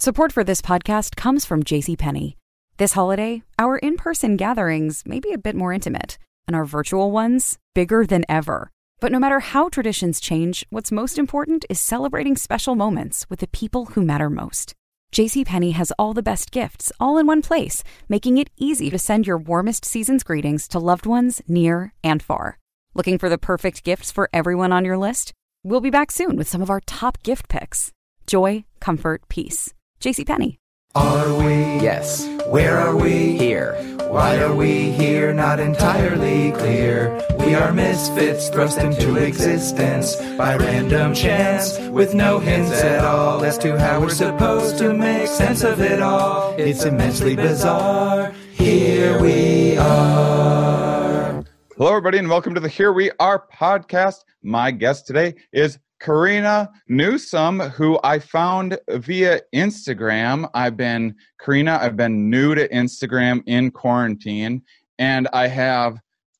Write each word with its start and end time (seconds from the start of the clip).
Support 0.00 0.32
for 0.32 0.42
this 0.42 0.62
podcast 0.62 1.14
comes 1.14 1.44
from 1.44 1.62
JCPenney. 1.62 2.36
This 2.78 2.94
holiday, 2.94 3.42
our 3.58 3.76
in 3.76 3.96
person 3.96 4.38
gatherings 4.38 5.02
may 5.04 5.20
be 5.20 5.34
a 5.34 5.36
bit 5.46 5.54
more 5.54 5.74
intimate, 5.74 6.16
and 6.46 6.56
our 6.56 6.64
virtual 6.64 7.10
ones 7.10 7.58
bigger 7.74 8.06
than 8.06 8.24
ever. 8.26 8.70
But 8.98 9.12
no 9.12 9.18
matter 9.18 9.40
how 9.40 9.68
traditions 9.68 10.18
change, 10.18 10.64
what's 10.70 10.90
most 10.90 11.18
important 11.18 11.66
is 11.68 11.78
celebrating 11.78 12.34
special 12.34 12.74
moments 12.74 13.26
with 13.28 13.40
the 13.40 13.48
people 13.48 13.84
who 13.92 14.00
matter 14.00 14.30
most. 14.30 14.72
JCPenney 15.12 15.74
has 15.74 15.92
all 15.98 16.14
the 16.14 16.22
best 16.22 16.50
gifts 16.50 16.90
all 16.98 17.18
in 17.18 17.26
one 17.26 17.42
place, 17.42 17.84
making 18.08 18.38
it 18.38 18.48
easy 18.56 18.88
to 18.88 18.98
send 18.98 19.26
your 19.26 19.36
warmest 19.36 19.84
season's 19.84 20.24
greetings 20.24 20.66
to 20.68 20.78
loved 20.78 21.04
ones 21.04 21.42
near 21.46 21.92
and 22.02 22.22
far. 22.22 22.58
Looking 22.94 23.18
for 23.18 23.28
the 23.28 23.36
perfect 23.36 23.84
gifts 23.84 24.10
for 24.10 24.30
everyone 24.32 24.72
on 24.72 24.86
your 24.86 24.96
list? 24.96 25.34
We'll 25.62 25.82
be 25.82 25.90
back 25.90 26.10
soon 26.10 26.36
with 26.36 26.48
some 26.48 26.62
of 26.62 26.70
our 26.70 26.80
top 26.80 27.22
gift 27.22 27.50
picks. 27.50 27.92
Joy, 28.26 28.64
comfort, 28.80 29.28
peace. 29.28 29.74
JCPenney. 30.00 30.58
Are 30.94 31.34
we? 31.34 31.52
Yes. 31.84 32.26
Where 32.46 32.78
are 32.78 32.96
we? 32.96 33.36
Here. 33.36 33.74
Why 34.08 34.38
are 34.38 34.54
we 34.54 34.90
here? 34.90 35.32
Not 35.32 35.60
entirely 35.60 36.50
clear. 36.52 37.22
We 37.38 37.54
are 37.54 37.72
misfits 37.72 38.48
thrust 38.48 38.78
into 38.78 39.16
existence 39.16 40.16
by 40.36 40.56
random 40.56 41.14
chance 41.14 41.78
with 41.90 42.14
no 42.14 42.38
hints 42.38 42.82
at 42.82 43.04
all 43.04 43.44
as 43.44 43.56
to 43.58 43.78
how 43.78 44.00
we're 44.00 44.08
supposed 44.08 44.78
to 44.78 44.94
make 44.94 45.28
sense 45.28 45.62
of 45.62 45.80
it 45.80 46.00
all. 46.00 46.54
It's 46.58 46.84
immensely 46.84 47.36
bizarre. 47.36 48.32
Here 48.52 49.20
we 49.20 49.76
are. 49.76 51.44
Hello, 51.76 51.90
everybody, 51.90 52.18
and 52.18 52.28
welcome 52.28 52.54
to 52.54 52.60
the 52.60 52.68
Here 52.68 52.92
We 52.92 53.10
Are 53.20 53.46
podcast. 53.54 54.24
My 54.42 54.70
guest 54.70 55.06
today 55.06 55.34
is 55.52 55.78
Corina 56.00 56.68
Newsome, 56.88 57.60
who 57.60 57.98
I 58.02 58.18
found 58.18 58.78
via 58.88 59.40
Instagram. 59.54 60.48
I've 60.54 60.76
been, 60.76 61.14
Corina, 61.40 61.78
I've 61.78 61.96
been 61.96 62.30
new 62.30 62.54
to 62.54 62.68
Instagram 62.68 63.42
in 63.46 63.70
quarantine, 63.70 64.62
and 64.98 65.28
I 65.32 65.46
have, 65.48 65.98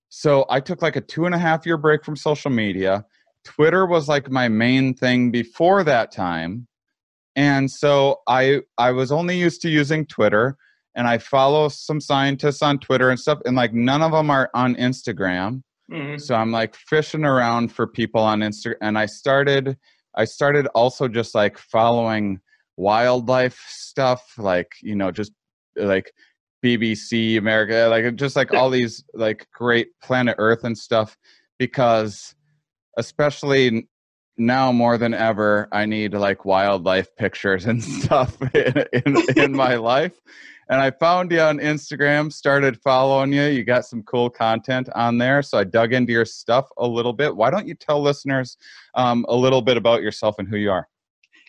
so 0.09 0.47
I 0.49 0.61
took 0.61 0.83
like 0.83 0.97
a 0.97 1.01
two 1.01 1.27
and 1.27 1.35
a 1.35 1.39
half 1.39 1.67
year 1.67 1.77
break 1.77 2.05
from 2.05 2.17
social 2.17 2.51
media. 2.51 3.05
Twitter 3.45 3.87
was 3.87 4.09
like 4.09 4.31
my 4.31 4.49
main 4.49 4.95
thing 4.95 5.31
before 5.31 5.85
that 5.85 6.13
time. 6.13 6.67
And 7.37 7.71
so 7.71 8.21
I 8.27 8.61
I 8.77 8.91
was 8.91 9.13
only 9.13 9.39
used 9.39 9.63
to 9.63 9.71
using 9.71 10.05
Twitter 10.07 10.57
and 10.95 11.07
I 11.07 11.19
follow 11.19 11.69
some 11.69 12.01
scientists 12.01 12.61
on 12.61 12.79
Twitter 12.79 13.09
and 13.11 13.19
stuff 13.19 13.39
and 13.47 13.57
like 13.57 13.73
none 13.73 14.03
of 14.03 14.13
them 14.13 14.31
are 14.31 14.51
on 14.55 14.75
Instagram. 14.77 15.63
Mm-hmm. 15.91 16.19
So 16.19 16.35
I'm 16.35 16.53
like 16.53 16.75
fishing 16.75 17.25
around 17.25 17.73
for 17.73 17.87
people 17.87 18.21
on 18.21 18.41
Instagram, 18.41 18.77
and 18.81 18.99
I 18.99 19.07
started. 19.07 19.77
I 20.15 20.25
started 20.25 20.67
also 20.75 21.09
just 21.09 21.35
like 21.35 21.59
following 21.59 22.41
wildlife 22.77 23.59
stuff, 23.69 24.23
like 24.39 24.73
you 24.83 24.95
know, 24.95 25.11
just 25.11 25.33
like 25.77 26.13
BBC 26.65 27.39
America, 27.39 27.89
like 27.91 28.15
just 28.17 28.37
like 28.37 28.53
all 28.53 28.71
these 28.71 29.05
like 29.15 29.47
great 29.53 29.89
Planet 30.03 30.37
Earth 30.39 30.65
and 30.65 30.77
stuff, 30.77 31.17
because 31.59 32.35
especially 32.97 33.89
now 34.37 34.73
more 34.73 34.97
than 34.97 35.15
ever, 35.15 35.69
I 35.73 35.87
need 35.87 36.15
like 36.15 36.45
wildlife 36.45 37.15
pictures 37.17 37.67
and 37.67 37.83
stuff 38.03 38.37
in, 38.55 38.85
in, 38.93 39.17
in 39.37 39.53
my 39.53 39.75
life 39.95 40.21
and 40.71 40.81
I 40.81 40.93
found 40.93 41.33
you 41.33 41.41
on 41.41 41.59
Instagram, 41.59 42.33
started 42.33 42.81
following 42.81 43.33
you. 43.33 43.43
You 43.43 43.65
got 43.65 43.85
some 43.85 44.05
cool 44.05 44.31
content 44.31 44.89
on 44.95 45.19
there. 45.19 45.43
So 45.43 45.59
I 45.59 45.65
dug 45.65 45.93
into 45.93 46.13
your 46.13 46.25
stuff 46.25 46.69
a 46.79 46.87
little 46.87 47.13
bit. 47.13 47.35
Why 47.35 47.51
don't 47.51 47.67
you 47.67 47.75
tell 47.75 48.01
listeners 48.01 48.57
um, 48.95 49.27
a 49.29 49.35
little 49.35 49.63
bit 49.63 49.77
about 49.77 50.01
yourself 50.01 50.37
and 50.39 50.49
who 50.49 50.57
you 50.57 50.71
are? 50.71 50.89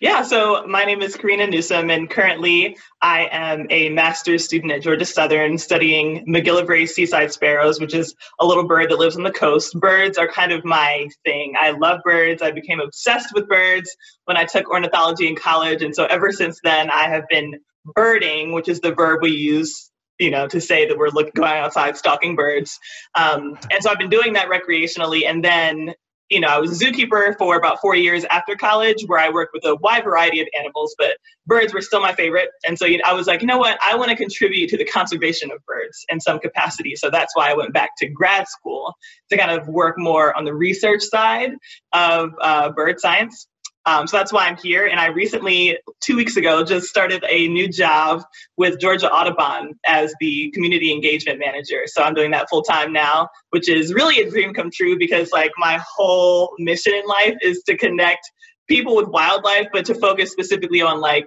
Yeah, 0.02 0.24
so 0.24 0.66
my 0.66 0.84
name 0.84 1.04
is 1.04 1.16
Corina 1.16 1.48
Newsome, 1.48 1.92
and 1.92 2.10
currently 2.10 2.76
I 3.04 3.30
am 3.32 3.68
a 3.70 3.90
master's 3.90 4.44
student 4.44 4.72
at 4.72 4.82
Georgia 4.82 5.06
Southern 5.06 5.60
studying 5.60 6.26
MacGillivray 6.26 6.90
seaside 6.90 7.32
sparrows, 7.32 7.80
which 7.80 7.94
is 7.94 8.16
a 8.40 8.46
little 8.48 8.68
bird 8.68 8.90
that 8.90 8.98
lives 8.98 9.16
on 9.16 9.22
the 9.22 9.32
coast. 9.32 9.80
Birds 9.80 10.18
are 10.18 10.28
kind 10.28 10.52
of 10.52 10.66
my 10.66 11.08
thing. 11.24 11.54
I 11.62 11.70
love 11.70 12.00
birds. 12.04 12.42
I 12.42 12.50
became 12.50 12.80
obsessed 12.80 13.32
with 13.36 13.48
birds 13.48 13.96
when 14.26 14.38
I 14.38 14.46
took 14.46 14.72
ornithology 14.72 15.28
in 15.28 15.36
college, 15.36 15.84
and 15.84 15.94
so 15.96 16.06
ever 16.06 16.32
since 16.32 16.60
then 16.64 16.90
I 16.90 17.04
have 17.04 17.28
been 17.30 17.60
birding, 17.94 18.54
which 18.54 18.70
is 18.70 18.80
the 18.80 18.96
verb 18.96 19.20
we 19.22 19.30
use, 19.30 19.92
you 20.18 20.32
know, 20.32 20.48
to 20.48 20.60
say 20.60 20.88
that 20.88 20.98
we're 20.98 21.10
looking, 21.10 21.34
going 21.36 21.60
outside 21.60 21.96
stalking 21.96 22.36
birds. 22.36 22.80
Um, 23.14 23.56
and 23.70 23.84
so 23.84 23.92
I've 23.92 24.00
been 24.00 24.10
doing 24.10 24.34
that 24.34 24.50
recreationally. 24.50 25.30
And 25.30 25.46
then, 25.46 25.94
you 26.32 26.40
know, 26.40 26.48
I 26.48 26.60
was 26.60 26.82
a 26.82 26.86
zookeeper 26.86 27.38
for 27.38 27.58
about 27.58 27.82
four 27.82 27.94
years 27.94 28.24
after 28.26 28.56
college, 28.56 29.04
where 29.06 29.20
I 29.20 29.30
worked 29.30 29.52
with 29.54 29.66
a 29.66 29.76
wide 29.76 30.06
variety 30.06 30.40
of 30.40 30.48
animals, 30.58 30.96
but 30.98 31.18
birds 31.46 31.74
were 31.74 31.82
still 31.82 32.02
my 32.02 32.14
favorite. 32.14 32.50
And 32.66 32.78
so 32.78 32.86
you 32.86 32.98
know, 32.98 33.04
I 33.06 33.14
was 33.14 33.28
like, 33.28 33.42
you 33.42 33.48
know 33.48 33.58
what, 33.58 33.78
I 33.82 33.96
want 33.98 34.12
to 34.12 34.16
contribute 34.16 34.70
to 34.70 34.78
the 34.78 34.86
conservation 34.86 35.52
of 35.52 35.64
birds 35.66 36.06
in 36.10 36.22
some 36.22 36.40
capacity. 36.40 36.96
So 36.96 37.10
that's 37.10 37.36
why 37.36 37.52
I 37.52 37.54
went 37.54 37.74
back 37.74 37.92
to 37.98 38.08
grad 38.08 38.48
school 38.48 38.96
to 39.30 39.38
kind 39.38 39.52
of 39.52 39.68
work 39.68 39.96
more 39.98 40.36
on 40.36 40.46
the 40.46 40.54
research 40.54 41.04
side 41.04 41.52
of 41.92 42.32
uh, 42.42 42.72
bird 42.72 43.00
science. 43.02 43.48
Um, 43.86 44.08
so 44.08 44.18
that's 44.18 44.32
why 44.32 44.48
I'm 44.48 44.58
here. 44.58 44.86
And 44.86 45.00
I 45.00 45.08
recently, 45.08 45.78
two 46.02 46.16
weeks 46.16 46.38
ago, 46.38 46.64
just 46.64 46.88
started 46.88 47.24
a 47.28 47.48
new 47.48 47.68
job 47.68 48.24
with 48.58 48.80
Georgia 48.80 49.12
Audubon 49.12 49.74
as 49.88 50.14
the 50.20 50.52
community 50.52 50.92
engagement 50.92 51.40
manager. 51.40 51.84
So 51.88 52.04
I'm 52.04 52.14
doing 52.14 52.32
that 52.32 52.50
full 52.50 52.62
time 52.64 52.94
now, 52.94 53.30
which 53.50 53.70
is 53.70 53.94
really 53.94 54.22
a 54.22 54.30
dream 54.30 54.54
come 54.54 54.70
true 54.72 54.98
because 54.98 55.32
like 55.32 55.52
my 55.58 55.80
whole 55.96 56.54
mission 56.60 56.94
in 56.94 57.06
life 57.08 57.36
is 57.42 57.64
to 57.64 57.78
connect 57.78 58.30
people 58.68 58.96
with 58.96 59.08
wildlife, 59.08 59.68
but 59.74 59.86
to 59.86 59.96
focus 59.96 60.32
specifically 60.32 60.82
on 60.82 61.02
like 61.02 61.26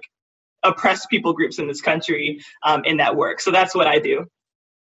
oppressed 0.63 1.09
people 1.09 1.33
groups 1.33 1.59
in 1.59 1.67
this 1.67 1.81
country 1.81 2.39
um, 2.63 2.83
in 2.85 2.97
that 2.97 3.15
work. 3.15 3.39
So 3.41 3.51
that's 3.51 3.75
what 3.75 3.87
I 3.87 3.99
do. 3.99 4.25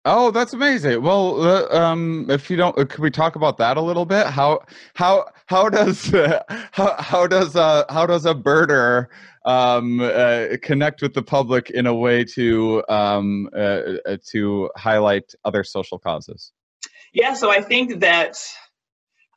Oh, 0.07 0.31
that's 0.31 0.55
amazing. 0.55 1.03
Well, 1.03 1.43
uh, 1.43 1.69
um, 1.79 2.27
if 2.31 2.49
you 2.51 2.57
don't, 2.57 2.77
uh, 2.79 2.87
could 2.87 3.01
we 3.01 3.11
talk 3.11 3.37
about 3.37 3.59
that 3.59 3.77
a 3.77 3.83
little 3.83 4.07
bit? 4.07 4.27
How 4.27 4.61
how 4.95 5.27
how 5.47 5.69
does 5.69 6.13
uh, 6.15 6.43
how 6.73 6.95
how 6.99 7.27
does 7.27 7.55
uh, 7.55 7.85
how 7.91 8.07
does 8.07 8.25
a 8.25 8.35
birder 8.35 9.09
um, 9.45 10.01
uh, 10.01 10.57
connect 10.63 11.03
with 11.03 11.13
the 11.13 11.23
public 11.23 11.69
in 11.71 11.87
a 11.87 11.95
way 11.95 12.25
to 12.25 12.83
um, 12.89 13.51
uh, 13.55 13.99
uh, 14.07 14.17
to 14.31 14.71
highlight 14.77 15.35
other 15.45 15.65
social 15.65 15.99
causes? 15.99 16.53
Yeah, 17.13 17.35
so 17.35 17.51
I 17.51 17.61
think 17.61 18.01
that 18.01 18.39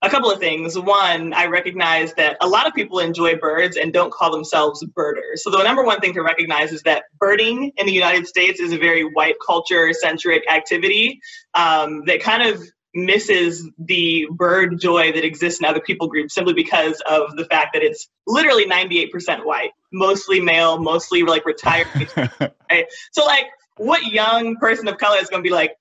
a 0.04 0.10
couple 0.10 0.30
of 0.30 0.40
things. 0.40 0.78
One, 0.78 1.34
I 1.34 1.48
recognize 1.48 2.14
that 2.16 2.36
a 2.42 2.48
lot 2.48 2.68
of 2.68 2.74
people 2.74 3.00
enjoy 3.00 3.38
birds 3.38 3.78
and 3.78 3.94
don't 3.94 4.12
call 4.12 4.32
themselves 4.32 4.84
birders. 4.94 5.44
So 5.44 5.50
the 5.50 5.64
number 5.64 5.84
one 5.84 6.02
thing 6.02 6.14
to 6.14 6.22
recognize 6.22 6.74
is 6.74 6.82
that 6.84 7.06
birding 7.18 7.72
in 7.78 7.86
the 7.86 7.94
United 7.94 8.28
States 8.28 8.60
is 8.60 8.74
a 8.74 8.78
very 8.78 9.04
white 9.04 9.36
culture 9.44 9.94
centric 9.94 10.44
activity 10.52 11.22
um, 11.54 12.04
that 12.06 12.22
kind 12.22 12.44
of 12.44 12.62
misses 12.94 13.68
the 13.80 14.28
bird 14.30 14.80
joy 14.80 15.14
that 15.14 15.24
exists 15.24 15.60
in 15.60 15.66
other 15.66 15.80
people 15.80 16.08
groups 16.08 16.36
simply 16.36 16.54
because 16.54 17.02
of 17.10 17.36
the 17.38 17.46
fact 17.46 17.70
that 17.74 17.82
it's 17.82 18.10
literally 18.28 18.66
98% 18.66 19.46
white, 19.46 19.72
mostly 19.92 20.42
male, 20.42 20.80
mostly 20.80 21.24
like 21.24 21.46
retired. 21.46 21.88
right? 22.70 22.86
So 23.14 23.26
like 23.26 23.46
what 23.78 24.06
young 24.06 24.58
person 24.58 24.88
of 24.90 24.98
color 24.98 25.18
is 25.20 25.30
going 25.30 25.42
to 25.42 25.48
be 25.48 25.54
like, 25.54 25.76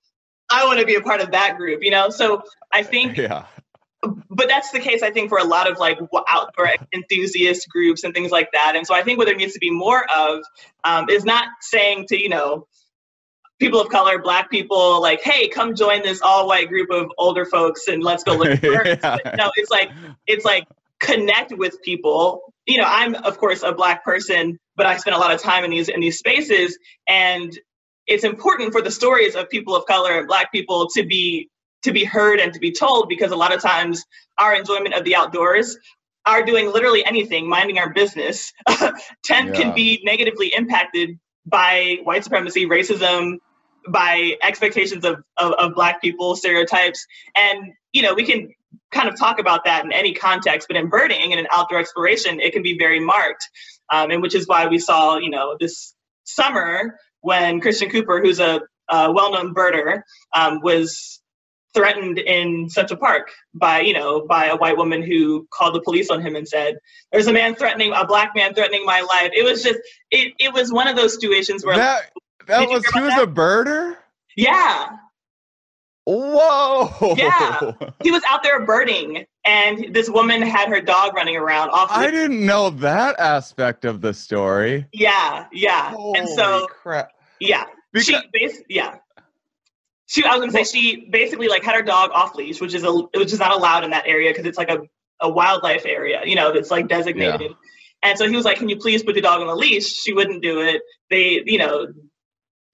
I 0.49 0.65
want 0.65 0.79
to 0.79 0.85
be 0.85 0.95
a 0.95 1.01
part 1.01 1.19
of 1.19 1.31
that 1.31 1.57
group, 1.57 1.83
you 1.83 1.91
know? 1.91 2.09
So 2.09 2.43
I 2.71 2.83
think 2.83 3.17
Yeah. 3.17 3.45
But 4.29 4.47
that's 4.47 4.71
the 4.71 4.79
case, 4.79 5.01
I 5.03 5.11
think, 5.11 5.29
for 5.29 5.37
a 5.37 5.43
lot 5.43 5.69
of 5.69 5.77
like 5.77 5.99
outdoor 6.27 6.69
enthusiast 6.93 7.67
groups 7.69 8.03
and 8.03 8.13
things 8.13 8.31
like 8.31 8.49
that. 8.53 8.75
And 8.75 8.85
so 8.85 8.93
I 8.93 9.03
think 9.03 9.17
what 9.17 9.25
there 9.25 9.35
needs 9.35 9.53
to 9.53 9.59
be 9.59 9.71
more 9.71 10.05
of 10.11 10.43
um, 10.83 11.09
is 11.09 11.23
not 11.23 11.47
saying 11.61 12.07
to, 12.09 12.21
you 12.21 12.29
know, 12.29 12.67
people 13.59 13.79
of 13.79 13.89
color, 13.89 14.19
black 14.19 14.49
people, 14.49 15.01
like, 15.01 15.21
hey, 15.21 15.47
come 15.47 15.75
join 15.75 16.01
this 16.01 16.21
all 16.21 16.47
white 16.47 16.67
group 16.69 16.89
of 16.91 17.11
older 17.17 17.45
folks 17.45 17.87
and 17.87 18.03
let's 18.03 18.23
go 18.23 18.35
look 18.35 18.49
at 18.51 18.61
birds. 18.61 18.99
Yeah. 19.03 19.35
No, 19.37 19.51
it's 19.55 19.71
like, 19.71 19.91
it's 20.27 20.45
like 20.45 20.67
connect 20.99 21.53
with 21.57 21.81
people. 21.81 22.53
You 22.65 22.77
know, 22.77 22.87
I'm 22.87 23.15
of 23.15 23.37
course 23.37 23.63
a 23.63 23.73
black 23.73 24.03
person, 24.03 24.59
but 24.75 24.85
I 24.85 24.97
spend 24.97 25.15
a 25.15 25.19
lot 25.19 25.33
of 25.33 25.41
time 25.41 25.63
in 25.63 25.71
these 25.71 25.89
in 25.89 25.99
these 25.99 26.17
spaces 26.17 26.77
and 27.07 27.57
it's 28.05 28.23
important 28.23 28.73
for 28.73 28.81
the 28.81 28.91
stories 28.91 29.35
of 29.35 29.49
people 29.49 29.75
of 29.75 29.85
color 29.85 30.17
and 30.17 30.27
black 30.27 30.51
people 30.51 30.89
to 30.89 31.05
be 31.05 31.49
to 31.83 31.93
be 31.93 32.05
heard 32.05 32.39
and 32.39 32.53
to 32.53 32.59
be 32.59 32.71
told 32.71 33.09
because 33.09 33.31
a 33.31 33.35
lot 33.37 33.53
of 33.53 33.61
times 33.61 34.03
our 34.39 34.55
enjoyment 34.55 34.95
of 34.95 35.03
the 35.05 35.15
outdoors 35.15 35.77
are 36.25 36.43
doing 36.43 36.71
literally 36.73 37.05
anything 37.05 37.49
minding 37.49 37.79
our 37.79 37.93
business. 37.93 38.53
Tend 39.25 39.53
Yeah. 39.53 39.55
can 39.55 39.73
be 39.73 40.01
negatively 40.05 40.53
impacted 40.55 41.19
by 41.47 41.97
white 42.03 42.23
supremacy 42.23 42.67
racism 42.67 43.37
by 43.89 44.35
expectations 44.43 45.05
of, 45.05 45.23
of, 45.37 45.53
of 45.53 45.75
black 45.75 46.01
people 46.01 46.35
stereotypes. 46.37 47.05
And 47.35 47.73
you 47.93 48.03
know 48.03 48.13
we 48.15 48.25
can 48.25 48.49
kind 48.91 49.09
of 49.09 49.17
talk 49.19 49.39
about 49.39 49.65
that 49.65 49.85
in 49.85 49.91
any 49.93 50.13
context 50.13 50.67
but 50.69 50.77
in 50.77 50.89
birding 50.89 51.31
and 51.31 51.39
in 51.39 51.47
outdoor 51.53 51.79
exploration 51.79 52.39
it 52.41 52.53
can 52.53 52.63
be 52.63 52.77
very 52.79 53.01
marked. 53.01 53.49
Um, 53.91 54.11
and 54.11 54.21
which 54.21 54.35
is 54.35 54.47
why 54.47 54.67
we 54.67 54.79
saw 54.79 55.17
you 55.17 55.31
know 55.31 55.57
this 55.59 55.95
summer 56.25 56.99
when 57.21 57.61
christian 57.61 57.89
cooper 57.89 58.21
who's 58.21 58.39
a, 58.39 58.61
a 58.89 59.11
well-known 59.11 59.53
birder 59.55 60.03
um, 60.35 60.61
was 60.63 61.21
threatened 61.73 62.19
in 62.19 62.69
Central 62.69 62.99
Park 62.99 63.31
by, 63.53 63.81
you 63.81 63.93
know, 63.93 64.25
by 64.25 64.45
a 64.45 64.55
white 64.55 64.77
woman 64.77 65.01
who 65.01 65.47
called 65.51 65.75
the 65.75 65.81
police 65.81 66.09
on 66.09 66.21
him 66.21 66.35
and 66.35 66.47
said, 66.47 66.77
"There's 67.11 67.27
a 67.27 67.33
man 67.33 67.55
threatening, 67.55 67.93
a 67.93 68.05
black 68.05 68.33
man 68.35 68.53
threatening 68.53 68.85
my 68.85 69.01
life." 69.01 69.31
It 69.33 69.43
was 69.43 69.63
just, 69.63 69.79
it, 70.11 70.33
it 70.39 70.53
was 70.53 70.71
one 70.71 70.87
of 70.87 70.95
those 70.95 71.13
situations 71.13 71.65
where 71.65 71.77
that 71.77 72.11
that 72.47 72.67
was 72.69 72.85
he 72.93 72.99
was 72.99 73.15
that? 73.15 73.23
a 73.23 73.27
birder. 73.27 73.97
Yeah. 74.35 74.97
Whoa. 76.05 77.15
Yeah. 77.15 77.71
He 78.03 78.11
was 78.11 78.23
out 78.29 78.43
there 78.43 78.65
birding, 78.65 79.25
and 79.45 79.93
this 79.93 80.09
woman 80.09 80.41
had 80.41 80.67
her 80.67 80.81
dog 80.81 81.13
running 81.15 81.37
around. 81.37 81.69
Off 81.69 81.89
I 81.89 82.11
didn't 82.11 82.45
know 82.45 82.69
that 82.69 83.17
aspect 83.17 83.85
of 83.85 84.01
the 84.01 84.13
story. 84.13 84.85
Yeah, 84.91 85.45
yeah. 85.53 85.91
Holy 85.91 86.19
and 86.19 86.27
so, 86.27 86.67
crap. 86.67 87.11
yeah, 87.39 87.63
because, 87.93 88.07
she 88.07 88.63
yeah. 88.67 88.97
She, 90.13 90.23
I 90.23 90.35
was 90.35 90.41
gonna 90.41 90.51
say 90.51 90.63
she 90.63 91.07
basically 91.09 91.47
like 91.47 91.63
had 91.63 91.73
her 91.75 91.81
dog 91.81 92.11
off 92.13 92.35
leash, 92.35 92.61
which 92.61 92.75
is 92.75 92.83
a 92.83 92.91
which 92.91 93.33
is 93.33 93.39
not 93.39 93.51
allowed 93.51 93.83
in 93.83 93.89
that 93.89 94.05
area 94.05 94.29
because 94.29 94.45
it's 94.45 94.59
like 94.59 94.69
a, 94.69 94.81
a 95.19 95.27
wildlife 95.27 95.87
area, 95.87 96.21
you 96.23 96.35
know, 96.35 96.53
that's 96.53 96.69
like 96.69 96.87
designated. 96.87 97.41
Yeah. 97.41 97.57
And 98.03 98.19
so 98.19 98.29
he 98.29 98.35
was 98.35 98.45
like, 98.45 98.57
"Can 98.57 98.69
you 98.69 98.77
please 98.77 99.01
put 99.01 99.15
the 99.15 99.21
dog 99.21 99.41
on 99.41 99.47
the 99.47 99.55
leash?" 99.55 99.87
She 99.91 100.13
wouldn't 100.13 100.43
do 100.43 100.61
it. 100.61 100.83
They, 101.09 101.41
you 101.47 101.57
know, 101.57 101.87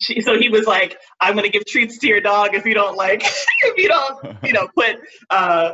she, 0.02 0.20
so 0.20 0.38
he 0.38 0.50
was 0.50 0.66
like, 0.66 0.98
"I'm 1.22 1.34
gonna 1.36 1.48
give 1.48 1.66
treats 1.66 1.98
to 2.00 2.08
your 2.08 2.20
dog 2.20 2.56
if 2.56 2.66
you 2.66 2.74
don't 2.74 2.98
like, 2.98 3.24
if 3.62 3.78
you 3.78 3.88
don't, 3.88 4.44
you 4.44 4.52
know, 4.52 4.68
put 4.76 4.98
uh, 5.30 5.72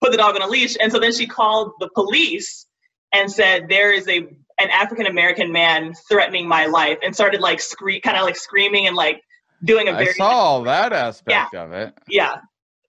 put 0.00 0.12
the 0.12 0.18
dog 0.18 0.36
on 0.36 0.42
a 0.42 0.46
leash." 0.46 0.76
And 0.80 0.92
so 0.92 1.00
then 1.00 1.12
she 1.12 1.26
called 1.26 1.72
the 1.80 1.88
police 1.96 2.64
and 3.12 3.28
said, 3.28 3.68
"There 3.68 3.92
is 3.92 4.06
a 4.06 4.18
an 4.60 4.70
African 4.70 5.06
American 5.06 5.50
man 5.50 5.94
threatening 6.08 6.46
my 6.46 6.66
life," 6.66 6.98
and 7.02 7.12
started 7.12 7.40
like 7.40 7.60
scream, 7.60 8.02
kind 8.02 8.16
of 8.16 8.22
like 8.22 8.36
screaming 8.36 8.86
and 8.86 8.94
like 8.94 9.20
doing 9.64 9.88
a 9.88 9.92
very. 9.92 10.10
I 10.10 10.12
saw 10.12 10.30
all 10.30 10.62
that 10.64 10.92
aspect 10.92 11.50
yeah, 11.52 11.62
of 11.62 11.72
it. 11.72 11.94
Yeah, 12.08 12.36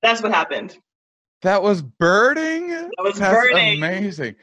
that's 0.01 0.21
what 0.21 0.33
happened. 0.33 0.77
That 1.42 1.63
was 1.63 1.81
birding. 1.81 2.69
That 2.69 2.92
was 3.00 3.18
that's 3.18 3.33
birding. 3.33 3.77
Amazing. 3.77 4.36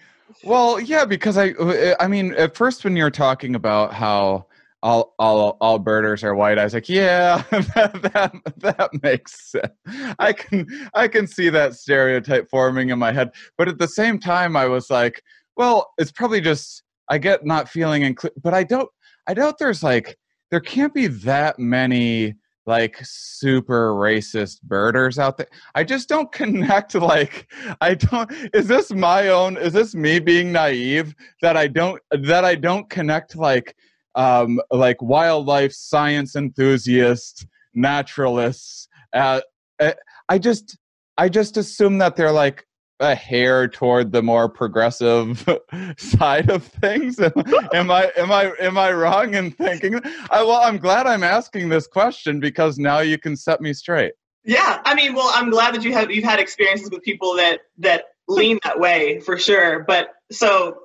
Well, 0.43 0.81
yeah, 0.81 1.05
because 1.05 1.39
I, 1.39 1.55
I 2.01 2.09
mean, 2.09 2.35
at 2.35 2.57
first 2.57 2.85
when 2.85 2.97
you're 2.97 3.11
talking 3.11 3.55
about 3.55 3.93
how 3.93 4.47
all 4.83 5.15
all 5.19 5.57
all 5.61 5.79
birders 5.79 6.25
are 6.25 6.35
white, 6.35 6.59
I 6.59 6.65
was 6.65 6.75
like, 6.75 6.89
yeah, 6.89 7.43
that, 7.51 8.01
that 8.03 8.33
that 8.59 9.03
makes 9.03 9.51
sense. 9.51 9.73
I 10.19 10.33
can 10.33 10.67
I 10.95 11.09
can 11.09 11.27
see 11.27 11.49
that 11.51 11.75
stereotype 11.75 12.49
forming 12.51 12.91
in 12.91 12.99
my 12.99 13.13
head, 13.13 13.31
but 13.57 13.69
at 13.69 13.79
the 13.79 13.89
same 13.89 14.19
time, 14.19 14.57
I 14.57 14.67
was 14.67 14.91
like, 14.91 15.23
well, 15.57 15.93
it's 15.99 16.13
probably 16.13 16.41
just 16.41 16.83
I 17.09 17.19
get 17.19 17.45
not 17.45 17.69
feeling 17.69 18.03
included, 18.03 18.41
but 18.43 18.55
I 18.55 18.65
don't 18.65 18.89
I 19.27 19.35
doubt 19.35 19.59
there's 19.59 19.83
like 19.83 20.17
there 20.51 20.61
can't 20.61 20.95
be 20.95 21.07
that 21.07 21.59
many 21.59 22.35
like 22.67 22.99
super 23.03 23.95
racist 23.95 24.61
birders 24.63 25.19
out 25.19 25.39
there. 25.39 25.47
I 25.75 25.85
just 25.85 26.09
don't 26.09 26.31
connect 26.41 26.95
like 26.95 27.51
I 27.81 27.95
don't 27.95 28.31
is 28.53 28.67
this 28.67 28.93
my 28.93 29.29
own 29.29 29.57
is 29.57 29.73
this 29.73 29.95
me 29.95 30.19
being 30.19 30.53
naive 30.53 31.15
that 31.43 31.57
I 31.57 31.69
don't 31.69 32.01
that 32.11 32.45
I 32.45 32.55
don't 32.55 32.89
connect 32.91 33.37
like 33.37 33.77
um 34.15 34.61
like 34.71 35.01
wildlife 35.01 35.73
science 35.73 36.37
enthusiasts, 36.37 37.47
naturalists 37.75 38.89
uh, 39.13 39.41
uh 39.81 39.93
I 40.29 40.39
just 40.39 40.77
I 41.19 41.29
just 41.29 41.57
assume 41.57 41.99
that 41.99 42.17
they're 42.17 42.33
like 42.33 42.67
a 43.01 43.15
hair 43.15 43.69
toward 43.69 44.13
the 44.13 44.23
more 44.23 44.49
progressive 44.49 45.47
side 45.99 46.51
of 46.51 46.65
things? 46.65 47.21
Am, 47.21 47.91
i 47.91 48.11
am 48.17 48.33
i 48.33 48.53
am 48.61 48.79
i 48.79 48.93
wrong 48.93 49.35
in 49.35 49.51
thinking 49.51 50.01
I, 50.31 50.43
well 50.43 50.61
i'm 50.63 50.79
glad 50.79 51.07
i'm 51.07 51.23
asking 51.23 51.69
this 51.69 51.87
question 51.87 52.41
because 52.41 52.79
now 52.79 53.01
you 53.01 53.19
can 53.19 53.37
set 53.37 53.61
me 53.61 53.73
straight. 53.73 54.13
Yeah 54.45 54.81
i 54.85 54.95
mean 54.95 55.15
well 55.15 55.31
i'm 55.35 55.51
glad 55.51 55.75
that 55.75 55.85
you 55.85 55.93
have 55.93 56.11
you've 56.11 56.25
had 56.25 56.39
experiences 56.39 56.91
with 56.91 57.03
people 57.03 57.37
that 57.37 57.61
that 57.79 58.05
lean 58.29 58.59
that 58.65 58.81
way 58.81 59.21
for 59.21 59.39
sure. 59.39 59.85
But 59.87 60.09
so 60.33 60.79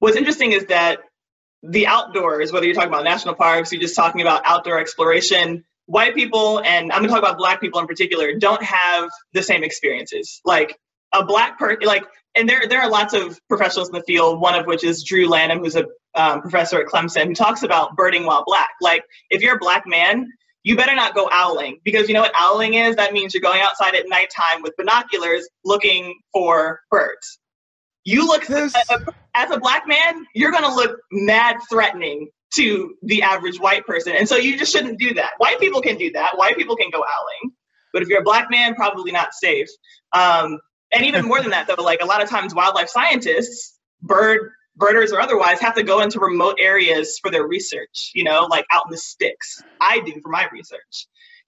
what's 0.00 0.16
interesting 0.16 0.52
is 0.52 0.66
that 0.66 0.98
the 1.62 1.86
outdoors 1.86 2.52
whether 2.52 2.66
you're 2.66 2.74
talking 2.74 2.90
about 2.90 3.04
national 3.04 3.34
parks 3.34 3.72
you're 3.72 3.80
just 3.80 3.96
talking 3.96 4.20
about 4.20 4.42
outdoor 4.44 4.78
exploration 4.78 5.64
white 5.86 6.14
people 6.14 6.60
and 6.60 6.92
i'm 6.92 6.98
going 6.98 7.08
to 7.08 7.08
talk 7.08 7.18
about 7.18 7.38
black 7.38 7.58
people 7.58 7.80
in 7.80 7.86
particular 7.86 8.34
don't 8.38 8.62
have 8.62 9.08
the 9.32 9.42
same 9.42 9.64
experiences. 9.64 10.42
Like 10.44 10.78
a 11.14 11.24
black 11.24 11.58
person 11.58 11.86
like 11.86 12.04
and 12.34 12.48
there 12.48 12.66
there 12.68 12.82
are 12.82 12.90
lots 12.90 13.14
of 13.14 13.38
professionals 13.48 13.88
in 13.88 13.94
the 13.94 14.02
field 14.02 14.40
one 14.40 14.54
of 14.54 14.66
which 14.66 14.84
is 14.84 15.02
drew 15.02 15.28
lanham 15.28 15.60
who's 15.60 15.76
a 15.76 15.84
um, 16.14 16.40
professor 16.42 16.80
at 16.80 16.86
clemson 16.86 17.26
who 17.26 17.34
talks 17.34 17.62
about 17.62 17.96
birding 17.96 18.24
while 18.24 18.44
black. 18.46 18.70
Like 18.80 19.04
if 19.30 19.42
you're 19.42 19.56
a 19.56 19.58
black 19.58 19.84
man 19.86 20.28
you 20.62 20.76
better 20.76 20.94
not 20.94 21.14
go 21.14 21.28
owling 21.30 21.78
because 21.84 22.08
you 22.08 22.14
know 22.14 22.22
what 22.22 22.32
owling 22.40 22.74
is? 22.74 22.96
That 22.96 23.12
means 23.12 23.34
you're 23.34 23.42
going 23.42 23.60
outside 23.60 23.94
at 23.94 24.08
nighttime 24.08 24.62
with 24.62 24.74
binoculars 24.78 25.46
looking 25.62 26.18
for 26.32 26.80
birds. 26.90 27.38
You 28.04 28.26
look 28.26 28.46
this... 28.46 28.74
as 29.34 29.50
a 29.50 29.58
black 29.58 29.86
man 29.86 30.24
you're 30.34 30.52
going 30.52 30.64
to 30.64 30.74
look 30.74 30.98
mad 31.10 31.56
threatening 31.68 32.28
to 32.54 32.94
the 33.02 33.22
average 33.22 33.58
white 33.58 33.84
person 33.84 34.14
and 34.14 34.28
so 34.28 34.36
you 34.36 34.56
just 34.56 34.72
shouldn't 34.72 34.98
do 34.98 35.14
that. 35.14 35.32
White 35.38 35.58
people 35.58 35.82
can 35.82 35.96
do 35.96 36.12
that. 36.12 36.38
White 36.38 36.56
people 36.56 36.76
can 36.76 36.90
go 36.90 36.98
owling. 36.98 37.52
But 37.92 38.02
if 38.02 38.08
you're 38.08 38.20
a 38.20 38.24
black 38.24 38.50
man 38.50 38.74
probably 38.74 39.12
not 39.12 39.34
safe. 39.34 39.68
Um, 40.12 40.58
and 40.94 41.04
even 41.04 41.24
more 41.24 41.40
than 41.40 41.50
that 41.50 41.66
though 41.66 41.82
like 41.82 42.00
a 42.02 42.06
lot 42.06 42.22
of 42.22 42.28
times 42.28 42.54
wildlife 42.54 42.88
scientists 42.88 43.78
bird 44.02 44.50
birders 44.76 45.12
or 45.12 45.20
otherwise 45.20 45.60
have 45.60 45.74
to 45.74 45.82
go 45.82 46.00
into 46.00 46.18
remote 46.18 46.56
areas 46.58 47.18
for 47.20 47.30
their 47.30 47.46
research 47.46 48.10
you 48.14 48.24
know 48.24 48.46
like 48.50 48.66
out 48.70 48.84
in 48.86 48.90
the 48.90 48.98
sticks. 48.98 49.62
I 49.80 50.00
do 50.00 50.20
for 50.22 50.30
my 50.30 50.48
research. 50.52 51.06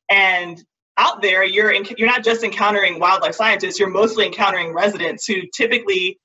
And 0.08 0.62
out 0.98 1.20
there 1.20 1.44
you're 1.44 1.70
in, 1.70 1.84
you're 1.98 2.08
not 2.08 2.24
just 2.24 2.44
encountering 2.44 3.00
wildlife 3.00 3.34
scientists 3.34 3.78
you're 3.78 3.90
mostly 3.90 4.26
encountering 4.26 4.72
residents 4.72 5.26
who 5.26 5.42
typically 5.54 6.18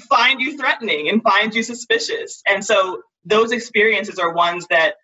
find 0.00 0.40
you 0.40 0.56
threatening 0.56 1.08
and 1.08 1.22
find 1.22 1.54
you 1.54 1.62
suspicious. 1.62 2.42
And 2.46 2.64
so 2.64 3.02
those 3.24 3.52
experiences 3.52 4.18
are 4.18 4.32
ones 4.32 4.66
that 4.70 4.94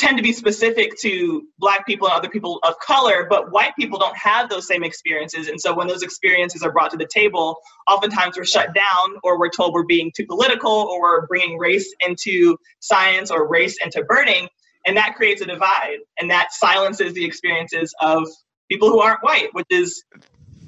tend 0.00 0.16
to 0.16 0.22
be 0.22 0.32
specific 0.32 0.98
to 0.98 1.46
black 1.58 1.86
people 1.86 2.08
and 2.08 2.16
other 2.16 2.28
people 2.28 2.58
of 2.62 2.78
color 2.78 3.26
but 3.28 3.52
white 3.52 3.76
people 3.76 3.98
don't 3.98 4.16
have 4.16 4.48
those 4.48 4.66
same 4.66 4.82
experiences. 4.82 5.48
And 5.48 5.60
so 5.60 5.74
when 5.74 5.86
those 5.86 6.02
experiences 6.02 6.62
are 6.62 6.72
brought 6.72 6.90
to 6.92 6.96
the 6.96 7.06
table 7.06 7.58
oftentimes 7.86 8.36
we're 8.36 8.46
shut 8.46 8.74
down 8.74 9.16
or 9.22 9.38
we're 9.38 9.50
told 9.50 9.74
we're 9.74 9.84
being 9.84 10.10
too 10.16 10.24
political 10.26 10.72
or 10.72 11.00
we're 11.00 11.26
bringing 11.26 11.58
race 11.58 11.94
into 12.04 12.56
science 12.80 13.30
or 13.30 13.46
race 13.46 13.76
into 13.84 14.02
birding 14.02 14.48
and 14.86 14.96
that 14.96 15.14
creates 15.16 15.42
a 15.42 15.46
divide. 15.46 15.98
And 16.18 16.30
that 16.30 16.52
silences 16.52 17.12
the 17.12 17.26
experiences 17.26 17.94
of 18.00 18.26
people 18.70 18.88
who 18.88 19.00
aren't 19.00 19.22
white 19.22 19.48
which 19.52 19.66
is 19.70 20.02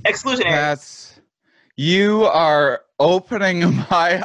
exclusionary. 0.04 0.50
That's 0.50 1.11
you 1.76 2.24
are 2.24 2.82
opening 2.98 3.60
my 3.90 4.22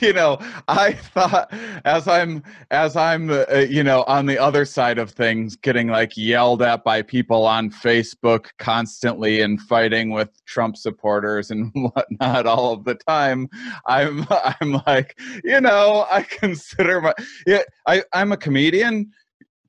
you 0.00 0.12
know 0.12 0.38
i 0.66 0.92
thought 0.92 1.52
as 1.84 2.08
i'm 2.08 2.42
as 2.70 2.96
i'm 2.96 3.30
uh, 3.30 3.44
you 3.68 3.84
know 3.84 4.02
on 4.04 4.26
the 4.26 4.38
other 4.38 4.64
side 4.64 4.98
of 4.98 5.10
things 5.10 5.54
getting 5.54 5.86
like 5.88 6.16
yelled 6.16 6.62
at 6.62 6.82
by 6.82 7.00
people 7.02 7.46
on 7.46 7.70
facebook 7.70 8.46
constantly 8.58 9.40
and 9.40 9.60
fighting 9.60 10.10
with 10.10 10.30
trump 10.46 10.76
supporters 10.76 11.50
and 11.50 11.70
whatnot 11.74 12.46
all 12.46 12.72
of 12.72 12.84
the 12.84 12.94
time 13.06 13.48
i'm 13.86 14.26
i'm 14.30 14.80
like 14.86 15.16
you 15.44 15.60
know 15.60 16.06
i 16.10 16.22
consider 16.22 17.00
my 17.00 17.14
yeah 17.46 17.62
i 17.86 18.02
i'm 18.14 18.32
a 18.32 18.36
comedian 18.36 19.12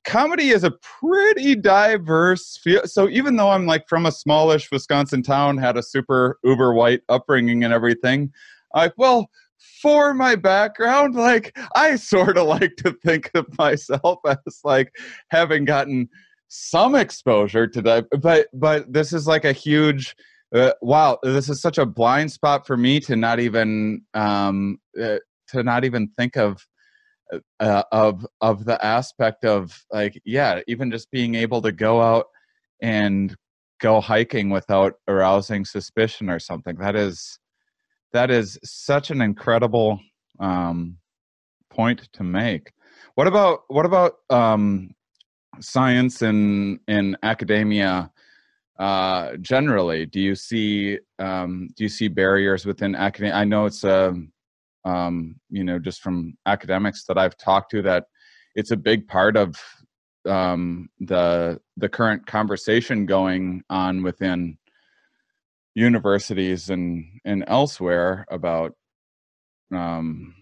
comedy 0.04 0.50
is 0.50 0.64
a 0.64 0.72
pretty 1.00 1.54
diverse 1.54 2.58
field. 2.62 2.88
So 2.90 3.08
even 3.08 3.36
though 3.36 3.50
I'm 3.50 3.66
like 3.66 3.88
from 3.88 4.06
a 4.06 4.12
smallish 4.12 4.70
Wisconsin 4.70 5.22
town, 5.22 5.58
had 5.58 5.76
a 5.76 5.82
super 5.82 6.38
uber 6.44 6.74
white 6.74 7.02
upbringing 7.08 7.64
and 7.64 7.72
everything, 7.72 8.32
like, 8.74 8.92
well, 8.96 9.30
for 9.82 10.14
my 10.14 10.34
background, 10.34 11.14
like 11.14 11.56
I 11.74 11.96
sort 11.96 12.38
of 12.38 12.46
like 12.46 12.76
to 12.76 12.92
think 13.04 13.30
of 13.34 13.46
myself 13.58 14.20
as 14.26 14.60
like 14.64 14.92
having 15.30 15.64
gotten 15.64 16.08
some 16.48 16.94
exposure 16.94 17.66
to 17.66 17.82
that, 17.82 18.06
but 18.20 18.48
but 18.52 18.92
this 18.92 19.12
is 19.12 19.26
like 19.26 19.44
a 19.44 19.52
huge. 19.52 20.16
Uh, 20.54 20.72
wow, 20.80 21.18
this 21.22 21.50
is 21.50 21.60
such 21.60 21.76
a 21.76 21.84
blind 21.84 22.32
spot 22.32 22.66
for 22.66 22.74
me 22.74 22.98
to 22.98 23.14
not 23.16 23.38
even 23.38 24.00
um, 24.14 24.78
uh, 25.00 25.18
to 25.48 25.62
not 25.62 25.84
even 25.84 26.08
think 26.16 26.38
of 26.38 26.66
uh, 27.60 27.82
of 27.92 28.26
of 28.40 28.64
the 28.64 28.84
aspect 28.84 29.44
of 29.44 29.84
like 29.92 30.20
yeah 30.24 30.60
even 30.66 30.90
just 30.90 31.10
being 31.10 31.34
able 31.34 31.60
to 31.62 31.72
go 31.72 32.00
out 32.00 32.26
and 32.80 33.36
go 33.80 34.00
hiking 34.00 34.50
without 34.50 34.94
arousing 35.06 35.64
suspicion 35.64 36.28
or 36.28 36.38
something. 36.38 36.76
That 36.76 36.96
is 36.96 37.38
that 38.12 38.30
is 38.30 38.58
such 38.64 39.10
an 39.10 39.20
incredible 39.20 40.00
um, 40.40 40.96
point 41.70 42.08
to 42.14 42.24
make. 42.24 42.72
What 43.14 43.26
about 43.26 43.60
what 43.68 43.86
about 43.86 44.14
um, 44.30 44.94
science 45.60 46.22
and 46.22 46.80
in 46.88 47.16
academia 47.22 48.10
uh, 48.78 49.36
generally? 49.40 50.06
Do 50.06 50.20
you 50.20 50.34
see 50.34 50.98
um, 51.18 51.68
do 51.76 51.84
you 51.84 51.88
see 51.88 52.08
barriers 52.08 52.64
within 52.64 52.94
academia 52.94 53.34
i 53.34 53.44
know 53.44 53.66
it's 53.66 53.84
a 53.84 54.14
um, 54.88 55.36
you 55.50 55.64
know, 55.64 55.78
just 55.78 56.00
from 56.00 56.34
academics 56.46 57.04
that 57.04 57.18
I've 57.18 57.36
talked 57.36 57.70
to, 57.72 57.82
that 57.82 58.04
it's 58.54 58.70
a 58.70 58.76
big 58.76 59.06
part 59.06 59.36
of 59.36 59.54
um, 60.26 60.88
the 61.00 61.60
the 61.76 61.88
current 61.88 62.26
conversation 62.26 63.06
going 63.06 63.62
on 63.70 64.02
within 64.02 64.58
universities 65.74 66.70
and 66.70 67.04
and 67.24 67.44
elsewhere 67.46 68.26
about 68.30 68.72
um, 69.74 70.34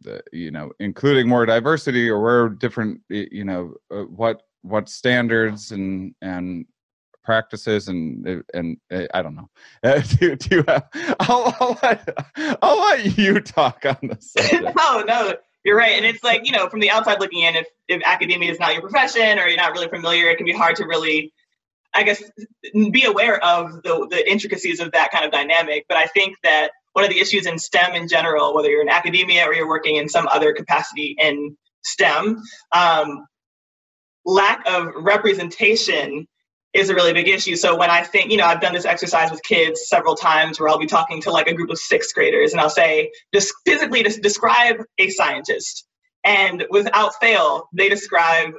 the, 0.00 0.22
you 0.32 0.50
know 0.50 0.70
including 0.80 1.28
more 1.28 1.46
diversity 1.46 2.08
or 2.08 2.20
where 2.20 2.48
different 2.48 3.00
you 3.08 3.44
know 3.44 3.74
uh, 3.90 4.02
what 4.02 4.42
what 4.62 4.88
standards 4.88 5.70
and 5.72 6.14
and 6.22 6.66
practices 7.24 7.88
and 7.88 8.44
and 8.52 8.76
uh, 8.92 9.04
I 9.12 9.22
don't 9.22 9.34
know. 9.34 9.50
Uh, 9.82 10.00
do, 10.20 10.36
do 10.36 10.56
you 10.56 10.64
have, 10.68 10.88
I'll, 11.20 11.54
I'll, 11.58 11.78
let, 11.82 12.58
I'll 12.62 12.80
let 12.80 13.18
you 13.18 13.40
talk 13.40 13.84
on 13.86 13.96
this. 14.02 14.34
no, 14.52 15.02
no, 15.02 15.34
you're 15.64 15.76
right. 15.76 15.96
And 15.96 16.04
it's 16.04 16.22
like 16.22 16.46
you 16.46 16.52
know, 16.52 16.68
from 16.68 16.80
the 16.80 16.90
outside 16.90 17.18
looking 17.20 17.40
in, 17.40 17.56
if 17.56 17.66
if 17.88 18.02
academia 18.04 18.52
is 18.52 18.60
not 18.60 18.72
your 18.72 18.82
profession 18.82 19.38
or 19.38 19.48
you're 19.48 19.56
not 19.56 19.72
really 19.72 19.88
familiar, 19.88 20.28
it 20.28 20.36
can 20.36 20.46
be 20.46 20.52
hard 20.52 20.76
to 20.76 20.84
really, 20.84 21.32
I 21.94 22.02
guess, 22.02 22.22
be 22.72 23.04
aware 23.04 23.42
of 23.44 23.82
the 23.82 24.06
the 24.10 24.30
intricacies 24.30 24.80
of 24.80 24.92
that 24.92 25.10
kind 25.10 25.24
of 25.24 25.32
dynamic. 25.32 25.86
But 25.88 25.96
I 25.96 26.06
think 26.06 26.36
that 26.44 26.70
one 26.92 27.04
of 27.04 27.10
the 27.10 27.18
issues 27.18 27.46
in 27.46 27.58
STEM 27.58 27.94
in 27.94 28.06
general, 28.06 28.54
whether 28.54 28.68
you're 28.68 28.82
in 28.82 28.88
academia 28.88 29.44
or 29.44 29.52
you're 29.52 29.68
working 29.68 29.96
in 29.96 30.08
some 30.08 30.28
other 30.28 30.52
capacity 30.52 31.16
in 31.18 31.56
STEM, 31.82 32.40
um, 32.72 33.26
lack 34.24 34.62
of 34.66 34.92
representation 34.96 36.28
is 36.74 36.90
a 36.90 36.94
really 36.94 37.12
big 37.12 37.28
issue. 37.28 37.54
So 37.54 37.76
when 37.76 37.88
I 37.88 38.02
think, 38.02 38.30
you 38.32 38.36
know, 38.36 38.46
I've 38.46 38.60
done 38.60 38.74
this 38.74 38.84
exercise 38.84 39.30
with 39.30 39.42
kids 39.44 39.88
several 39.88 40.16
times 40.16 40.58
where 40.58 40.68
I'll 40.68 40.78
be 40.78 40.86
talking 40.86 41.22
to 41.22 41.30
like 41.30 41.46
a 41.46 41.54
group 41.54 41.70
of 41.70 41.78
sixth 41.78 42.12
graders 42.14 42.52
and 42.52 42.60
I'll 42.60 42.68
say, 42.68 43.12
just 43.32 43.54
physically 43.64 44.02
just 44.02 44.22
describe 44.22 44.82
a 44.98 45.08
scientist. 45.10 45.86
And 46.24 46.66
without 46.70 47.12
fail, 47.20 47.68
they 47.72 47.88
describe 47.88 48.54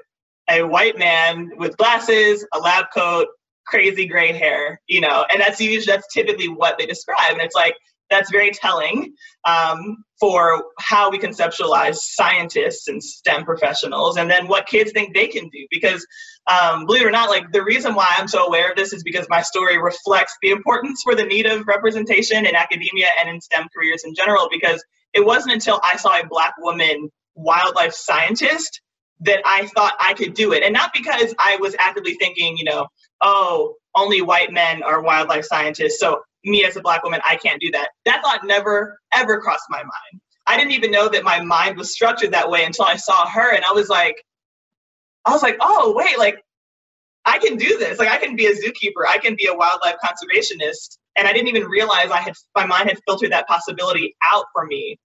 a 0.50 0.64
white 0.64 0.98
man 0.98 1.52
with 1.58 1.76
glasses, 1.78 2.46
a 2.54 2.60
lab 2.60 2.86
coat, 2.94 3.28
crazy 3.68 4.06
gray 4.08 4.32
hair, 4.32 4.80
you 4.88 5.02
know, 5.02 5.26
and 5.30 5.42
that's 5.42 5.60
usually, 5.60 5.94
that's 5.94 6.14
typically 6.14 6.48
what 6.48 6.78
they 6.78 6.86
describe. 6.86 7.32
And 7.32 7.42
it's 7.42 7.56
like, 7.56 7.76
that's 8.10 8.32
very 8.32 8.52
telling 8.52 9.14
um, 9.46 10.04
for 10.20 10.66
how 10.80 11.10
we 11.10 11.20
conceptualize 11.20 11.96
scientists 11.96 12.88
and 12.88 13.04
STEM 13.04 13.46
professionals, 13.46 14.18
and 14.18 14.30
then 14.30 14.48
what 14.48 14.68
kids 14.68 14.92
think 14.92 15.14
they 15.14 15.28
can 15.28 15.50
do. 15.50 15.66
Because, 15.72 16.06
um, 16.48 16.86
believe 16.86 17.02
it 17.02 17.08
or 17.08 17.12
not, 17.12 17.30
like 17.30 17.52
the 17.52 17.64
reason 17.64 17.96
why 17.96 18.14
I'm 18.18 18.28
so 18.28 18.46
aware 18.46 18.72
of 18.72 18.78
this 18.78 18.94
is 18.94 19.04
because 19.04 19.28
my 19.30 19.42
story 19.42 19.78
reflects 19.78 20.36
the 20.42 20.52
importance 20.52 21.02
for 21.04 21.16
the 21.16 21.26
need 21.26 21.46
of 21.46 21.68
representation 21.68 22.46
in 22.46 22.56
academia 22.56 23.10
and 23.20 23.30
in 23.30 23.42
STEM 23.42 23.68
careers 23.76 24.04
in 24.04 24.14
general. 24.14 24.48
Because 24.52 24.84
it 25.14 25.26
wasn't 25.26 25.54
until 25.54 25.80
I 25.84 25.98
saw 25.98 26.20
a 26.20 26.28
black 26.28 26.54
woman 26.60 27.10
wildlife 27.36 27.94
scientist 27.94 28.82
that 29.22 29.40
I 29.46 29.68
thought 29.68 29.96
I 30.00 30.14
could 30.14 30.34
do 30.34 30.54
it, 30.54 30.64
and 30.64 30.74
not 30.74 30.92
because 30.94 31.34
I 31.40 31.58
was 31.58 31.76
actively 31.80 32.16
thinking, 32.16 32.58
you 32.58 32.66
know, 32.66 32.88
oh, 33.22 33.76
only 33.96 34.22
white 34.22 34.52
men 34.52 34.84
are 34.84 35.02
wildlife 35.02 35.46
scientists, 35.46 36.00
so 36.00 36.22
me 36.46 36.66
as 36.66 36.76
a 36.76 36.82
black 36.82 37.04
woman, 37.04 37.22
I 37.26 37.36
can't 37.38 37.62
do 37.62 37.72
that. 37.72 37.90
That 38.06 38.22
thought 38.24 38.46
never, 38.46 39.00
ever 39.14 39.42
crossed 39.42 39.66
my 39.70 39.80
mind. 39.80 40.22
I 40.48 40.58
didn't 40.58 40.74
even 40.74 40.92
know 40.92 41.10
that 41.10 41.24
my 41.24 41.42
mind 41.42 41.78
was 41.78 41.92
structured 41.92 42.32
that 42.34 42.50
way 42.50 42.64
until 42.64 42.86
I 42.86 42.98
saw 42.98 43.28
her 43.28 43.54
and 43.54 43.66
I 43.66 43.72
was 43.72 43.90
like, 43.90 44.16
I 45.26 45.32
was 45.32 45.42
like, 45.42 45.58
oh, 45.60 45.94
wait, 45.96 46.20
like 46.20 46.40
I 47.26 47.40
can 47.40 47.58
do 47.58 47.78
this. 47.78 47.98
Like 47.98 48.10
I 48.10 48.18
can 48.18 48.36
be 48.36 48.46
a 48.46 48.54
zookeeper, 48.54 49.06
I 49.08 49.18
can 49.18 49.36
be 49.36 49.48
a 49.48 49.56
wildlife 49.56 49.96
conservationist. 50.04 50.98
And 51.16 51.28
I 51.28 51.34
didn't 51.34 51.48
even 51.48 51.66
realize 51.66 52.12
I 52.12 52.20
had, 52.20 52.34
my 52.56 52.66
mind 52.66 52.90
had 52.90 53.00
filtered 53.08 53.32
that 53.32 53.48
possibility 53.48 54.16
out 54.24 54.46
for 54.54 54.66
me 54.66 55.00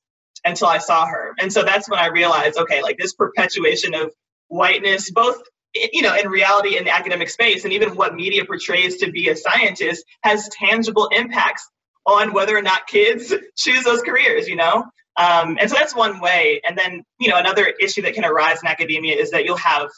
until 0.45 0.69
I 0.69 0.79
saw 0.79 1.07
her. 1.07 1.35
And 1.39 1.53
so 1.53 1.63
that's 1.63 1.89
when 1.89 1.99
I 1.99 2.09
realized, 2.09 2.59
okay, 2.59 2.83
like 2.83 2.99
this 2.99 3.15
perpetuation 3.15 3.95
of 3.95 4.13
whiteness, 4.49 5.11
both 5.11 5.41
you 5.75 6.03
know, 6.03 6.17
in 6.17 6.29
reality 6.29 6.77
in 6.77 6.85
the 6.85 6.97
academic 6.97 7.29
space 7.29 7.65
and 7.65 7.73
even 7.73 7.95
what 7.95 8.15
media 8.15 8.45
portrays 8.45 8.99
to 8.99 9.11
be 9.11 9.29
a 9.29 9.37
scientist 9.37 10.05
has 10.23 10.49
tangible 10.49 11.09
impacts 11.09 11.69
on 12.07 12.33
whether 12.33 12.57
or 12.57 12.63
not 12.63 12.87
kids 12.87 13.33
choose 13.57 13.85
those 13.85 14.03
careers, 14.03 14.49
you 14.49 14.57
know? 14.57 14.85
Um, 15.17 15.59
and 15.61 15.69
so 15.69 15.77
that's 15.77 15.95
one 15.95 16.21
way. 16.21 16.61
And 16.67 16.77
then, 16.77 17.05
you 17.19 17.29
know, 17.29 17.37
another 17.37 17.67
issue 17.67 18.03
that 18.03 18.15
can 18.15 18.25
arise 18.25 18.63
in 18.63 18.69
academia 18.69 19.17
is 19.17 19.31
that 19.33 19.45
you'll 19.45 19.57
have, 19.57 19.89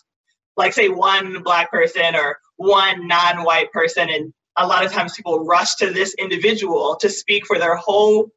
like, 0.57 0.73
say, 0.73 0.89
one 0.89 1.43
black 1.43 1.71
person 1.71 2.17
or 2.17 2.39
one 2.57 3.07
non 3.07 3.45
white 3.45 3.73
person. 3.73 4.09
And 4.11 4.33
a 4.57 4.67
lot 4.67 4.85
of 4.85 4.93
times 4.93 5.15
people 5.15 5.45
rush 5.45 5.77
to 5.77 5.91
this 5.91 6.15
individual 6.15 6.97
to 7.01 7.09
speak 7.09 7.47
for 7.47 7.59
their 7.59 7.77
whole 7.77 8.31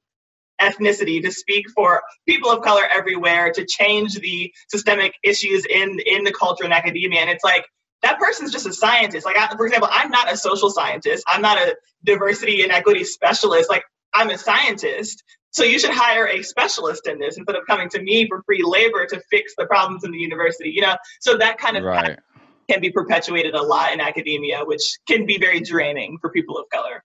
ethnicity 0.61 1.21
to 1.21 1.31
speak 1.31 1.69
for 1.75 2.01
people 2.27 2.49
of 2.49 2.63
color 2.63 2.83
everywhere 2.91 3.51
to 3.51 3.65
change 3.65 4.15
the 4.19 4.53
systemic 4.69 5.13
issues 5.23 5.65
in 5.65 5.99
in 6.05 6.23
the 6.23 6.31
culture 6.31 6.63
and 6.63 6.73
academia. 6.73 7.21
And 7.21 7.29
it's 7.29 7.43
like 7.43 7.65
that 8.01 8.19
person's 8.19 8.51
just 8.51 8.65
a 8.65 8.73
scientist. 8.73 9.25
Like 9.25 9.37
I, 9.37 9.55
for 9.55 9.65
example 9.65 9.89
i'm 9.91 10.09
not 10.09 10.31
a 10.31 10.37
social 10.37 10.69
scientist. 10.69 11.23
I'm 11.27 11.41
not 11.41 11.57
a 11.57 11.75
diversity 12.03 12.63
and 12.63 12.71
equity 12.71 13.03
specialist. 13.03 13.69
Like 13.69 13.83
i'm 14.13 14.29
a 14.29 14.37
scientist. 14.37 15.23
So 15.51 15.63
you 15.63 15.79
should 15.79 15.91
hire 15.91 16.27
a 16.27 16.41
specialist 16.41 17.07
in 17.07 17.17
this 17.17 17.37
instead 17.37 17.55
of 17.55 17.65
coming 17.65 17.87
to 17.89 18.01
me 18.01 18.27
for 18.27 18.43
free 18.43 18.61
labor 18.63 19.05
to 19.05 19.21
fix 19.29 19.53
the 19.57 19.65
problems 19.65 20.03
in 20.03 20.11
the 20.11 20.19
university 20.19 20.69
you 20.69 20.81
know? 20.81 20.95
So 21.19 21.37
that 21.37 21.57
kind 21.57 21.77
of 21.77 21.83
right. 21.83 22.19
can 22.69 22.81
be 22.81 22.91
perpetuated 22.91 23.55
a 23.55 23.61
lot 23.61 23.93
in 23.93 24.01
academia 24.01 24.63
which 24.63 24.97
can 25.07 25.25
be 25.25 25.37
very 25.37 25.59
draining 25.59 26.17
for 26.19 26.29
people 26.29 26.57
of 26.57 26.65
color 26.71 27.03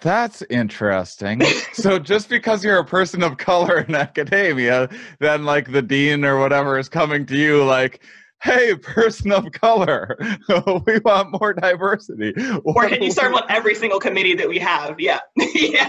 that's 0.00 0.42
interesting. 0.50 1.42
so 1.72 1.98
just 1.98 2.28
because 2.28 2.64
you're 2.64 2.78
a 2.78 2.84
person 2.84 3.22
of 3.22 3.36
color 3.36 3.80
in 3.80 3.94
academia, 3.94 4.88
then 5.20 5.44
like 5.44 5.72
the 5.72 5.82
dean 5.82 6.24
or 6.24 6.38
whatever 6.38 6.78
is 6.78 6.88
coming 6.88 7.26
to 7.26 7.36
you 7.36 7.64
like, 7.64 8.02
hey, 8.42 8.74
person 8.74 9.32
of 9.32 9.52
color, 9.52 10.16
we 10.86 10.98
want 11.04 11.40
more 11.40 11.52
diversity. 11.54 12.34
Or 12.64 12.88
can 12.88 13.02
you 13.02 13.10
serve 13.10 13.34
on 13.34 13.44
every 13.48 13.74
single 13.74 14.00
committee 14.00 14.34
that 14.34 14.48
we 14.48 14.58
have? 14.58 14.98
Yeah. 14.98 15.20
yeah. 15.54 15.88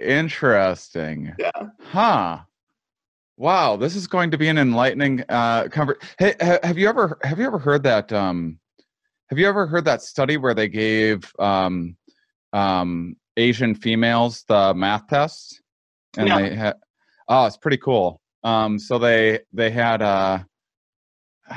Interesting. 0.00 1.32
Yeah. 1.38 1.50
Huh. 1.80 2.40
Wow, 3.36 3.76
this 3.76 3.96
is 3.96 4.06
going 4.06 4.30
to 4.30 4.38
be 4.38 4.48
an 4.48 4.58
enlightening 4.58 5.24
uh 5.28 5.68
conversation. 5.68 6.08
Hey, 6.18 6.34
have 6.62 6.78
you 6.78 6.88
ever 6.88 7.18
have 7.24 7.38
you 7.40 7.46
ever 7.46 7.58
heard 7.58 7.82
that 7.82 8.12
um 8.12 8.60
have 9.28 9.40
you 9.40 9.48
ever 9.48 9.66
heard 9.66 9.84
that 9.86 10.02
study 10.02 10.36
where 10.36 10.54
they 10.54 10.68
gave 10.68 11.32
um 11.40 11.96
um, 12.54 13.16
Asian 13.36 13.74
females 13.74 14.44
the 14.48 14.72
math 14.74 15.08
tests, 15.08 15.60
and 16.16 16.28
no. 16.28 16.38
they 16.38 16.54
had 16.54 16.76
oh, 17.28 17.44
it's 17.46 17.58
pretty 17.58 17.76
cool. 17.76 18.20
Um, 18.44 18.78
so 18.78 18.98
they 18.98 19.40
they 19.52 19.70
had 19.70 20.00
uh, 20.00 20.38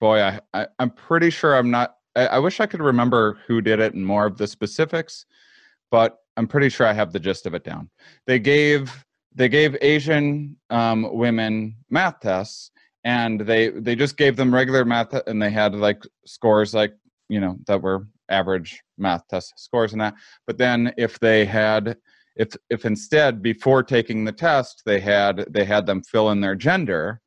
boy, 0.00 0.20
I, 0.20 0.40
I 0.54 0.66
am 0.78 0.90
pretty 0.90 1.30
sure 1.30 1.56
I'm 1.56 1.70
not. 1.70 1.96
I, 2.16 2.26
I 2.26 2.38
wish 2.38 2.60
I 2.60 2.66
could 2.66 2.80
remember 2.80 3.38
who 3.46 3.60
did 3.60 3.80
it 3.80 3.94
and 3.94 4.06
more 4.06 4.26
of 4.26 4.38
the 4.38 4.46
specifics, 4.46 5.26
but 5.90 6.18
I'm 6.36 6.46
pretty 6.46 6.68
sure 6.68 6.86
I 6.86 6.92
have 6.92 7.12
the 7.12 7.20
gist 7.20 7.44
of 7.46 7.54
it 7.54 7.64
down. 7.64 7.90
They 8.26 8.38
gave 8.38 9.04
they 9.34 9.48
gave 9.48 9.76
Asian 9.80 10.56
um, 10.70 11.08
women 11.12 11.76
math 11.90 12.20
tests, 12.20 12.70
and 13.02 13.40
they 13.40 13.70
they 13.70 13.96
just 13.96 14.16
gave 14.16 14.36
them 14.36 14.54
regular 14.54 14.84
math, 14.84 15.12
and 15.26 15.42
they 15.42 15.50
had 15.50 15.74
like 15.74 16.04
scores 16.26 16.74
like 16.74 16.94
you 17.28 17.40
know 17.40 17.56
that 17.66 17.82
were 17.82 18.06
average 18.28 18.82
math 18.98 19.26
test 19.28 19.52
scores 19.56 19.92
and 19.92 20.00
that 20.00 20.14
but 20.46 20.58
then 20.58 20.92
if 20.96 21.18
they 21.20 21.44
had 21.44 21.96
if 22.36 22.56
if 22.70 22.84
instead 22.84 23.42
before 23.42 23.82
taking 23.82 24.24
the 24.24 24.32
test 24.32 24.82
they 24.86 25.00
had 25.00 25.46
they 25.50 25.64
had 25.64 25.86
them 25.86 26.02
fill 26.02 26.30
in 26.30 26.40
their 26.40 26.54
gender 26.54 27.20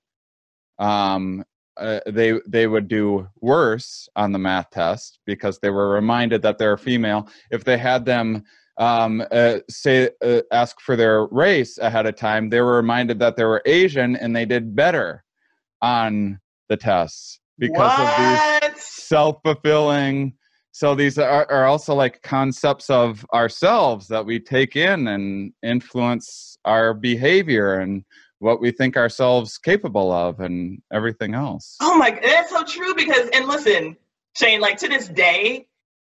um 0.80 1.44
uh, 1.77 2.00
they 2.08 2.39
they 2.48 2.68
would 2.68 2.88
do 2.88 3.27
worse 3.42 4.10
on 4.16 4.32
the 4.32 4.39
math 4.39 4.70
test 4.72 5.20
because 5.25 5.60
they 5.60 5.70
were 5.70 5.89
reminded 5.89 6.42
that 6.42 6.58
they're 6.58 6.77
female 6.77 7.30
if 7.51 7.63
they 7.63 7.77
had 7.77 8.04
them 8.06 8.44
um, 8.80 9.24
uh, 9.32 9.58
say 9.70 10.10
uh, 10.24 10.42
ask 10.51 10.80
for 10.80 10.96
their 10.96 11.25
race 11.25 11.77
ahead 11.80 12.06
of 12.06 12.16
time 12.16 12.50
they 12.50 12.62
were 12.62 12.75
reminded 12.75 13.20
that 13.20 13.36
they 13.36 13.44
were 13.44 13.62
asian 13.66 14.16
and 14.16 14.36
they 14.36 14.46
did 14.46 14.75
better 14.75 15.24
on 15.82 16.39
the 16.70 16.77
tests 16.77 17.39
because 17.60 17.98
what? 17.98 18.62
of 18.62 18.74
these 18.74 18.84
self-fulfilling 18.84 20.34
so 20.77 20.93
these 20.93 21.17
are, 21.17 21.51
are 21.51 21.65
also 21.65 21.96
like 21.96 22.22
concepts 22.22 22.91
of 22.91 23.25
ourselves 23.34 24.07
that 24.10 24.24
we 24.24 24.39
take 24.39 24.75
in 24.75 25.07
and 25.07 25.51
influence 25.63 26.60
our 26.65 26.93
behavior 26.93 27.79
and 27.79 28.03
what 28.38 28.62
we 28.62 28.69
think 28.69 28.96
ourselves 28.96 29.57
capable 29.57 30.12
of 30.12 30.39
and 30.39 30.79
everything 30.93 31.34
else. 31.34 31.77
Oh 31.81 31.98
my, 31.98 32.12
that's 32.22 32.51
so 32.51 32.63
true 32.63 32.93
because, 32.93 33.27
and 33.34 33.48
listen, 33.48 33.98
Shane, 34.38 34.60
like 34.60 34.77
to 34.77 34.88
this 34.88 35.07
day, 35.07 35.67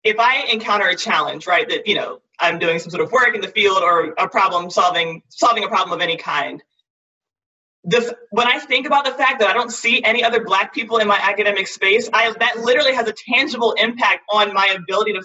if 0.04 0.18
I 0.18 0.44
encounter 0.52 0.88
a 0.88 0.94
challenge, 0.94 1.46
right, 1.46 1.66
that, 1.70 1.86
you 1.86 1.94
know, 1.94 2.20
I'm 2.38 2.58
doing 2.58 2.78
some 2.80 2.90
sort 2.90 3.02
of 3.02 3.10
work 3.12 3.34
in 3.34 3.40
the 3.40 3.48
field 3.48 3.82
or 3.82 4.12
a 4.18 4.28
problem 4.28 4.68
solving, 4.68 5.22
solving 5.30 5.64
a 5.64 5.68
problem 5.68 5.98
of 5.98 6.02
any 6.02 6.18
kind, 6.18 6.62
the 7.84 8.16
when 8.30 8.46
I 8.46 8.58
think 8.58 8.86
about 8.86 9.04
the 9.04 9.12
fact 9.12 9.40
that 9.40 9.48
I 9.48 9.54
don't 9.54 9.72
see 9.72 10.02
any 10.04 10.22
other 10.22 10.44
black 10.44 10.74
people 10.74 10.98
in 10.98 11.08
my 11.08 11.18
academic 11.18 11.66
space, 11.66 12.08
I 12.12 12.32
that 12.38 12.58
literally 12.58 12.94
has 12.94 13.08
a 13.08 13.14
tangible 13.32 13.72
impact 13.72 14.22
on 14.30 14.52
my 14.52 14.76
ability 14.76 15.14
to 15.14 15.22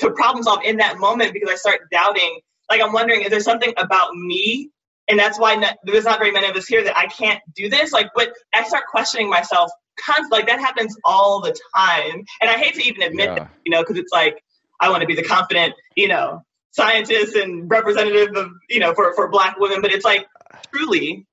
to 0.00 0.10
problem 0.10 0.42
solve 0.42 0.60
in 0.64 0.78
that 0.78 0.98
moment 0.98 1.32
because 1.32 1.50
I 1.50 1.54
start 1.54 1.82
doubting. 1.90 2.40
Like 2.70 2.80
I'm 2.80 2.92
wondering, 2.92 3.22
is 3.22 3.30
there 3.30 3.40
something 3.40 3.72
about 3.76 4.14
me 4.14 4.70
and 5.08 5.18
that's 5.18 5.38
why 5.38 5.56
not, 5.56 5.76
there's 5.84 6.04
not 6.04 6.18
very 6.18 6.30
many 6.30 6.48
of 6.48 6.56
us 6.56 6.66
here 6.66 6.82
that 6.84 6.96
I 6.96 7.06
can't 7.06 7.40
do 7.54 7.68
this. 7.68 7.92
Like, 7.92 8.10
but 8.14 8.32
I 8.54 8.64
start 8.64 8.84
questioning 8.90 9.28
myself. 9.28 9.70
Constantly, 10.00 10.38
like 10.38 10.48
that 10.48 10.58
happens 10.58 10.96
all 11.04 11.42
the 11.42 11.54
time, 11.76 12.24
and 12.40 12.50
I 12.50 12.54
hate 12.54 12.74
to 12.74 12.82
even 12.82 13.02
admit 13.02 13.26
yeah. 13.26 13.34
that, 13.34 13.50
you 13.66 13.70
know, 13.70 13.82
because 13.82 13.98
it's 13.98 14.10
like 14.10 14.42
I 14.80 14.88
want 14.88 15.02
to 15.02 15.06
be 15.06 15.14
the 15.14 15.22
confident, 15.22 15.74
you 15.96 16.08
know, 16.08 16.42
scientist 16.70 17.36
and 17.36 17.70
representative 17.70 18.34
of, 18.34 18.52
you 18.70 18.80
know, 18.80 18.94
for 18.94 19.14
for 19.14 19.28
Black 19.28 19.58
women, 19.58 19.82
but 19.82 19.92
it's 19.92 20.04
like 20.04 20.26
truly, 20.74 21.26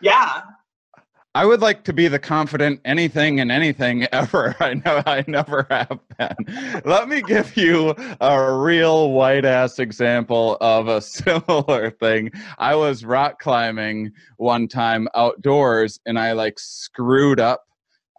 yeah, 0.00 0.42
I 1.36 1.44
would 1.44 1.60
like 1.60 1.82
to 1.84 1.92
be 1.92 2.06
the 2.06 2.20
confident 2.20 2.80
anything 2.84 3.40
and 3.40 3.50
anything 3.50 4.04
ever. 4.12 4.54
I 4.60 4.74
know 4.74 5.02
I 5.04 5.24
never 5.26 5.66
have 5.68 5.98
been. 6.16 6.82
Let 6.84 7.08
me 7.08 7.22
give 7.22 7.56
you 7.56 7.94
a 8.20 8.52
real 8.52 9.10
white 9.10 9.44
ass 9.44 9.80
example 9.80 10.56
of 10.60 10.86
a 10.86 11.00
similar 11.00 11.90
thing. 11.90 12.30
I 12.58 12.76
was 12.76 13.04
rock 13.04 13.40
climbing 13.40 14.12
one 14.36 14.68
time 14.68 15.08
outdoors 15.16 15.98
and 16.06 16.20
I 16.20 16.32
like 16.32 16.58
screwed 16.60 17.40
up. 17.40 17.64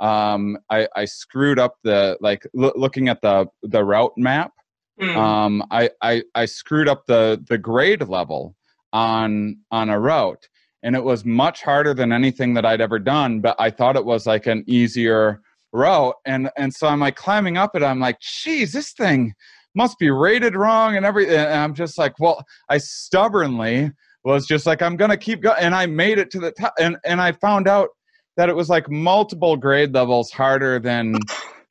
Um, 0.01 0.58
I, 0.70 0.89
I 0.98 1.05
screwed 1.05 1.58
up 1.58 1.77
the 1.84 2.17
like 2.20 2.46
lo- 2.53 2.74
looking 2.75 3.08
at 3.08 3.22
the 3.22 3.46
the 3.63 3.86
route 3.86 4.12
map. 4.17 4.51
Mm. 5.00 5.15
Um, 5.15 5.63
I, 5.72 5.89
I 6.01 6.24
I 6.36 6.46
screwed 6.46 6.89
up 6.89 7.05
the 7.05 7.41
the 7.48 7.58
grade 7.58 8.05
level 8.10 8.58
on 8.91 9.58
on 9.72 9.89
a 9.89 9.98
route 9.98 10.50
and 10.86 10.96
it 10.96 11.04
was 11.04 11.25
much 11.25 11.63
harder 11.63 11.96
than 11.96 12.13
anything 12.13 12.54
that 12.54 12.63
I'd 12.63 12.80
ever 12.80 13.00
done. 13.00 13.42
But 13.42 13.56
I 13.60 13.72
thought 13.72 13.96
it 13.96 14.06
was 14.06 14.27
like 14.27 14.46
an 14.46 14.63
easier 14.68 15.42
route, 15.74 16.15
and 16.25 16.50
and 16.58 16.74
so 16.74 16.88
I'm 16.88 17.00
like 17.00 17.15
climbing 17.15 17.58
up 17.58 17.75
it. 17.75 17.84
I'm 17.84 18.00
like, 18.00 18.20
geez, 18.22 18.72
this 18.72 18.94
thing 18.94 19.34
must 19.74 19.98
be 19.98 20.12
rated 20.12 20.56
wrong 20.56 20.96
and 20.96 21.06
everything. 21.06 21.39
And 21.39 21.60
I'm 21.60 21.74
just 21.74 21.98
like, 21.98 22.18
well, 22.20 22.46
I 22.70 22.77
stubbornly 22.77 23.92
was 24.24 24.46
just 24.46 24.65
like, 24.68 24.82
I'm 24.84 24.96
gonna 24.96 25.18
keep 25.18 25.42
going, 25.42 25.58
and 25.60 25.74
I 25.74 25.88
made 25.88 26.20
it 26.20 26.30
to 26.32 26.39
the 26.39 26.51
top, 26.51 26.74
and 26.80 26.98
and 27.04 27.20
I 27.20 27.32
found 27.32 27.68
out 27.68 27.89
that 28.38 28.48
it 28.48 28.56
was 28.56 28.70
like 28.70 28.89
multiple 28.89 29.58
grade 29.58 29.94
levels 29.94 30.30
harder 30.30 30.77
than 30.77 31.15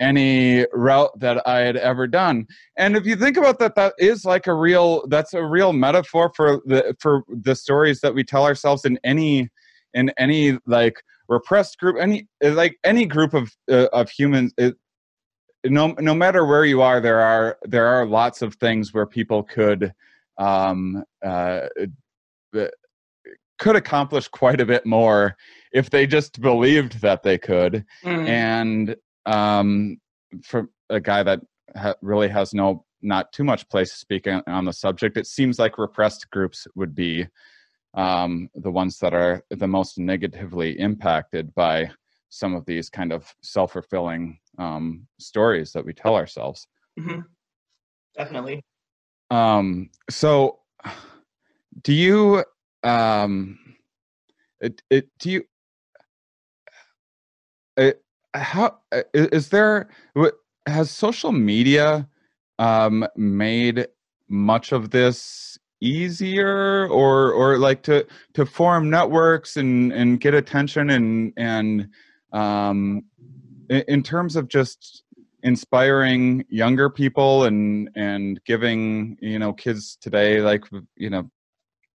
any 0.01 0.67
route 0.73 1.11
that 1.19 1.47
I 1.47 1.61
had 1.61 1.77
ever 1.77 2.07
done. 2.07 2.47
And 2.77 2.97
if 2.97 3.07
you 3.07 3.17
think 3.17 3.37
about 3.37 3.59
that, 3.59 3.75
that 3.77 3.95
is 3.99 4.25
like 4.25 4.47
a 4.47 4.55
real 4.55 5.07
that's 5.09 5.35
a 5.35 5.45
real 5.45 5.73
metaphor 5.73 6.33
for 6.35 6.61
the 6.65 6.95
for 7.01 7.23
the 7.29 7.55
stories 7.55 8.01
that 8.01 8.15
we 8.15 8.25
tell 8.25 8.45
ourselves 8.45 8.85
in 8.85 8.99
any 9.05 9.49
in 9.95 10.13
any 10.19 10.59
like 10.67 11.03
repressed 11.29 11.79
group, 11.79 11.97
any 12.01 12.27
like 12.43 12.77
any 12.85 13.07
group 13.07 13.35
of 13.35 13.53
uh, 13.71 13.89
of 13.93 14.11
humans. 14.11 14.53
It, 14.59 14.75
no, 15.67 15.95
no 15.99 16.15
matter 16.15 16.45
where 16.45 16.65
you 16.65 16.83
are, 16.83 17.01
there 17.01 17.21
are 17.21 17.57
there 17.63 17.87
are 17.87 18.07
lots 18.07 18.43
of 18.43 18.55
things 18.57 18.93
where 18.93 19.07
people 19.07 19.43
could 19.43 19.93
um, 20.39 21.05
uh, 21.25 21.69
could 23.59 23.77
accomplish 23.77 24.29
quite 24.29 24.61
a 24.61 24.67
bit 24.67 24.85
more 24.85 25.37
if 25.73 25.91
they 25.91 26.07
just 26.07 26.41
believed 26.41 27.01
that 27.01 27.23
they 27.23 27.39
could. 27.39 27.85
Mm. 28.05 28.29
And 28.29 28.97
um, 29.27 29.99
for 30.43 30.69
a 30.91 31.01
guy 31.01 31.23
that 31.23 31.41
ha- 31.77 31.95
really 32.03 32.29
has 32.29 32.55
no 32.55 32.85
not 33.03 33.33
too 33.33 33.45
much 33.45 33.69
place 33.69 33.91
to 33.91 33.99
speak 33.99 34.27
on, 34.27 34.43
on, 34.47 34.65
the 34.65 34.73
subject, 34.73 35.19
it 35.19 35.27
seems 35.27 35.59
like 35.59 35.77
repressed 35.77 36.31
groups 36.31 36.67
would 36.75 36.95
be 36.95 37.27
um, 37.93 38.49
the 38.55 38.71
ones 38.71 38.99
that 38.99 39.13
are 39.13 39.45
the 39.51 39.67
most 39.67 39.99
negatively 39.99 40.79
impacted 40.81 41.55
by 41.55 41.91
some 42.31 42.55
of 42.55 42.65
these 42.65 42.89
kind 42.89 43.13
of 43.13 43.33
self-fulfilling 43.43 44.39
um, 44.59 45.07
stories 45.21 45.71
that 45.73 45.85
we 45.85 45.93
tell 45.93 46.17
ourselves. 46.17 46.67
Mm-hmm. 46.99 47.21
Definitely. 48.17 48.65
Um, 49.31 49.91
so, 50.09 50.61
do 51.83 51.93
you 51.93 52.45
um, 52.83 53.59
it, 54.61 54.83
it 54.91 55.09
do 55.19 55.31
you 55.31 55.43
it, 57.77 58.04
how 58.35 58.79
uh, 58.93 59.03
there 59.51 59.89
has 60.67 60.91
social 60.91 61.33
media 61.33 62.09
um, 62.59 63.07
made 63.17 63.87
much 64.29 64.73
of 64.73 64.91
this 64.91 65.59
easier 65.81 66.89
or 66.89 67.33
or 67.33 67.59
like 67.59 67.83
to 67.83 68.07
to 68.33 68.47
form 68.47 68.89
networks 68.89 69.57
and 69.57 69.93
and 69.93 70.21
get 70.21 70.33
attention 70.33 70.91
and 70.91 71.33
and 71.37 71.89
um 72.33 73.03
in 73.69 74.03
terms 74.03 74.35
of 74.35 74.49
just 74.49 75.03
inspiring 75.43 76.45
younger 76.49 76.89
people 76.89 77.45
and 77.45 77.91
and 77.97 78.43
giving 78.45 79.19
you 79.21 79.39
know 79.39 79.53
kids 79.53 79.99
today 80.01 80.41
like 80.41 80.65
you 80.97 81.11
know 81.11 81.29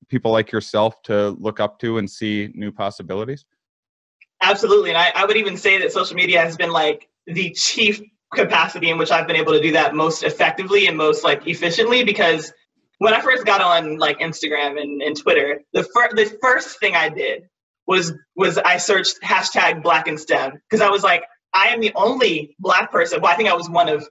people 0.07 0.31
like 0.31 0.51
yourself 0.51 1.01
to 1.01 1.29
look 1.39 1.59
up 1.59 1.79
to 1.79 1.97
and 1.97 2.09
see 2.09 2.51
new 2.53 2.71
possibilities 2.71 3.45
Absolutely. 4.41 4.89
And 4.89 4.97
I, 4.97 5.11
I 5.15 5.25
would 5.25 5.37
even 5.37 5.57
say 5.57 5.79
that 5.79 5.91
social 5.91 6.15
media 6.15 6.41
has 6.41 6.55
been 6.55 6.71
like 6.71 7.07
the 7.27 7.51
chief 7.51 8.01
capacity 8.33 8.89
in 8.89 8.97
which 8.97 9.11
I've 9.11 9.27
been 9.27 9.35
able 9.35 9.53
to 9.53 9.61
do 9.61 9.71
that 9.73 9.95
most 9.95 10.23
effectively 10.23 10.87
and 10.87 10.95
most 10.97 11.23
like 11.23 11.47
efficiently 11.47 12.03
because 12.03 12.53
when 12.99 13.13
I 13.13 13.21
first 13.21 13.45
got 13.45 13.61
on 13.61 13.97
like 13.97 14.19
Instagram 14.19 14.79
and, 14.79 15.01
and 15.01 15.17
Twitter, 15.17 15.61
the 15.73 15.83
first 15.83 16.15
the 16.15 16.37
first 16.41 16.79
thing 16.79 16.95
I 16.95 17.09
did 17.09 17.43
was 17.87 18.13
was 18.35 18.57
I 18.57 18.77
searched 18.77 19.19
hashtag 19.23 19.81
black 19.81 20.07
and 20.07 20.19
STEM 20.19 20.61
because 20.69 20.81
I 20.81 20.89
was 20.89 21.03
like, 21.03 21.23
I 21.53 21.69
am 21.69 21.81
the 21.81 21.91
only 21.95 22.55
black 22.59 22.91
person. 22.91 23.21
Well, 23.21 23.31
I 23.31 23.35
think 23.35 23.49
I 23.49 23.55
was 23.55 23.69
one 23.69 23.89
of 23.89 24.07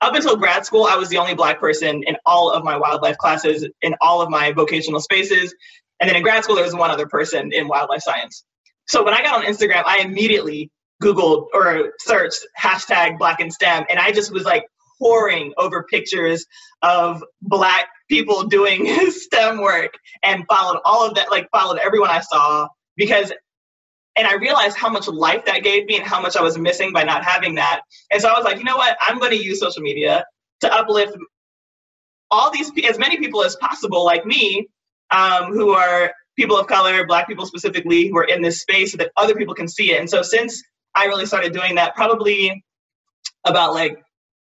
up 0.00 0.14
until 0.14 0.36
grad 0.36 0.64
school, 0.64 0.84
I 0.84 0.96
was 0.96 1.08
the 1.08 1.18
only 1.18 1.34
black 1.34 1.58
person 1.58 2.02
in 2.04 2.16
all 2.24 2.50
of 2.50 2.64
my 2.64 2.76
wildlife 2.76 3.18
classes, 3.18 3.66
in 3.82 3.94
all 4.00 4.22
of 4.22 4.30
my 4.30 4.52
vocational 4.52 5.00
spaces. 5.00 5.54
And 6.00 6.08
then 6.08 6.16
in 6.16 6.22
grad 6.22 6.44
school, 6.44 6.54
there 6.54 6.64
was 6.64 6.74
one 6.74 6.90
other 6.90 7.08
person 7.08 7.52
in 7.52 7.66
wildlife 7.66 8.02
science. 8.02 8.44
So 8.88 9.04
when 9.04 9.14
I 9.14 9.22
got 9.22 9.36
on 9.36 9.44
Instagram, 9.44 9.82
I 9.86 9.98
immediately 10.02 10.70
Googled 11.02 11.48
or 11.52 11.92
searched 12.00 12.44
hashtag 12.58 13.18
Black 13.18 13.40
and 13.40 13.52
STEM, 13.52 13.84
and 13.88 13.98
I 13.98 14.10
just 14.12 14.32
was 14.32 14.44
like 14.44 14.66
pouring 14.98 15.52
over 15.56 15.84
pictures 15.84 16.44
of 16.82 17.22
Black 17.42 17.88
people 18.08 18.44
doing 18.44 18.86
STEM 19.10 19.60
work 19.60 19.92
and 20.22 20.44
followed 20.48 20.80
all 20.84 21.06
of 21.06 21.14
that, 21.14 21.30
like 21.30 21.48
followed 21.52 21.78
everyone 21.78 22.10
I 22.10 22.20
saw 22.20 22.68
because, 22.96 23.30
and 24.16 24.26
I 24.26 24.34
realized 24.34 24.76
how 24.76 24.88
much 24.88 25.06
life 25.06 25.44
that 25.44 25.62
gave 25.62 25.86
me 25.86 25.96
and 25.96 26.06
how 26.06 26.20
much 26.20 26.36
I 26.36 26.42
was 26.42 26.58
missing 26.58 26.92
by 26.92 27.04
not 27.04 27.24
having 27.24 27.54
that. 27.56 27.82
And 28.10 28.20
so 28.20 28.28
I 28.28 28.36
was 28.36 28.44
like, 28.44 28.58
you 28.58 28.64
know 28.64 28.76
what? 28.76 28.96
I'm 29.00 29.18
going 29.18 29.30
to 29.30 29.42
use 29.42 29.60
social 29.60 29.82
media 29.82 30.24
to 30.62 30.74
uplift 30.74 31.16
all 32.30 32.50
these, 32.50 32.72
as 32.84 32.98
many 32.98 33.18
people 33.18 33.44
as 33.44 33.54
possible, 33.56 34.04
like 34.04 34.26
me, 34.26 34.68
um, 35.10 35.52
who 35.52 35.70
are 35.70 36.12
people 36.38 36.56
of 36.56 36.68
color, 36.68 37.04
black 37.04 37.26
people 37.26 37.44
specifically, 37.44 38.08
who 38.08 38.16
are 38.16 38.24
in 38.24 38.40
this 38.40 38.60
space 38.60 38.92
so 38.92 38.96
that 38.98 39.10
other 39.16 39.34
people 39.34 39.54
can 39.54 39.66
see 39.66 39.90
it. 39.92 39.98
And 39.98 40.08
so 40.08 40.22
since 40.22 40.62
I 40.94 41.06
really 41.06 41.26
started 41.26 41.52
doing 41.52 41.74
that, 41.74 41.96
probably 41.96 42.64
about 43.44 43.74
like 43.74 43.98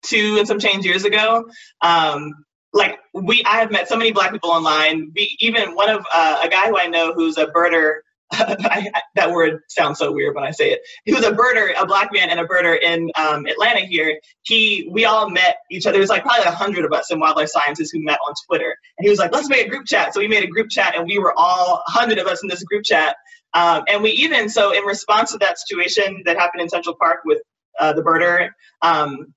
two 0.04 0.38
and 0.38 0.48
some 0.48 0.60
change 0.60 0.86
years 0.86 1.04
ago, 1.04 1.50
um, 1.82 2.46
like 2.74 3.00
we, 3.14 3.44
I 3.44 3.58
have 3.58 3.72
met 3.72 3.90
so 3.90 3.98
many 3.98 4.12
black 4.12 4.32
people 4.32 4.52
online. 4.52 5.12
We, 5.16 5.36
even 5.40 5.74
one 5.74 5.90
of 5.90 6.06
uh, 6.14 6.42
a 6.44 6.48
guy 6.48 6.68
who 6.68 6.78
I 6.78 6.86
know 6.86 7.14
who's 7.14 7.38
a 7.40 7.48
birder 7.48 8.02
I, 8.34 8.92
that 9.16 9.32
word 9.32 9.62
sounds 9.70 9.98
so 9.98 10.12
weird 10.12 10.36
when 10.36 10.44
I 10.44 10.52
say 10.52 10.72
it. 10.72 10.82
He 11.06 11.14
was 11.14 11.26
a 11.26 11.32
birder, 11.32 11.74
a 11.80 11.86
black 11.86 12.12
man 12.14 12.30
and 12.30 12.40
a 12.40 12.46
birder 12.46 12.80
in 12.80 13.10
um, 13.18 13.48
Atlanta 13.48 13.82
here. 13.82 14.20
He, 14.44 14.88
we 14.92 15.06
all 15.06 15.30
met 15.30 15.58
each 15.72 15.88
other. 15.88 15.98
There's 15.98 16.10
like 16.10 16.24
probably 16.24 16.46
a 16.46 16.52
hundred 16.52 16.86
of 16.86 16.94
us 16.94 17.12
in 17.12 17.20
wildlife 17.20 17.50
sciences 17.50 17.90
who 17.92 18.04
met 18.04 18.20
on 18.28 18.34
Twitter. 18.48 18.76
And 18.98 19.06
he 19.06 19.10
was 19.10 19.18
like, 19.18 19.32
let's 19.32 19.50
make 19.50 19.66
a 19.66 19.70
group 19.70 19.88
chat. 19.88 20.14
So 20.14 20.20
we 20.20 20.28
made 20.28 20.44
a 20.44 20.48
group 20.48 20.70
chat 20.70 20.96
and 20.96 21.08
we 21.08 21.18
were 21.18 21.34
all 21.38 21.84
a 21.88 21.92
hundred 21.92 22.20
of 22.20 22.28
us 22.28 22.44
in 22.44 22.50
this 22.50 22.64
group 22.64 22.84
chat. 22.84 23.16
Um, 23.56 23.84
and 23.88 24.04
we 24.04 24.12
even, 24.12 24.48
so 24.48 24.74
in 24.74 24.84
response 24.84 25.32
to 25.32 25.40
that 25.40 25.58
situation 25.58 26.22
that 26.26 26.38
happened 26.38 26.62
in 26.62 26.70
Central 26.70 26.96
Park 27.00 27.22
with 27.26 27.42
uh, 27.80 27.94
the 27.94 28.04
birder, 28.04 28.50
um, 28.84 29.34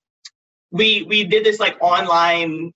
we, 0.70 1.02
we 1.05 1.24
did 1.24 1.44
this 1.44 1.59
like 1.61 1.76
online 1.81 2.72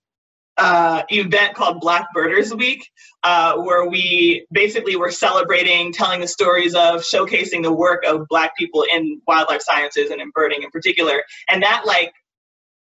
uh, 0.57 1.03
event 1.09 1.53
called 1.55 1.79
Black 1.79 2.07
Birders 2.13 2.53
Week, 2.53 2.89
uh, 3.23 3.57
where 3.57 3.87
we 3.87 4.45
basically 4.51 4.95
were 4.95 5.11
celebrating, 5.11 5.93
telling 5.93 6.21
the 6.21 6.27
stories 6.27 6.73
of, 6.73 7.01
showcasing 7.01 7.61
the 7.61 7.71
work 7.71 8.03
of 8.05 8.27
Black 8.27 8.55
people 8.57 8.85
in 8.91 9.21
wildlife 9.27 9.61
sciences 9.61 10.09
and 10.09 10.21
in 10.21 10.31
birding 10.31 10.63
in 10.63 10.71
particular. 10.71 11.23
And 11.49 11.61
that 11.63 11.83
like 11.85 12.11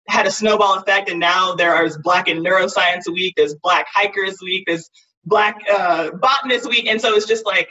had 0.08 0.26
a 0.26 0.32
snowball 0.32 0.76
effect. 0.76 1.10
And 1.10 1.20
now 1.20 1.56
there 1.56 1.84
is 1.86 1.98
Black 1.98 2.28
in 2.28 2.44
Neuroscience 2.44 3.12
Week, 3.12 3.34
there's 3.36 3.56
Black 3.56 3.88
Hikers 3.92 4.38
Week, 4.42 4.64
there's 4.68 4.90
Black 5.26 5.58
uh, 5.70 6.12
Botanist 6.12 6.70
Week, 6.70 6.88
and 6.88 7.02
so 7.02 7.14
it's 7.16 7.28
just 7.28 7.46
like 7.46 7.70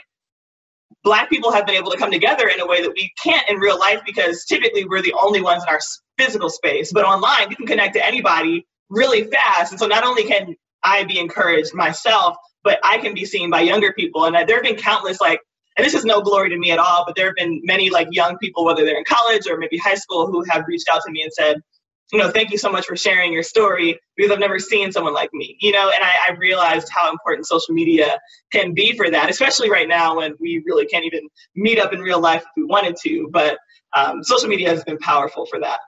Black 1.03 1.29
people 1.29 1.51
have 1.51 1.65
been 1.65 1.75
able 1.75 1.91
to 1.91 1.97
come 1.97 2.11
together 2.11 2.47
in 2.49 2.59
a 2.59 2.67
way 2.67 2.81
that 2.81 2.91
we 2.91 3.11
can't 3.21 3.47
in 3.49 3.57
real 3.57 3.79
life 3.79 4.01
because 4.05 4.45
typically 4.45 4.85
we're 4.85 5.01
the 5.01 5.13
only 5.13 5.41
ones 5.41 5.63
in 5.63 5.69
our 5.69 5.79
physical 6.17 6.49
space. 6.49 6.91
But 6.91 7.05
online, 7.05 7.49
you 7.49 7.55
can 7.55 7.65
connect 7.65 7.95
to 7.95 8.05
anybody 8.05 8.65
really 8.89 9.23
fast. 9.25 9.71
And 9.71 9.79
so 9.79 9.87
not 9.87 10.03
only 10.03 10.23
can 10.23 10.55
I 10.83 11.03
be 11.03 11.19
encouraged 11.19 11.73
myself, 11.73 12.35
but 12.63 12.79
I 12.83 12.97
can 12.97 13.13
be 13.13 13.25
seen 13.25 13.49
by 13.49 13.61
younger 13.61 13.93
people. 13.93 14.25
And 14.25 14.35
there 14.47 14.57
have 14.57 14.63
been 14.63 14.75
countless 14.75 15.19
like, 15.21 15.39
and 15.77 15.85
this 15.85 15.93
is 15.93 16.05
no 16.05 16.21
glory 16.21 16.49
to 16.49 16.57
me 16.57 16.71
at 16.71 16.79
all, 16.79 17.03
but 17.05 17.15
there 17.15 17.27
have 17.27 17.35
been 17.35 17.61
many 17.63 17.89
like 17.89 18.07
young 18.11 18.37
people, 18.37 18.65
whether 18.65 18.83
they're 18.83 18.97
in 18.97 19.03
college 19.05 19.47
or 19.47 19.57
maybe 19.57 19.77
high 19.77 19.95
school, 19.95 20.27
who 20.27 20.43
have 20.49 20.65
reached 20.67 20.89
out 20.89 21.01
to 21.05 21.11
me 21.11 21.21
and 21.21 21.31
said, 21.31 21.57
you 22.11 22.19
know, 22.19 22.31
thank 22.31 22.51
you 22.51 22.57
so 22.57 22.71
much 22.71 22.85
for 22.85 22.95
sharing 22.95 23.33
your 23.33 23.43
story 23.43 23.99
because 24.15 24.31
I've 24.31 24.39
never 24.39 24.59
seen 24.59 24.91
someone 24.91 25.13
like 25.13 25.29
me, 25.33 25.57
you 25.59 25.73
know, 25.73 25.91
and 25.93 26.03
I, 26.03 26.11
I 26.29 26.31
realized 26.37 26.87
how 26.89 27.11
important 27.11 27.47
social 27.47 27.75
media 27.75 28.17
can 28.51 28.73
be 28.73 28.95
for 28.95 29.11
that, 29.11 29.29
especially 29.29 29.69
right 29.69 29.87
now 29.87 30.15
when 30.15 30.33
we 30.39 30.63
really 30.65 30.85
can't 30.85 31.03
even 31.03 31.27
meet 31.55 31.79
up 31.79 31.91
in 31.93 31.99
real 31.99 32.21
life 32.21 32.41
if 32.41 32.47
we 32.55 32.63
wanted 32.63 32.95
to. 33.03 33.29
But 33.31 33.57
um, 33.93 34.23
social 34.23 34.47
media 34.47 34.69
has 34.69 34.83
been 34.85 34.97
powerful 34.99 35.45
for 35.45 35.59
that. 35.59 35.79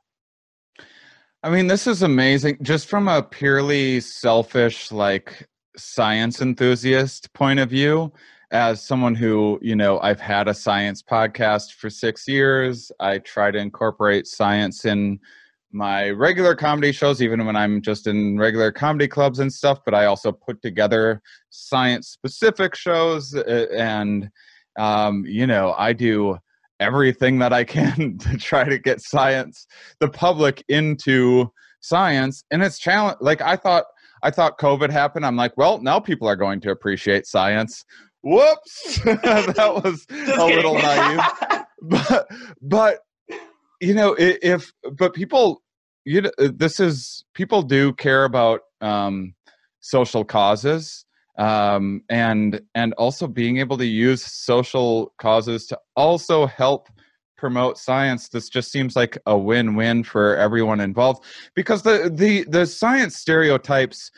I 1.42 1.50
mean, 1.50 1.68
this 1.68 1.88
is 1.88 2.02
amazing. 2.02 2.58
Just 2.62 2.90
from 2.90 3.08
a 3.08 3.24
purely 3.24 4.02
selfish, 4.02 4.92
like 4.92 5.48
science 5.78 6.42
enthusiast 6.42 7.32
point 7.34 7.60
of 7.60 7.70
view, 7.70 8.12
as 8.52 8.84
someone 8.84 9.16
who, 9.16 9.58
you 9.62 9.74
know, 9.74 10.02
I've 10.02 10.20
had 10.20 10.50
a 10.50 10.54
science 10.54 11.02
podcast 11.02 11.76
for 11.76 11.90
six 11.90 12.28
years, 12.28 12.92
I 13.00 13.20
try 13.20 13.52
to 13.52 13.58
incorporate 13.58 14.28
science 14.28 14.84
in 14.84 15.18
my 15.72 16.10
regular 16.10 16.56
comedy 16.56 16.92
shows, 16.92 17.22
even 17.22 17.46
when 17.46 17.56
I'm 17.56 17.82
just 17.82 18.06
in 18.06 18.38
regular 18.38 18.74
comedy 18.74 19.08
clubs 19.08 19.40
and 19.40 19.54
stuff. 19.54 19.80
But 19.86 19.94
I 19.94 20.06
also 20.06 20.34
put 20.34 20.62
together 20.62 21.22
science 21.52 22.10
specific 22.10 22.76
shows. 22.76 23.34
And, 23.34 24.30
um, 24.78 25.24
you 25.26 25.48
know, 25.48 25.74
I 25.78 25.94
do 25.94 26.38
everything 26.80 27.40
that 27.40 27.54
I 27.54 27.64
can 27.64 28.18
to 28.22 28.38
try 28.38 28.64
to 28.64 28.78
get 28.78 29.02
science, 29.02 29.68
the 30.00 30.10
public 30.10 30.64
into 30.70 31.52
science. 31.82 32.44
And 32.52 32.64
it's 32.64 32.80
challenge. 32.80 33.18
Like 33.22 33.42
I 33.42 33.56
thought, 33.56 33.86
I 34.24 34.32
thought 34.32 34.60
COVID 34.60 34.90
happened. 34.90 35.26
I'm 35.26 35.38
like, 35.38 35.56
well, 35.58 35.82
now 35.82 36.00
people 36.00 36.28
are 36.28 36.36
going 36.36 36.60
to 36.62 36.72
appreciate 36.72 37.26
science. 37.26 37.86
Whoops, 38.22 39.00
that 39.04 39.82
was 39.84 40.06
a 40.10 40.46
little 40.46 40.74
naive. 40.74 41.22
But, 41.82 42.28
but 42.62 43.00
you 43.80 43.94
know 43.94 44.16
if 44.18 44.72
but 44.98 45.14
people 45.14 45.62
you 46.06 46.22
know 46.22 46.32
this 46.38 46.80
is 46.80 47.24
people 47.34 47.62
do 47.62 47.94
care 47.94 48.26
about 48.26 48.62
um 48.82 49.34
social 49.80 50.24
causes 50.24 51.06
um 51.40 52.04
and 52.10 52.62
and 52.76 52.94
also 52.94 53.26
being 53.26 53.58
able 53.58 53.78
to 53.78 53.86
use 53.86 54.24
social 54.24 55.14
causes 55.18 55.66
to 55.66 55.80
also 55.96 56.46
help 56.46 56.90
promote 57.38 57.78
science 57.78 58.30
this 58.30 58.50
just 58.50 58.72
seems 58.72 58.96
like 58.96 59.18
a 59.26 59.38
win-win 59.38 60.04
for 60.04 60.36
everyone 60.36 60.80
involved 60.80 61.24
because 61.56 61.82
the 61.82 62.12
the 62.14 62.44
the 62.50 62.66
science 62.66 63.16
stereotypes 63.16 64.12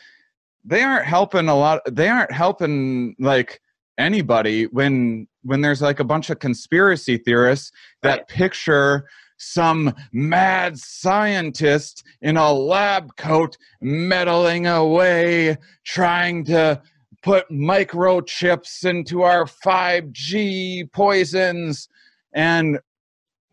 they 0.64 0.82
aren't 0.82 1.06
helping 1.06 1.48
a 1.48 1.54
lot 1.54 1.80
they 1.90 2.08
aren't 2.08 2.32
helping 2.32 3.14
like 3.18 3.60
anybody 3.98 4.64
when 4.66 5.26
when 5.42 5.60
there's 5.60 5.80
like 5.80 6.00
a 6.00 6.04
bunch 6.04 6.28
of 6.28 6.40
conspiracy 6.40 7.16
theorists 7.16 7.70
that 8.02 8.18
right. 8.18 8.28
picture 8.28 9.06
some 9.42 9.92
mad 10.12 10.78
scientist 10.78 12.04
in 12.20 12.36
a 12.36 12.52
lab 12.52 13.16
coat 13.16 13.56
meddling 13.80 14.66
away, 14.66 15.56
trying 15.84 16.44
to 16.44 16.80
put 17.22 17.48
microchips 17.50 18.84
into 18.84 19.22
our 19.22 19.44
5G 19.44 20.90
poisons. 20.92 21.88
And 22.32 22.80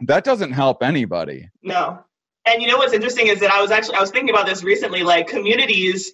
that 0.01 0.23
doesn't 0.23 0.53
help 0.53 0.81
anybody. 0.81 1.49
No. 1.61 2.03
And 2.45 2.61
you 2.61 2.67
know 2.67 2.77
what's 2.77 2.93
interesting 2.93 3.27
is 3.27 3.39
that 3.41 3.51
I 3.51 3.61
was 3.61 3.71
actually 3.71 3.95
I 3.95 4.01
was 4.01 4.11
thinking 4.11 4.33
about 4.33 4.47
this 4.47 4.63
recently 4.63 5.03
like 5.03 5.27
communities 5.27 6.11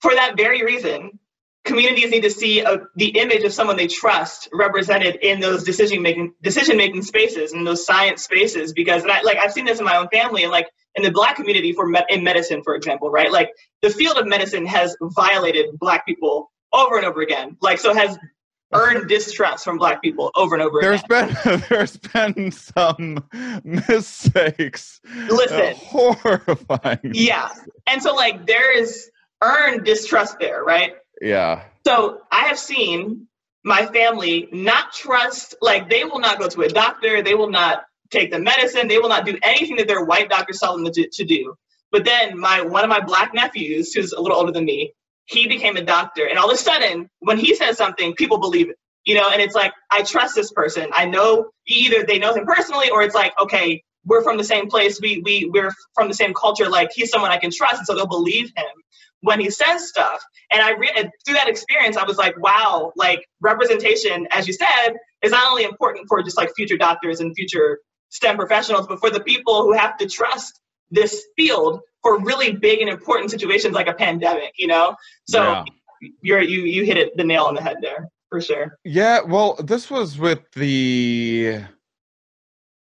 for 0.00 0.14
that 0.14 0.36
very 0.36 0.62
reason 0.62 1.18
communities 1.64 2.10
need 2.10 2.22
to 2.22 2.30
see 2.30 2.60
a, 2.60 2.78
the 2.96 3.08
image 3.18 3.44
of 3.44 3.52
someone 3.52 3.76
they 3.76 3.86
trust 3.86 4.48
represented 4.52 5.16
in 5.22 5.40
those 5.40 5.62
decision 5.62 6.02
making 6.02 6.34
decision 6.42 6.76
making 6.76 7.02
spaces 7.02 7.52
in 7.52 7.64
those 7.64 7.86
science 7.86 8.22
spaces 8.24 8.72
because 8.72 9.04
I, 9.04 9.22
like 9.22 9.38
I've 9.38 9.52
seen 9.52 9.64
this 9.64 9.78
in 9.78 9.84
my 9.84 9.96
own 9.96 10.08
family 10.08 10.42
and 10.42 10.50
like 10.50 10.68
in 10.94 11.02
the 11.02 11.10
black 11.10 11.36
community 11.36 11.72
for 11.72 11.86
me- 11.86 12.04
in 12.08 12.24
medicine 12.24 12.62
for 12.62 12.74
example 12.74 13.10
right 13.10 13.30
like 13.30 13.50
the 13.80 13.90
field 13.90 14.18
of 14.18 14.26
medicine 14.26 14.66
has 14.66 14.96
violated 15.00 15.78
black 15.78 16.04
people 16.04 16.50
over 16.72 16.96
and 16.96 17.06
over 17.06 17.20
again 17.20 17.56
like 17.60 17.78
so 17.78 17.94
has 17.94 18.18
earned 18.74 19.06
distrust 19.06 19.64
from 19.64 19.76
black 19.76 20.00
people 20.00 20.30
over 20.34 20.54
and 20.54 20.62
over 20.62 20.80
there's 20.80 21.02
again. 21.04 21.36
been 21.44 21.62
there's 21.68 21.96
been 21.98 22.50
some 22.50 23.24
mistakes 23.64 25.00
listen 25.28 25.60
uh, 25.60 25.74
horrifying 25.76 26.98
yeah 27.12 27.50
and 27.86 28.02
so 28.02 28.14
like 28.14 28.46
there 28.46 28.76
is 28.76 29.10
earned 29.42 29.84
distrust 29.84 30.38
there 30.38 30.62
right 30.64 30.94
yeah. 31.22 31.62
So 31.86 32.20
I 32.30 32.46
have 32.46 32.58
seen 32.58 33.28
my 33.64 33.86
family 33.86 34.48
not 34.52 34.92
trust, 34.92 35.54
like 35.62 35.88
they 35.88 36.04
will 36.04 36.18
not 36.18 36.38
go 36.40 36.48
to 36.48 36.62
a 36.62 36.68
doctor, 36.68 37.22
they 37.22 37.34
will 37.34 37.50
not 37.50 37.84
take 38.10 38.32
the 38.32 38.40
medicine, 38.40 38.88
they 38.88 38.98
will 38.98 39.08
not 39.08 39.24
do 39.24 39.38
anything 39.42 39.76
that 39.76 39.86
their 39.86 40.04
white 40.04 40.28
doctors 40.28 40.58
tell 40.58 40.76
them 40.76 40.92
to, 40.92 41.08
to 41.08 41.24
do. 41.24 41.54
But 41.92 42.04
then 42.04 42.38
my 42.38 42.62
one 42.62 42.82
of 42.82 42.90
my 42.90 43.00
black 43.00 43.32
nephews, 43.34 43.92
who's 43.92 44.12
a 44.12 44.20
little 44.20 44.36
older 44.36 44.52
than 44.52 44.64
me, 44.64 44.94
he 45.26 45.46
became 45.48 45.76
a 45.76 45.82
doctor, 45.82 46.26
and 46.26 46.38
all 46.38 46.50
of 46.50 46.54
a 46.54 46.58
sudden, 46.58 47.08
when 47.20 47.38
he 47.38 47.54
says 47.54 47.76
something, 47.78 48.14
people 48.14 48.38
believe 48.38 48.70
it. 48.70 48.76
You 49.04 49.16
know, 49.16 49.30
and 49.30 49.42
it's 49.42 49.54
like 49.54 49.72
I 49.90 50.02
trust 50.02 50.34
this 50.34 50.52
person. 50.52 50.90
I 50.92 51.06
know 51.06 51.50
either 51.66 52.04
they 52.04 52.18
know 52.18 52.34
him 52.34 52.46
personally, 52.46 52.90
or 52.90 53.02
it's 53.02 53.14
like, 53.14 53.32
okay, 53.40 53.82
we're 54.06 54.22
from 54.22 54.36
the 54.38 54.44
same 54.44 54.68
place. 54.68 55.00
We 55.00 55.22
we 55.24 55.50
we're 55.52 55.72
from 55.94 56.08
the 56.08 56.14
same 56.14 56.34
culture. 56.34 56.68
Like 56.68 56.90
he's 56.94 57.10
someone 57.10 57.30
I 57.30 57.38
can 57.38 57.50
trust, 57.52 57.78
and 57.78 57.86
so 57.86 57.94
they'll 57.96 58.06
believe 58.06 58.52
him 58.56 58.66
when 59.22 59.40
he 59.40 59.50
says 59.50 59.88
stuff. 59.88 60.22
And 60.52 60.62
I 60.62 60.72
re- 60.72 61.10
through 61.24 61.34
that 61.34 61.48
experience, 61.48 61.96
I 61.96 62.04
was 62.04 62.18
like, 62.18 62.38
wow, 62.42 62.92
like 62.96 63.24
representation, 63.40 64.28
as 64.32 64.46
you 64.46 64.54
said, 64.54 64.94
is 65.22 65.32
not 65.32 65.46
only 65.50 65.64
important 65.64 66.06
for 66.08 66.22
just 66.22 66.36
like 66.36 66.50
future 66.56 66.76
doctors 66.76 67.20
and 67.20 67.34
future 67.36 67.78
STEM 68.10 68.36
professionals, 68.36 68.86
but 68.88 69.00
for 69.00 69.10
the 69.10 69.20
people 69.20 69.62
who 69.62 69.72
have 69.74 69.96
to 69.98 70.08
trust 70.08 70.60
this 70.90 71.24
field 71.36 71.80
for 72.02 72.20
really 72.20 72.52
big 72.52 72.80
and 72.80 72.90
important 72.90 73.30
situations 73.30 73.74
like 73.74 73.86
a 73.86 73.94
pandemic. 73.94 74.52
You 74.56 74.68
know, 74.68 74.96
so 75.26 75.42
yeah. 75.42 75.64
you're 76.22 76.42
you 76.42 76.62
you 76.62 76.84
hit 76.84 76.96
it 76.96 77.16
the 77.16 77.24
nail 77.24 77.44
on 77.44 77.54
the 77.54 77.62
head 77.62 77.78
there 77.80 78.08
for 78.28 78.40
sure. 78.40 78.78
Yeah, 78.84 79.20
well, 79.20 79.56
this 79.62 79.90
was 79.90 80.18
with 80.18 80.40
the 80.54 81.60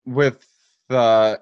with 0.06 0.46
the 0.88 1.40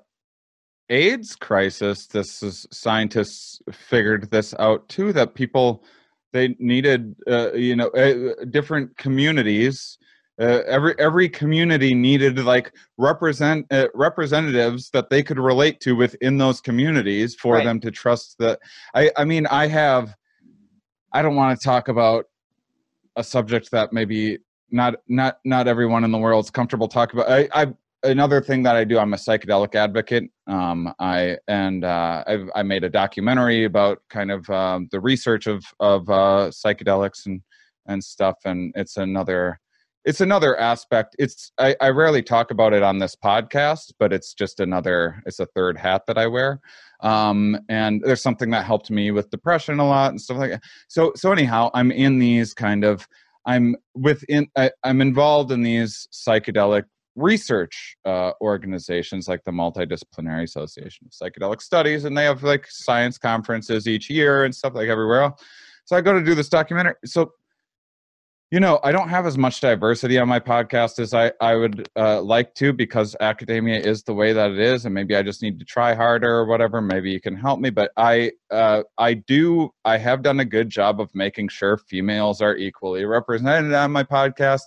AIDS 0.92 1.34
crisis, 1.36 2.06
this 2.06 2.42
is 2.42 2.66
scientists 2.70 3.62
figured 3.72 4.30
this 4.30 4.54
out 4.58 4.88
too 4.88 5.12
that 5.14 5.34
people 5.34 5.84
they 6.32 6.54
needed 6.58 7.14
uh, 7.30 7.52
you 7.52 7.76
know 7.76 7.88
uh, 7.88 8.44
different 8.50 8.96
communities. 8.96 9.98
Uh, 10.40 10.62
every 10.66 10.94
every 10.98 11.28
community 11.28 11.94
needed 11.94 12.38
like 12.38 12.72
represent 12.96 13.66
uh, 13.70 13.88
representatives 13.94 14.88
that 14.90 15.10
they 15.10 15.22
could 15.22 15.38
relate 15.38 15.78
to 15.78 15.94
within 15.94 16.38
those 16.38 16.60
communities 16.60 17.34
for 17.34 17.56
right. 17.56 17.64
them 17.64 17.78
to 17.78 17.90
trust 17.90 18.36
that. 18.38 18.58
I 18.94 19.10
I 19.16 19.24
mean 19.24 19.46
I 19.46 19.66
have 19.66 20.14
I 21.12 21.20
don't 21.20 21.36
want 21.36 21.58
to 21.58 21.62
talk 21.62 21.88
about 21.88 22.26
a 23.16 23.22
subject 23.22 23.70
that 23.72 23.92
maybe 23.92 24.38
not 24.70 24.94
not 25.08 25.38
not 25.44 25.68
everyone 25.68 26.04
in 26.04 26.10
the 26.10 26.18
world 26.18 26.44
is 26.44 26.50
comfortable 26.50 26.88
talking 26.88 27.20
about. 27.20 27.30
I, 27.30 27.48
I 27.52 27.66
another 28.02 28.40
thing 28.40 28.62
that 28.64 28.76
I 28.76 28.84
do, 28.84 28.98
I'm 28.98 29.14
a 29.14 29.16
psychedelic 29.16 29.74
advocate. 29.74 30.24
Um, 30.46 30.92
I 30.98 31.36
and 31.48 31.84
uh, 31.84 32.24
I've, 32.26 32.48
I 32.54 32.62
made 32.62 32.84
a 32.84 32.88
documentary 32.88 33.64
about 33.64 34.02
kind 34.08 34.30
of 34.30 34.48
um, 34.50 34.88
the 34.90 35.00
research 35.00 35.46
of 35.46 35.64
of 35.78 36.08
uh, 36.08 36.50
psychedelics 36.50 37.26
and 37.26 37.42
and 37.86 38.02
stuff, 38.02 38.36
and 38.44 38.72
it's 38.76 38.96
another 38.96 39.60
it's 40.04 40.20
another 40.20 40.58
aspect. 40.58 41.14
It's 41.18 41.52
I, 41.58 41.76
I 41.80 41.90
rarely 41.90 42.22
talk 42.22 42.50
about 42.50 42.72
it 42.72 42.82
on 42.82 42.98
this 42.98 43.14
podcast, 43.14 43.92
but 43.98 44.12
it's 44.12 44.34
just 44.34 44.60
another 44.60 45.22
it's 45.26 45.38
a 45.38 45.46
third 45.46 45.78
hat 45.78 46.02
that 46.06 46.18
I 46.18 46.26
wear. 46.26 46.60
Um, 47.00 47.58
and 47.68 48.02
there's 48.04 48.22
something 48.22 48.50
that 48.50 48.64
helped 48.64 48.90
me 48.90 49.10
with 49.10 49.30
depression 49.30 49.78
a 49.78 49.86
lot 49.86 50.10
and 50.10 50.20
stuff 50.20 50.38
like 50.38 50.50
that. 50.50 50.62
So 50.88 51.12
so 51.14 51.32
anyhow, 51.32 51.70
I'm 51.74 51.92
in 51.92 52.18
these 52.18 52.54
kind 52.54 52.84
of 52.84 53.06
I'm 53.46 53.76
within 53.94 54.48
I, 54.56 54.70
I'm 54.84 55.00
involved 55.00 55.52
in 55.52 55.62
these 55.62 56.08
psychedelic 56.12 56.84
research 57.14 57.96
uh, 58.04 58.32
organizations 58.40 59.28
like 59.28 59.44
the 59.44 59.50
Multidisciplinary 59.50 60.44
Association 60.44 61.06
of 61.06 61.12
Psychedelic 61.12 61.60
Studies, 61.60 62.04
and 62.04 62.16
they 62.16 62.24
have 62.24 62.42
like 62.42 62.66
science 62.68 63.18
conferences 63.18 63.86
each 63.86 64.08
year 64.08 64.44
and 64.44 64.54
stuff 64.54 64.74
like 64.74 64.88
everywhere 64.88 65.22
else. 65.22 65.42
So 65.84 65.96
I 65.96 66.00
go 66.00 66.12
to 66.12 66.24
do 66.24 66.34
this 66.34 66.48
documentary. 66.48 66.94
So, 67.04 67.32
you 68.52 68.60
know, 68.60 68.78
I 68.84 68.92
don't 68.92 69.08
have 69.08 69.24
as 69.24 69.38
much 69.38 69.62
diversity 69.62 70.18
on 70.18 70.28
my 70.28 70.38
podcast 70.38 70.98
as 70.98 71.14
I, 71.14 71.32
I 71.40 71.56
would 71.56 71.88
uh, 71.96 72.20
like 72.20 72.54
to 72.56 72.74
because 72.74 73.16
academia 73.18 73.80
is 73.80 74.02
the 74.02 74.12
way 74.12 74.34
that 74.34 74.50
it 74.50 74.58
is, 74.58 74.84
and 74.84 74.92
maybe 74.92 75.16
I 75.16 75.22
just 75.22 75.40
need 75.40 75.58
to 75.58 75.64
try 75.64 75.94
harder 75.94 76.28
or 76.28 76.44
whatever. 76.44 76.82
Maybe 76.82 77.10
you 77.10 77.18
can 77.18 77.34
help 77.34 77.60
me, 77.60 77.70
but 77.70 77.92
I 77.96 78.32
uh, 78.50 78.82
I 78.98 79.14
do 79.14 79.70
I 79.86 79.96
have 79.96 80.22
done 80.22 80.38
a 80.38 80.44
good 80.44 80.68
job 80.68 81.00
of 81.00 81.08
making 81.14 81.48
sure 81.48 81.78
females 81.78 82.42
are 82.42 82.54
equally 82.54 83.06
represented 83.06 83.72
on 83.72 83.90
my 83.90 84.04
podcast 84.04 84.60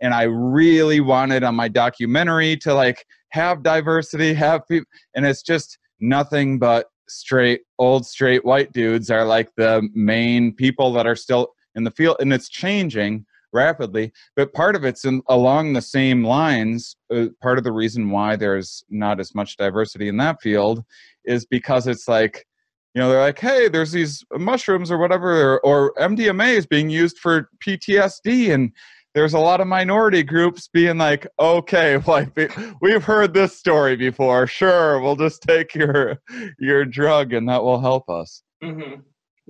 and 0.00 0.12
I 0.12 0.22
really 0.24 0.98
wanted 0.98 1.44
on 1.44 1.54
my 1.54 1.68
documentary 1.68 2.56
to 2.58 2.74
like 2.74 3.06
have 3.28 3.62
diversity, 3.62 4.34
have 4.34 4.66
people, 4.66 4.86
and 5.14 5.24
it's 5.24 5.42
just 5.42 5.78
nothing 6.00 6.58
but 6.58 6.86
straight 7.08 7.60
old 7.78 8.06
straight 8.06 8.44
white 8.44 8.72
dudes 8.72 9.08
are 9.08 9.24
like 9.24 9.50
the 9.56 9.88
main 9.94 10.52
people 10.52 10.92
that 10.94 11.06
are 11.06 11.16
still 11.16 11.52
in 11.74 11.84
the 11.84 11.90
field, 11.90 12.16
and 12.20 12.32
it's 12.32 12.48
changing. 12.48 13.26
rapidly. 13.52 14.12
But 14.36 14.52
part 14.52 14.76
of 14.76 14.84
it's 14.84 15.04
in, 15.04 15.22
along 15.28 15.72
the 15.72 15.82
same 15.82 16.24
lines. 16.24 16.96
Uh, 17.12 17.26
part 17.42 17.58
of 17.58 17.64
the 17.64 17.72
reason 17.72 18.10
why 18.10 18.36
there's 18.36 18.84
not 18.88 19.18
as 19.20 19.34
much 19.34 19.56
diversity 19.56 20.08
in 20.08 20.16
that 20.18 20.40
field 20.40 20.84
is 21.24 21.44
because 21.46 21.86
it's 21.86 22.06
like, 22.08 22.46
you 22.94 23.00
know, 23.00 23.08
they're 23.08 23.20
like, 23.20 23.38
hey, 23.38 23.68
there's 23.68 23.92
these 23.92 24.24
mushrooms 24.32 24.90
or 24.90 24.98
whatever, 24.98 25.54
or, 25.54 25.60
or 25.60 25.94
MDMA 25.94 26.56
is 26.56 26.66
being 26.66 26.90
used 26.90 27.18
for 27.18 27.48
PTSD, 27.64 28.52
and 28.52 28.72
there's 29.14 29.34
a 29.34 29.38
lot 29.38 29.60
of 29.60 29.66
minority 29.66 30.22
groups 30.22 30.68
being 30.68 30.98
like, 30.98 31.26
okay, 31.38 31.98
like 32.06 32.36
we've 32.80 33.04
heard 33.04 33.34
this 33.34 33.56
story 33.56 33.96
before. 33.96 34.46
Sure, 34.46 35.00
we'll 35.00 35.16
just 35.16 35.42
take 35.42 35.74
your 35.74 36.18
your 36.58 36.84
drug, 36.84 37.32
and 37.32 37.48
that 37.48 37.62
will 37.62 37.80
help 37.80 38.08
us. 38.08 38.42
Mm-hmm. 38.62 39.00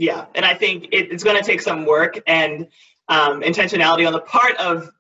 Yeah, 0.01 0.27
and 0.35 0.45
I 0.47 0.55
think 0.57 0.87
it, 0.93 1.13
it's 1.13 1.25
going 1.25 1.39
to 1.39 1.45
take 1.45 1.63
some 1.63 1.87
work 1.87 2.21
and 2.27 2.69
um, 3.09 3.43
intentionality 3.43 4.09
on 4.09 4.15
the 4.15 4.21
part 4.23 4.57
of 4.59 4.91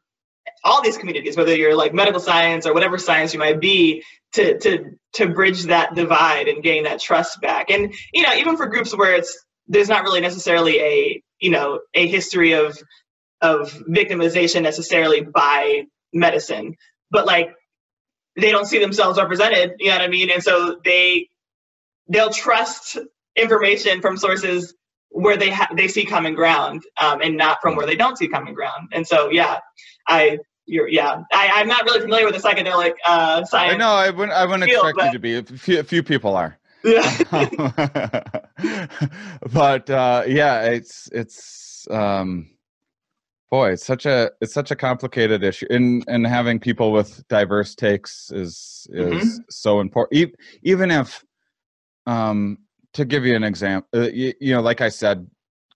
all 0.64 0.82
these 0.82 0.98
communities, 0.98 1.36
whether 1.36 1.54
you're 1.54 1.76
like 1.76 1.94
medical 1.94 2.20
science 2.20 2.66
or 2.66 2.74
whatever 2.74 2.98
science 2.98 3.32
you 3.34 3.40
might 3.40 3.60
be, 3.60 4.04
to 4.34 4.58
to 4.60 4.92
to 5.14 5.28
bridge 5.28 5.64
that 5.64 5.94
divide 5.94 6.48
and 6.48 6.62
gain 6.62 6.84
that 6.84 7.00
trust 7.00 7.40
back. 7.40 7.70
And 7.70 7.94
you 8.12 8.22
know, 8.24 8.34
even 8.34 8.56
for 8.56 8.66
groups 8.66 8.96
where 8.96 9.14
it's 9.16 9.44
there's 9.68 9.88
not 9.88 10.04
really 10.04 10.20
necessarily 10.20 10.80
a 10.80 11.22
you 11.40 11.50
know 11.50 11.80
a 11.94 12.06
history 12.08 12.52
of 12.52 12.78
of 13.42 13.72
victimization 13.88 14.62
necessarily 14.62 15.22
by 15.22 15.84
medicine, 16.12 16.76
but 17.10 17.26
like 17.26 17.54
they 18.36 18.50
don't 18.52 18.66
see 18.66 18.78
themselves 18.80 19.18
represented. 19.18 19.74
You 19.80 19.88
know 19.90 19.96
what 19.96 20.02
I 20.02 20.08
mean? 20.08 20.30
And 20.30 20.42
so 20.42 20.78
they 20.84 21.28
they'll 22.08 22.32
trust 22.32 22.98
information 23.36 24.00
from 24.02 24.16
sources 24.18 24.74
where 25.10 25.36
they 25.36 25.50
ha- 25.50 25.68
they 25.76 25.88
see 25.88 26.04
common 26.04 26.34
ground 26.34 26.82
um, 27.00 27.20
and 27.20 27.36
not 27.36 27.58
from 27.60 27.76
where 27.76 27.86
they 27.86 27.96
don't 27.96 28.16
see 28.16 28.28
common 28.28 28.54
ground. 28.54 28.88
And 28.92 29.06
so 29.06 29.30
yeah, 29.30 29.58
I 30.08 30.38
you're 30.66 30.88
yeah 30.88 31.22
I, 31.32 31.50
I'm 31.54 31.68
not 31.68 31.84
really 31.84 32.00
familiar 32.00 32.26
with 32.26 32.40
the 32.40 32.48
psychedelic 32.48 32.94
uh, 33.04 33.44
science. 33.44 33.78
No, 33.78 33.90
I 33.90 34.10
wouldn't 34.10 34.32
I 34.32 34.44
wouldn't 34.44 34.64
field, 34.64 34.86
expect 34.86 34.96
but... 34.96 35.06
you 35.06 35.12
to 35.12 35.18
be. 35.18 35.34
A 35.36 35.58
few, 35.58 35.80
a 35.80 35.84
few 35.84 36.02
people 36.02 36.36
are. 36.36 36.58
Yeah. 36.82 37.02
but 39.52 39.90
uh, 39.90 40.22
yeah, 40.26 40.62
it's 40.62 41.08
it's 41.12 41.86
um, 41.90 42.50
boy 43.50 43.72
it's 43.72 43.84
such 43.84 44.06
a 44.06 44.30
it's 44.40 44.54
such 44.54 44.70
a 44.70 44.76
complicated 44.76 45.42
issue 45.42 45.66
and 45.70 46.04
and 46.06 46.26
having 46.26 46.58
people 46.58 46.92
with 46.92 47.26
diverse 47.28 47.74
takes 47.74 48.30
is 48.30 48.86
is 48.90 49.04
mm-hmm. 49.04 49.40
so 49.50 49.80
important 49.80 50.34
even 50.62 50.90
if 50.90 51.24
um 52.06 52.56
to 52.94 53.04
give 53.04 53.24
you 53.24 53.34
an 53.34 53.44
example 53.44 53.88
uh, 53.94 54.08
you, 54.08 54.32
you, 54.40 54.54
know 54.54 54.60
like 54.60 54.80
i 54.80 54.88
said 54.88 55.26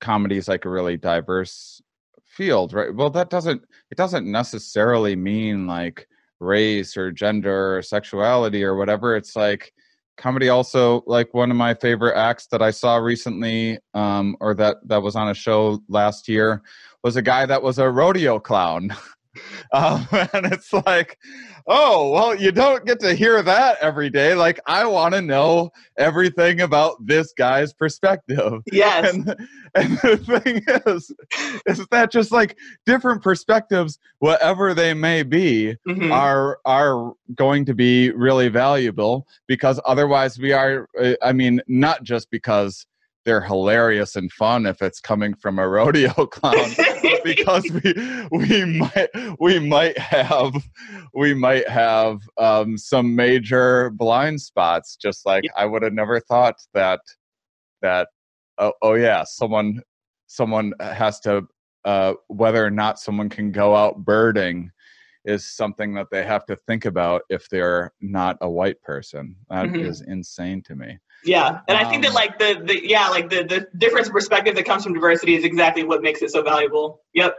comedy 0.00 0.36
is 0.36 0.48
like 0.48 0.64
a 0.64 0.70
really 0.70 0.96
diverse 0.96 1.80
field 2.24 2.72
right 2.72 2.94
well 2.94 3.10
that 3.10 3.30
doesn't 3.30 3.62
it 3.90 3.96
doesn't 3.96 4.30
necessarily 4.30 5.14
mean 5.14 5.66
like 5.66 6.08
race 6.40 6.96
or 6.96 7.10
gender 7.12 7.76
or 7.76 7.82
sexuality 7.82 8.64
or 8.64 8.76
whatever 8.76 9.16
it's 9.16 9.36
like 9.36 9.72
comedy 10.16 10.48
also 10.48 11.02
like 11.06 11.32
one 11.32 11.50
of 11.50 11.56
my 11.56 11.74
favorite 11.74 12.16
acts 12.16 12.46
that 12.48 12.60
i 12.60 12.70
saw 12.70 12.96
recently 12.96 13.78
um 13.94 14.36
or 14.40 14.54
that 14.54 14.76
that 14.84 15.02
was 15.02 15.16
on 15.16 15.28
a 15.28 15.34
show 15.34 15.80
last 15.88 16.28
year 16.28 16.62
was 17.04 17.16
a 17.16 17.22
guy 17.22 17.44
that 17.46 17.62
was 17.62 17.78
a 17.78 17.88
rodeo 17.88 18.40
clown. 18.40 18.90
um, 19.72 20.06
and 20.12 20.46
it's 20.52 20.72
like, 20.72 21.18
oh, 21.66 22.10
well, 22.10 22.34
you 22.34 22.52
don't 22.52 22.84
get 22.84 23.00
to 23.00 23.14
hear 23.14 23.42
that 23.42 23.78
every 23.80 24.10
day. 24.10 24.34
Like, 24.34 24.60
I 24.66 24.86
want 24.86 25.14
to 25.14 25.22
know 25.22 25.70
everything 25.96 26.60
about 26.60 27.04
this 27.04 27.32
guy's 27.32 27.72
perspective. 27.72 28.62
Yes. 28.70 29.14
And, 29.14 29.36
and 29.74 29.98
the 29.98 30.16
thing 30.42 30.62
is, 30.86 31.12
is 31.66 31.86
that 31.90 32.10
just 32.10 32.32
like 32.32 32.56
different 32.86 33.22
perspectives, 33.22 33.98
whatever 34.18 34.74
they 34.74 34.94
may 34.94 35.22
be, 35.22 35.76
mm-hmm. 35.86 36.12
are 36.12 36.58
are 36.64 37.12
going 37.34 37.64
to 37.66 37.74
be 37.74 38.10
really 38.10 38.48
valuable 38.48 39.26
because 39.46 39.80
otherwise 39.86 40.38
we 40.38 40.52
are. 40.52 40.88
Uh, 41.00 41.14
I 41.22 41.32
mean, 41.32 41.60
not 41.66 42.02
just 42.02 42.30
because 42.30 42.86
they're 43.24 43.40
hilarious 43.40 44.16
and 44.16 44.30
fun 44.32 44.66
if 44.66 44.82
it's 44.82 45.00
coming 45.00 45.34
from 45.34 45.58
a 45.58 45.68
rodeo 45.74 46.12
clown 46.26 46.70
because 47.24 47.64
we 47.82 48.28
we 48.30 48.64
might 48.64 49.08
we 49.40 49.58
might 49.58 49.98
have 49.98 50.52
we 51.14 51.34
might 51.34 51.68
have 51.68 52.20
um, 52.38 52.78
some 52.78 53.16
major 53.16 53.90
blind 53.90 54.40
spots 54.40 54.96
just 54.96 55.26
like 55.26 55.44
i 55.56 55.64
would 55.64 55.82
have 55.82 55.92
never 55.92 56.20
thought 56.20 56.56
that 56.74 57.00
that 57.82 58.08
oh, 58.58 58.72
oh 58.82 58.94
yeah 58.94 59.24
someone 59.24 59.80
someone 60.26 60.72
has 60.80 61.18
to 61.20 61.42
uh, 61.84 62.14
whether 62.28 62.64
or 62.64 62.70
not 62.70 62.98
someone 62.98 63.28
can 63.28 63.50
go 63.50 63.74
out 63.74 64.04
birding 64.04 64.70
is 65.24 65.44
something 65.44 65.94
that 65.94 66.06
they 66.10 66.24
have 66.24 66.44
to 66.46 66.56
think 66.56 66.84
about 66.84 67.22
if 67.30 67.48
they're 67.48 67.92
not 68.00 68.36
a 68.42 68.50
white 68.50 68.80
person. 68.82 69.34
That 69.48 69.66
mm-hmm. 69.66 69.86
is 69.86 70.02
insane 70.02 70.62
to 70.64 70.74
me 70.74 70.98
yeah, 71.24 71.60
and 71.68 71.78
um, 71.78 71.86
I 71.86 71.88
think 71.88 72.02
that 72.02 72.10
um, 72.10 72.14
like 72.14 72.38
the, 72.38 72.60
the 72.64 72.86
yeah 72.86 73.08
like 73.08 73.30
the 73.30 73.44
the 73.44 73.68
difference 73.76 74.08
perspective 74.08 74.54
that 74.56 74.64
comes 74.64 74.84
from 74.84 74.94
diversity 74.94 75.34
is 75.34 75.44
exactly 75.44 75.84
what 75.84 76.02
makes 76.02 76.22
it 76.22 76.30
so 76.30 76.42
valuable. 76.42 77.02
Yep. 77.14 77.36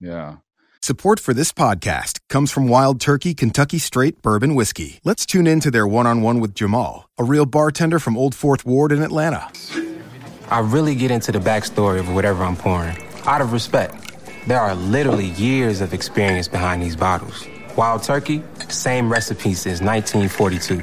Yeah. 0.00 0.36
Support 0.82 1.18
for 1.18 1.32
this 1.32 1.50
podcast 1.50 2.20
comes 2.28 2.50
from 2.50 2.68
Wild 2.68 3.00
Turkey 3.00 3.32
Kentucky 3.32 3.78
Straight 3.78 4.20
Bourbon 4.20 4.54
Whiskey. 4.54 5.00
Let's 5.02 5.24
tune 5.24 5.46
in 5.46 5.60
to 5.60 5.70
their 5.70 5.86
one-on-one 5.86 6.40
with 6.40 6.54
Jamal, 6.54 7.08
a 7.18 7.24
real 7.24 7.46
bartender 7.46 7.98
from 7.98 8.18
Old 8.18 8.34
Fourth 8.34 8.66
Ward 8.66 8.92
in 8.92 9.00
Atlanta. 9.00 9.50
I 10.50 10.60
really 10.60 10.94
get 10.94 11.10
into 11.10 11.32
the 11.32 11.38
backstory 11.38 11.98
of 11.98 12.14
whatever 12.14 12.44
I'm 12.44 12.54
pouring, 12.54 13.02
out 13.24 13.40
of 13.40 13.54
respect. 13.54 13.94
There 14.46 14.60
are 14.60 14.74
literally 14.74 15.28
years 15.28 15.80
of 15.80 15.94
experience 15.94 16.48
behind 16.48 16.82
these 16.82 16.96
bottles. 16.96 17.46
Wild 17.76 18.02
Turkey, 18.02 18.42
same 18.68 19.10
recipe 19.10 19.54
since 19.54 19.80
1942. 19.80 20.82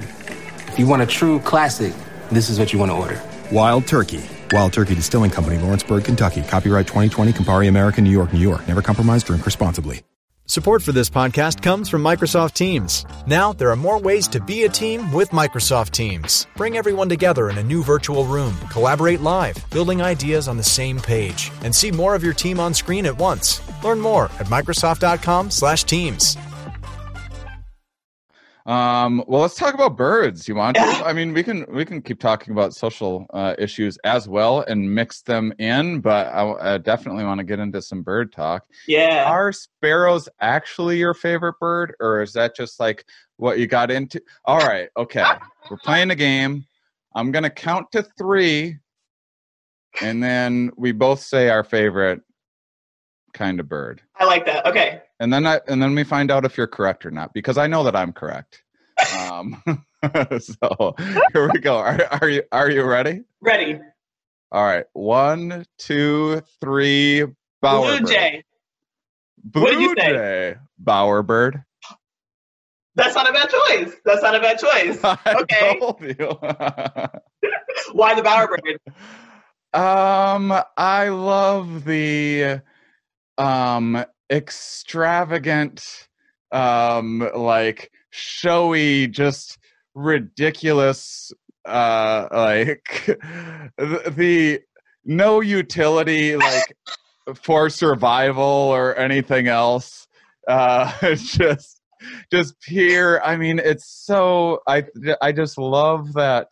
If 0.71 0.79
you 0.79 0.87
want 0.87 1.03
a 1.03 1.05
true 1.05 1.39
classic, 1.41 1.93
this 2.31 2.49
is 2.49 2.57
what 2.57 2.73
you 2.73 2.79
want 2.79 2.91
to 2.91 2.95
order. 2.95 3.21
Wild 3.51 3.85
Turkey. 3.87 4.23
Wild 4.51 4.73
Turkey 4.73 4.95
Distilling 4.95 5.31
Company, 5.31 5.57
Lawrenceburg, 5.57 6.03
Kentucky. 6.05 6.41
Copyright 6.43 6.87
2020, 6.87 7.33
Campari 7.33 7.67
American, 7.67 8.03
New 8.03 8.11
York, 8.11 8.33
New 8.33 8.39
York. 8.39 8.67
Never 8.67 8.81
compromise, 8.81 9.23
drink 9.23 9.45
responsibly. 9.45 10.03
Support 10.47 10.81
for 10.83 10.91
this 10.91 11.09
podcast 11.09 11.61
comes 11.61 11.87
from 11.87 12.03
Microsoft 12.03 12.55
Teams. 12.55 13.05
Now, 13.25 13.53
there 13.53 13.69
are 13.69 13.77
more 13.77 13.97
ways 13.97 14.27
to 14.29 14.41
be 14.41 14.65
a 14.65 14.69
team 14.69 15.13
with 15.13 15.29
Microsoft 15.29 15.91
Teams. 15.91 16.45
Bring 16.57 16.75
everyone 16.75 17.07
together 17.07 17.49
in 17.49 17.57
a 17.57 17.63
new 17.63 17.81
virtual 17.81 18.25
room, 18.25 18.53
collaborate 18.69 19.21
live, 19.21 19.55
building 19.69 20.01
ideas 20.01 20.49
on 20.49 20.57
the 20.57 20.63
same 20.63 20.99
page, 20.99 21.51
and 21.63 21.73
see 21.73 21.89
more 21.89 22.15
of 22.15 22.23
your 22.23 22.33
team 22.33 22.59
on 22.59 22.73
screen 22.73 23.05
at 23.05 23.17
once. 23.17 23.61
Learn 23.81 24.01
more 24.01 24.25
at 24.39 24.47
Microsoft.com/Teams. 24.47 26.37
Um, 28.65 29.23
well, 29.27 29.41
let's 29.41 29.55
talk 29.55 29.73
about 29.73 29.97
birds. 29.97 30.47
You 30.47 30.55
want? 30.55 30.75
To? 30.75 30.81
I 30.81 31.13
mean, 31.13 31.33
we 31.33 31.43
can 31.43 31.65
we 31.69 31.83
can 31.85 32.01
keep 32.01 32.19
talking 32.19 32.51
about 32.51 32.73
social 32.73 33.25
uh, 33.33 33.55
issues 33.57 33.97
as 34.03 34.27
well 34.27 34.61
and 34.67 34.93
mix 34.93 35.21
them 35.21 35.53
in, 35.57 35.99
but 35.99 36.27
I, 36.27 36.75
I 36.75 36.77
definitely 36.77 37.23
want 37.23 37.39
to 37.39 37.43
get 37.43 37.59
into 37.59 37.81
some 37.81 38.03
bird 38.03 38.31
talk. 38.31 38.65
Yeah. 38.87 39.25
Are 39.29 39.51
sparrows 39.51 40.29
actually 40.39 40.97
your 40.97 41.13
favorite 41.13 41.59
bird, 41.59 41.95
or 41.99 42.21
is 42.21 42.33
that 42.33 42.55
just 42.55 42.79
like 42.79 43.05
what 43.37 43.57
you 43.57 43.67
got 43.67 43.89
into? 43.89 44.21
All 44.45 44.59
right, 44.59 44.89
okay, 44.95 45.25
we're 45.69 45.77
playing 45.77 46.11
a 46.11 46.15
game. 46.15 46.65
I'm 47.15 47.31
gonna 47.31 47.49
count 47.49 47.91
to 47.93 48.03
three, 48.17 48.77
and 50.01 50.21
then 50.21 50.71
we 50.77 50.91
both 50.91 51.21
say 51.21 51.49
our 51.49 51.63
favorite 51.63 52.21
kind 53.33 53.59
of 53.59 53.67
bird. 53.67 54.01
I 54.15 54.25
like 54.25 54.45
that. 54.45 54.67
Okay 54.67 55.01
and 55.21 55.31
then 55.31 55.45
I 55.45 55.61
and 55.67 55.81
then 55.81 55.93
we 55.93 56.03
find 56.03 56.31
out 56.31 56.45
if 56.45 56.57
you're 56.57 56.67
correct 56.67 57.05
or 57.05 57.11
not 57.11 57.31
because 57.31 57.59
I 57.59 57.67
know 57.67 57.83
that 57.83 57.95
I'm 57.95 58.11
correct. 58.11 58.63
Um, 59.19 59.61
so 60.39 60.95
here 61.31 61.47
we 61.53 61.59
go. 61.59 61.77
Are, 61.77 62.07
are 62.19 62.27
you 62.27 62.43
are 62.51 62.71
you 62.71 62.83
ready? 62.83 63.21
Ready. 63.39 63.79
All 64.51 64.65
right. 64.65 64.85
One, 64.93 65.63
two, 65.77 66.41
three. 66.59 67.23
Bowerbird. 67.63 67.99
Blue 67.99 68.09
jay. 68.09 68.43
Blue 69.43 69.61
what 69.61 69.71
did 69.71 69.81
you 69.81 69.95
say? 69.95 70.09
jay. 70.11 70.55
Bowerbird. 70.83 71.63
That's 72.95 73.13
not 73.13 73.29
a 73.29 73.31
bad 73.31 73.49
choice. 73.49 73.93
That's 74.03 74.23
not 74.23 74.35
a 74.35 74.39
bad 74.39 74.59
choice. 74.59 74.99
I 75.03 75.35
okay. 75.41 75.79
Told 75.79 76.01
you. 76.01 76.15
Why 77.93 78.15
the 78.15 78.23
bowerbird? 78.23 78.79
Um, 79.79 80.51
I 80.75 81.09
love 81.09 81.85
the 81.85 82.61
um 83.37 84.03
extravagant 84.31 86.07
um 86.51 87.29
like 87.35 87.91
showy 88.11 89.07
just 89.07 89.57
ridiculous 89.93 91.31
uh 91.65 92.27
like 92.31 93.03
the, 93.05 94.13
the 94.15 94.61
no 95.05 95.41
utility 95.41 96.35
like 96.35 96.75
for 97.35 97.69
survival 97.69 98.43
or 98.43 98.95
anything 98.95 99.47
else 99.47 100.07
uh 100.47 100.91
just 101.15 101.81
just 102.31 102.59
pure 102.61 103.23
i 103.23 103.35
mean 103.35 103.59
it's 103.59 103.85
so 103.85 104.59
i 104.67 104.83
i 105.21 105.31
just 105.31 105.57
love 105.57 106.13
that 106.13 106.47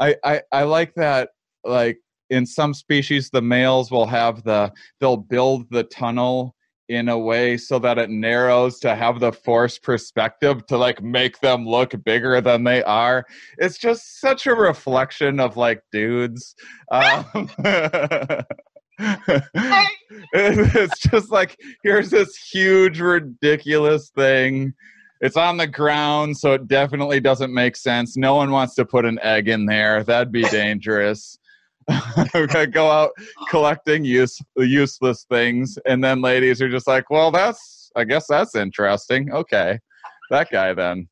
i 0.00 0.16
i, 0.24 0.42
I 0.50 0.62
like 0.64 0.94
that 0.94 1.30
like 1.64 1.98
in 2.30 2.46
some 2.46 2.74
species 2.74 3.30
the 3.30 3.42
males 3.42 3.90
will 3.90 4.06
have 4.06 4.42
the 4.42 4.72
they'll 5.00 5.16
build 5.16 5.70
the 5.70 5.84
tunnel 5.84 6.54
in 6.88 7.08
a 7.08 7.18
way 7.18 7.56
so 7.56 7.78
that 7.78 7.98
it 7.98 8.10
narrows 8.10 8.78
to 8.80 8.94
have 8.94 9.20
the 9.20 9.32
forced 9.32 9.82
perspective 9.82 10.66
to 10.66 10.76
like 10.76 11.02
make 11.02 11.40
them 11.40 11.66
look 11.66 11.94
bigger 12.04 12.40
than 12.40 12.64
they 12.64 12.82
are. 12.82 13.24
It's 13.58 13.78
just 13.78 14.20
such 14.20 14.46
a 14.46 14.54
reflection 14.54 15.40
of 15.40 15.56
like 15.56 15.82
dudes. 15.92 16.54
Um, 16.90 17.50
it's 20.32 20.98
just 21.00 21.30
like 21.30 21.58
here's 21.82 22.10
this 22.10 22.36
huge 22.36 23.00
ridiculous 23.00 24.10
thing 24.10 24.72
it's 25.20 25.36
on 25.36 25.56
the 25.56 25.66
ground 25.66 26.36
so 26.36 26.52
it 26.52 26.68
definitely 26.68 27.18
doesn't 27.18 27.52
make 27.52 27.74
sense 27.74 28.16
no 28.16 28.36
one 28.36 28.52
wants 28.52 28.76
to 28.76 28.84
put 28.84 29.04
an 29.04 29.18
egg 29.22 29.48
in 29.48 29.66
there 29.66 30.04
that'd 30.04 30.30
be 30.30 30.44
dangerous 30.44 31.40
go 32.72 32.90
out 32.90 33.10
collecting 33.48 34.04
use 34.04 34.40
useless 34.56 35.24
things 35.28 35.78
and 35.86 36.02
then 36.02 36.20
ladies 36.20 36.60
are 36.62 36.70
just 36.70 36.86
like 36.86 37.10
well 37.10 37.30
that's 37.30 37.90
i 37.96 38.04
guess 38.04 38.26
that's 38.26 38.54
interesting 38.54 39.32
okay 39.32 39.78
that 40.30 40.50
guy 40.50 40.72
then 40.72 41.08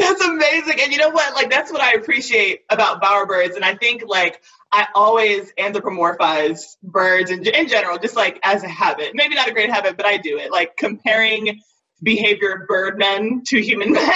that's 0.00 0.24
amazing. 0.24 0.80
And 0.80 0.92
you 0.92 0.98
know 0.98 1.10
what? 1.10 1.34
Like 1.34 1.50
that's 1.50 1.70
what 1.70 1.82
I 1.82 1.92
appreciate 1.92 2.60
about 2.70 3.02
bowerbirds. 3.02 3.54
And 3.54 3.64
I 3.64 3.74
think 3.74 4.02
like 4.06 4.40
I 4.72 4.86
always 4.94 5.52
anthropomorphize 5.58 6.62
birds 6.82 7.30
in, 7.30 7.46
in 7.46 7.68
general, 7.68 7.98
just 7.98 8.16
like 8.16 8.40
as 8.42 8.62
a 8.62 8.68
habit. 8.68 9.10
Maybe 9.14 9.34
not 9.34 9.48
a 9.48 9.52
great 9.52 9.70
habit, 9.70 9.96
but 9.96 10.06
I 10.06 10.16
do 10.16 10.38
it. 10.38 10.50
Like 10.50 10.76
comparing 10.76 11.60
behavior 12.02 12.52
of 12.52 12.66
birdmen 12.66 13.42
to 13.48 13.60
human 13.60 13.92
men. 13.92 14.10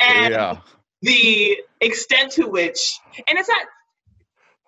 and 0.00 0.32
yeah. 0.32 0.56
the 1.02 1.58
extent 1.80 2.32
to 2.32 2.46
which 2.46 2.98
and 3.28 3.38
it's 3.38 3.48
not 3.48 3.66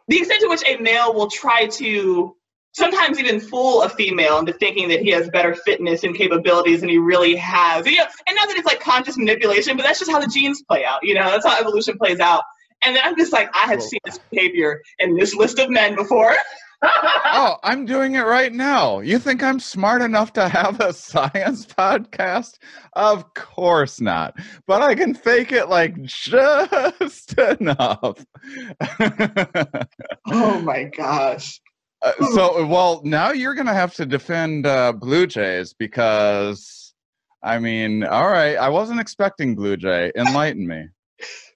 the 0.08 0.18
extent 0.18 0.40
to 0.42 0.48
which 0.48 0.62
a 0.66 0.76
male 0.78 1.14
will 1.14 1.30
try 1.30 1.66
to 1.66 2.36
sometimes 2.72 3.18
even 3.20 3.40
fool 3.40 3.82
a 3.82 3.88
female 3.88 4.38
into 4.38 4.52
thinking 4.52 4.88
that 4.88 5.00
he 5.00 5.10
has 5.10 5.30
better 5.30 5.54
fitness 5.54 6.02
and 6.02 6.14
capabilities 6.14 6.80
than 6.80 6.88
he 6.88 6.98
really 6.98 7.36
has. 7.36 7.86
You 7.86 7.96
know, 7.98 8.06
and 8.26 8.36
not 8.36 8.48
that 8.48 8.56
it's 8.56 8.66
like 8.66 8.80
conscious 8.80 9.16
manipulation, 9.16 9.76
but 9.76 9.84
that's 9.84 10.00
just 10.00 10.10
how 10.10 10.20
the 10.20 10.26
genes 10.26 10.62
play 10.62 10.84
out. 10.84 11.00
You 11.02 11.14
know, 11.14 11.30
that's 11.30 11.46
how 11.46 11.58
evolution 11.58 11.96
plays 11.96 12.20
out. 12.20 12.42
And 12.84 12.94
then 12.94 13.02
I'm 13.04 13.16
just 13.16 13.32
like, 13.32 13.48
I 13.54 13.66
have 13.68 13.82
seen 13.82 14.00
this 14.04 14.18
behavior 14.30 14.82
in 14.98 15.16
this 15.16 15.34
list 15.34 15.58
of 15.58 15.70
men 15.70 15.94
before. 15.94 16.34
oh, 16.82 17.56
I'm 17.62 17.86
doing 17.86 18.14
it 18.14 18.22
right 18.22 18.52
now. 18.52 19.00
You 19.00 19.18
think 19.18 19.42
I'm 19.42 19.60
smart 19.60 20.02
enough 20.02 20.32
to 20.34 20.48
have 20.48 20.80
a 20.80 20.92
science 20.92 21.66
podcast? 21.66 22.58
Of 22.94 23.34
course 23.34 24.00
not. 24.00 24.34
But 24.66 24.82
I 24.82 24.94
can 24.94 25.14
fake 25.14 25.52
it 25.52 25.68
like 25.68 26.00
just 26.02 27.38
enough. 27.38 28.24
oh 30.30 30.60
my 30.60 30.84
gosh. 30.84 31.60
Uh, 32.02 32.12
so, 32.34 32.66
well, 32.66 33.00
now 33.04 33.32
you're 33.32 33.54
going 33.54 33.66
to 33.66 33.72
have 33.72 33.94
to 33.94 34.04
defend 34.04 34.66
uh, 34.66 34.92
Blue 34.92 35.26
Jays 35.26 35.72
because, 35.72 36.94
I 37.42 37.58
mean, 37.58 38.04
all 38.04 38.28
right, 38.28 38.56
I 38.56 38.68
wasn't 38.68 39.00
expecting 39.00 39.54
Blue 39.54 39.76
Jay. 39.76 40.12
Enlighten 40.14 40.66
me. 40.66 40.88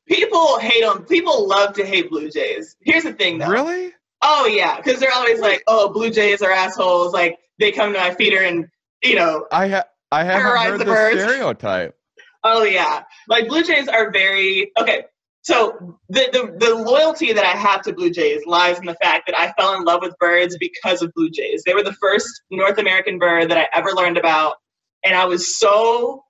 People 0.07 0.59
hate 0.59 0.83
them. 0.83 1.05
People 1.05 1.47
love 1.47 1.75
to 1.75 1.85
hate 1.85 2.09
Blue 2.09 2.31
Jays. 2.31 2.77
Here's 2.81 3.05
the 3.05 3.13
thing, 3.13 3.37
though. 3.39 3.49
Really? 3.49 3.93
Oh 4.23 4.47
yeah, 4.47 4.77
because 4.77 5.01
they're 5.01 5.13
always 5.13 5.41
like, 5.41 5.63
"Oh, 5.67 5.93
Blue 5.93 6.11
Jays 6.11 6.43
are 6.43 6.51
assholes." 6.51 7.13
Like 7.13 7.39
they 7.59 7.73
come 7.73 7.93
to 7.93 7.99
my 7.99 8.15
feeder 8.15 8.43
and 8.43 8.67
you 9.03 9.15
know, 9.15 9.47
I 9.53 9.69
ha- 9.69 9.89
I 10.11 10.25
haven't 10.25 10.43
heard 10.43 10.81
the, 10.81 10.85
the 10.85 11.23
stereotype. 11.23 11.95
Oh 12.43 12.63
yeah, 12.63 13.05
like 13.29 13.49
Blue 13.49 13.63
Jays 13.63 13.89
are 13.89 14.11
very 14.11 14.73
okay. 14.79 15.05
So 15.43 15.99
the, 16.11 16.29
the, 16.31 16.67
the 16.67 16.75
loyalty 16.75 17.33
that 17.33 17.45
I 17.45 17.57
have 17.57 17.81
to 17.83 17.95
Blue 17.95 18.11
Jays 18.11 18.45
lies 18.45 18.79
in 18.79 18.85
the 18.85 18.97
fact 18.97 19.29
that 19.29 19.39
I 19.39 19.53
fell 19.53 19.75
in 19.77 19.85
love 19.85 20.03
with 20.03 20.19
birds 20.19 20.59
because 20.59 21.01
of 21.01 21.15
Blue 21.15 21.31
Jays. 21.31 21.63
They 21.65 21.73
were 21.73 21.83
the 21.83 21.95
first 21.95 22.43
North 22.51 22.77
American 22.77 23.19
bird 23.19 23.51
that 23.51 23.57
I 23.57 23.67
ever 23.73 23.93
learned 23.93 24.19
about, 24.19 24.57
and 25.03 25.15
I 25.15 25.25
was 25.25 25.59
so 25.59 26.25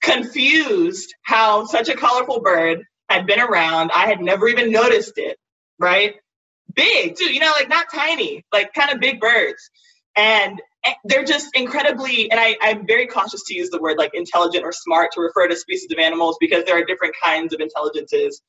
confused 0.00 1.14
how 1.22 1.64
such 1.64 1.88
a 1.88 1.96
colorful 1.96 2.40
bird 2.40 2.84
had 3.08 3.26
been 3.26 3.40
around. 3.40 3.90
I 3.92 4.06
had 4.06 4.20
never 4.20 4.48
even 4.48 4.70
noticed 4.70 5.14
it, 5.16 5.38
right? 5.78 6.14
Big 6.74 7.16
too, 7.16 7.32
you 7.32 7.40
know, 7.40 7.52
like 7.58 7.68
not 7.68 7.86
tiny, 7.92 8.44
like 8.52 8.72
kind 8.74 8.90
of 8.90 9.00
big 9.00 9.20
birds. 9.20 9.70
And 10.16 10.60
they're 11.04 11.24
just 11.24 11.54
incredibly 11.54 12.30
and 12.30 12.40
I, 12.40 12.56
i'm 12.60 12.86
very 12.86 13.06
cautious 13.06 13.44
to 13.44 13.54
use 13.54 13.70
the 13.70 13.80
word 13.80 13.98
like 13.98 14.12
intelligent 14.14 14.64
or 14.64 14.72
smart 14.72 15.10
to 15.12 15.20
refer 15.20 15.48
to 15.48 15.56
species 15.56 15.90
of 15.92 15.98
animals 15.98 16.36
because 16.40 16.64
there 16.64 16.76
are 16.76 16.84
different 16.84 17.14
kinds 17.22 17.54
of 17.54 17.60
intelligences 17.60 18.42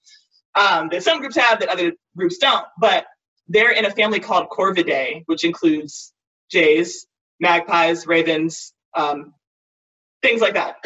um, 0.56 0.90
that 0.92 1.02
some 1.04 1.20
groups 1.20 1.36
have 1.36 1.60
that 1.60 1.70
other 1.70 1.94
groups 2.16 2.38
don't 2.38 2.66
but 2.80 3.06
they're 3.48 3.72
in 3.72 3.86
a 3.86 3.92
family 3.92 4.20
called 4.20 4.50
corvidae 4.50 5.24
which 5.28 5.44
includes 5.44 6.14
jays 6.52 7.06
magpies 7.40 8.08
ravens 8.08 8.74
um, 8.96 9.34
things 10.22 10.42
like 10.42 10.56
that 10.56 10.78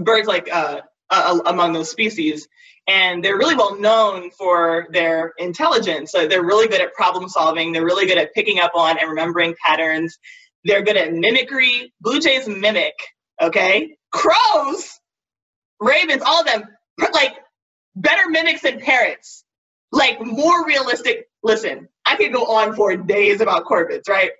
birds 0.00 0.26
like 0.26 0.48
uh, 0.52 0.80
uh, 1.10 1.40
among 1.46 1.72
those 1.72 1.90
species 1.90 2.48
and 2.86 3.24
they're 3.24 3.38
really 3.38 3.54
well 3.54 3.78
known 3.78 4.30
for 4.30 4.86
their 4.90 5.32
intelligence. 5.38 6.12
So 6.12 6.26
they're 6.26 6.44
really 6.44 6.68
good 6.68 6.80
at 6.80 6.92
problem 6.94 7.28
solving. 7.28 7.72
They're 7.72 7.84
really 7.84 8.06
good 8.06 8.18
at 8.18 8.34
picking 8.34 8.58
up 8.58 8.72
on 8.74 8.98
and 8.98 9.08
remembering 9.08 9.54
patterns. 9.64 10.18
They're 10.64 10.82
good 10.82 10.96
at 10.96 11.12
mimicry. 11.12 11.92
Blue 12.00 12.20
jays 12.20 12.46
mimic, 12.46 12.94
okay? 13.40 13.96
Crows, 14.12 15.00
ravens, 15.80 16.22
all 16.24 16.40
of 16.40 16.46
them, 16.46 16.64
like 17.12 17.34
better 17.96 18.28
mimics 18.28 18.62
than 18.62 18.80
parrots, 18.80 19.44
like 19.90 20.20
more 20.20 20.66
realistic. 20.66 21.26
Listen, 21.42 21.88
I 22.04 22.16
could 22.16 22.32
go 22.32 22.44
on 22.44 22.74
for 22.74 22.96
days 22.96 23.40
about 23.40 23.64
corvids, 23.64 24.08
right? 24.08 24.32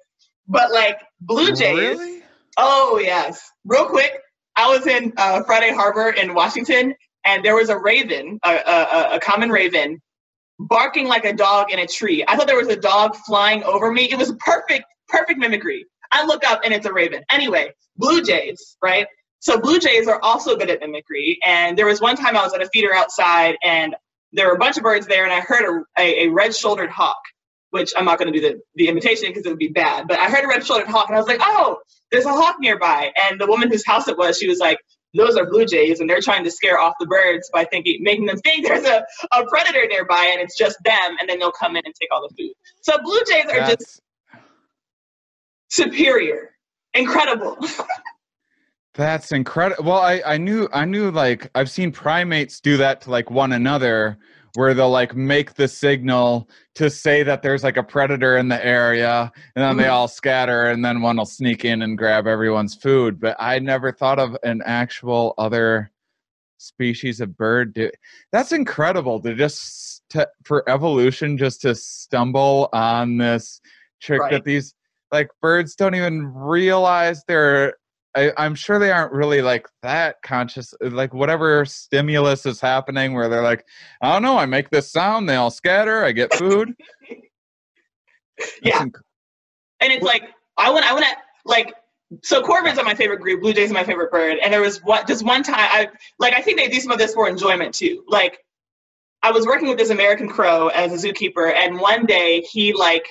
But 0.46 0.70
like 0.70 0.98
blue 1.20 1.52
jays, 1.52 1.98
really? 1.98 2.22
oh 2.58 3.00
yes. 3.02 3.50
Real 3.64 3.86
quick, 3.86 4.12
I 4.56 4.68
was 4.68 4.86
in 4.86 5.12
uh, 5.16 5.42
Friday 5.44 5.72
Harbor 5.72 6.10
in 6.10 6.34
Washington, 6.34 6.94
and 7.24 7.44
there 7.44 7.54
was 7.54 7.68
a 7.68 7.78
raven, 7.78 8.38
a, 8.44 8.50
a, 8.50 9.16
a 9.16 9.20
common 9.20 9.50
raven, 9.50 10.00
barking 10.58 11.06
like 11.08 11.24
a 11.24 11.32
dog 11.32 11.70
in 11.72 11.78
a 11.78 11.86
tree. 11.86 12.24
I 12.26 12.36
thought 12.36 12.46
there 12.46 12.56
was 12.56 12.68
a 12.68 12.76
dog 12.76 13.16
flying 13.16 13.64
over 13.64 13.90
me. 13.90 14.04
It 14.04 14.18
was 14.18 14.32
perfect, 14.38 14.84
perfect 15.08 15.38
mimicry. 15.38 15.86
I 16.12 16.24
look 16.26 16.44
up 16.48 16.60
and 16.64 16.72
it's 16.72 16.86
a 16.86 16.92
raven. 16.92 17.22
Anyway, 17.30 17.72
blue 17.96 18.22
jays, 18.22 18.76
right? 18.82 19.06
So 19.40 19.58
blue 19.58 19.78
jays 19.80 20.06
are 20.06 20.20
also 20.22 20.56
good 20.56 20.70
at 20.70 20.80
mimicry. 20.80 21.38
And 21.44 21.76
there 21.76 21.86
was 21.86 22.00
one 22.00 22.16
time 22.16 22.36
I 22.36 22.42
was 22.42 22.54
at 22.54 22.62
a 22.62 22.68
feeder 22.68 22.94
outside 22.94 23.56
and 23.62 23.96
there 24.32 24.46
were 24.46 24.54
a 24.54 24.58
bunch 24.58 24.76
of 24.76 24.82
birds 24.82 25.06
there 25.06 25.24
and 25.24 25.32
I 25.32 25.40
heard 25.40 25.64
a, 25.64 26.00
a, 26.00 26.26
a 26.26 26.28
red-shouldered 26.28 26.90
hawk, 26.90 27.20
which 27.70 27.92
I'm 27.96 28.04
not 28.04 28.18
going 28.18 28.32
to 28.32 28.38
do 28.38 28.48
the, 28.48 28.60
the 28.76 28.88
imitation 28.88 29.28
because 29.28 29.44
it 29.44 29.48
would 29.48 29.58
be 29.58 29.68
bad. 29.68 30.06
But 30.08 30.18
I 30.18 30.30
heard 30.30 30.44
a 30.44 30.48
red-shouldered 30.48 30.88
hawk 30.88 31.08
and 31.08 31.16
I 31.16 31.18
was 31.18 31.28
like, 31.28 31.40
oh, 31.42 31.78
there's 32.14 32.26
a 32.26 32.32
hawk 32.32 32.56
nearby. 32.60 33.10
And 33.28 33.40
the 33.40 33.46
woman 33.46 33.68
whose 33.68 33.84
house 33.84 34.06
it 34.06 34.16
was, 34.16 34.38
she 34.38 34.48
was 34.48 34.60
like, 34.60 34.78
those 35.14 35.36
are 35.36 35.48
blue 35.50 35.66
jays 35.66 35.98
and 35.98 36.08
they're 36.08 36.20
trying 36.20 36.44
to 36.44 36.50
scare 36.50 36.78
off 36.78 36.94
the 37.00 37.06
birds 37.06 37.50
by 37.52 37.64
thinking 37.64 37.98
making 38.02 38.26
them 38.26 38.36
think 38.38 38.66
there's 38.66 38.84
a, 38.84 39.04
a 39.32 39.46
predator 39.46 39.86
nearby 39.88 40.28
and 40.30 40.40
it's 40.40 40.56
just 40.56 40.76
them 40.84 41.16
and 41.20 41.28
then 41.28 41.38
they'll 41.38 41.52
come 41.52 41.76
in 41.76 41.82
and 41.84 41.94
take 42.00 42.08
all 42.12 42.20
the 42.28 42.34
food 42.36 42.52
so 42.82 42.98
blue 43.02 43.20
jays 43.30 43.44
are 43.44 43.60
That's... 43.60 43.76
just 43.76 44.00
superior 45.68 46.50
incredible 46.94 47.56
That's 48.96 49.32
incredible. 49.32 49.84
Well, 49.84 49.98
I, 49.98 50.22
I 50.24 50.36
knew 50.36 50.68
I 50.72 50.84
knew 50.84 51.10
like 51.10 51.50
I've 51.56 51.68
seen 51.68 51.90
primates 51.90 52.60
do 52.60 52.76
that 52.76 53.00
to 53.02 53.10
like 53.10 53.28
one 53.28 53.50
another 53.50 54.18
where 54.54 54.72
they'll 54.72 54.90
like 54.90 55.14
make 55.16 55.54
the 55.54 55.66
signal 55.66 56.48
to 56.74 56.88
say 56.88 57.22
that 57.22 57.42
there's 57.42 57.64
like 57.64 57.76
a 57.76 57.82
predator 57.82 58.36
in 58.36 58.48
the 58.48 58.64
area 58.64 59.30
and 59.56 59.64
then 59.64 59.76
they 59.76 59.84
mm-hmm. 59.84 59.92
all 59.92 60.08
scatter 60.08 60.66
and 60.66 60.84
then 60.84 61.00
one 61.02 61.16
will 61.16 61.26
sneak 61.26 61.64
in 61.64 61.82
and 61.82 61.98
grab 61.98 62.26
everyone's 62.26 62.74
food 62.74 63.20
but 63.20 63.36
i 63.38 63.58
never 63.58 63.92
thought 63.92 64.18
of 64.18 64.36
an 64.44 64.62
actual 64.64 65.34
other 65.38 65.90
species 66.58 67.20
of 67.20 67.36
bird 67.36 67.74
do 67.74 67.90
that's 68.32 68.52
incredible 68.52 69.20
to 69.20 69.34
just 69.34 70.02
to, 70.08 70.26
for 70.44 70.68
evolution 70.68 71.36
just 71.36 71.60
to 71.60 71.74
stumble 71.74 72.68
on 72.72 73.18
this 73.18 73.60
trick 74.00 74.20
right. 74.20 74.30
that 74.30 74.44
these 74.44 74.74
like 75.12 75.28
birds 75.40 75.74
don't 75.74 75.94
even 75.94 76.32
realize 76.32 77.22
they're 77.26 77.74
I, 78.16 78.32
am 78.38 78.54
sure 78.54 78.78
they 78.78 78.92
aren't 78.92 79.12
really 79.12 79.42
like 79.42 79.66
that 79.82 80.16
conscious. 80.22 80.72
Like 80.80 81.12
whatever 81.12 81.64
stimulus 81.64 82.46
is 82.46 82.60
happening, 82.60 83.12
where 83.12 83.28
they're 83.28 83.42
like, 83.42 83.64
I 84.00 84.12
don't 84.12 84.22
know, 84.22 84.38
I 84.38 84.46
make 84.46 84.70
this 84.70 84.90
sound, 84.90 85.28
they 85.28 85.36
all 85.36 85.50
scatter, 85.50 86.04
I 86.04 86.12
get 86.12 86.32
food. 86.34 86.74
yeah, 88.62 88.84
inc- 88.84 89.00
and 89.80 89.92
it's 89.92 90.04
like 90.04 90.22
I 90.56 90.70
want, 90.70 90.84
I 90.84 90.92
want 90.92 91.04
to 91.04 91.16
like. 91.44 91.74
So 92.22 92.42
corvids 92.42 92.78
are 92.78 92.84
my 92.84 92.94
favorite 92.94 93.20
group. 93.20 93.40
Blue 93.40 93.52
jays 93.52 93.70
are 93.70 93.74
my 93.74 93.82
favorite 93.82 94.12
bird. 94.12 94.38
And 94.40 94.52
there 94.52 94.60
was 94.60 94.78
what 94.84 95.08
just 95.08 95.24
one 95.24 95.42
time 95.42 95.56
I 95.58 95.88
like 96.20 96.34
I 96.34 96.42
think 96.42 96.58
they 96.58 96.68
do 96.68 96.78
some 96.78 96.92
of 96.92 96.98
this 96.98 97.14
for 97.14 97.28
enjoyment 97.28 97.74
too. 97.74 98.04
Like 98.06 98.38
I 99.22 99.32
was 99.32 99.46
working 99.46 99.68
with 99.68 99.78
this 99.78 99.90
American 99.90 100.28
crow 100.28 100.68
as 100.68 100.92
a 100.92 101.08
zookeeper, 101.08 101.52
and 101.52 101.80
one 101.80 102.04
day 102.04 102.42
he 102.42 102.74
like 102.74 103.08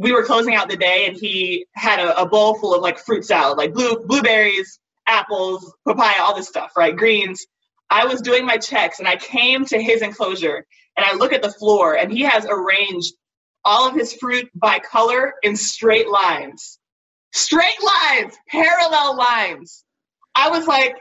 we 0.00 0.12
were 0.12 0.24
closing 0.24 0.54
out 0.54 0.70
the 0.70 0.78
day 0.78 1.06
and 1.06 1.14
he 1.14 1.66
had 1.74 2.00
a, 2.00 2.22
a, 2.22 2.26
bowl 2.26 2.54
full 2.58 2.74
of 2.74 2.80
like 2.80 2.98
fruit 2.98 3.22
salad, 3.22 3.58
like 3.58 3.74
blue 3.74 4.02
blueberries, 4.06 4.80
apples, 5.06 5.74
papaya, 5.86 6.22
all 6.22 6.34
this 6.34 6.48
stuff, 6.48 6.72
right? 6.74 6.96
Greens. 6.96 7.46
I 7.90 8.06
was 8.06 8.22
doing 8.22 8.46
my 8.46 8.56
checks 8.56 8.98
and 8.98 9.06
I 9.06 9.16
came 9.16 9.66
to 9.66 9.78
his 9.80 10.00
enclosure 10.00 10.66
and 10.96 11.04
I 11.04 11.16
look 11.16 11.34
at 11.34 11.42
the 11.42 11.52
floor 11.52 11.98
and 11.98 12.10
he 12.10 12.22
has 12.22 12.46
arranged 12.48 13.12
all 13.62 13.86
of 13.86 13.94
his 13.94 14.14
fruit 14.14 14.48
by 14.54 14.78
color 14.78 15.34
in 15.42 15.54
straight 15.54 16.08
lines. 16.08 16.78
straight 17.34 17.82
lines, 17.82 18.34
parallel 18.48 19.18
lines. 19.18 19.84
I 20.34 20.48
was 20.48 20.66
like, 20.66 20.96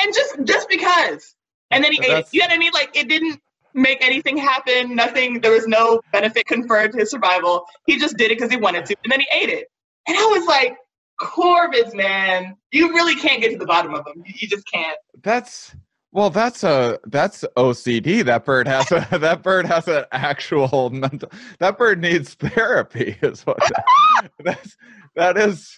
and 0.00 0.14
just 0.14 0.42
just 0.44 0.70
because. 0.70 1.34
And 1.70 1.84
then 1.84 1.92
he 1.92 1.98
ate 2.02 2.18
it. 2.18 2.26
You 2.32 2.40
know 2.40 2.46
what 2.46 2.54
I 2.54 2.58
mean? 2.58 2.72
Like 2.72 2.96
it 2.96 3.08
didn't 3.10 3.40
make 3.74 4.04
anything 4.04 4.36
happen. 4.36 4.94
Nothing. 4.94 5.40
There 5.40 5.52
was 5.52 5.66
no 5.66 6.00
benefit 6.12 6.46
conferred 6.46 6.92
to 6.92 6.98
his 6.98 7.10
survival. 7.10 7.64
He 7.86 7.98
just 7.98 8.16
did 8.16 8.30
it 8.30 8.38
because 8.38 8.50
he 8.50 8.56
wanted 8.56 8.86
to, 8.86 8.96
and 9.04 9.12
then 9.12 9.20
he 9.20 9.26
ate 9.32 9.48
it. 9.48 9.68
And 10.06 10.16
I 10.16 10.24
was 10.26 10.46
like, 10.46 10.76
corvids, 11.20 11.94
man, 11.94 12.56
you 12.72 12.88
really 12.92 13.14
can't 13.14 13.40
get 13.40 13.52
to 13.52 13.58
the 13.58 13.66
bottom 13.66 13.94
of 13.94 14.04
them. 14.04 14.22
You 14.26 14.48
just 14.48 14.64
can't. 14.72 14.98
That's 15.22 15.74
well, 16.12 16.28
that's 16.28 16.62
a 16.62 16.98
that's 17.06 17.44
OCD. 17.56 18.24
That 18.24 18.44
bird 18.44 18.68
has 18.68 18.90
a 18.92 19.06
that 19.18 19.42
bird 19.42 19.66
has 19.66 19.88
an 19.88 20.04
actual 20.12 20.90
mental. 20.90 21.30
That 21.58 21.78
bird 21.78 22.00
needs 22.00 22.34
therapy. 22.34 23.16
Is 23.22 23.42
what 23.46 23.58
that, 23.58 24.30
that's 24.44 24.76
that 25.16 25.38
is 25.38 25.76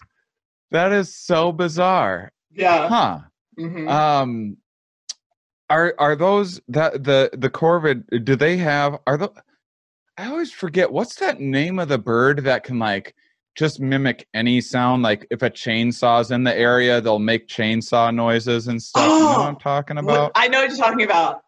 that 0.71 0.93
is 0.93 1.15
so 1.15 1.53
bizarre. 1.53 2.33
Yeah. 2.51 2.89
Huh. 2.89 3.19
Mhm. 3.59 3.89
Um. 3.89 4.57
Are 5.71 5.95
are 5.99 6.15
those 6.17 6.61
that 6.69 7.05
the 7.05 7.31
the 7.33 7.51
corvid? 7.51 8.25
Do 8.25 8.37
they 8.37 8.57
have? 8.59 8.99
Are 9.07 9.17
the? 9.17 9.31
I 10.19 10.27
always 10.29 10.53
forget 10.53 10.93
what's 10.93 11.17
that 11.17 11.41
name 11.41 11.79
of 11.79 11.89
the 11.89 11.99
bird 11.99 12.45
that 12.45 12.65
can 12.65 12.79
like 12.79 13.15
just 13.57 13.81
mimic 13.81 14.27
any 14.35 14.61
sound. 14.61 15.03
Like 15.03 15.27
if 15.31 15.43
a 15.43 15.51
chainsaw's 15.51 16.31
in 16.31 16.45
the 16.45 16.55
area, 16.55 17.01
they'll 17.01 17.19
make 17.19 17.49
chainsaw 17.49 18.15
noises 18.15 18.69
and 18.69 18.81
stuff. 18.83 19.03
you 19.09 19.19
know 19.21 19.27
what 19.39 19.41
I'm 19.49 19.57
talking 19.61 19.99
about? 19.99 20.33
I 20.35 20.49
know 20.49 20.61
what 20.61 20.69
you're 20.69 20.79
talking 20.79 21.05
about. 21.05 21.41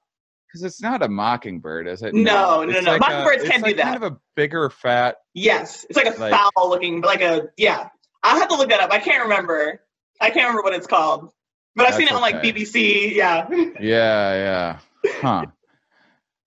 Because 0.49 0.63
it's 0.65 0.81
not 0.81 1.03
a 1.03 1.09
mockingbird, 1.09 1.87
is 1.87 2.03
it? 2.03 2.15
No, 2.15 2.65
no, 2.65 2.71
It's 2.71 2.85
no. 2.87 2.93
like 2.93 3.01
Mockingbirds 3.01 3.43
a, 3.45 3.49
can't 3.49 3.67
it's 3.67 3.73
do 3.75 3.77
like 3.77 3.85
Kind 3.85 4.03
that. 4.03 4.07
of 4.07 4.13
a 4.15 4.17
bigger, 4.37 4.71
fat. 4.71 5.17
Yes, 5.35 5.85
it's 5.91 5.97
like 5.97 6.07
a 6.07 6.19
Like- 6.19 6.33
foul 6.33 6.71
looking, 6.71 7.03
like 7.03 7.21
a 7.21 7.49
yeah. 7.59 7.89
I'll 8.23 8.39
have 8.39 8.49
to 8.49 8.55
look 8.57 8.71
that 8.71 8.81
up. 8.81 8.91
I 8.93 8.99
can't 8.99 9.23
remember. 9.25 9.83
I 10.21 10.31
can't 10.31 10.47
remember 10.49 10.63
what 10.63 10.73
it's 10.75 10.87
called, 10.87 11.31
but 11.77 11.87
I've 11.87 11.95
seen 11.95 12.09
it 12.09 12.13
on 12.13 12.23
like 12.23 12.37
okay. 12.37 12.53
BBC. 12.53 13.15
Yeah. 13.15 13.47
Yeah, 13.81 14.79
yeah. 15.05 15.13
Huh. 15.21 15.47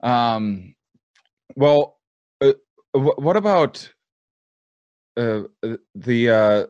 um. 0.02 0.76
Well, 1.56 1.98
uh, 2.42 2.54
wh- 2.94 3.20
what 3.20 3.38
about 3.38 3.92
uh, 5.18 5.44
uh, 5.64 5.78
the 5.96 6.30
uh, 6.30 6.66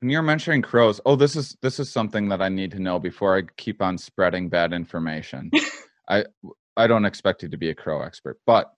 when 0.00 0.10
you're 0.10 0.22
mentioning 0.22 0.62
crows? 0.62 1.00
Oh, 1.04 1.16
this 1.16 1.36
is 1.36 1.56
this 1.60 1.78
is 1.78 1.90
something 1.90 2.28
that 2.30 2.40
I 2.40 2.48
need 2.48 2.70
to 2.72 2.78
know 2.78 2.98
before 2.98 3.36
I 3.36 3.42
keep 3.56 3.82
on 3.82 3.98
spreading 3.98 4.48
bad 4.48 4.72
information. 4.72 5.50
I 6.08 6.24
I 6.76 6.86
don't 6.86 7.04
expect 7.04 7.42
you 7.42 7.48
to 7.48 7.56
be 7.56 7.70
a 7.70 7.74
crow 7.74 8.02
expert, 8.02 8.38
but 8.46 8.72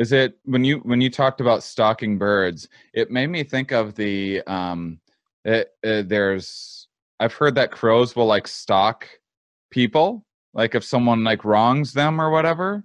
is 0.00 0.12
it 0.12 0.38
when 0.44 0.64
you 0.64 0.78
when 0.78 1.00
you 1.00 1.10
talked 1.10 1.40
about 1.40 1.62
stalking 1.62 2.18
birds? 2.18 2.68
It 2.94 3.10
made 3.10 3.28
me 3.28 3.42
think 3.42 3.72
of 3.72 3.94
the 3.94 4.42
um. 4.46 5.00
It, 5.44 5.70
uh, 5.86 6.02
there's 6.04 6.87
I've 7.20 7.34
heard 7.34 7.56
that 7.56 7.70
crows 7.72 8.14
will 8.14 8.26
like 8.26 8.46
stalk 8.48 9.08
people 9.70 10.24
like 10.54 10.74
if 10.74 10.84
someone 10.84 11.24
like 11.24 11.44
wrongs 11.44 11.92
them 11.92 12.20
or 12.20 12.30
whatever 12.30 12.84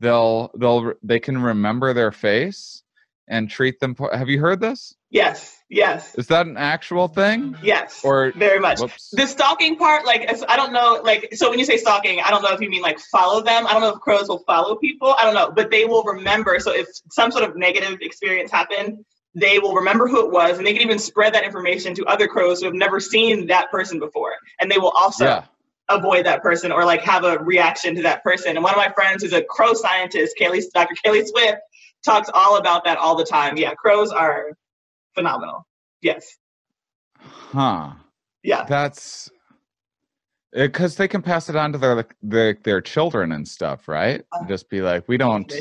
they'll 0.00 0.50
they'll 0.58 0.92
they 1.02 1.18
can 1.18 1.42
remember 1.42 1.92
their 1.92 2.12
face 2.12 2.82
and 3.28 3.50
treat 3.50 3.80
them 3.80 3.94
po- 3.94 4.14
have 4.16 4.28
you 4.28 4.38
heard 4.40 4.60
this 4.60 4.94
Yes. 5.12 5.56
Yes. 5.68 6.14
is 6.14 6.28
that 6.28 6.46
an 6.46 6.56
actual 6.56 7.08
thing 7.08 7.56
Yes. 7.64 8.00
or 8.04 8.32
very 8.36 8.60
much. 8.60 8.78
whoops 8.80 9.10
The 9.12 9.26
stalking 9.26 9.76
part, 9.76 10.04
like 10.06 10.22
I 10.48 10.54
don't 10.56 10.72
know, 10.72 11.00
like 11.02 11.30
so 11.32 11.50
when 11.50 11.58
you 11.58 11.64
say 11.64 11.76
stalking, 11.78 12.20
I 12.20 12.30
don't 12.30 12.42
know 12.42 12.52
if 12.52 12.60
you 12.60 12.70
mean 12.70 12.82
like 12.82 13.00
follow 13.00 13.40
them. 13.42 13.66
I 13.66 13.72
don't 13.72 13.82
know 13.82 13.88
if 13.94 14.00
crows 14.00 14.28
will 14.28 14.44
follow 14.46 14.76
people. 14.76 15.14
I 15.18 15.24
don't 15.24 15.34
know, 15.34 15.50
but 15.50 15.70
they 15.72 15.84
will 15.84 16.04
remember. 16.04 16.58
So 16.60 16.72
if 16.72 16.86
some 17.10 17.30
sort 17.32 17.42
of 17.48 17.56
negative 17.56 17.98
experience 18.02 18.52
happened, 18.52 19.04
they 19.34 19.58
will 19.58 19.74
remember 19.74 20.08
who 20.08 20.24
it 20.24 20.32
was, 20.32 20.58
and 20.58 20.66
they 20.66 20.72
can 20.72 20.82
even 20.82 20.98
spread 20.98 21.34
that 21.34 21.44
information 21.44 21.94
to 21.94 22.04
other 22.06 22.26
crows 22.26 22.60
who 22.60 22.66
have 22.66 22.74
never 22.74 22.98
seen 22.98 23.46
that 23.46 23.70
person 23.70 23.98
before, 23.98 24.34
and 24.60 24.70
they 24.70 24.78
will 24.78 24.90
also 24.90 25.24
yeah 25.24 25.44
avoid 25.90 26.24
that 26.26 26.42
person 26.42 26.72
or 26.72 26.84
like 26.84 27.02
have 27.02 27.24
a 27.24 27.38
reaction 27.38 27.94
to 27.96 28.02
that 28.02 28.22
person. 28.22 28.56
And 28.56 28.62
one 28.62 28.72
of 28.72 28.78
my 28.78 28.90
friends 28.92 29.22
who's 29.22 29.32
a 29.32 29.42
crow 29.42 29.74
scientist, 29.74 30.36
Kaeli, 30.40 30.62
Dr. 30.72 30.94
Kaeli 31.04 31.26
Swift, 31.26 31.58
talks 32.04 32.30
all 32.32 32.56
about 32.56 32.84
that 32.84 32.96
all 32.96 33.16
the 33.16 33.24
time. 33.24 33.56
Yeah, 33.56 33.74
crows 33.74 34.10
are 34.10 34.52
phenomenal. 35.14 35.66
Yes. 36.00 36.36
huh 37.18 37.92
Yeah. 38.42 38.64
that's 38.64 39.30
because 40.52 40.96
they 40.96 41.06
can 41.06 41.22
pass 41.22 41.48
it 41.48 41.56
on 41.56 41.72
to 41.72 41.78
their 41.78 42.06
their 42.22 42.58
their 42.64 42.80
children 42.80 43.32
and 43.32 43.46
stuff 43.46 43.86
right 43.86 44.24
just 44.48 44.68
be 44.68 44.80
like 44.80 45.06
we 45.06 45.16
don't 45.16 45.52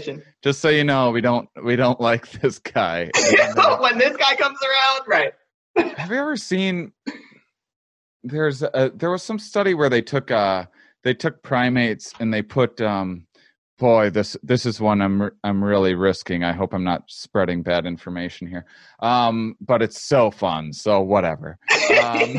just 0.41 0.59
so 0.61 0.69
you 0.69 0.83
know 0.83 1.11
we 1.11 1.21
don't 1.21 1.47
we 1.63 1.75
don't 1.75 1.99
like 2.09 2.29
this 2.31 2.59
guy 2.59 3.09
when 3.79 3.97
this 3.97 4.15
guy 4.17 4.35
comes 4.35 4.59
around, 4.61 5.01
right. 5.07 5.33
Have 5.97 6.11
you 6.11 6.17
ever 6.17 6.35
seen? 6.35 6.91
There's 8.23 8.61
a, 8.61 8.91
there 8.93 9.11
was 9.11 9.23
some 9.23 9.39
study 9.39 9.73
where 9.73 9.89
they 9.89 10.01
took 10.01 10.29
uh 10.31 10.65
they 11.03 11.13
took 11.13 11.41
primates 11.41 12.13
and 12.19 12.33
they 12.33 12.41
put 12.41 12.81
um 12.81 13.25
boy 13.77 14.09
this 14.09 14.35
this 14.43 14.65
is 14.65 14.81
one 14.81 15.01
I'm 15.01 15.31
i'm 15.43 15.63
really 15.63 15.95
risking. 15.95 16.43
I 16.43 16.51
hope 16.51 16.73
I'm 16.73 16.83
not 16.83 17.03
spreading 17.07 17.63
bad 17.63 17.85
information 17.85 18.47
here. 18.47 18.65
Um, 18.99 19.55
but 19.61 19.81
it's 19.81 20.01
so 20.01 20.31
fun. 20.31 20.73
So 20.73 20.99
whatever. 20.99 21.57
Um, 21.97 22.33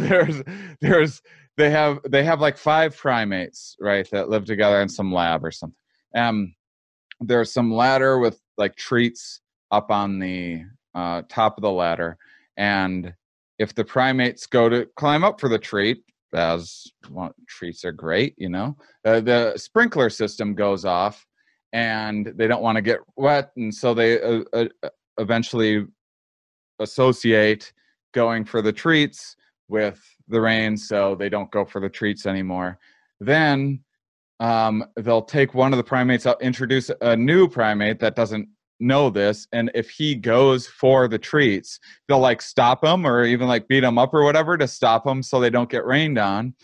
there's 0.00 0.42
there's 0.80 1.22
they 1.56 1.70
have 1.70 2.00
they 2.08 2.22
have 2.24 2.40
like 2.40 2.56
five 2.56 2.96
primates 2.96 3.76
right 3.80 4.08
that 4.10 4.28
live 4.28 4.44
together 4.44 4.80
in 4.80 4.88
some 4.88 5.12
lab 5.12 5.44
or 5.44 5.50
something. 5.50 5.76
Um, 6.14 6.54
there's 7.20 7.52
some 7.52 7.72
ladder 7.72 8.18
with 8.18 8.40
like 8.58 8.76
treats 8.76 9.40
up 9.70 9.90
on 9.90 10.18
the 10.18 10.62
uh, 10.94 11.22
top 11.28 11.56
of 11.58 11.62
the 11.62 11.70
ladder 11.70 12.16
and 12.56 13.12
if 13.58 13.74
the 13.74 13.84
primates 13.84 14.46
go 14.46 14.68
to 14.68 14.86
climb 14.96 15.24
up 15.24 15.40
for 15.40 15.48
the 15.48 15.58
treat 15.58 16.02
as 16.34 16.86
well, 17.10 17.34
treats 17.48 17.84
are 17.84 17.92
great 17.92 18.34
you 18.36 18.48
know 18.48 18.76
uh, 19.04 19.20
the 19.20 19.54
sprinkler 19.56 20.10
system 20.10 20.54
goes 20.54 20.84
off 20.84 21.26
and 21.72 22.32
they 22.36 22.46
don't 22.46 22.62
want 22.62 22.76
to 22.76 22.82
get 22.82 23.00
wet 23.16 23.50
and 23.56 23.74
so 23.74 23.94
they 23.94 24.20
uh, 24.20 24.42
uh, 24.52 24.66
eventually 25.18 25.86
associate 26.80 27.72
going 28.12 28.44
for 28.44 28.60
the 28.62 28.72
treats 28.72 29.36
with 29.68 30.02
the 30.28 30.40
rain 30.40 30.76
so 30.76 31.14
they 31.14 31.28
don't 31.28 31.50
go 31.50 31.64
for 31.64 31.80
the 31.80 31.88
treats 31.88 32.26
anymore. 32.26 32.78
Then 33.20 33.80
um, 34.40 34.84
they'll 34.96 35.22
take 35.22 35.54
one 35.54 35.72
of 35.72 35.76
the 35.78 35.84
primates 35.84 36.26
introduce 36.40 36.90
a 37.00 37.16
new 37.16 37.48
primate 37.48 38.00
that 38.00 38.16
doesn't 38.16 38.48
know 38.78 39.08
this 39.08 39.48
and 39.52 39.70
if 39.74 39.88
he 39.88 40.14
goes 40.14 40.66
for 40.66 41.08
the 41.08 41.18
treats 41.18 41.80
they'll 42.06 42.18
like 42.18 42.42
stop 42.42 42.84
him 42.84 43.06
or 43.06 43.24
even 43.24 43.48
like 43.48 43.66
beat 43.68 43.82
him 43.82 43.96
up 43.96 44.12
or 44.12 44.22
whatever 44.22 44.58
to 44.58 44.68
stop 44.68 45.06
him 45.06 45.22
so 45.22 45.40
they 45.40 45.48
don't 45.48 45.70
get 45.70 45.86
rained 45.86 46.18
on. 46.18 46.54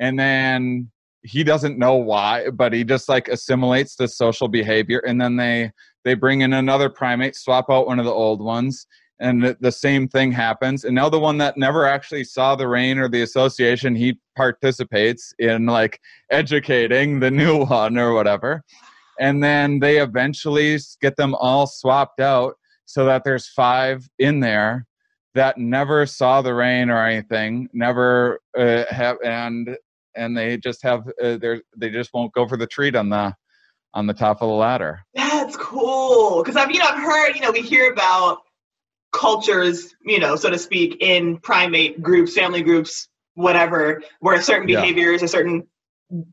And 0.00 0.18
then 0.18 0.90
he 1.22 1.44
doesn't 1.44 1.78
know 1.78 1.96
why 1.96 2.48
but 2.48 2.72
he 2.72 2.84
just 2.84 3.08
like 3.08 3.28
assimilates 3.28 3.96
the 3.96 4.08
social 4.08 4.48
behavior 4.48 5.00
and 5.00 5.20
then 5.20 5.36
they 5.36 5.70
they 6.04 6.14
bring 6.14 6.40
in 6.40 6.54
another 6.54 6.88
primate 6.88 7.36
swap 7.36 7.66
out 7.68 7.86
one 7.86 7.98
of 7.98 8.06
the 8.06 8.10
old 8.10 8.40
ones 8.40 8.86
and 9.20 9.56
the, 9.60 9.72
same 9.72 10.08
thing 10.08 10.30
happens. 10.32 10.84
And 10.84 10.94
now 10.94 11.08
the 11.08 11.18
one 11.18 11.38
that 11.38 11.56
never 11.56 11.86
actually 11.86 12.24
saw 12.24 12.54
the 12.54 12.68
rain 12.68 12.98
or 12.98 13.08
the 13.08 13.22
association 13.22 13.94
he 13.94 14.18
participates 14.36 15.34
in 15.38 15.66
like 15.66 16.00
educating 16.30 17.20
the 17.20 17.30
new 17.30 17.64
one 17.66 17.98
or 17.98 18.12
whatever. 18.14 18.62
And 19.18 19.42
then 19.42 19.80
they 19.80 19.98
eventually 19.98 20.78
get 21.00 21.16
them 21.16 21.34
all 21.34 21.66
swapped 21.66 22.20
out 22.20 22.54
so 22.84 23.04
that 23.06 23.24
there's 23.24 23.48
five 23.48 24.08
in 24.18 24.40
there 24.40 24.86
that 25.34 25.58
never 25.58 26.06
saw 26.06 26.40
the 26.40 26.54
rain 26.54 26.88
or 26.88 27.04
anything 27.04 27.68
never 27.72 28.40
uh, 28.56 28.84
have 28.88 29.16
and 29.22 29.76
and 30.16 30.36
they 30.36 30.56
just 30.56 30.82
have 30.82 31.06
uh, 31.22 31.36
they 31.36 31.60
they 31.76 31.90
just 31.90 32.12
won't 32.12 32.32
go 32.32 32.46
for 32.46 32.56
the 32.56 32.66
treat 32.66 32.96
on 32.96 33.08
the 33.08 33.34
on 33.94 34.06
the 34.06 34.14
top 34.14 34.42
of 34.42 34.48
the 34.48 34.54
ladder. 34.54 35.00
That's 35.14 35.56
cool. 35.56 36.42
Because 36.42 36.56
I've 36.56 36.70
you 36.70 36.78
know 36.78 36.86
I've 36.86 37.02
heard 37.02 37.34
you 37.34 37.40
know 37.40 37.52
we 37.52 37.62
hear 37.62 37.92
about 37.92 38.38
cultures 39.12 39.94
you 40.04 40.18
know 40.18 40.36
so 40.36 40.50
to 40.50 40.58
speak 40.58 40.98
in 41.00 41.38
primate 41.38 42.02
groups, 42.02 42.34
family 42.34 42.62
groups, 42.62 43.08
whatever, 43.34 44.02
where 44.20 44.40
certain 44.42 44.68
Yeah. 44.68 44.80
behaviors 44.80 45.22
or 45.22 45.28
certain 45.28 45.66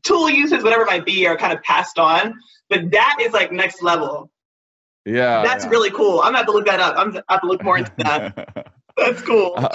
tool 0.02 0.28
uses, 0.30 0.62
whatever 0.64 0.82
it 0.82 0.86
might 0.86 1.04
be, 1.06 1.26
are 1.26 1.36
kind 1.36 1.52
of 1.52 1.62
passed 1.62 1.98
on. 1.98 2.34
But 2.68 2.90
that 2.92 3.18
is 3.20 3.32
like 3.32 3.52
next 3.52 3.82
level. 3.82 4.30
yeah 5.04 5.42
That's 5.42 5.64
yeah. 5.64 5.70
really 5.70 5.90
cool. 5.90 6.20
I'm 6.20 6.28
gonna 6.28 6.38
have 6.38 6.46
to 6.46 6.52
look 6.52 6.66
that 6.66 6.80
up. 6.80 6.96
I'm 6.98 7.10
gonna 7.10 7.24
have 7.28 7.40
to 7.42 7.46
look 7.46 7.62
more 7.62 7.78
into 7.78 7.92
that. 7.98 8.72
That's 8.96 9.22
cool. 9.22 9.54
Uh, 9.56 9.68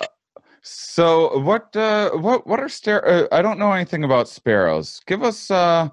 so 0.63 1.39
what 1.39 1.75
uh 1.75 2.11
what 2.11 2.45
what 2.45 2.59
are 2.59 2.69
star- 2.69 3.07
uh, 3.07 3.27
i 3.31 3.41
don't 3.41 3.57
know 3.57 3.71
anything 3.71 4.03
about 4.03 4.29
sparrows 4.29 5.01
give 5.07 5.23
us 5.23 5.49
uh 5.49 5.89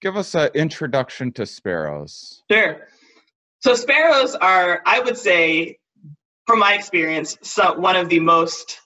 give 0.00 0.16
us 0.16 0.34
an 0.34 0.48
introduction 0.54 1.30
to 1.30 1.44
sparrows 1.44 2.42
Sure. 2.50 2.86
So 3.62 3.74
sparrows 3.74 4.34
are, 4.34 4.80
I 4.86 5.00
would 5.00 5.18
say, 5.18 5.79
from 6.50 6.58
my 6.58 6.74
experience, 6.74 7.38
one 7.76 7.94
of 7.94 8.08
the 8.08 8.18
most 8.18 8.80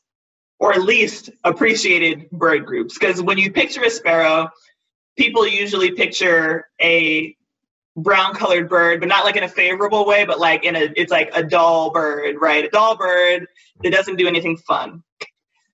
or 0.61 0.75
least 0.75 1.31
appreciated 1.45 2.31
bird 2.31 2.67
groups. 2.67 2.99
Because 2.99 3.23
when 3.23 3.39
you 3.39 3.51
picture 3.51 3.83
a 3.83 3.89
sparrow, 3.89 4.51
people 5.17 5.49
usually 5.49 5.93
picture 5.93 6.69
a 6.83 7.35
brown 7.97 8.35
colored 8.35 8.69
bird, 8.69 9.01
but 9.01 9.09
not 9.09 9.25
like 9.25 9.37
in 9.37 9.45
a 9.45 9.49
favorable 9.49 10.05
way, 10.05 10.27
but 10.27 10.39
like 10.39 10.63
in 10.67 10.77
a 10.77 10.93
it's 10.95 11.11
like 11.11 11.31
a 11.35 11.43
dull 11.43 11.91
bird, 11.91 12.37
right? 12.39 12.67
A 12.67 12.69
dull 12.69 12.99
bird 12.99 13.47
that 13.83 13.93
doesn't 13.93 14.17
do 14.17 14.29
anything 14.29 14.59
fun. 14.59 15.03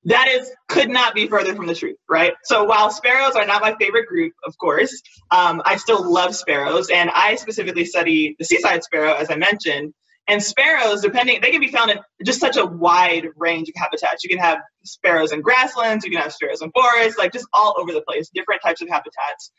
That 0.05 0.29
is 0.29 0.49
could 0.69 0.91
not 0.91 1.13
be 1.13 1.27
further 1.27 1.57
from 1.57 1.67
the 1.67 1.75
truth, 1.75 1.97
right? 2.09 2.35
So 2.45 2.63
while 2.63 2.91
sparrows 2.91 3.35
are 3.35 3.47
not 3.47 3.63
my 3.63 3.75
favorite 3.81 4.07
group, 4.07 4.33
of 4.47 4.57
course, 4.59 5.03
um, 5.33 5.61
I 5.65 5.75
still 5.77 6.09
love 6.09 6.37
sparrows, 6.37 6.89
and 6.89 7.11
I 7.13 7.35
specifically 7.35 7.85
study 7.85 8.37
the 8.39 8.45
seaside 8.45 8.85
sparrow, 8.85 9.15
as 9.15 9.29
I 9.29 9.35
mentioned. 9.35 9.93
And 10.29 10.43
sparrows, 10.43 11.03
depending, 11.03 11.41
they 11.41 11.51
can 11.51 11.61
be 11.61 11.69
found 11.69 11.91
in 11.91 11.99
just 12.25 12.41
such 12.41 12.57
a 12.57 12.65
wide 12.65 13.29
range 13.37 13.69
of 13.69 13.75
habitats. 13.77 14.23
You 14.23 14.31
can 14.31 14.39
have 14.39 14.59
sparrows 14.85 15.33
in 15.33 15.41
grasslands, 15.41 16.05
you 16.05 16.11
can 16.11 16.21
have 16.21 16.33
sparrows 16.33 16.63
in 16.63 16.71
forests, 16.71 17.19
like 17.19 17.33
just 17.33 17.47
all 17.53 17.75
over 17.79 17.93
the 17.93 18.03
place, 18.03 18.31
different 18.33 18.63
types 18.63 18.81
of 18.81 18.89
habitats. 18.89 19.51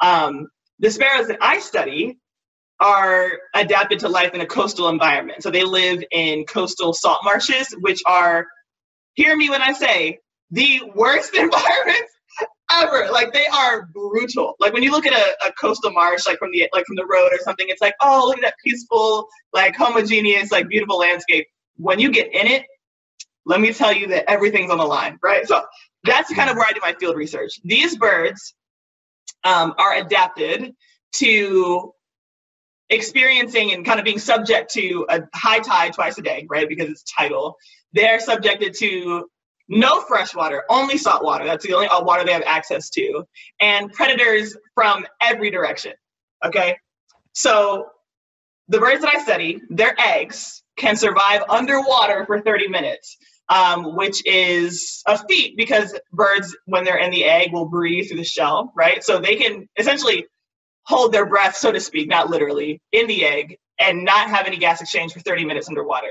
Um, 0.00 0.48
the 0.80 0.90
sparrows 0.90 1.28
that 1.28 1.38
I 1.40 1.60
study 1.60 2.18
are 2.80 3.30
adapted 3.54 4.00
to 4.00 4.08
life 4.08 4.34
in 4.34 4.40
a 4.40 4.46
coastal 4.46 4.88
environment. 4.88 5.42
So 5.42 5.50
they 5.50 5.64
live 5.64 6.02
in 6.10 6.44
coastal 6.44 6.92
salt 6.92 7.20
marshes, 7.24 7.74
which 7.80 8.02
are, 8.06 8.46
hear 9.14 9.34
me 9.36 9.48
when 9.48 9.62
I 9.62 9.72
say, 9.72 10.18
the 10.50 10.82
worst 10.94 11.34
environments 11.36 12.12
ever. 12.70 13.08
Like 13.10 13.32
they 13.32 13.46
are 13.46 13.86
brutal. 13.86 14.54
Like 14.60 14.72
when 14.72 14.82
you 14.82 14.90
look 14.90 15.06
at 15.06 15.12
a, 15.12 15.48
a, 15.48 15.52
coastal 15.52 15.92
marsh, 15.92 16.26
like 16.26 16.38
from 16.38 16.50
the 16.52 16.68
like 16.72 16.84
from 16.86 16.96
the 16.96 17.06
road 17.06 17.30
or 17.32 17.38
something, 17.38 17.66
it's 17.68 17.80
like, 17.80 17.94
oh, 18.00 18.24
look 18.26 18.38
at 18.38 18.42
that 18.42 18.54
peaceful, 18.64 19.26
like 19.52 19.76
homogeneous, 19.76 20.52
like 20.52 20.68
beautiful 20.68 20.98
landscape. 20.98 21.46
When 21.76 21.98
you 21.98 22.10
get 22.10 22.34
in 22.34 22.46
it, 22.46 22.64
let 23.44 23.60
me 23.60 23.72
tell 23.72 23.92
you 23.92 24.08
that 24.08 24.28
everything's 24.28 24.70
on 24.70 24.78
the 24.78 24.84
line, 24.84 25.18
right? 25.22 25.46
So 25.46 25.62
that's 26.04 26.32
kind 26.34 26.50
of 26.50 26.56
where 26.56 26.66
I 26.66 26.72
do 26.72 26.80
my 26.82 26.94
field 26.94 27.16
research. 27.16 27.60
These 27.64 27.96
birds 27.96 28.54
um, 29.44 29.74
are 29.78 29.94
adapted 29.94 30.74
to 31.16 31.92
experiencing 32.90 33.72
and 33.72 33.84
kind 33.84 33.98
of 33.98 34.04
being 34.04 34.18
subject 34.18 34.72
to 34.74 35.06
a 35.08 35.22
high 35.34 35.58
tide 35.60 35.92
twice 35.92 36.18
a 36.18 36.22
day, 36.22 36.46
right? 36.48 36.68
Because 36.68 36.90
it's 36.90 37.04
tidal. 37.04 37.56
They're 37.92 38.20
subjected 38.20 38.74
to 38.78 39.28
no 39.68 40.00
fresh 40.02 40.34
water, 40.34 40.64
only 40.70 40.98
salt 40.98 41.24
water. 41.24 41.44
That's 41.44 41.66
the 41.66 41.74
only 41.74 41.88
water 41.90 42.24
they 42.24 42.32
have 42.32 42.42
access 42.46 42.90
to. 42.90 43.24
And 43.60 43.92
predators 43.92 44.56
from 44.74 45.06
every 45.20 45.50
direction. 45.50 45.92
Okay. 46.44 46.78
So 47.34 47.86
the 48.68 48.80
birds 48.80 49.02
that 49.02 49.14
I 49.14 49.22
study, 49.22 49.60
their 49.70 49.94
eggs 50.00 50.62
can 50.78 50.96
survive 50.96 51.42
underwater 51.48 52.26
for 52.26 52.40
30 52.42 52.68
minutes 52.68 53.16
um, 53.50 53.96
which 53.96 54.26
is 54.26 55.02
a 55.06 55.18
feat 55.28 55.56
because 55.56 55.98
birds, 56.12 56.56
when 56.66 56.84
they're 56.84 56.98
in 56.98 57.12
the 57.12 57.24
egg, 57.26 57.52
will 57.52 57.68
breathe 57.68 58.08
through 58.08 58.18
the 58.18 58.24
shell, 58.24 58.72
right? 58.76 59.04
So 59.04 59.20
they 59.20 59.36
can 59.36 59.68
essentially 59.78 60.26
hold 60.84 61.12
their 61.12 61.26
breath, 61.26 61.56
so 61.56 61.72
to 61.72 61.80
speak, 61.80 62.08
not 62.08 62.30
literally, 62.30 62.80
in 62.92 63.06
the 63.06 63.24
egg 63.24 63.58
and 63.78 64.04
not 64.04 64.30
have 64.30 64.46
any 64.46 64.58
gas 64.58 64.80
exchange 64.80 65.12
for 65.12 65.20
30 65.20 65.44
minutes 65.44 65.68
underwater. 65.68 66.08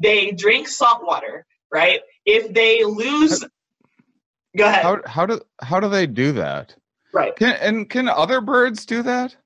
They 0.00 0.32
drink 0.32 0.68
salt 0.68 1.04
water, 1.04 1.46
right? 1.72 2.00
If 2.24 2.52
they 2.52 2.84
lose, 2.84 3.42
how, 3.42 3.48
go 4.56 4.66
ahead. 4.66 4.82
How, 4.82 5.00
how 5.06 5.26
do 5.26 5.40
how 5.60 5.80
do 5.80 5.88
they 5.88 6.06
do 6.06 6.32
that? 6.32 6.74
Right. 7.12 7.34
Can, 7.36 7.56
and 7.60 7.88
can 7.88 8.08
other 8.08 8.40
birds 8.40 8.86
do 8.86 9.02
that? 9.02 9.36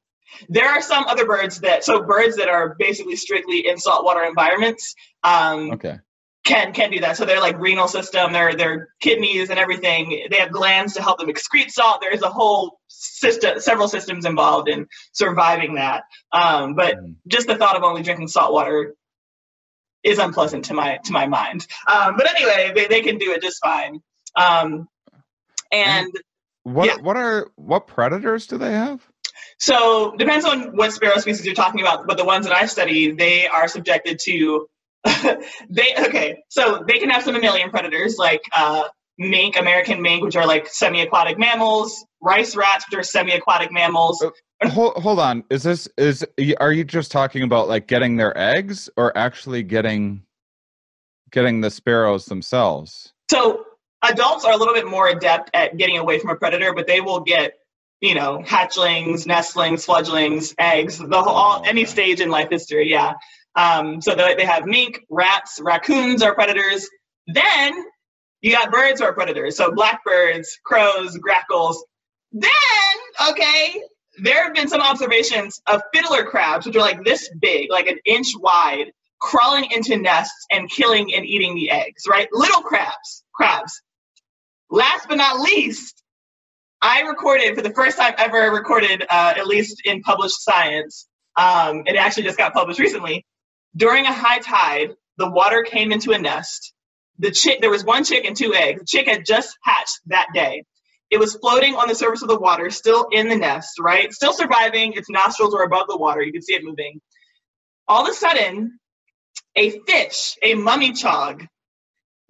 There 0.48 0.68
are 0.68 0.80
some 0.80 1.04
other 1.04 1.26
birds 1.26 1.60
that 1.60 1.84
so 1.84 2.02
birds 2.02 2.36
that 2.36 2.48
are 2.48 2.76
basically 2.78 3.16
strictly 3.16 3.66
in 3.66 3.78
saltwater 3.78 4.24
environments. 4.24 4.94
Um, 5.22 5.72
okay 5.72 5.98
can 6.44 6.72
can 6.72 6.90
do 6.90 7.00
that. 7.00 7.16
So 7.16 7.24
their 7.24 7.40
like 7.40 7.58
renal 7.58 7.88
system, 7.88 8.32
their 8.32 8.54
their 8.54 8.88
kidneys 9.00 9.50
and 9.50 9.58
everything, 9.58 10.26
they 10.30 10.38
have 10.38 10.50
glands 10.50 10.94
to 10.94 11.02
help 11.02 11.18
them 11.18 11.28
excrete 11.28 11.70
salt. 11.70 12.00
There's 12.00 12.22
a 12.22 12.30
whole 12.30 12.80
system, 12.88 13.60
several 13.60 13.88
systems 13.88 14.24
involved 14.24 14.68
in 14.68 14.86
surviving 15.12 15.74
that. 15.74 16.04
Um, 16.32 16.74
but 16.74 16.96
mm. 16.96 17.16
just 17.28 17.46
the 17.46 17.56
thought 17.56 17.76
of 17.76 17.82
only 17.82 18.02
drinking 18.02 18.28
salt 18.28 18.52
water 18.52 18.94
is 20.02 20.18
unpleasant 20.18 20.64
to 20.66 20.74
my 20.74 20.98
to 21.04 21.12
my 21.12 21.26
mind. 21.26 21.66
Um, 21.86 22.16
but 22.16 22.28
anyway, 22.28 22.72
they, 22.74 22.86
they 22.86 23.02
can 23.02 23.18
do 23.18 23.32
it 23.32 23.42
just 23.42 23.60
fine. 23.62 24.00
Um, 24.36 24.88
and 25.72 26.08
what 26.62 26.86
yeah. 26.86 26.96
what 26.96 27.16
are 27.16 27.50
what 27.56 27.86
predators 27.86 28.46
do 28.46 28.58
they 28.58 28.72
have? 28.72 29.06
So 29.58 30.14
depends 30.16 30.44
on 30.44 30.76
what 30.76 30.92
sparrow 30.92 31.18
species 31.18 31.44
you're 31.44 31.54
talking 31.54 31.80
about. 31.80 32.06
But 32.06 32.16
the 32.16 32.24
ones 32.24 32.46
that 32.46 32.56
I 32.56 32.66
study, 32.66 33.12
they 33.12 33.46
are 33.46 33.68
subjected 33.68 34.18
to 34.20 34.68
they 35.70 35.94
okay, 35.98 36.42
so 36.48 36.84
they 36.86 36.98
can 36.98 37.08
have 37.10 37.22
some 37.22 37.34
mammalian 37.34 37.70
predators 37.70 38.16
like 38.18 38.42
uh, 38.54 38.84
mink, 39.20 39.56
American 39.56 40.00
mink, 40.00 40.24
which 40.24 40.34
are 40.34 40.46
like 40.46 40.66
semi-aquatic 40.66 41.38
mammals, 41.38 42.04
rice 42.22 42.56
rats, 42.56 42.86
which 42.90 42.98
are 42.98 43.02
semi-aquatic 43.02 43.70
mammals. 43.70 44.22
Uh, 44.22 44.68
hold, 44.68 44.94
hold 44.94 45.20
on, 45.20 45.44
is 45.50 45.62
this 45.62 45.86
is 45.96 46.26
are 46.58 46.72
you 46.72 46.82
just 46.82 47.12
talking 47.12 47.42
about 47.42 47.68
like 47.68 47.86
getting 47.86 48.16
their 48.16 48.36
eggs 48.36 48.90
or 48.96 49.16
actually 49.16 49.62
getting 49.62 50.22
getting 51.30 51.60
the 51.60 51.70
sparrows 51.70 52.24
themselves? 52.24 53.12
So 53.30 53.64
adults 54.02 54.44
are 54.44 54.52
a 54.52 54.56
little 54.56 54.74
bit 54.74 54.88
more 54.88 55.08
adept 55.08 55.50
at 55.54 55.76
getting 55.76 55.98
away 55.98 56.18
from 56.18 56.30
a 56.30 56.36
predator, 56.36 56.72
but 56.72 56.86
they 56.86 57.02
will 57.02 57.20
get 57.20 57.52
you 58.00 58.14
know 58.14 58.42
hatchlings, 58.44 59.26
nestlings, 59.26 59.84
fledglings, 59.84 60.54
eggs, 60.58 60.96
the 60.96 61.22
whole 61.22 61.34
all, 61.34 61.62
any 61.66 61.84
stage 61.84 62.20
in 62.20 62.30
life 62.30 62.48
history. 62.50 62.90
Yeah. 62.90 63.14
Um, 63.54 64.00
so 64.00 64.14
they 64.14 64.46
have 64.46 64.64
mink, 64.64 65.00
rats, 65.10 65.60
raccoons 65.60 66.22
are 66.22 66.34
predators. 66.34 66.88
Then 67.26 67.84
you 68.42 68.52
got 68.52 68.70
birds 68.70 69.00
who 69.00 69.06
are 69.06 69.12
predators. 69.12 69.56
So 69.56 69.72
blackbirds, 69.72 70.58
crows, 70.64 71.16
grackles. 71.18 71.84
Then, 72.32 72.50
okay, 73.30 73.82
there 74.22 74.44
have 74.44 74.54
been 74.54 74.68
some 74.68 74.80
observations 74.80 75.60
of 75.66 75.82
fiddler 75.92 76.24
crabs, 76.24 76.66
which 76.66 76.76
are 76.76 76.80
like 76.80 77.04
this 77.04 77.30
big, 77.40 77.70
like 77.70 77.86
an 77.86 77.98
inch 78.04 78.28
wide, 78.38 78.92
crawling 79.20 79.70
into 79.70 79.96
nests 79.96 80.46
and 80.50 80.70
killing 80.70 81.14
and 81.14 81.26
eating 81.26 81.54
the 81.54 81.70
eggs, 81.70 82.04
right? 82.08 82.28
Little 82.32 82.62
crabs, 82.62 83.24
crabs. 83.34 83.82
Last 84.70 85.08
but 85.08 85.16
not 85.16 85.40
least, 85.40 86.02
I 86.80 87.02
recorded 87.02 87.54
for 87.54 87.62
the 87.62 87.74
first 87.74 87.98
time 87.98 88.14
ever 88.16 88.50
recorded, 88.52 89.02
uh, 89.02 89.34
at 89.36 89.46
least 89.46 89.82
in 89.84 90.00
published 90.02 90.42
science. 90.42 91.06
Um, 91.36 91.82
it 91.86 91.96
actually 91.96 92.22
just 92.22 92.38
got 92.38 92.54
published 92.54 92.80
recently. 92.80 93.26
During 93.76 94.06
a 94.06 94.12
high 94.12 94.38
tide, 94.38 94.94
the 95.18 95.30
water 95.30 95.62
came 95.62 95.92
into 95.92 96.12
a 96.12 96.18
nest. 96.18 96.72
The 97.20 97.32
chick, 97.32 97.62
there 97.62 97.70
was 97.70 97.84
one 97.84 98.04
chick 98.04 98.26
and 98.26 98.36
two 98.36 98.54
eggs. 98.54 98.80
The 98.80 98.86
chick 98.86 99.08
had 99.08 99.26
just 99.26 99.56
hatched 99.64 100.00
that 100.08 100.28
day. 100.34 100.64
It 101.10 101.18
was 101.20 101.36
floating 101.36 101.76
on 101.76 101.88
the 101.88 101.96
surface 101.96 102.22
of 102.22 102.28
the 102.28 102.40
water, 102.40 102.70
still 102.70 103.08
in 103.12 103.28
the 103.28 103.36
nest, 103.36 103.80
right? 103.80 104.12
Still 104.12 104.34
surviving. 104.34 104.94
Its 104.94 105.10
nostrils 105.10 105.54
were 105.54 105.64
above 105.64 105.88
the 105.88 105.98
water. 105.98 106.22
You 106.22 106.32
could 106.32 106.44
see 106.44 106.54
it 106.54 106.64
moving. 106.64 107.00
All 107.88 108.04
of 108.04 108.10
a 108.10 108.14
sudden, 108.14 108.80
a 109.56 109.70
fish, 109.88 110.36
a 110.42 110.54
mummichog, 110.54 111.46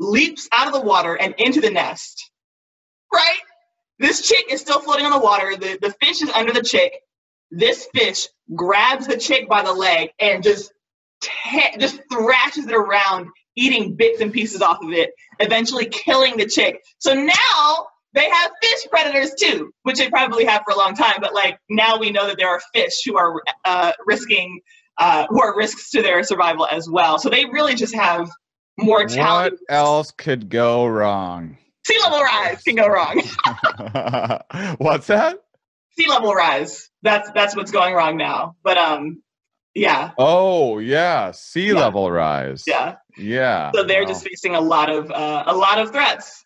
leaps 0.01 0.49
out 0.53 0.68
of 0.68 0.74
the 0.74 0.82
water 0.82 1.14
and 1.14 1.34
into 1.38 1.62
the 1.62 1.70
nest. 1.70 2.30
Right? 3.12 3.38
This 4.01 4.28
chick 4.28 4.47
is 4.51 4.62
still 4.62 4.80
floating 4.80 5.07
on 5.07 5.12
the 5.12 5.20
water. 5.20 5.57
The, 5.57 5.78
the 5.80 5.95
fish 6.03 6.22
is 6.22 6.30
under 6.30 6.53
the 6.53 6.62
chick. 6.62 6.95
This 7.51 7.88
fish 7.95 8.28
grabs 8.57 9.09
the 9.09 9.18
chick 9.18 9.49
by 9.49 9.62
the 9.62 9.74
leg 9.74 10.11
and 10.20 10.43
just 10.43 10.72
just 11.78 12.01
thrashes 12.12 12.66
it 12.66 12.74
around, 12.74 13.28
eating 13.61 13.94
bits 13.94 14.20
and 14.20 14.32
pieces 14.32 14.62
off 14.62 14.82
of 14.82 14.92
it, 14.92 15.11
eventually 15.38 15.86
killing 15.86 16.36
the 16.36 16.46
chick. 16.46 16.82
So 16.98 17.14
now 17.14 17.86
they 18.14 18.28
have 18.28 18.50
fish 18.62 18.86
predators 18.90 19.32
too, 19.38 19.72
which 19.82 19.98
they 19.98 20.08
probably 20.08 20.46
have 20.46 20.62
for 20.64 20.74
a 20.74 20.78
long 20.78 20.94
time. 20.94 21.18
But 21.20 21.34
like 21.34 21.58
now 21.68 21.98
we 21.98 22.11
know 22.11 22.26
that 22.26 22.38
there 22.38 22.48
are 22.48 22.61
fish 22.74 23.02
who 23.04 23.16
are 23.16 23.42
uh, 23.64 23.92
risking, 24.06 24.61
uh, 24.98 25.26
who 25.28 25.40
are 25.42 25.56
risks 25.56 25.90
to 25.90 26.02
their 26.02 26.22
survival 26.22 26.66
as 26.66 26.88
well. 26.88 27.18
So 27.18 27.28
they 27.28 27.44
really 27.44 27.74
just 27.74 27.94
have 27.94 28.30
more 28.78 29.04
What 29.04 29.52
else 29.68 30.11
could 30.11 30.48
go 30.48 30.86
wrong? 30.86 31.58
Sea 31.86 31.98
level 32.02 32.20
rise 32.20 32.62
can 32.62 32.76
go 32.76 32.88
wrong. 32.88 33.22
What's 34.78 35.08
that? 35.08 35.38
Sea 35.98 36.08
level 36.08 36.32
rise. 36.34 36.90
That's 37.02 37.30
that's 37.32 37.54
what's 37.56 37.72
going 37.72 37.94
wrong 37.94 38.16
now. 38.16 38.56
But 38.62 38.78
um, 38.78 39.22
yeah. 39.75 40.12
Oh, 40.18 40.79
yeah. 40.79 41.31
Sea 41.31 41.68
yeah. 41.68 41.75
level 41.75 42.11
rise. 42.11 42.64
Yeah. 42.66 42.97
Yeah. 43.16 43.71
So 43.75 43.85
they're 43.85 44.03
wow. 44.03 44.09
just 44.09 44.25
facing 44.25 44.55
a 44.55 44.61
lot 44.61 44.91
of 44.91 45.11
uh, 45.11 45.45
a 45.47 45.55
lot 45.55 45.79
of 45.79 45.93
threats. 45.93 46.45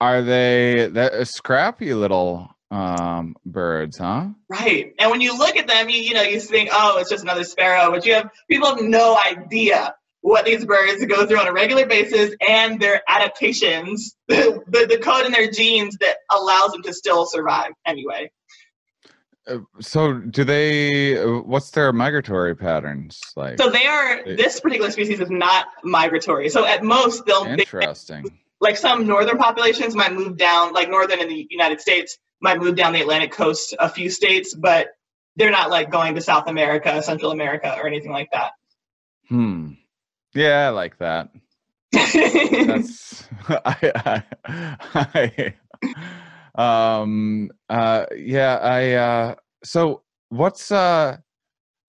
Are 0.00 0.22
they 0.22 0.88
that 0.92 1.12
uh, 1.12 1.24
scrappy 1.24 1.94
little 1.94 2.48
um 2.70 3.34
birds, 3.46 3.98
huh? 3.98 4.28
Right. 4.48 4.92
And 4.98 5.10
when 5.10 5.20
you 5.20 5.36
look 5.36 5.56
at 5.56 5.66
them, 5.66 5.88
you 5.88 6.00
you 6.00 6.14
know, 6.14 6.22
you 6.22 6.40
think, 6.40 6.70
"Oh, 6.72 6.98
it's 6.98 7.10
just 7.10 7.24
another 7.24 7.44
sparrow," 7.44 7.90
but 7.90 8.04
you 8.04 8.14
have 8.14 8.30
people 8.48 8.68
have 8.68 8.82
no 8.82 9.18
idea 9.26 9.94
what 10.20 10.44
these 10.44 10.64
birds 10.64 11.04
go 11.06 11.26
through 11.26 11.38
on 11.38 11.46
a 11.46 11.52
regular 11.52 11.86
basis 11.86 12.34
and 12.46 12.80
their 12.80 13.02
adaptations, 13.08 14.16
the, 14.28 14.60
the, 14.66 14.86
the 14.86 14.98
code 14.98 15.26
in 15.26 15.32
their 15.32 15.50
genes 15.50 15.96
that 16.00 16.16
allows 16.30 16.72
them 16.72 16.82
to 16.82 16.92
still 16.92 17.24
survive 17.24 17.70
anyway. 17.86 18.30
So 19.80 20.14
do 20.14 20.44
they 20.44 21.14
what's 21.24 21.70
their 21.70 21.92
migratory 21.92 22.54
patterns 22.54 23.20
like 23.36 23.58
so 23.58 23.70
they 23.70 23.86
are 23.86 24.22
this 24.24 24.60
particular 24.60 24.90
species 24.90 25.20
is 25.20 25.30
not 25.30 25.66
migratory 25.84 26.48
so 26.48 26.64
at 26.64 26.82
most 26.82 27.24
they'll 27.26 27.44
interesting 27.44 28.22
they, 28.24 28.30
like 28.60 28.76
some 28.76 29.06
northern 29.06 29.38
populations 29.38 29.94
might 29.94 30.12
move 30.12 30.36
down 30.36 30.72
like 30.72 30.90
northern 30.90 31.20
in 31.20 31.28
the 31.28 31.46
united 31.50 31.80
states 31.80 32.18
might 32.40 32.58
move 32.58 32.76
down 32.76 32.92
the 32.92 33.00
atlantic 33.00 33.32
coast 33.32 33.74
a 33.78 33.88
few 33.88 34.10
states 34.10 34.54
but 34.54 34.88
they're 35.38 35.52
not 35.52 35.70
like 35.70 35.90
going 35.90 36.16
to 36.16 36.20
South 36.20 36.48
America, 36.48 37.00
Central 37.00 37.30
America, 37.30 37.74
or 37.78 37.86
anything 37.86 38.10
like 38.10 38.28
that. 38.32 38.50
Hmm. 39.28 39.70
Yeah, 40.34 40.66
I 40.66 40.70
like 40.70 40.98
that. 40.98 41.30
That's 41.92 43.28
I, 43.48 44.22
I, 44.44 44.74
I 44.94 45.54
um 46.58 47.50
uh 47.68 48.04
yeah 48.16 48.56
I 48.56 48.92
uh 48.92 49.34
so 49.64 50.02
what's 50.28 50.70
uh 50.70 51.16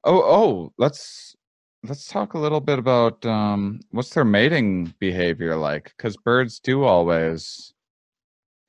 oh 0.03 0.21
oh 0.21 0.73
let's 0.77 1.35
let's 1.83 2.07
talk 2.07 2.33
a 2.33 2.39
little 2.39 2.61
bit 2.61 2.79
about 2.79 3.25
um 3.25 3.79
what's 3.91 4.11
their 4.11 4.25
mating 4.25 4.93
behavior 4.99 5.55
like 5.55 5.93
because 5.97 6.15
birds 6.17 6.59
do 6.59 6.83
always 6.83 7.73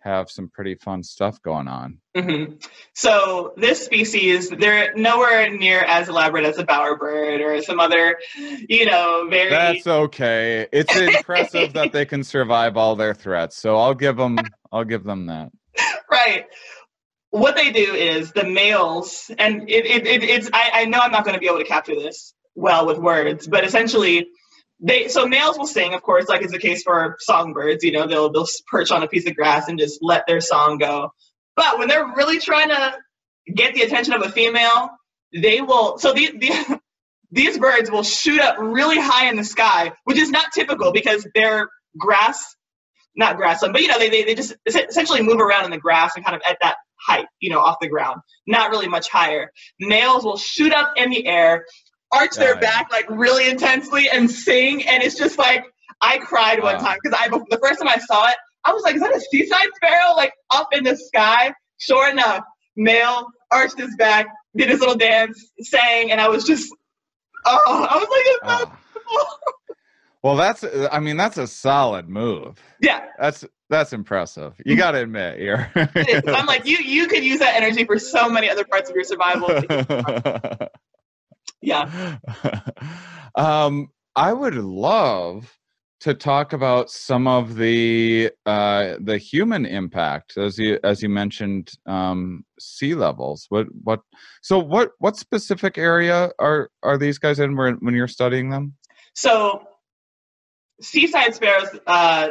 have 0.01 0.31
some 0.31 0.49
pretty 0.49 0.75
fun 0.75 1.03
stuff 1.03 1.41
going 1.43 1.69
on. 1.69 1.99
Mm-hmm. 2.17 2.55
So 2.95 3.53
this 3.57 3.85
species, 3.85 4.49
they're 4.49 4.95
nowhere 4.95 5.51
near 5.51 5.81
as 5.83 6.09
elaborate 6.09 6.45
as 6.45 6.59
a 6.59 6.65
bowerbird 6.65 7.41
or 7.41 7.63
some 7.63 7.79
other, 7.79 8.19
you 8.69 8.87
know, 8.87 9.27
very. 9.31 9.51
That's 9.51 9.87
okay. 9.87 10.67
It's 10.73 10.95
impressive 10.97 11.75
that 11.75 11.93
they 11.93 12.05
can 12.07 12.25
survive 12.25 12.77
all 12.77 12.97
their 12.97 13.15
threats. 13.15 13.57
So 13.57 13.77
I'll 13.77 13.95
give 13.95 14.17
them. 14.17 14.39
I'll 14.73 14.85
give 14.85 15.05
them 15.05 15.27
that. 15.27 15.51
Right. 16.11 16.47
What 17.31 17.57
they 17.57 17.73
do 17.73 17.95
is 17.95 18.33
the 18.33 18.45
males, 18.45 19.31
and 19.39 19.71
it, 19.71 19.87
it, 19.87 20.07
it 20.07 20.25
it's. 20.25 20.51
I, 20.53 20.71
I 20.75 20.85
know 20.87 20.99
I'm 20.99 21.13
not 21.13 21.25
going 21.25 21.35
to 21.35 21.41
be 21.41 21.47
able 21.47 21.59
to 21.59 21.65
capture 21.65 21.95
this 21.95 22.35
well 22.57 22.87
with 22.87 22.99
words, 22.99 23.47
but 23.47 23.65
essentially 23.65 24.29
they 24.81 25.09
so 25.09 25.27
males 25.27 25.59
will 25.59 25.67
sing, 25.67 25.95
of 25.95 26.03
course, 26.03 26.29
like 26.29 26.43
is 26.43 26.51
the 26.53 26.59
case 26.59 26.83
for 26.83 27.17
songbirds. 27.21 27.85
You 27.85 27.93
know, 27.93 28.07
they'll 28.07 28.33
they'll 28.33 28.49
perch 28.71 28.91
on 28.91 29.03
a 29.03 29.09
piece 29.09 29.29
of 29.29 29.37
grass 29.37 29.69
and 29.69 29.79
just 29.79 30.01
let 30.03 30.27
their 30.27 30.41
song 30.41 30.79
go. 30.79 31.13
But 31.57 31.79
when 31.79 31.89
they're 31.89 32.13
really 32.17 32.41
trying 32.41 32.71
to 32.71 32.95
get 33.55 33.75
the 33.75 33.83
attention 33.83 34.15
of 34.15 34.23
a 34.23 34.31
female, 34.31 34.91
they 35.35 35.61
will. 35.61 35.99
So 35.99 36.13
these 36.13 36.33
the, 36.33 36.81
these 37.31 37.59
birds 37.59 37.91
will 37.91 38.03
shoot 38.03 38.41
up 38.41 38.57
really 38.59 38.99
high 38.99 39.29
in 39.29 39.37
the 39.37 39.45
sky, 39.45 39.93
which 40.05 40.19
is 40.19 40.31
not 40.31 40.47
typical 40.55 40.93
because 40.93 41.27
they're 41.35 41.69
grass, 41.99 42.57
not 43.17 43.37
grassland, 43.37 43.73
but 43.73 43.83
you 43.83 43.89
know 43.89 43.99
they, 43.99 44.09
they 44.09 44.25
they 44.25 44.35
just 44.35 44.55
essentially 44.67 45.23
move 45.23 45.41
around 45.41 45.65
in 45.65 45.71
the 45.71 45.79
grass 45.79 46.13
and 46.17 46.25
kind 46.25 46.37
of 46.37 46.43
at 46.49 46.59
that 46.63 46.77
height, 47.07 47.27
you 47.41 47.51
know, 47.51 47.61
off 47.61 47.77
the 47.81 47.89
ground, 47.89 48.21
not 48.47 48.71
really 48.71 48.89
much 48.89 49.09
higher. 49.09 49.51
Males 49.79 50.25
will 50.25 50.37
shoot 50.37 50.73
up 50.73 50.93
in 50.97 51.11
the 51.11 51.27
air 51.27 51.65
arch 52.13 52.35
their 52.35 52.57
back 52.57 52.91
like 52.91 53.09
really 53.09 53.49
intensely 53.49 54.09
and 54.09 54.31
sing, 54.31 54.87
and 54.87 55.03
it's 55.03 55.17
just 55.17 55.39
like 55.39 55.65
I 56.01 56.19
cried 56.19 56.63
one 56.63 56.79
time 56.79 56.99
because 57.03 57.19
I 57.19 57.29
the 57.29 57.59
first 57.63 57.81
time 57.81 57.89
I 57.89 57.99
saw 57.99 58.29
it, 58.29 58.37
I 58.65 58.73
was 58.73 58.83
like, 58.83 58.97
"Is 58.97 59.03
that 59.03 59.15
a 59.15 59.21
seaside 59.21 59.69
sparrow 59.77 60.15
like 60.17 60.33
up 60.51 60.69
in 60.73 60.85
the 60.85 60.97
sky?" 60.97 61.53
Sure 61.79 62.11
enough, 62.11 62.45
male 62.77 63.27
arched 63.51 63.79
his 63.79 63.97
back, 63.97 64.27
did 64.57 64.69
his 64.69 64.81
little 64.81 64.97
dance, 64.97 65.53
sang, 65.61 66.11
and 66.11 66.21
I 66.21 66.29
was 66.29 66.45
just, 66.45 66.73
oh, 67.47 67.87
I 67.91 67.97
was 67.97 68.09
like, 68.09 68.61
"It's 68.67 68.77
oh. 69.13 69.53
Well, 70.23 70.37
that's 70.37 70.65
I 70.91 71.01
mean 71.01 71.17
that's 71.17 71.39
a 71.39 71.47
solid 71.47 72.09
move. 72.09 72.63
Yeah. 72.81 73.07
That's 73.19 73.45
that's 73.71 73.93
impressive. 73.93 74.55
You 74.65 74.77
got 74.77 74.93
to 74.93 75.03
admit, 75.03 75.39
you're 75.39 75.71
I'm 75.75 76.47
like 76.47 76.67
you 76.67 76.77
you 76.79 77.07
could 77.07 77.25
use 77.25 77.39
that 77.39 77.55
energy 77.55 77.85
for 77.85 77.99
so 77.99 78.29
many 78.29 78.51
other 78.51 78.65
parts 78.65 78.91
of 78.91 78.97
your 78.97 79.05
survival. 79.05 79.49
yeah. 81.63 82.19
um, 83.35 83.89
I 84.17 84.33
would 84.33 84.57
love 84.57 85.57
to 86.01 86.15
talk 86.15 86.53
about 86.55 86.91
some 86.91 87.27
of 87.27 87.57
the 87.57 88.31
uh, 88.47 88.95
the 89.01 89.19
human 89.19 89.67
impact, 89.67 90.37
as 90.37 90.59
you 90.59 90.79
as 90.83 91.03
you 91.03 91.09
mentioned, 91.09 91.73
um, 91.87 92.45
sea 92.59 92.95
levels. 92.95 93.47
What 93.51 93.67
what? 93.85 94.01
So 94.43 94.59
what 94.59 94.93
what 94.99 95.17
specific 95.17 95.79
area 95.79 96.31
are 96.39 96.71
are 96.83 96.99
these 96.99 97.19
guys 97.19 97.39
in 97.39 97.57
when 97.57 97.75
when 97.81 97.95
you're 97.95 98.09
studying 98.09 98.51
them? 98.51 98.75
So, 99.15 99.63
seaside 100.81 101.35
sparrows. 101.35 101.69
Uh, 101.87 102.29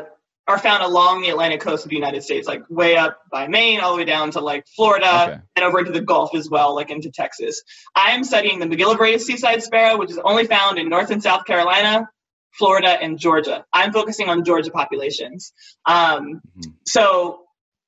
are 0.50 0.58
found 0.58 0.82
along 0.82 1.22
the 1.22 1.30
Atlantic 1.30 1.62
coast 1.62 1.86
of 1.86 1.90
the 1.90 1.96
United 1.96 2.24
States, 2.24 2.48
like 2.48 2.64
way 2.70 2.98
up 2.98 3.20
by 3.32 3.48
Maine, 3.48 3.82
all 3.82 3.92
the 3.92 3.98
way 3.98 4.06
down 4.06 4.32
to 4.32 4.40
like 4.40 4.66
Florida, 4.76 5.24
okay. 5.24 5.42
and 5.56 5.64
over 5.64 5.78
into 5.78 5.92
the 5.92 6.02
Gulf 6.02 6.34
as 6.34 6.50
well, 6.50 6.74
like 6.74 6.90
into 6.90 7.12
Texas. 7.12 7.62
I 7.96 8.12
am 8.12 8.24
studying 8.24 8.58
the 8.58 8.66
MacGillivray 8.66 9.20
seaside 9.20 9.62
sparrow, 9.62 10.00
which 10.00 10.10
is 10.10 10.18
only 10.18 10.48
found 10.48 10.80
in 10.80 10.90
North 10.90 11.12
and 11.12 11.22
South 11.22 11.46
Carolina, 11.46 12.10
Florida, 12.58 12.90
and 12.90 13.20
Georgia. 13.20 13.64
I'm 13.72 13.94
focusing 13.94 14.28
on 14.28 14.44
Georgia 14.44 14.72
populations. 14.72 15.54
Um, 15.86 16.42
mm-hmm. 16.58 16.72
So 16.88 17.42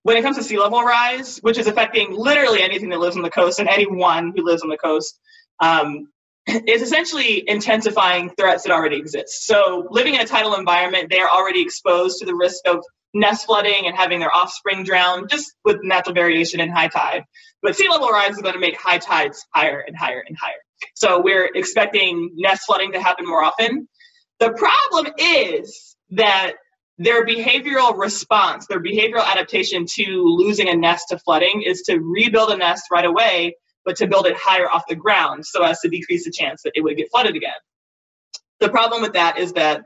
when 0.04 0.18
it 0.18 0.22
comes 0.22 0.38
to 0.38 0.44
sea 0.44 0.60
level 0.60 0.84
rise, 0.84 1.40
which 1.40 1.58
is 1.58 1.66
affecting 1.66 2.14
literally 2.14 2.62
anything 2.62 2.90
that 2.90 3.00
lives 3.00 3.16
on 3.16 3.24
the 3.24 3.32
coast 3.32 3.60
and 3.60 3.70
anyone 3.70 4.34
who 4.36 4.46
lives 4.46 4.62
on 4.62 4.70
the 4.70 4.78
coast, 4.78 5.20
um, 5.60 6.10
is 6.68 6.82
essentially 6.82 7.48
intensifying 7.48 8.32
threats 8.38 8.64
that 8.64 8.72
already 8.72 8.98
exist. 8.98 9.46
So, 9.46 9.88
living 9.90 10.16
in 10.16 10.22
a 10.22 10.26
tidal 10.26 10.56
environment, 10.56 11.10
they 11.10 11.20
are 11.20 11.30
already 11.30 11.62
exposed 11.62 12.20
to 12.20 12.26
the 12.26 12.36
risk 12.36 12.68
of 12.68 12.84
nest 13.14 13.46
flooding 13.46 13.88
and 13.88 13.96
having 13.96 14.20
their 14.20 14.34
offspring 14.34 14.84
drown 14.84 15.28
just 15.28 15.54
with 15.66 15.78
natural 15.84 16.16
variation 16.16 16.60
in 16.60 16.70
high 16.70 16.88
tide. 16.88 17.24
But 17.62 17.76
sea 17.76 17.90
level 17.90 18.10
rise 18.10 18.32
is 18.32 18.42
going 18.42 18.54
to 18.54 18.60
make 18.60 18.80
high 18.80 18.98
tides 18.98 19.46
higher 19.54 19.84
and 19.86 19.96
higher 19.98 20.24
and 20.28 20.38
higher. 20.40 20.62
So, 20.96 21.22
we're 21.22 21.50
expecting 21.54 22.32
nest 22.36 22.64
flooding 22.66 22.94
to 22.94 23.02
happen 23.02 23.26
more 23.26 23.44
often. 23.44 23.88
The 24.40 24.52
problem 24.52 25.14
is 25.18 25.96
that 26.12 26.54
their 26.98 27.26
behavioral 27.26 27.98
response, 27.98 28.68
their 28.68 28.82
behavioral 28.82 29.26
adaptation 29.26 29.86
to 29.96 30.24
losing 30.24 30.70
a 30.70 30.76
nest 30.76 31.06
to 31.10 31.18
flooding 31.18 31.64
is 31.64 31.82
to 31.84 31.98
rebuild 32.00 32.52
a 32.52 32.58
nest 32.58 32.86
right 32.92 33.06
away 33.06 33.56
but 33.86 33.96
to 33.98 34.08
build 34.08 34.28
it 34.28 34.36
higher 34.36 34.70
off 34.70 34.84
the 34.88 34.96
ground 34.96 35.46
so 35.46 35.64
as 35.64 35.80
to 35.82 35.90
decrease 35.90 36.26
the 36.26 36.32
chance 36.32 36.62
that 36.64 36.74
it 36.76 36.82
would 36.82 36.98
get 36.98 37.10
flooded 37.12 37.36
again. 37.36 37.52
The 38.60 38.70
problem 38.70 39.02
with 39.02 39.14
that 39.14 39.40
is 39.40 39.54
that 39.54 39.84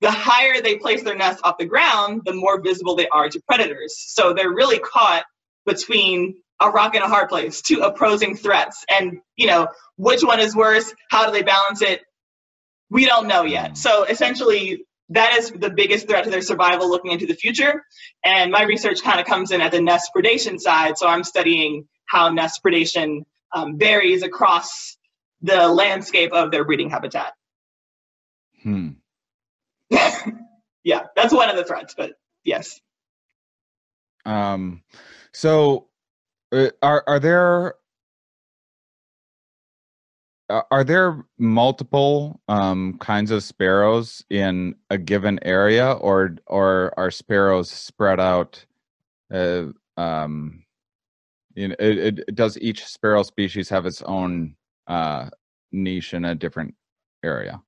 the 0.00 0.10
higher 0.10 0.62
they 0.62 0.76
place 0.76 1.02
their 1.02 1.16
nest 1.16 1.40
off 1.44 1.58
the 1.58 1.66
ground, 1.66 2.22
the 2.24 2.32
more 2.32 2.60
visible 2.60 2.94
they 2.94 3.08
are 3.08 3.28
to 3.28 3.40
predators. 3.46 3.96
So 3.98 4.32
they're 4.32 4.52
really 4.52 4.78
caught 4.78 5.24
between 5.66 6.36
a 6.60 6.70
rock 6.70 6.94
and 6.94 7.04
a 7.04 7.08
hard 7.08 7.28
place, 7.28 7.60
two 7.60 7.80
opposing 7.80 8.36
threats. 8.36 8.84
And, 8.88 9.18
you 9.36 9.46
know, 9.46 9.68
which 9.96 10.22
one 10.22 10.40
is 10.40 10.56
worse? 10.56 10.92
How 11.10 11.26
do 11.26 11.32
they 11.32 11.42
balance 11.42 11.82
it? 11.82 12.02
We 12.90 13.04
don't 13.04 13.28
know 13.28 13.42
yet. 13.42 13.72
Mm. 13.72 13.76
So 13.76 14.04
essentially, 14.04 14.84
that 15.10 15.36
is 15.38 15.50
the 15.50 15.70
biggest 15.70 16.06
threat 16.06 16.24
to 16.24 16.30
their 16.30 16.42
survival 16.42 16.88
looking 16.88 17.12
into 17.12 17.26
the 17.26 17.34
future. 17.34 17.82
And 18.24 18.50
my 18.50 18.62
research 18.62 19.02
kind 19.02 19.20
of 19.20 19.26
comes 19.26 19.50
in 19.50 19.60
at 19.60 19.72
the 19.72 19.80
nest 19.80 20.10
predation 20.14 20.58
side. 20.58 20.98
So 20.98 21.06
I'm 21.06 21.24
studying 21.24 21.88
how 22.06 22.30
nest 22.30 22.62
predation 22.62 23.24
um, 23.54 23.78
varies 23.78 24.22
across 24.22 24.96
the 25.40 25.68
landscape 25.68 26.32
of 26.32 26.50
their 26.50 26.64
breeding 26.64 26.90
habitat. 26.90 27.32
Hmm. 28.62 28.88
yeah, 30.84 31.06
that's 31.16 31.32
one 31.32 31.48
of 31.48 31.56
the 31.56 31.64
threats, 31.64 31.94
but 31.96 32.12
yes. 32.44 32.80
Um, 34.26 34.82
so 35.32 35.88
uh, 36.52 36.68
are 36.82 37.04
are 37.06 37.20
there 37.20 37.74
are 40.48 40.84
there 40.84 41.24
multiple 41.38 42.40
um, 42.48 42.98
kinds 42.98 43.30
of 43.30 43.42
sparrows 43.42 44.24
in 44.30 44.74
a 44.90 44.98
given 44.98 45.38
area, 45.42 45.92
or 45.92 46.36
or 46.46 46.94
are 46.96 47.10
sparrows 47.10 47.70
spread 47.70 48.18
out 48.18 48.64
uh, 49.32 49.66
um, 49.96 50.64
you 51.54 51.68
know, 51.68 51.76
it, 51.78 51.98
it, 51.98 52.34
does 52.34 52.56
each 52.58 52.84
sparrow 52.84 53.22
species 53.22 53.68
have 53.68 53.84
its 53.84 54.00
own 54.02 54.54
uh, 54.86 55.28
niche 55.72 56.14
in 56.14 56.24
a 56.24 56.34
different 56.34 56.74
area? 57.22 57.60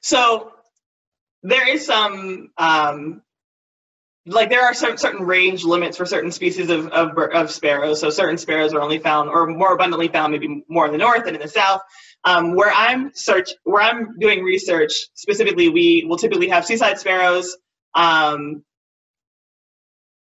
So 0.00 0.52
there 1.42 1.68
is 1.68 1.84
some 1.84 2.50
um, 2.56 3.22
like 4.26 4.50
there 4.50 4.64
are 4.64 4.74
certain, 4.74 4.98
certain 4.98 5.24
range 5.24 5.64
limits 5.64 5.96
for 5.96 6.04
certain 6.04 6.32
species 6.32 6.68
of, 6.68 6.88
of, 6.88 7.16
of, 7.16 7.50
sparrows. 7.50 8.00
So 8.00 8.10
certain 8.10 8.38
sparrows 8.38 8.74
are 8.74 8.80
only 8.80 8.98
found 8.98 9.30
or 9.30 9.46
more 9.46 9.72
abundantly 9.74 10.08
found 10.08 10.32
maybe 10.32 10.64
more 10.68 10.86
in 10.86 10.92
the 10.92 10.98
north 10.98 11.24
than 11.24 11.36
in 11.36 11.40
the 11.40 11.48
south. 11.48 11.82
Um, 12.26 12.56
where 12.56 12.72
I'm 12.72 13.12
search 13.14 13.52
where 13.64 13.82
I'm 13.82 14.18
doing 14.18 14.44
research 14.44 15.08
specifically, 15.14 15.70
we 15.70 16.06
will 16.08 16.18
typically 16.18 16.50
have 16.50 16.66
seaside 16.66 16.98
sparrows. 17.00 17.56
Um, 17.94 18.64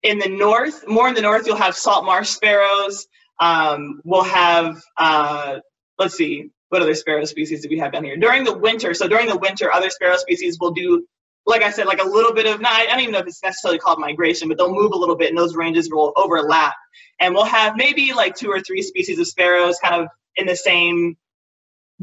in 0.04 0.20
the 0.20 0.30
north, 0.30 0.88
more 0.88 1.08
in 1.08 1.16
the 1.16 1.22
north, 1.22 1.46
you'll 1.46 1.58
have 1.58 1.76
salt 1.76 2.06
marsh 2.06 2.30
sparrows. 2.30 3.08
Um, 3.40 4.02
we'll 4.04 4.24
have, 4.24 4.82
uh, 4.98 5.60
let's 5.98 6.16
see, 6.16 6.50
what 6.70 6.82
other 6.82 6.96
sparrow 6.96 7.26
species 7.26 7.62
do 7.62 7.70
we 7.70 7.80
have 7.80 7.92
down 7.92 8.04
here? 8.04 8.18
During 8.18 8.44
the 8.44 8.58
winter, 8.58 8.94
so 8.94 9.08
during 9.08 9.28
the 9.28 9.38
winter, 9.38 9.72
other 9.74 9.90
sparrow 9.90 10.18
species 10.18 10.58
will 10.60 10.72
do, 10.72 11.06
like 11.46 11.64
I 11.64 11.72
said, 11.72 11.88
like 11.88 12.02
a 12.02 12.08
little 12.08 12.34
bit 12.34 12.46
of, 12.46 12.62
Not, 12.62 12.74
I 12.74 12.86
don't 12.86 13.00
even 13.02 13.14
know 13.14 13.20
if 13.20 13.28
it's 13.28 13.44
necessarily 13.44 13.80
called 13.80 14.00
migration, 14.00 14.48
but 14.48 14.58
they'll 14.58 14.74
move 14.74 14.94
a 14.94 14.98
little 14.98 15.18
bit 15.18 15.30
and 15.30 15.38
those 15.38 15.56
ranges 15.56 15.90
will 15.92 16.14
overlap. 16.16 16.76
And 17.20 17.34
we'll 17.34 17.46
have 17.46 17.76
maybe 17.76 18.14
like 18.14 18.36
two 18.36 18.50
or 18.50 18.62
three 18.62 18.82
species 18.82 19.20
of 19.20 19.28
sparrows 19.28 19.78
kind 19.84 20.02
of 20.02 20.08
in 20.38 20.48
the 20.48 20.56
same 20.56 21.18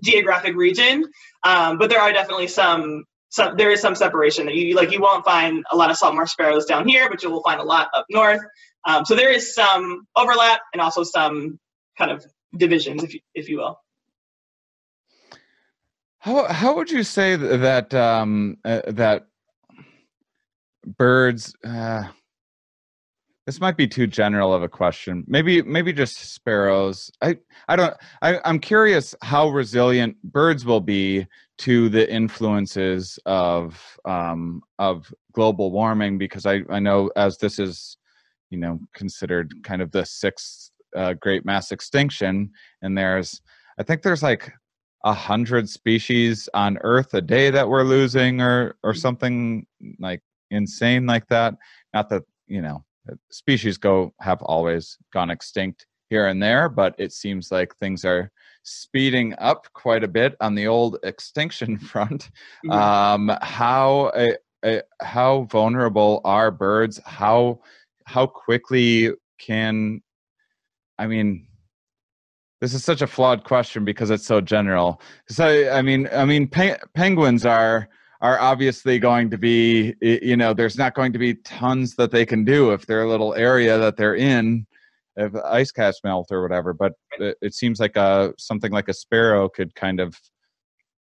geographic 0.03 0.55
region. 0.57 1.05
Um, 1.45 1.79
but 1.79 1.91
there 1.91 2.01
are 2.01 2.13
definitely 2.13 2.49
some 2.49 3.05
some 3.31 3.57
there 3.57 3.71
is 3.71 3.81
some 3.81 3.95
separation 3.95 4.47
that 4.47 4.55
you 4.55 4.75
like 4.75 4.91
you 4.91 5.01
won't 5.01 5.25
find 5.25 5.65
a 5.71 5.77
lot 5.77 5.91
of 5.91 5.97
salt 5.97 6.15
marsh 6.15 6.33
sparrows 6.33 6.65
down 6.65 6.89
here, 6.89 7.09
but 7.11 7.23
you 7.23 7.31
will 7.31 7.43
find 7.43 7.61
a 7.61 7.65
lot 7.65 7.89
up 7.95 8.07
north. 8.11 8.41
Um, 8.87 9.05
so 9.05 9.15
there 9.15 9.31
is 9.31 9.55
some 9.55 10.07
overlap 10.17 10.61
and 10.73 10.81
also 10.81 11.03
some 11.03 11.59
kind 11.99 12.11
of 12.11 12.25
divisions, 12.57 13.03
if 13.03 13.15
you, 13.15 13.21
if 13.35 13.49
you 13.49 13.59
will. 13.59 13.79
How 16.21 16.51
how 16.53 16.75
would 16.77 16.91
you 16.91 17.03
say 17.03 17.37
that 17.37 17.95
um, 17.95 18.57
uh, 18.65 18.81
that 18.89 19.27
birds? 20.85 21.55
Uh, 21.65 22.09
this 23.49 23.63
might 23.63 23.79
be 23.79 23.89
too 23.89 24.07
general 24.07 24.53
of 24.53 24.63
a 24.63 24.69
question. 24.69 25.25
Maybe 25.27 25.63
maybe 25.63 25.91
just 25.91 26.35
sparrows. 26.35 27.11
I 27.23 27.39
I 27.67 27.77
don't. 27.77 27.95
I, 28.21 28.39
I'm 28.45 28.59
curious 28.59 29.15
how 29.23 29.49
resilient 29.49 30.23
birds 30.23 30.67
will 30.67 30.83
be 30.83 31.27
to 31.61 31.89
the 31.89 32.13
influences 32.13 33.19
of 33.25 33.99
um, 34.05 34.61
of 34.79 35.11
global 35.33 35.73
warming 35.73 36.19
because 36.19 36.45
I 36.45 36.61
I 36.69 36.79
know 36.79 37.11
as 37.17 37.39
this 37.39 37.59
is 37.59 37.97
you 38.51 38.59
know 38.59 38.81
considered 38.93 39.55
kind 39.63 39.81
of 39.81 39.93
the 39.93 40.05
sixth 40.05 40.71
uh, 40.95 41.15
great 41.15 41.47
mass 41.47 41.73
extinction 41.73 42.51
and 42.83 42.99
there's 42.99 43.41
I 43.79 43.83
think 43.83 44.03
there's 44.03 44.23
like 44.23 44.53
a 45.05 45.15
hundred 45.15 45.71
species 45.71 46.51
on 46.53 46.77
Earth 46.83 47.15
a 47.15 47.23
day 47.23 47.49
that 47.49 47.71
we're 47.71 47.85
losing, 47.85 48.43
or 48.43 48.77
or 48.83 48.93
mm. 48.93 48.99
something 48.99 49.67
like 49.99 50.21
insane 50.51 51.07
like 51.07 51.27
that. 51.29 51.55
Not 51.95 52.11
that 52.11 52.25
you 52.47 52.61
know 52.61 52.85
species 53.31 53.79
go 53.79 54.13
have 54.21 54.43
always 54.43 54.99
gone 55.13 55.31
extinct 55.31 55.87
here 56.11 56.27
and 56.29 56.43
there, 56.43 56.69
but 56.69 56.95
it 56.99 57.13
seems 57.13 57.53
like 57.53 57.77
things 57.77 58.05
are 58.05 58.31
speeding 58.63 59.35
up 59.39 59.67
quite 59.73 60.05
a 60.05 60.09
bit 60.09 60.37
on 60.41 60.55
the 60.55 60.67
old 60.67 60.99
extinction 61.03 61.79
front. 61.79 62.31
Mm-hmm. 62.67 62.71
Um, 62.73 63.39
how 63.43 64.07
uh, 64.15 64.33
uh, 64.63 64.81
how 65.03 65.47
vulnerable 65.51 66.21
are 66.25 66.51
birds? 66.51 67.01
How 67.05 67.61
how 68.05 68.27
quickly 68.27 69.13
can 69.39 70.03
I 70.99 71.07
mean 71.07 71.47
this 72.61 72.75
is 72.75 72.85
such 72.85 73.03
a 73.03 73.07
flawed 73.07 73.45
question 73.45 73.85
because 73.85 74.11
it's 74.11 74.27
so 74.27 74.41
general. 74.41 75.01
So 75.29 75.71
I 75.71 75.83
mean, 75.83 76.09
I 76.13 76.25
mean, 76.25 76.49
pe- 76.49 76.79
penguins 76.95 77.47
are 77.47 77.89
are 78.21 78.39
obviously 78.41 78.99
going 78.99 79.31
to 79.31 79.39
be, 79.39 79.95
you 80.01 80.37
know, 80.37 80.53
there's 80.53 80.77
not 80.77 80.95
going 80.95 81.13
to 81.13 81.19
be 81.19 81.35
tons 81.35 81.95
that 81.97 82.11
they 82.11 82.27
can 82.27 82.45
do 82.45 82.73
if 82.73 82.87
their 82.87 83.07
little 83.07 83.35
area 83.35 83.79
that 83.79 83.97
they're 83.97 84.17
in, 84.17 84.67
if 85.17 85.35
ice 85.45 85.71
caps 85.71 86.01
melt 86.03 86.29
or 86.31 86.43
whatever. 86.43 86.73
But 86.73 86.95
it, 87.19 87.55
seems 87.55 87.79
like 87.79 87.97
a 87.97 88.33
something 88.37 88.73
like 88.73 88.89
a 88.89 88.95
sparrow 88.95 89.49
could 89.49 89.75
kind 89.75 90.01
of 90.01 90.17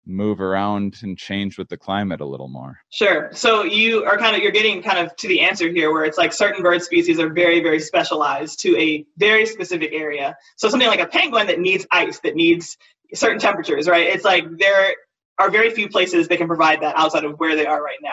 move 0.06 0.42
around 0.42 0.98
and 1.02 1.18
change 1.18 1.58
with 1.58 1.70
the 1.70 1.78
climate 1.78 2.20
a 2.20 2.26
little 2.26 2.50
more. 2.50 2.80
Sure. 2.90 3.30
So 3.32 3.64
you 3.64 4.04
are 4.04 4.18
kind 4.18 4.36
of 4.36 4.42
you're 4.42 4.52
getting 4.52 4.82
kind 4.82 5.00
of 5.00 5.16
to 5.18 5.28
the 5.28 5.42
answer 5.42 5.70
here 5.70 5.94
where 5.94 6.04
it's 6.04 6.18
like 6.18 6.34
certain 6.34 6.62
bird 6.62 6.82
species 6.82 7.20
are 7.20 7.30
very 7.30 7.62
very 7.62 7.80
specialized 7.80 8.60
to 8.62 8.78
a 8.78 9.06
very 9.18 9.46
specific 9.46 9.92
area. 9.94 10.36
So 10.58 10.68
something 10.68 10.90
like 10.90 11.00
a 11.00 11.08
penguin 11.08 11.48
that 11.48 11.60
needs 11.60 11.86
ice 11.92 12.20
that 12.22 12.36
needs 12.36 12.78
certain 13.14 13.40
temperatures, 13.40 13.88
right? 13.88 14.08
It's 14.08 14.26
like 14.26 14.46
there 14.58 14.96
are 15.40 15.50
very 15.50 15.72
few 15.72 15.90
places 15.90 16.28
they 16.28 16.38
can 16.38 16.48
provide 16.48 16.82
that 16.82 16.96
outside 16.98 17.26
of 17.26 17.40
where 17.40 17.56
they 17.56 17.66
are 17.66 17.82
right 17.82 17.98
now. 18.02 18.12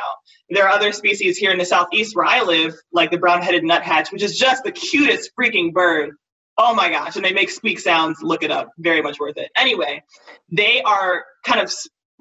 There 0.48 0.66
are 0.66 0.70
other 0.70 0.92
species 0.92 1.36
here 1.36 1.52
in 1.52 1.58
the 1.58 1.64
southeast 1.64 2.16
where 2.16 2.24
I 2.24 2.42
live, 2.42 2.74
like 2.92 3.10
the 3.10 3.18
brown-headed 3.18 3.62
nuthatch, 3.62 4.10
which 4.10 4.22
is 4.22 4.38
just 4.38 4.64
the 4.64 4.72
cutest 4.72 5.30
freaking 5.38 5.72
bird. 5.72 6.16
Oh 6.56 6.74
my 6.74 6.90
gosh, 6.90 7.16
and 7.16 7.24
they 7.24 7.32
make 7.32 7.50
squeak 7.50 7.78
sounds. 7.78 8.18
Look 8.22 8.42
it 8.42 8.50
up. 8.50 8.70
Very 8.78 9.02
much 9.02 9.18
worth 9.18 9.36
it. 9.36 9.50
Anyway, 9.56 10.02
they 10.50 10.82
are 10.82 11.24
kind 11.44 11.60
of 11.60 11.72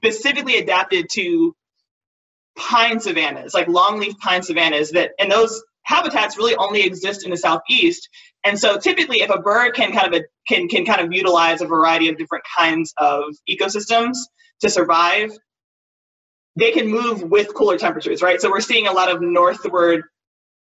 specifically 0.02 0.58
adapted 0.58 1.08
to 1.12 1.56
pine 2.58 3.00
savannas, 3.00 3.54
like 3.54 3.68
longleaf 3.68 4.18
pine 4.20 4.44
savannas 4.44 4.92
that 4.92 5.12
and 5.20 5.32
those 5.32 5.62
habitats 5.84 6.38
really 6.38 6.56
only 6.56 6.84
exist 6.84 7.24
in 7.26 7.32
the 7.32 7.38
southeast. 7.38 8.08
And 8.44 8.60
so 8.60 8.78
typically 8.78 9.22
if 9.22 9.30
a 9.30 9.40
bird 9.40 9.74
can 9.74 9.92
kind 9.92 10.14
of 10.14 10.22
a, 10.22 10.26
can 10.48 10.68
can 10.68 10.86
kind 10.86 11.02
of 11.02 11.12
utilize 11.12 11.62
a 11.62 11.66
variety 11.66 12.10
of 12.10 12.18
different 12.18 12.44
kinds 12.58 12.94
of 12.98 13.24
ecosystems 13.50 14.18
to 14.62 14.70
survive, 14.70 15.32
they 16.56 16.72
can 16.72 16.88
move 16.88 17.24
with 17.24 17.54
cooler 17.54 17.78
temperatures, 17.78 18.22
right? 18.22 18.42
So 18.42 18.50
we're 18.50 18.60
seeing 18.62 18.88
a 18.88 18.92
lot 18.92 19.10
of 19.10 19.22
northward 19.22 20.04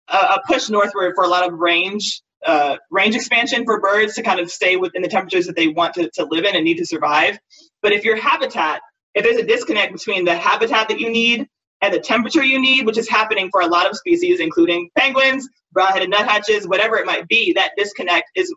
uh, 0.09 0.37
a 0.37 0.47
push 0.47 0.69
northward 0.69 1.13
for 1.15 1.23
a 1.23 1.27
lot 1.27 1.47
of 1.47 1.53
range 1.59 2.21
uh, 2.45 2.77
range 2.89 3.15
expansion 3.15 3.65
for 3.65 3.79
birds 3.81 4.15
to 4.15 4.23
kind 4.23 4.39
of 4.39 4.49
stay 4.49 4.75
within 4.77 5.01
the 5.01 5.09
temperatures 5.09 5.45
that 5.47 5.55
they 5.55 5.67
want 5.67 5.93
to, 5.93 6.09
to 6.11 6.25
live 6.25 6.45
in 6.45 6.55
and 6.55 6.63
need 6.63 6.77
to 6.77 6.85
survive. 6.85 7.37
But 7.81 7.91
if 7.91 8.05
your 8.05 8.15
habitat, 8.15 8.81
if 9.13 9.23
there's 9.23 9.37
a 9.37 9.45
disconnect 9.45 9.91
between 9.91 10.23
the 10.25 10.35
habitat 10.35 10.87
that 10.87 10.99
you 10.99 11.09
need 11.09 11.47
and 11.81 11.93
the 11.93 11.99
temperature 11.99 12.43
you 12.43 12.59
need, 12.59 12.85
which 12.85 12.97
is 12.97 13.09
happening 13.09 13.49
for 13.51 13.61
a 13.61 13.67
lot 13.67 13.89
of 13.89 13.97
species, 13.97 14.39
including 14.39 14.89
penguins, 14.97 15.49
brown-headed 15.73 16.09
nuthatches, 16.09 16.65
whatever 16.67 16.95
it 16.95 17.05
might 17.05 17.27
be, 17.27 17.53
that 17.53 17.71
disconnect 17.77 18.31
is 18.35 18.53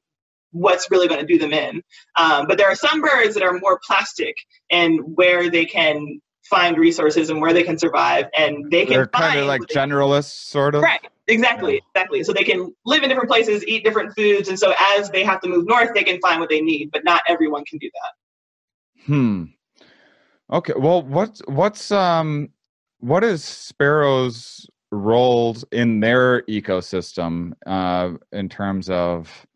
what's 0.52 0.90
really 0.90 1.08
going 1.08 1.20
to 1.20 1.26
do 1.26 1.38
them 1.38 1.52
in. 1.52 1.82
Um, 2.16 2.46
but 2.46 2.58
there 2.58 2.68
are 2.68 2.76
some 2.76 3.00
birds 3.00 3.34
that 3.34 3.42
are 3.42 3.58
more 3.58 3.80
plastic 3.86 4.36
and 4.70 5.00
where 5.16 5.50
they 5.50 5.64
can 5.64 6.20
find 6.44 6.76
resources 6.76 7.30
and 7.30 7.40
where 7.40 7.52
they 7.52 7.62
can 7.62 7.78
survive 7.78 8.26
and 8.36 8.70
they 8.70 8.84
can 8.84 8.94
they're 8.94 9.06
kind 9.06 9.38
of 9.38 9.46
like 9.46 9.62
generalists 9.62 10.32
sort 10.32 10.74
of 10.74 10.82
right 10.82 11.00
exactly 11.28 11.80
exactly. 11.94 12.22
So 12.24 12.32
they 12.32 12.42
can 12.42 12.74
live 12.84 13.02
in 13.02 13.08
different 13.08 13.30
places 13.30 13.64
eat 13.66 13.84
different 13.84 14.12
foods 14.14 14.48
and 14.48 14.58
so 14.58 14.74
as 14.96 15.08
they 15.10 15.24
have 15.24 15.40
to 15.42 15.48
move 15.48 15.66
north 15.66 15.90
they 15.94 16.02
can 16.02 16.20
find 16.20 16.40
what 16.40 16.50
they 16.50 16.60
need 16.60 16.90
but 16.92 17.04
not 17.04 17.22
everyone 17.28 17.64
can 17.64 17.78
do 17.78 17.90
that. 17.94 19.04
Hmm. 19.06 19.44
Okay 20.52 20.74
well 20.76 21.02
what's 21.02 21.40
what's 21.46 21.90
um 21.90 22.50
what 22.98 23.24
is 23.24 23.42
sparrows 23.42 24.68
roles 24.90 25.64
in 25.72 26.00
their 26.00 26.42
ecosystem 26.42 27.52
uh 27.66 28.10
in 28.32 28.48
terms 28.48 28.90
of 28.90 29.46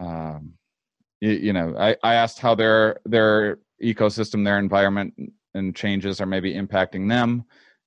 um 0.00 0.54
you, 1.20 1.30
you 1.30 1.52
know 1.52 1.74
i 1.78 1.94
i 2.02 2.14
asked 2.14 2.38
how 2.38 2.54
their 2.54 2.98
their 3.04 3.58
ecosystem 3.82 4.44
their 4.44 4.58
environment 4.58 5.14
and 5.54 5.74
changes 5.74 6.20
are 6.20 6.26
maybe 6.26 6.54
impacting 6.54 7.08
them. 7.08 7.44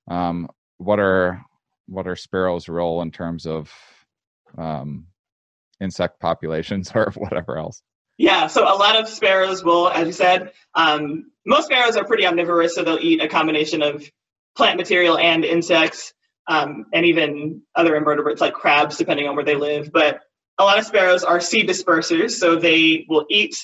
Um, 0.09 0.49
what 0.77 0.99
are 0.99 1.43
what 1.87 2.07
are 2.07 2.15
sparrows 2.15 2.69
role 2.69 3.01
in 3.01 3.11
terms 3.11 3.45
of 3.45 3.71
um, 4.57 5.07
insect 5.81 6.19
populations 6.19 6.91
or 6.95 7.11
whatever 7.15 7.57
else? 7.57 7.81
Yeah 8.17 8.47
so 8.47 8.63
a 8.63 8.77
lot 8.77 8.99
of 8.99 9.09
sparrows 9.09 9.63
will 9.63 9.89
as 9.89 10.05
you 10.05 10.13
said 10.13 10.51
um, 10.75 11.31
most 11.45 11.65
sparrows 11.65 11.97
are 11.97 12.05
pretty 12.05 12.25
omnivorous 12.25 12.75
so 12.75 12.83
they'll 12.83 12.99
eat 12.99 13.21
a 13.21 13.27
combination 13.27 13.81
of 13.81 14.09
plant 14.55 14.77
material 14.77 15.17
and 15.17 15.43
insects 15.43 16.13
um, 16.47 16.85
and 16.93 17.05
even 17.05 17.61
other 17.75 17.95
invertebrates 17.95 18.39
like 18.39 18.53
crabs 18.53 18.97
depending 18.97 19.27
on 19.27 19.35
where 19.35 19.45
they 19.45 19.55
live. 19.55 19.91
But 19.91 20.21
a 20.59 20.63
lot 20.63 20.77
of 20.77 20.85
sparrows 20.85 21.23
are 21.23 21.39
seed 21.39 21.67
dispersers 21.67 22.31
so 22.31 22.55
they 22.55 23.05
will 23.09 23.25
eat 23.29 23.55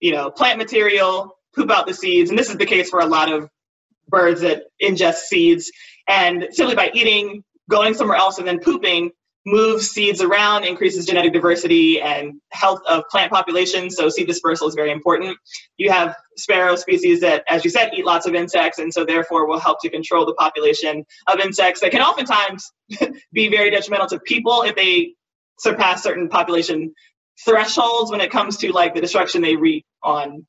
you 0.00 0.12
know 0.12 0.30
plant 0.30 0.58
material 0.58 1.36
poop 1.54 1.70
out 1.70 1.86
the 1.86 1.94
seeds. 1.94 2.30
And 2.30 2.38
this 2.38 2.50
is 2.50 2.56
the 2.56 2.66
case 2.66 2.90
for 2.90 3.00
a 3.00 3.06
lot 3.06 3.32
of 3.32 3.48
birds 4.08 4.40
that 4.42 4.64
ingest 4.82 5.26
seeds. 5.26 5.70
And 6.08 6.48
simply 6.50 6.74
by 6.74 6.90
eating, 6.92 7.42
going 7.70 7.94
somewhere 7.94 8.16
else, 8.16 8.38
and 8.38 8.46
then 8.46 8.58
pooping, 8.58 9.10
moves 9.46 9.90
seeds 9.90 10.22
around, 10.22 10.64
increases 10.64 11.06
genetic 11.06 11.32
diversity 11.32 12.00
and 12.00 12.34
health 12.50 12.80
of 12.88 13.04
plant 13.10 13.30
populations. 13.30 13.96
So 13.96 14.08
seed 14.08 14.26
dispersal 14.26 14.68
is 14.68 14.74
very 14.74 14.90
important. 14.90 15.36
You 15.76 15.90
have 15.90 16.16
sparrow 16.36 16.76
species 16.76 17.20
that, 17.20 17.44
as 17.48 17.64
you 17.64 17.70
said, 17.70 17.90
eat 17.94 18.04
lots 18.04 18.26
of 18.26 18.34
insects, 18.34 18.78
and 18.78 18.92
so 18.92 19.04
therefore 19.04 19.46
will 19.46 19.58
help 19.58 19.80
to 19.82 19.90
control 19.90 20.26
the 20.26 20.34
population 20.34 21.04
of 21.26 21.40
insects 21.40 21.80
that 21.80 21.90
can 21.90 22.02
oftentimes 22.02 22.72
be 23.32 23.48
very 23.48 23.70
detrimental 23.70 24.08
to 24.08 24.18
people 24.20 24.62
if 24.62 24.76
they 24.76 25.14
surpass 25.58 26.02
certain 26.02 26.28
population 26.28 26.94
thresholds 27.44 28.10
when 28.10 28.20
it 28.20 28.30
comes 28.30 28.58
to 28.58 28.72
like 28.72 28.94
the 28.94 29.00
destruction 29.00 29.42
they 29.42 29.56
wreak 29.56 29.84
on 30.02 30.46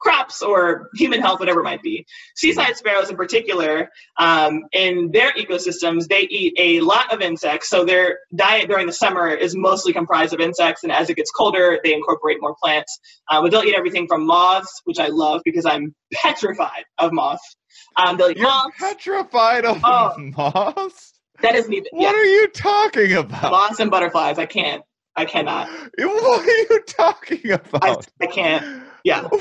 crops 0.00 0.42
or 0.42 0.90
human 0.94 1.20
health, 1.20 1.40
whatever 1.40 1.60
it 1.60 1.64
might 1.64 1.82
be. 1.82 2.06
Seaside 2.36 2.76
sparrows, 2.76 3.10
in 3.10 3.16
particular, 3.16 3.88
um, 4.18 4.62
in 4.72 5.10
their 5.12 5.32
ecosystems, 5.32 6.08
they 6.08 6.22
eat 6.22 6.54
a 6.58 6.80
lot 6.80 7.12
of 7.12 7.20
insects. 7.20 7.68
So 7.68 7.84
their 7.84 8.18
diet 8.34 8.68
during 8.68 8.86
the 8.86 8.92
summer 8.92 9.28
is 9.30 9.56
mostly 9.56 9.92
comprised 9.92 10.34
of 10.34 10.40
insects, 10.40 10.82
and 10.82 10.92
as 10.92 11.10
it 11.10 11.16
gets 11.16 11.30
colder, 11.30 11.80
they 11.84 11.94
incorporate 11.94 12.38
more 12.40 12.54
plants. 12.62 12.98
Uh, 13.30 13.42
but 13.42 13.50
they'll 13.50 13.64
eat 13.64 13.74
everything 13.76 14.06
from 14.08 14.26
moths, 14.26 14.82
which 14.84 14.98
I 14.98 15.08
love 15.08 15.42
because 15.44 15.66
I'm 15.66 15.94
petrified 16.12 16.84
of 16.98 17.12
moths. 17.12 17.56
Um, 17.96 18.16
they'll 18.16 18.30
eat 18.30 18.38
You're 18.38 18.46
moths. 18.48 18.76
petrified 18.78 19.64
of 19.64 19.80
oh, 19.84 20.14
moths. 20.18 21.11
That 21.40 21.54
isn't 21.54 21.72
even. 21.72 21.86
What 21.92 22.14
yeah. 22.14 22.20
are 22.20 22.24
you 22.24 22.48
talking 22.48 23.14
about? 23.14 23.50
Moths 23.50 23.80
and 23.80 23.90
butterflies. 23.90 24.38
I 24.38 24.46
can't. 24.46 24.82
I 25.16 25.24
cannot. 25.24 25.68
What 25.98 26.46
are 26.46 26.46
you 26.46 26.82
talking 26.86 27.50
about? 27.50 28.06
I, 28.20 28.24
I 28.24 28.26
can't. 28.26 28.84
Yeah. 29.04 29.28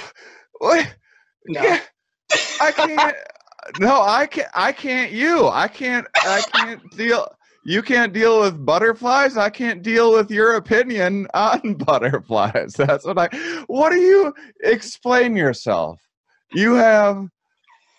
What? 0.59 0.95
No. 1.47 1.77
I 2.61 2.71
can't. 2.71 3.15
no, 3.79 4.03
I 4.03 4.27
can't. 4.27 4.47
I 4.53 4.71
can't. 4.71 5.11
You. 5.11 5.47
I 5.47 5.67
can't. 5.67 6.05
I 6.17 6.43
can't 6.53 6.81
deal. 6.95 7.27
You 7.63 7.81
can't 7.81 8.13
deal 8.13 8.41
with 8.41 8.63
butterflies. 8.63 9.37
I 9.37 9.49
can't 9.49 9.81
deal 9.81 10.13
with 10.13 10.29
your 10.29 10.55
opinion 10.55 11.27
on 11.33 11.73
butterflies. 11.85 12.73
That's 12.73 13.05
what 13.05 13.17
I. 13.17 13.27
What 13.65 13.91
do 13.91 13.99
you 13.99 14.35
explain 14.63 15.35
yourself? 15.35 15.99
You 16.53 16.75
have. 16.75 17.27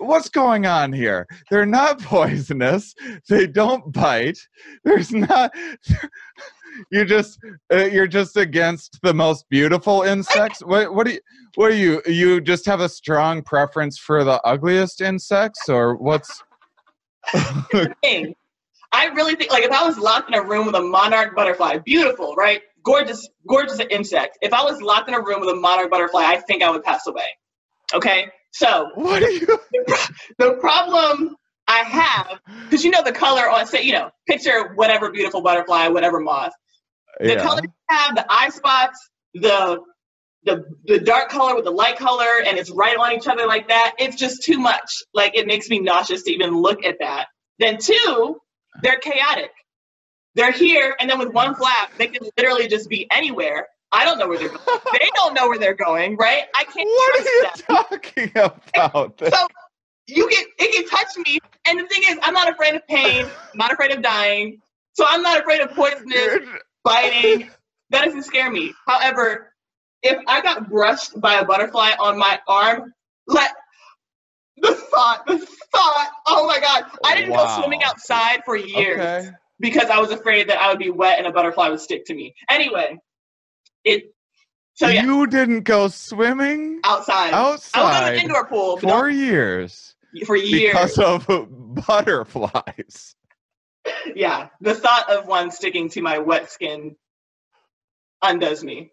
What's 0.02 0.28
going 0.28 0.66
on 0.66 0.92
here? 0.92 1.26
They're 1.50 1.66
not 1.66 2.00
poisonous. 2.02 2.94
They 3.28 3.46
don't 3.46 3.92
bite. 3.92 4.38
There's 4.84 5.12
not. 5.12 5.52
you 6.90 7.04
just 7.04 7.38
uh, 7.72 7.84
you're 7.84 8.06
just 8.06 8.36
against 8.36 8.98
the 9.02 9.14
most 9.14 9.48
beautiful 9.48 10.02
insects. 10.02 10.62
What 10.66 10.94
what 10.94 11.06
do 11.06 11.12
you 11.12 11.20
what 11.54 11.70
do 11.70 11.76
you 11.76 12.02
you 12.06 12.40
just 12.40 12.66
have 12.66 12.80
a 12.80 12.88
strong 12.88 13.42
preference 13.42 13.98
for 13.98 14.24
the 14.24 14.40
ugliest 14.42 15.00
insects 15.00 15.68
or 15.68 15.96
what's 15.96 16.42
thing. 18.02 18.34
I 18.92 19.06
really 19.06 19.34
think, 19.34 19.50
like, 19.50 19.64
if 19.64 19.70
I 19.70 19.86
was 19.86 19.96
locked 19.98 20.28
in 20.28 20.34
a 20.34 20.42
room 20.42 20.66
with 20.66 20.74
a 20.74 20.82
monarch 20.82 21.34
butterfly, 21.34 21.78
beautiful, 21.78 22.34
right? 22.34 22.60
Gorgeous, 22.84 23.26
gorgeous 23.48 23.80
insect. 23.90 24.38
If 24.42 24.52
I 24.52 24.62
was 24.62 24.82
locked 24.82 25.08
in 25.08 25.14
a 25.14 25.20
room 25.22 25.40
with 25.40 25.48
a 25.48 25.54
monarch 25.54 25.90
butterfly, 25.90 26.24
I 26.24 26.40
think 26.40 26.62
I 26.62 26.70
would 26.70 26.82
pass 26.82 27.06
away. 27.06 27.24
Okay, 27.94 28.30
so 28.52 28.90
what 28.94 29.22
are 29.22 29.30
you 29.30 29.46
the 30.38 30.58
problem 30.60 31.36
I 31.68 31.78
have, 31.78 32.40
because 32.68 32.84
you 32.84 32.90
know 32.90 33.02
the 33.04 33.12
color 33.12 33.48
on, 33.48 33.66
say, 33.66 33.82
you 33.82 33.92
know, 33.92 34.10
picture 34.28 34.74
whatever 34.74 35.10
beautiful 35.12 35.42
butterfly, 35.42 35.88
whatever 35.88 36.20
moth. 36.20 36.52
The 37.26 37.36
Yeah. 37.36 37.42
color 37.42 37.60
you 37.62 37.72
have, 37.88 38.14
the 38.16 38.26
eye 38.30 38.50
spots, 38.50 38.98
the 39.34 39.80
the 40.44 40.64
the 40.86 40.98
dark 41.00 41.30
color 41.30 41.54
with 41.54 41.64
the 41.64 41.70
light 41.72 41.96
color, 41.98 42.42
and 42.46 42.58
it's 42.58 42.70
right 42.70 42.96
on 42.96 43.12
each 43.12 43.28
other 43.28 43.46
like 43.46 43.68
that. 43.68 43.94
It's 43.98 44.16
just 44.16 44.42
too 44.42 44.58
much. 44.58 45.02
Like 45.14 45.36
it 45.36 45.46
makes 45.46 45.68
me 45.70 45.80
nauseous 45.80 46.24
to 46.24 46.32
even 46.32 46.56
look 46.60 46.84
at 46.84 46.96
that. 47.00 47.28
Then 47.58 47.78
two, 47.78 48.38
they're 48.82 48.98
chaotic. 48.98 49.52
They're 50.34 50.52
here, 50.52 50.96
and 51.00 51.10
then 51.10 51.18
with 51.18 51.32
one 51.32 51.54
flap, 51.54 51.90
they 51.98 52.08
can 52.08 52.26
literally 52.38 52.68
just 52.68 52.88
be 52.88 53.06
anywhere. 53.10 53.68
I 53.92 54.04
don't 54.04 54.18
know 54.18 54.28
where 54.28 54.38
they're 54.38 54.48
going. 54.48 54.78
they 54.92 55.08
don't 55.14 55.34
know 55.34 55.48
where 55.48 55.58
they're 55.58 55.74
going, 55.74 56.16
right? 56.16 56.44
I 56.54 56.64
can't 56.64 56.88
What 56.88 57.14
are 57.14 57.24
you 57.24 57.42
them. 57.42 57.52
talking 57.68 58.30
about? 58.74 59.20
So 59.32 59.46
you 60.06 60.28
get 60.30 60.46
it 60.58 60.74
can 60.74 60.88
touch 60.88 61.16
me, 61.26 61.38
and 61.68 61.78
the 61.78 61.86
thing 61.86 62.02
is, 62.08 62.18
I'm 62.22 62.34
not 62.34 62.50
afraid 62.50 62.74
of 62.74 62.86
pain. 62.88 63.24
I'm 63.26 63.58
not 63.58 63.72
afraid 63.72 63.92
of 63.92 64.02
dying. 64.02 64.60
So 64.94 65.04
I'm 65.08 65.22
not 65.22 65.40
afraid 65.40 65.60
of 65.60 65.70
poisonous 65.70 66.38
biting. 66.84 67.50
That 67.90 68.04
doesn't 68.04 68.22
scare 68.24 68.50
me. 68.50 68.72
However, 68.86 69.52
if 70.02 70.18
I 70.26 70.40
got 70.40 70.68
brushed 70.68 71.18
by 71.20 71.34
a 71.34 71.44
butterfly 71.44 71.90
on 71.98 72.18
my 72.18 72.40
arm, 72.48 72.92
let 73.26 73.52
the 74.56 74.74
thought, 74.74 75.26
the 75.26 75.38
thought, 75.72 76.10
oh 76.26 76.46
my 76.46 76.58
god. 76.60 76.84
I 77.04 77.14
didn't 77.14 77.30
Wow. 77.30 77.46
go 77.46 77.60
swimming 77.62 77.82
outside 77.84 78.40
for 78.44 78.56
years 78.56 78.98
Okay. 78.98 79.30
because 79.60 79.88
I 79.90 79.98
was 80.00 80.10
afraid 80.10 80.48
that 80.48 80.58
I 80.58 80.68
would 80.70 80.78
be 80.78 80.90
wet 80.90 81.18
and 81.18 81.26
a 81.26 81.32
butterfly 81.32 81.68
would 81.68 81.80
stick 81.80 82.04
to 82.06 82.14
me. 82.14 82.34
Anyway, 82.48 82.98
it 83.84 84.14
so 84.74 84.88
yeah, 84.88 85.04
You 85.04 85.26
didn't 85.26 85.62
go 85.62 85.88
swimming 85.88 86.80
outside. 86.84 87.34
Outside, 87.34 87.80
I 87.80 87.84
was 87.84 88.08
in 88.08 88.14
an 88.14 88.20
indoor 88.20 88.46
pool 88.46 88.78
for 88.78 89.08
years 89.08 89.94
for 90.26 90.36
years. 90.36 90.72
because 90.72 90.98
of 90.98 91.26
butterflies. 91.86 93.14
yeah, 94.14 94.48
the 94.60 94.74
thought 94.74 95.10
of 95.10 95.26
one 95.26 95.50
sticking 95.50 95.88
to 95.90 96.02
my 96.02 96.18
wet 96.18 96.50
skin 96.50 96.96
undoes 98.22 98.64
me. 98.64 98.90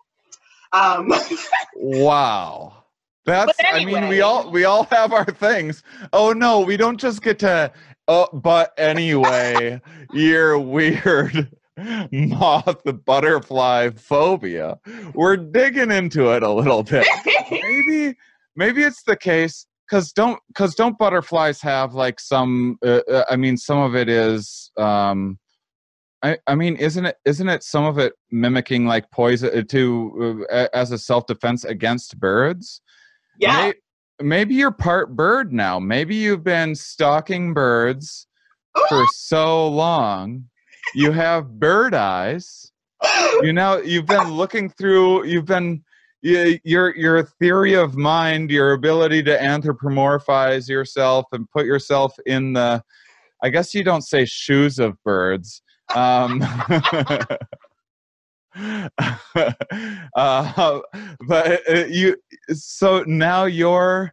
Um, 0.72 1.12
Wow. 1.76 2.84
That's 3.26 3.54
But 3.58 3.74
I 3.74 3.86
mean 3.86 4.08
we 4.08 4.22
all 4.22 4.50
we 4.52 4.66
all 4.66 4.84
have 4.86 5.14
our 5.14 5.26
things. 5.26 5.84
Oh 6.14 6.34
no, 6.34 6.62
we 6.62 6.78
don't 6.78 7.00
just 7.00 7.22
get 7.22 7.40
to 7.40 7.72
oh 8.08 8.28
but 8.34 8.74
anyway, 8.78 9.82
you're 10.14 10.58
weird 10.58 11.52
moth 12.12 12.82
the 12.84 12.94
butterfly 12.94 13.90
phobia. 13.96 14.80
We're 15.14 15.38
digging 15.38 15.92
into 15.92 16.32
it 16.32 16.44
a 16.44 16.52
little 16.52 16.84
bit. 16.84 17.08
maybe 17.52 18.18
maybe 18.56 18.84
it's 18.84 19.04
the 19.04 19.16
case 19.16 19.66
because 19.90 20.12
don't 20.12 20.40
because 20.48 20.76
don't 20.76 20.98
butterflies 20.98 21.62
have 21.62 21.94
like 21.94 22.20
some 22.20 22.78
uh, 22.86 23.02
uh, 23.10 23.24
i 23.30 23.36
mean 23.36 23.58
some 23.58 23.80
of 23.80 23.96
it 23.96 24.10
is 24.10 24.72
um 24.78 25.40
I, 26.22 26.38
I 26.48 26.56
mean 26.56 26.76
isn't 26.76 27.06
it 27.06 27.16
isn't 27.26 27.48
it 27.48 27.64
some 27.64 27.86
of 27.86 27.98
it 27.98 28.14
mimicking 28.32 28.86
like 28.86 29.10
poison 29.12 29.58
uh, 29.58 29.64
to 29.70 30.46
uh, 30.52 30.68
as 30.74 30.92
a 30.92 30.98
self-defense 30.98 31.64
against 31.64 32.20
birds 32.20 32.82
yeah, 33.40 33.72
May- 34.20 34.28
maybe 34.28 34.56
you're 34.56 34.72
part 34.72 35.16
bird 35.16 35.54
now 35.54 35.80
maybe 35.80 36.16
you've 36.16 36.44
been 36.44 36.76
stalking 36.76 37.54
birds 37.54 38.28
for 38.90 39.06
so 39.14 39.68
long 39.68 40.49
you 40.94 41.12
have 41.12 41.60
bird 41.60 41.94
eyes. 41.94 42.72
You 43.42 43.54
know 43.54 43.78
you've 43.80 44.06
been 44.06 44.32
looking 44.32 44.70
through 44.70 45.26
you've 45.26 45.46
been 45.46 45.84
y- 46.24 46.60
your 46.64 46.96
your 46.96 47.24
theory 47.24 47.74
of 47.74 47.96
mind 47.96 48.52
your 48.52 48.74
ability 48.74 49.24
to 49.24 49.38
anthropomorphize 49.38 50.68
yourself 50.68 51.26
and 51.32 51.50
put 51.52 51.66
yourself 51.66 52.16
in 52.26 52.54
the 52.54 52.84
i 53.44 53.50
guess 53.50 53.74
you 53.74 53.84
don't 53.84 54.02
say 54.02 54.26
shoes 54.26 54.80
of 54.80 55.02
birds 55.04 55.62
um 55.96 56.42
uh, 60.16 60.80
but 61.28 61.62
uh, 61.70 61.86
you 61.88 62.16
so 62.52 63.04
now 63.08 63.46
your 63.46 64.12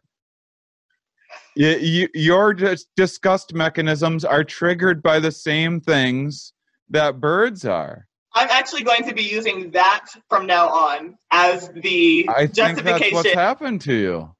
you, 1.55 1.69
you, 1.77 2.07
your 2.13 2.55
disgust 2.95 3.53
mechanisms 3.53 4.23
are 4.23 4.43
triggered 4.43 5.01
by 5.01 5.19
the 5.19 5.31
same 5.31 5.81
things 5.81 6.53
that 6.89 7.19
birds 7.19 7.65
are 7.65 8.07
I'm 8.33 8.49
actually 8.51 8.83
going 8.83 9.03
to 9.05 9.15
be 9.15 9.23
using 9.23 9.71
that 9.71 10.05
from 10.29 10.45
now 10.45 10.69
on 10.69 11.17
as 11.31 11.69
the 11.69 12.29
I 12.29 12.45
think 12.47 12.53
that's 12.55 12.75
justification. 12.75 13.15
what's 13.15 13.33
happened 13.33 13.81
to 13.81 13.93
you. 13.93 14.35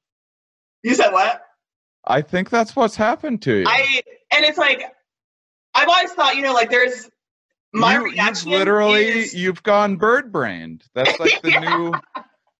you 0.83 0.93
said 0.93 1.11
what? 1.11 1.41
I 2.05 2.21
think 2.21 2.49
that's 2.49 2.75
what's 2.75 2.95
happened 2.95 3.41
to 3.43 3.55
you. 3.59 3.65
I 3.67 4.01
and 4.31 4.45
it's 4.45 4.57
like 4.57 4.83
I've 5.73 5.87
always 5.87 6.11
thought, 6.13 6.35
you 6.35 6.41
know, 6.41 6.53
like 6.53 6.69
there's 6.69 7.09
my 7.73 7.95
you, 7.95 8.03
reaction 8.05 8.49
You've 8.51 8.59
literally, 8.59 9.05
is- 9.05 9.33
you've 9.33 9.63
gone 9.63 9.95
bird 9.97 10.31
brained. 10.31 10.83
That's 10.95 11.19
like 11.19 11.41
the 11.43 11.59
new 11.59 11.93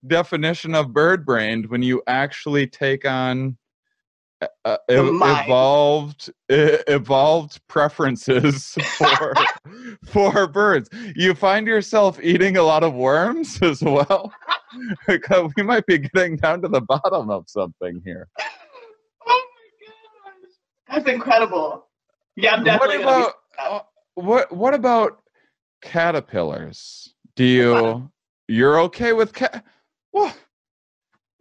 definition 0.05 0.75
of 0.75 0.93
bird 0.93 1.25
brained 1.25 1.67
when 1.67 1.81
you 1.81 2.01
actually 2.07 2.67
take 2.67 3.05
on 3.05 3.57
uh, 4.41 4.77
The 4.88 4.93
ev- 4.95 5.13
mind. 5.13 5.45
evolved 5.47 6.29
evolved 6.49 7.59
preferences 7.67 8.73
for 8.97 9.33
for 10.05 10.47
birds. 10.47 10.89
You 11.15 11.33
find 11.33 11.65
yourself 11.67 12.19
eating 12.21 12.57
a 12.57 12.63
lot 12.63 12.83
of 12.83 12.93
worms 12.93 13.59
as 13.61 13.81
well. 13.81 14.31
Because 15.07 15.51
we 15.57 15.63
might 15.63 15.85
be 15.85 15.97
getting 15.97 16.35
down 16.38 16.61
to 16.61 16.67
the 16.67 16.81
bottom 16.81 17.29
of 17.29 17.45
something 17.47 18.01
here. 18.05 18.27
Oh 19.29 19.45
my 19.55 20.31
gosh. 20.31 21.03
That's 21.05 21.09
incredible. 21.13 21.88
Yeah, 22.35 22.53
I'm 22.53 22.59
what 22.59 22.65
definitely 22.65 22.97
gonna 23.03 23.17
about 23.17 23.33
uh, 23.59 23.79
what 24.15 24.51
what 24.55 24.73
about 24.73 25.21
caterpillars 25.81 27.13
do 27.35 27.43
you 27.43 28.11
you're 28.47 28.79
okay 28.81 29.13
with 29.13 29.33
cat 29.33 29.63
well 30.13 30.33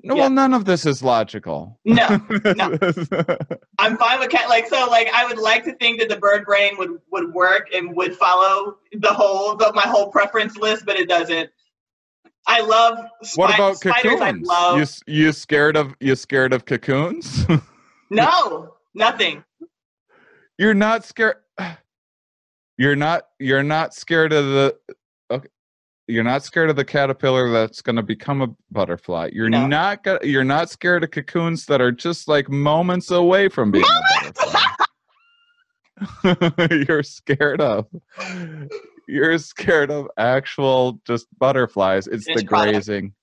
no 0.06 0.14
Yeah. 0.14 0.20
well 0.22 0.30
none 0.30 0.54
of 0.54 0.64
this 0.64 0.86
is 0.86 1.02
logical 1.02 1.78
be 1.84 1.92
no. 1.94 2.08
I'm 3.78 3.96
fine 3.98 4.20
with 4.20 4.30
cat 4.30 4.48
like 4.48 4.66
so 4.68 4.86
like 4.88 5.08
I 5.12 5.26
would 5.26 5.38
like 5.38 5.64
to 5.64 5.72
think 5.74 5.98
that 6.00 6.08
the 6.08 6.16
bird 6.16 6.44
brain 6.46 6.76
would 6.78 6.90
would 7.12 7.32
work 7.34 7.68
and 7.74 7.94
would 7.96 8.16
follow 8.16 8.76
the 8.92 9.12
whole 9.12 9.56
the, 9.56 9.72
my 9.74 9.82
whole 9.86 10.10
preference 10.10 10.56
list, 10.56 10.86
but 10.86 10.96
it 10.96 11.08
doesn't. 11.08 11.50
I 12.46 12.60
love 12.60 12.98
spi- 13.22 13.40
what 13.40 13.54
about 13.54 13.76
spiders. 13.78 14.20
I 14.20 14.30
cocoons 14.32 14.46
love 14.46 14.78
you 15.06 15.24
you 15.26 15.32
scared 15.32 15.76
of 15.76 15.94
you 16.00 16.14
scared 16.14 16.52
of 16.52 16.64
cocoons 16.64 17.44
no 18.10 18.74
nothing. 18.94 19.42
you're 20.58 20.72
not 20.74 21.04
scared 21.04 21.36
you're 22.78 22.94
not 22.96 23.24
you're 23.40 23.64
not 23.64 23.94
scared 23.94 24.32
of 24.32 24.44
the 24.46 24.76
okay 25.30 25.48
you're 26.08 26.24
not 26.24 26.44
scared 26.44 26.70
of 26.70 26.76
the 26.76 26.84
caterpillar 26.84 27.50
that's 27.50 27.82
going 27.82 27.96
to 27.96 28.02
become 28.02 28.40
a 28.42 28.48
butterfly 28.70 29.28
you're 29.32 29.48
No. 29.50 29.66
not 29.66 30.02
go- 30.04 30.18
you're 30.22 30.44
not 30.44 30.70
scared 30.70 31.02
of 31.04 31.10
cocoons 31.10 31.66
that 31.66 31.80
are 31.80 31.92
just 31.92 32.28
like 32.28 32.48
moments 32.48 33.10
away 33.10 33.48
from 33.48 33.70
being 33.72 33.84
you're 36.86 37.02
scared 37.02 37.60
of 37.60 37.86
you're 39.08 39.38
scared 39.38 39.90
of 39.90 40.06
actual 40.18 41.00
just 41.06 41.26
butterflies 41.38 42.06
it's 42.06 42.24
the 42.26 42.32
Finished 42.34 42.46
product. 42.48 42.72
grazing 42.72 43.14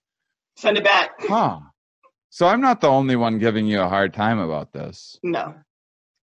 Send 0.58 0.78
it 0.78 0.84
back. 0.84 1.12
huh 1.20 1.60
so 2.30 2.48
i'm 2.48 2.62
not 2.62 2.82
the 2.82 2.88
only 2.90 3.16
one 3.16 3.38
giving 3.40 3.66
you 3.68 3.80
a 3.82 3.88
hard 3.90 4.14
time 4.14 4.40
about 4.40 4.72
this 4.74 5.18
No. 5.24 5.54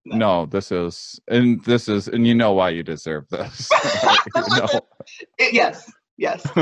No. 0.03 0.17
no, 0.17 0.45
this 0.47 0.71
is, 0.71 1.19
and 1.27 1.63
this 1.63 1.87
is, 1.87 2.07
and 2.07 2.25
you 2.25 2.33
know 2.33 2.53
why 2.53 2.69
you 2.71 2.81
deserve 2.81 3.29
this. 3.29 3.69
You 4.35 4.41
know. 4.57 4.67
It- 5.37 5.53
yes. 5.53 5.91
Yes. 6.17 6.45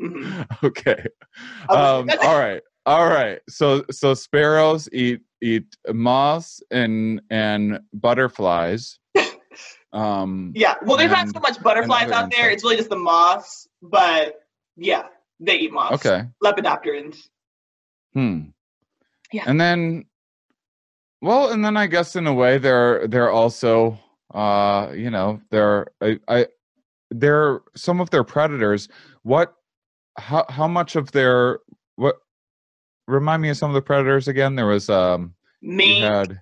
Okay. 0.00 0.56
Okay. 0.62 1.06
Um, 1.68 2.08
all 2.22 2.38
right. 2.38 2.62
All 2.84 3.06
right. 3.08 3.40
So, 3.48 3.84
so 3.90 4.12
sparrows 4.14 4.88
eat 4.92 5.20
eat 5.40 5.64
moths 5.92 6.62
and 6.70 7.22
and 7.30 7.80
butterflies. 7.92 8.98
Um, 9.92 10.50
Yeah. 10.56 10.74
Well, 10.84 10.96
there's 10.96 11.12
not 11.12 11.28
so 11.28 11.38
much 11.38 11.62
butterflies 11.62 12.10
out 12.10 12.28
there. 12.32 12.50
insects. 12.50 12.54
It's 12.54 12.64
really 12.64 12.76
just 12.76 12.90
the 12.90 12.96
moths. 12.96 13.68
But 13.80 14.40
yeah, 14.76 15.04
they 15.38 15.56
eat 15.58 15.72
moths. 15.72 16.04
Okay. 16.04 16.24
Lepidopterans. 16.42 17.16
Hmm. 18.12 18.40
Yeah. 19.32 19.44
And 19.46 19.60
then, 19.60 20.06
well, 21.22 21.50
and 21.52 21.64
then 21.64 21.76
I 21.76 21.86
guess 21.86 22.16
in 22.16 22.26
a 22.26 22.34
way 22.34 22.58
they're 22.58 23.06
they're 23.06 23.30
also, 23.30 23.96
uh, 24.34 24.90
you 24.92 25.10
know, 25.10 25.40
they're 25.50 25.86
I, 26.00 26.18
I 26.26 26.46
their 27.10 27.60
some 27.76 28.00
of 28.00 28.10
their 28.10 28.24
predators. 28.24 28.88
What? 29.22 29.54
How 30.18 30.44
how 30.48 30.68
much 30.68 30.96
of 30.96 31.12
their 31.12 31.60
what? 31.96 32.16
Remind 33.06 33.42
me 33.42 33.50
of 33.50 33.56
some 33.56 33.70
of 33.70 33.74
the 33.74 33.82
predators 33.82 34.28
again. 34.28 34.54
There 34.56 34.66
was 34.66 34.88
um. 34.90 35.34
Me, 35.62 36.00
had 36.00 36.40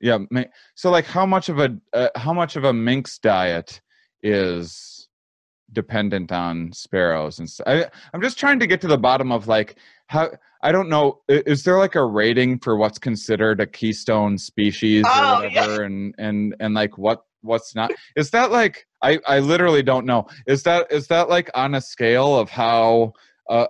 yeah 0.00 0.18
ma- 0.30 0.44
so 0.74 0.90
like 0.90 1.06
how 1.06 1.24
much 1.24 1.48
of 1.48 1.58
a 1.58 1.74
uh, 1.94 2.08
how 2.16 2.32
much 2.34 2.54
of 2.56 2.64
a 2.64 2.72
mink's 2.72 3.18
diet 3.18 3.80
is 4.22 5.08
dependent 5.72 6.30
on 6.30 6.70
sparrows 6.72 7.38
and 7.38 7.48
I, 7.66 7.86
i'm 8.12 8.20
just 8.22 8.38
trying 8.38 8.58
to 8.60 8.66
get 8.66 8.80
to 8.82 8.88
the 8.88 8.98
bottom 8.98 9.32
of 9.32 9.48
like 9.48 9.76
how 10.06 10.30
i 10.62 10.70
don't 10.70 10.88
know 10.88 11.20
is 11.28 11.64
there 11.64 11.78
like 11.78 11.94
a 11.94 12.04
rating 12.04 12.58
for 12.58 12.76
what's 12.76 12.98
considered 12.98 13.60
a 13.60 13.66
keystone 13.66 14.38
species 14.38 15.04
Oh, 15.08 15.40
or 15.40 15.46
yeah. 15.46 15.60
whatever 15.62 15.82
and 15.84 16.14
and 16.18 16.54
and 16.60 16.74
like 16.74 16.96
what 16.98 17.24
what's 17.42 17.74
not 17.74 17.90
is 18.16 18.30
that 18.30 18.50
like 18.50 18.86
i 19.02 19.18
i 19.26 19.38
literally 19.38 19.82
don't 19.82 20.04
know 20.06 20.26
is 20.46 20.62
that 20.64 20.90
is 20.90 21.06
that 21.06 21.28
like 21.28 21.50
on 21.54 21.74
a 21.74 21.80
scale 21.80 22.36
of 22.38 22.50
how 22.50 23.12
uh 23.48 23.66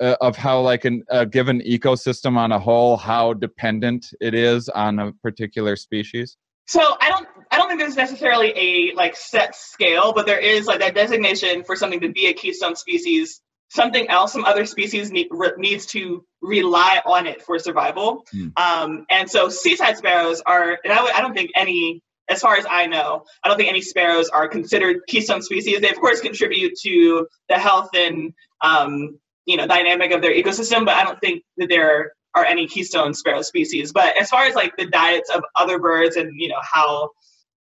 uh, 0.00 0.16
of 0.20 0.36
how 0.36 0.60
like 0.60 0.84
an, 0.84 1.04
a 1.10 1.24
given 1.24 1.60
ecosystem 1.60 2.36
on 2.36 2.50
a 2.50 2.58
whole 2.58 2.96
how 2.96 3.32
dependent 3.32 4.06
it 4.20 4.34
is 4.34 4.68
on 4.70 4.98
a 4.98 5.12
particular 5.22 5.76
species 5.76 6.36
So 6.66 6.80
I 7.00 7.08
don't 7.10 7.28
I 7.50 7.58
don't 7.58 7.68
think 7.68 7.80
there's 7.80 7.96
necessarily 7.96 8.52
a 8.56 8.94
like 8.94 9.14
set 9.14 9.54
scale, 9.54 10.12
but 10.14 10.26
there 10.26 10.38
is 10.38 10.66
like 10.66 10.80
that 10.80 10.94
designation 10.94 11.64
for 11.64 11.76
something 11.76 12.00
to 12.00 12.10
be 12.10 12.26
a 12.28 12.32
keystone 12.32 12.76
species. 12.76 13.40
Something 13.68 14.08
else, 14.08 14.32
some 14.32 14.44
other 14.44 14.64
species 14.66 15.10
need, 15.10 15.28
re, 15.30 15.50
needs 15.56 15.86
to 15.86 16.24
rely 16.42 17.00
on 17.06 17.26
it 17.26 17.42
for 17.42 17.58
survival. 17.58 18.24
Hmm. 18.30 18.48
Um, 18.56 19.06
and 19.10 19.30
so 19.30 19.48
seaside 19.48 19.96
sparrows 19.96 20.42
are, 20.44 20.78
and 20.84 20.92
I, 20.92 21.02
would- 21.02 21.12
I 21.12 21.20
don't 21.22 21.34
think 21.34 21.50
any, 21.56 22.02
as 22.28 22.40
far 22.40 22.56
as 22.56 22.64
I 22.70 22.86
know, 22.86 23.24
I 23.42 23.48
don't 23.48 23.56
think 23.56 23.68
any 23.68 23.82
sparrows 23.82 24.28
are 24.28 24.48
considered 24.48 25.00
keystone 25.08 25.42
species. 25.42 25.80
They 25.80 25.90
of 25.90 25.96
course 26.00 26.20
contribute 26.20 26.74
to 26.82 27.26
the 27.48 27.58
health 27.58 27.90
and 27.94 28.32
um, 28.62 29.18
you 29.46 29.56
know 29.56 29.66
dynamic 29.66 30.12
of 30.12 30.22
their 30.22 30.34
ecosystem, 30.34 30.84
but 30.84 30.94
I 30.96 31.04
don't 31.04 31.20
think 31.20 31.42
that 31.58 31.68
there 31.68 32.12
are 32.34 32.44
any 32.44 32.66
keystone 32.66 33.12
sparrow 33.12 33.42
species. 33.42 33.92
But 33.92 34.20
as 34.20 34.30
far 34.30 34.44
as 34.44 34.54
like 34.54 34.76
the 34.76 34.86
diets 34.86 35.30
of 35.34 35.42
other 35.56 35.78
birds 35.78 36.16
and 36.16 36.32
you 36.40 36.48
know 36.48 36.60
how 36.62 37.10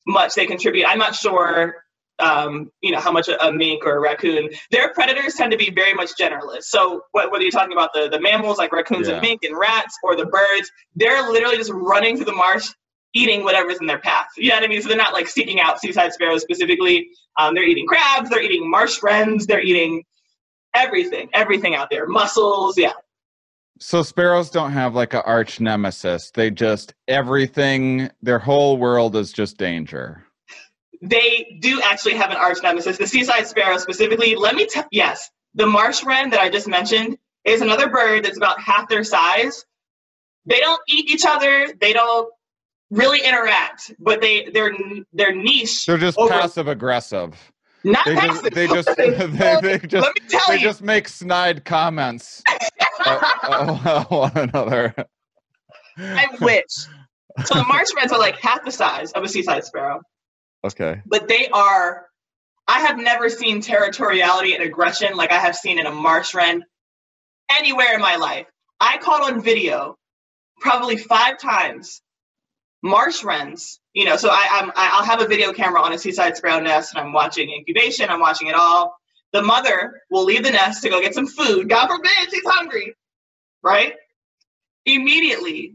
much 0.07 0.34
they 0.34 0.47
contribute, 0.47 0.86
I'm 0.86 0.99
not 0.99 1.14
sure. 1.14 1.76
Um, 2.18 2.70
you 2.82 2.93
know 2.93 3.01
how 3.01 3.11
much 3.11 3.28
a, 3.28 3.47
a 3.47 3.53
mink 3.53 3.84
or 3.84 3.97
a 3.97 4.01
raccoon. 4.01 4.51
Their 4.70 4.93
predators 4.93 5.34
tend 5.34 5.51
to 5.53 5.59
be 5.59 5.70
very 5.70 5.95
much 5.95 6.11
generalist. 6.20 6.64
So 6.64 7.03
wh- 7.12 7.30
whether 7.32 7.40
you're 7.43 7.51
talking 7.51 7.72
about 7.72 7.90
the 7.95 8.09
the 8.11 8.20
mammals 8.20 8.59
like 8.59 8.72
raccoons 8.72 9.09
Yeah. 9.09 9.14
and 9.14 9.22
mink 9.22 9.43
and 9.45 9.57
rats, 9.59 9.97
or 10.05 10.14
the 10.14 10.26
birds, 10.26 10.70
they're 10.95 11.30
literally 11.30 11.57
just 11.57 11.70
running 11.72 12.16
through 12.16 12.26
the 12.26 12.34
marsh, 12.34 12.68
eating 13.15 13.45
whatever's 13.45 13.79
in 13.81 13.87
their 13.87 13.99
path. 13.99 14.29
You 14.37 14.51
know 14.51 14.57
what 14.57 14.65
I 14.65 14.69
mean? 14.69 14.83
So 14.83 14.89
they're 14.89 14.97
not 14.97 15.13
like 15.13 15.29
seeking 15.29 15.61
out 15.61 15.81
seaside 15.81 16.13
sparrows 16.13 16.43
specifically. 16.43 17.09
Um, 17.39 17.55
they're 17.55 17.65
eating 17.65 17.87
crabs. 17.87 18.31
They're 18.31 18.43
eating 18.43 18.71
marsh 18.71 19.03
wrens. 19.03 19.47
They're 19.47 19.61
eating 19.61 20.05
everything, 20.75 21.29
everything 21.33 21.75
out 21.75 21.91
there. 21.91 22.07
Mussels. 22.07 22.79
Yeah. 22.79 22.93
so 23.79 24.03
sparrows 24.03 24.51
don't 24.51 24.73
have 24.73 24.95
like 24.95 25.13
a 25.15 25.23
arch 25.25 25.61
nemesis 25.61 26.31
they 26.35 26.51
just 26.51 26.95
everything 27.09 28.11
their 28.23 28.39
whole 28.39 28.77
world 28.77 29.17
is 29.17 29.33
just 29.33 29.57
danger 29.57 30.25
they 31.03 31.59
do 31.61 31.81
actually 31.83 32.15
have 32.15 32.31
an 32.31 32.37
arch 32.37 32.59
nemesis. 32.63 32.97
The 32.97 33.09
seaside 33.09 33.49
sparrow 33.49 33.77
specifically, 33.79 34.37
let 34.37 34.55
me 34.55 34.67
tell 34.67 34.87
yes, 34.93 35.31
the 35.55 35.67
marsh 35.67 36.05
wren 36.05 36.31
that 36.31 36.41
I 36.41 36.49
just 36.49 36.69
mentioned 36.69 37.19
is 37.45 37.61
another 37.61 37.89
bird 37.89 38.25
that's 38.25 38.37
about 38.37 38.61
half 38.61 38.89
their 38.89 39.03
size. 39.03 39.65
They 40.47 40.61
don't 40.61 40.81
eat 40.89 41.11
each 41.11 41.25
other. 41.27 41.67
They 41.81 41.93
don't 41.93 42.33
really 42.93 43.20
interact, 43.24 43.93
but 43.99 44.20
they 44.20 44.51
their 44.51 44.72
their 45.12 45.34
niche. 45.34 45.86
they're 45.86 45.99
just 45.99 46.18
over- 46.18 46.28
passive 46.30 46.68
aggressive 46.68 47.34
Not 47.84 48.05
they 48.05 48.14
just 48.14 48.43
passive. 48.45 48.55
they 48.55 48.66
just 48.68 48.88
they, 48.97 49.11
they 49.62 49.78
just 49.86 50.07
Let 50.07 50.14
me 50.14 50.28
tell 50.28 50.49
they 50.49 50.57
you. 50.59 50.62
just 50.62 50.82
make 50.82 51.09
snide 51.09 51.64
comments 51.64 52.43
uh, 53.07 53.18
uh, 53.43 54.05
one 54.05 54.32
another 54.36 54.95
I 55.99 56.26
wish. 56.40 56.64
So 57.45 57.55
the 57.55 57.64
marsh 57.64 57.88
wrens 57.97 58.12
are 58.12 58.18
like 58.18 58.38
half 58.38 58.62
the 58.64 58.70
size 58.72 59.11
of 59.12 59.24
a 59.24 59.28
seaside 59.28 59.64
sparrow. 59.64 60.01
okay 60.64 61.01
but 61.07 61.28
they 61.28 61.49
are 61.49 62.07
i 62.68 62.78
have 62.80 62.99
never 62.99 63.30
seen 63.30 63.62
territoriality 63.62 64.55
and 64.55 64.62
aggression 64.62 65.16
like 65.16 65.32
i 65.32 65.38
have 65.38 65.57
seen 65.57 65.78
in 65.78 65.86
a 65.86 65.90
marsh 65.90 66.34
wren 66.34 66.62
anywhere 67.51 67.95
in 67.95 68.01
my 68.03 68.16
life 68.16 68.47
i 68.80 68.99
caught 68.99 69.32
on 69.32 69.40
video 69.43 69.97
probably 70.61 70.97
five 70.99 71.38
times 71.38 72.02
marsh 72.83 73.24
wrens 73.24 73.80
you 73.95 74.05
know 74.05 74.16
so 74.16 74.28
I, 74.30 74.49
I'm, 74.53 74.70
I- 74.76 74.91
i'll 74.95 75.05
have 75.05 75.22
a 75.22 75.28
video 75.28 75.53
camera 75.53 75.83
on 75.83 75.93
a 75.93 75.99
seaside 75.99 76.37
sparrow 76.37 76.61
nest 76.61 76.95
and 76.95 77.05
i'm 77.05 77.12
watching 77.12 77.51
incubation 77.51 78.11
i'm 78.11 78.20
watching 78.20 78.49
it 78.49 78.55
all. 78.55 78.97
The 79.33 79.43
mother 79.43 80.03
will 80.11 80.24
leave 80.24 80.45
the 80.45 80.51
nest 80.51 80.83
to 80.83 80.91
go 80.91 81.01
get 81.01 81.14
some 81.14 81.26
food. 81.26 81.68
God 81.68 81.89
forbid 81.89 82.11
she's 82.30 82.43
hungry 82.47 82.95
right? 83.62 83.95
Immediately 84.87 85.74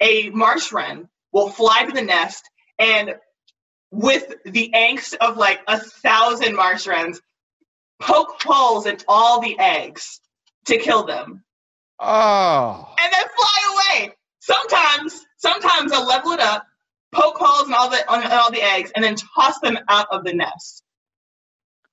a 0.00 0.30
marsh 0.30 0.72
wren 0.72 1.08
will 1.32 1.50
fly 1.50 1.84
to 1.84 1.92
the 1.92 2.02
nest 2.02 2.44
and 2.78 3.16
with 3.90 4.32
the 4.44 4.72
angst 4.74 5.16
of 5.20 5.36
like 5.36 5.60
a 5.68 5.78
thousand 5.78 6.56
marsh 6.56 6.86
wrens, 6.86 7.20
poke 8.00 8.36
holes 8.42 8.86
in 8.86 8.98
all 9.08 9.40
the 9.40 9.58
eggs 9.58 10.20
to 10.66 10.78
kill 10.78 11.04
them, 11.06 11.44
oh. 12.00 12.94
And 13.02 13.12
then 13.12 13.24
fly 13.36 14.00
away. 14.00 14.12
Sometimes, 14.40 15.24
sometimes 15.38 15.90
they'll 15.90 16.06
level 16.06 16.32
it 16.32 16.40
up, 16.40 16.66
poke 17.12 17.36
holes 17.38 17.66
in 17.68 17.74
all 17.74 17.88
the 17.90 18.08
on 18.12 18.22
all 18.30 18.50
the 18.52 18.62
eggs, 18.62 18.92
and 18.94 19.04
then 19.04 19.16
toss 19.16 19.58
them 19.60 19.78
out 19.88 20.06
of 20.12 20.24
the 20.24 20.32
nest. 20.34 20.82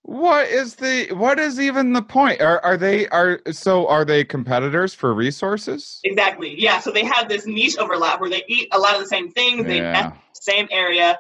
what 0.04 0.48
is 0.48 0.76
the 0.76 1.08
what 1.14 1.40
is 1.40 1.60
even 1.60 1.94
the 1.94 2.02
point 2.02 2.40
are 2.42 2.60
are 2.64 2.78
they 2.78 3.08
are 3.08 3.42
so 3.52 3.88
are 3.88 4.06
they 4.06 4.24
competitors 4.24 4.94
for 4.94 5.14
resources 5.16 6.00
Exactly. 6.04 6.54
Yeah. 6.62 6.80
So 6.80 6.92
they 6.92 7.04
have 7.06 7.28
this 7.28 7.48
niche 7.48 7.78
overlap 7.80 8.22
where 8.22 8.30
they 8.30 8.44
eat 8.48 8.68
a 8.72 8.78
lot 8.78 8.94
of 8.96 9.02
the 9.02 9.08
same 9.08 9.32
things. 9.32 9.66
They 9.66 9.78
Yeah. 9.78 9.92
nest 9.94 10.06
in 10.06 10.12
the 10.12 10.42
same 10.52 10.68
area. 10.72 11.18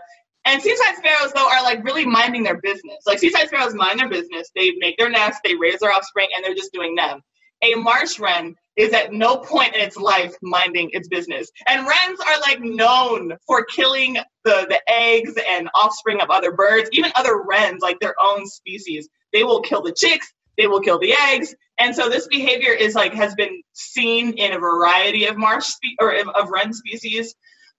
And 0.47 0.61
seaside 0.61 0.97
sparrows, 0.97 1.33
though, 1.33 1.49
are 1.49 1.63
like 1.63 1.83
really 1.83 2.05
minding 2.05 2.43
their 2.43 2.61
business. 2.61 2.97
Like 3.07 3.17
seaside 3.17 3.47
sparrows 3.47 3.73
mind 3.73 3.97
their 3.99 4.09
business. 4.09 4.51
They 4.55 4.73
make 4.77 4.95
their 4.99 5.09
nests, 5.09 5.41
they 5.43 5.55
raise 5.55 5.79
their 5.79 5.91
offspring, 5.91 6.27
and 6.35 6.45
they're 6.45 6.53
just 6.53 6.71
doing 6.71 6.93
them. 6.93 7.21
A 7.63 7.73
marsh 7.73 8.19
wren 8.19 8.53
is 8.77 8.93
at 8.93 9.13
no 9.13 9.37
point 9.37 9.75
in 9.75 9.81
its 9.81 9.97
life 9.97 10.33
minding 10.41 10.89
its 10.93 11.07
business. 11.07 11.49
And 11.67 11.87
wrens 11.87 12.19
are 12.19 12.39
like 12.41 12.59
known 12.61 13.37
for 13.47 13.65
killing 13.65 14.15
the, 14.43 14.65
the 14.69 14.81
eggs 14.89 15.33
and 15.49 15.69
offspring 15.75 16.21
of 16.21 16.29
other 16.29 16.51
birds, 16.53 16.89
even 16.93 17.11
other 17.15 17.41
wrens, 17.43 17.81
like 17.81 17.99
their 17.99 18.15
own 18.21 18.47
species. 18.47 19.09
They 19.33 19.43
will 19.43 19.61
kill 19.61 19.81
the 19.83 19.93
chicks, 19.93 20.31
they 20.57 20.67
will 20.67 20.81
kill 20.81 20.99
the 20.99 21.13
eggs. 21.31 21.55
And 21.79 21.95
so 21.95 22.09
this 22.09 22.27
behavior 22.27 22.71
is 22.73 22.95
like 22.95 23.13
has 23.13 23.35
been 23.35 23.61
seen 23.73 24.33
in 24.33 24.53
a 24.53 24.59
variety 24.59 25.25
of 25.25 25.37
marsh 25.37 25.65
spe- 25.65 25.97
or 25.99 26.13
of, 26.15 26.29
of 26.29 26.49
wren 26.49 26.73
species, 26.73 27.35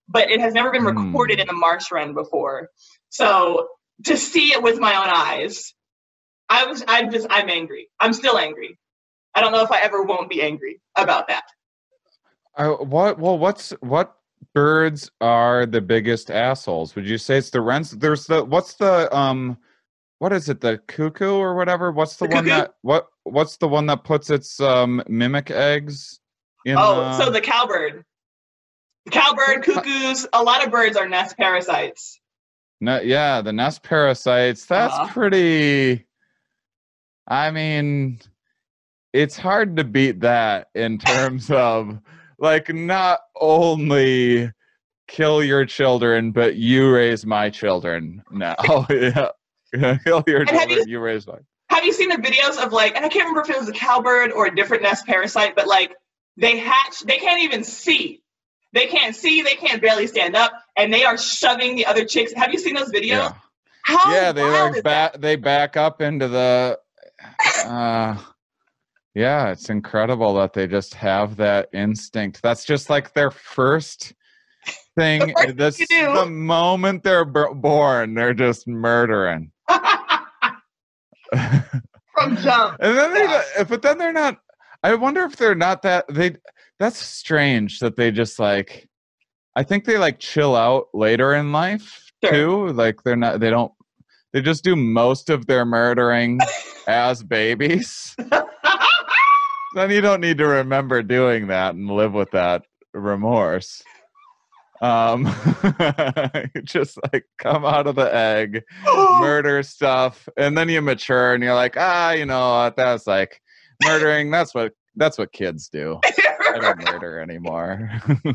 but 0.07 0.29
it 0.31 0.39
has 0.41 0.53
never 0.53 0.71
been 0.71 0.83
Hmm. 0.83 0.87
recorded 0.97 1.39
in 1.39 1.49
a 1.49 1.53
marsh 1.53 1.91
wren 1.91 2.13
before. 2.13 2.69
So 3.09 3.69
to 4.05 4.17
see 4.17 4.53
it 4.53 4.63
with 4.63 4.79
my 4.79 4.95
own 4.95 5.09
eyes, 5.13 5.73
I 6.49 6.65
was 6.65 6.83
I'm 6.87 7.11
just 7.11 7.27
I'm 7.29 7.49
angry. 7.49 7.89
I'm 7.99 8.13
still 8.13 8.37
angry. 8.37 8.77
I 9.35 9.41
don't 9.41 9.51
know 9.51 9.63
if 9.63 9.71
I 9.71 9.79
ever 9.81 10.03
won't 10.03 10.29
be 10.29 10.41
angry 10.41 10.81
about 10.95 11.27
that. 11.27 11.43
Uh, 12.55 12.71
what? 12.71 13.19
Well, 13.19 13.37
what's 13.37 13.69
what 13.81 14.15
birds 14.53 15.11
are 15.21 15.65
the 15.65 15.81
biggest 15.81 16.31
assholes? 16.31 16.95
Would 16.95 17.07
you 17.07 17.17
say 17.17 17.37
it's 17.37 17.49
the 17.51 17.61
wrens? 17.61 17.91
There's 17.91 18.25
the 18.25 18.43
what's 18.43 18.73
the 18.75 19.13
um, 19.15 19.57
what 20.19 20.33
is 20.33 20.49
it? 20.49 20.61
The 20.61 20.79
cuckoo 20.87 21.35
or 21.35 21.55
whatever? 21.55 21.91
What's 21.91 22.15
the, 22.15 22.27
The 22.27 22.33
one 22.35 22.45
cuckoo? 22.45 22.57
that 22.61 22.73
what? 22.81 23.07
What's 23.23 23.57
the 23.57 23.67
one 23.67 23.85
that 23.87 24.03
puts 24.03 24.29
its 24.29 24.59
um 24.59 25.03
mimic 25.07 25.51
eggs? 25.51 26.19
In 26.65 26.77
oh, 26.77 27.01
the, 27.01 27.23
so 27.25 27.29
the 27.29 27.41
cowbird. 27.41 28.03
Cowbird, 29.11 29.63
cuckoos, 29.63 30.27
a 30.33 30.43
lot 30.43 30.65
of 30.65 30.71
birds 30.71 30.97
are 30.97 31.07
nest 31.07 31.37
parasites. 31.37 32.19
No, 32.81 32.99
yeah, 32.99 33.41
the 33.41 33.53
nest 33.53 33.81
parasites. 33.83 34.65
That's 34.65 34.93
Uh-huh. 34.93 35.13
pretty. 35.13 36.05
I 37.27 37.51
mean, 37.51 38.19
it's 39.13 39.37
hard 39.37 39.77
to 39.77 39.83
beat 39.83 40.21
that 40.21 40.67
in 40.75 40.97
terms 40.97 41.49
of 41.51 41.99
like 42.39 42.73
not 42.73 43.19
only 43.39 44.51
kill 45.07 45.43
your 45.43 45.65
children, 45.65 46.31
but 46.31 46.55
you 46.55 46.91
raise 46.93 47.25
my 47.25 47.49
children 47.49 48.21
now. 48.31 48.55
yeah, 48.89 49.29
kill 50.03 50.23
your 50.27 50.41
And 50.41 50.49
have 50.49 50.69
you- 50.69 50.75
children, 50.75 50.87
you 50.89 50.99
raise 50.99 51.25
mine. 51.27 51.45
Have 51.69 51.83
you 51.83 51.91
seen 51.93 52.09
the 52.09 52.15
videos 52.15 52.63
of 52.63 52.71
like, 52.73 52.95
and 52.95 53.05
I 53.05 53.09
can't 53.09 53.27
remember 53.27 53.41
if 53.41 53.49
it 53.49 53.59
was 53.59 53.69
a 53.69 53.73
cowbird 53.73 54.31
or 54.31 54.45
a 54.47 54.55
different 54.55 54.83
nest 54.83 55.05
parasite, 55.05 55.53
but 55.55 55.67
like 55.67 55.93
they 56.37 56.57
hatch, 56.57 57.01
they 57.01 57.17
can't 57.17 57.41
even 57.43 57.63
see. 57.63 58.21
They 58.73 58.87
can't 58.87 59.15
see, 59.15 59.41
they 59.41 59.55
can't 59.55 59.81
barely 59.81 60.07
stand 60.07 60.35
up, 60.35 60.51
and 60.77 60.93
they 60.93 61.03
are 61.03 61.17
shoving 61.17 61.75
the 61.75 61.85
other 61.85 62.05
chicks. 62.05 62.31
Have 62.33 62.51
you 62.53 62.59
seen 62.59 62.73
those 62.73 62.89
videos? 62.91 63.07
Yeah, 63.09 63.33
How 63.83 64.13
yeah, 64.13 64.31
they 64.31 64.43
like 64.43 64.83
back. 64.83 65.19
They 65.19 65.35
back 65.35 65.77
up 65.77 66.01
into 66.01 66.27
the. 66.27 66.79
Uh, 67.65 68.17
yeah, 69.17 69.49
it's 69.49 69.69
incredible 69.71 70.35
that 70.35 70.53
they 70.53 70.67
just 70.67 70.93
have 70.93 71.37
that 71.37 71.69
instinct. 71.73 72.41
That's 72.43 72.63
just 72.63 72.87
like 72.89 73.13
their 73.15 73.31
first. 73.31 74.13
thing. 74.95 75.33
The 75.47 75.53
This 75.53 75.77
the 75.77 76.25
moment 76.29 77.03
they're 77.03 77.25
b- 77.25 77.53
born, 77.55 78.13
they're 78.13 78.33
just 78.35 78.67
murdering. 78.67 79.51
From 82.13 82.35
jump. 82.37 82.77
and 82.79 82.97
then 82.97 83.13
they, 83.13 83.23
Yeah. 83.23 83.63
but 83.67 83.81
then 83.81 83.97
they're 83.97 84.13
not. 84.13 84.37
I 84.83 84.93
wonder 84.95 85.23
if 85.23 85.35
they're 85.35 85.55
not 85.55 85.81
that 85.83 86.05
they. 86.09 86.35
That's 86.79 86.97
strange 86.97 87.79
that 87.79 87.95
they 87.95 88.11
just 88.11 88.37
like. 88.39 88.87
I 89.55 89.63
think 89.63 89.85
they 89.85 89.97
like 89.97 90.19
chill 90.19 90.55
out 90.55 90.87
later 90.93 91.33
in 91.33 91.51
life 91.51 92.11
Sure. 92.23 92.31
too. 92.33 92.67
Like 92.73 93.01
they're 93.03 93.15
not. 93.15 93.39
They 93.39 93.49
don't. 93.49 93.71
They 94.33 94.41
just 94.41 94.63
do 94.63 94.75
most 94.75 95.29
of 95.29 95.47
their 95.47 95.65
murdering 95.65 96.39
as 96.87 97.23
babies. 97.23 98.15
then 99.77 99.91
you 99.91 100.01
don't 100.01 100.21
need 100.21 100.39
to 100.39 100.47
remember 100.47 101.03
doing 101.03 101.47
that 101.47 101.75
and 101.75 101.89
live 101.89 102.13
with 102.13 102.31
that 102.31 102.63
remorse. 102.93 103.83
Um, 104.81 105.25
just 106.63 106.99
like 107.11 107.25
come 107.37 107.65
out 107.65 107.87
of 107.87 107.95
the 107.95 108.13
egg, 108.13 108.63
murder 108.85 109.63
stuff, 109.63 110.29
and 110.37 110.57
then 110.57 110.69
you 110.69 110.81
mature 110.81 111.33
and 111.33 111.43
you're 111.43 111.55
like, 111.55 111.75
ah, 111.77 112.11
you 112.11 112.25
know, 112.25 112.51
what, 112.51 112.75
that's 112.75 113.07
like 113.07 113.41
murdering. 113.83 114.29
That's 114.31 114.53
what 114.53 114.73
that's 114.95 115.17
what 115.17 115.31
kids 115.31 115.69
do. 115.69 115.99
I 116.03 116.59
don't 116.59 116.83
murder 116.91 117.19
anymore. 117.19 117.89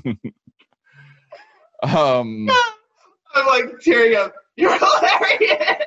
um, 1.82 2.48
I'm 3.34 3.46
like 3.46 3.80
tearing 3.80 4.16
up. 4.16 4.34
You're 4.56 4.78
hilarious. 4.78 5.84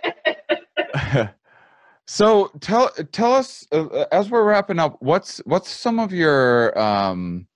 So 2.07 2.51
tell 2.59 2.89
tell 3.11 3.33
us 3.33 3.65
uh, 3.71 4.05
as 4.11 4.29
we're 4.29 4.43
wrapping 4.43 4.79
up, 4.79 4.97
what's 4.99 5.39
what's 5.45 5.69
some 5.69 5.99
of 5.99 6.13
your 6.13 6.77
um, 6.77 7.47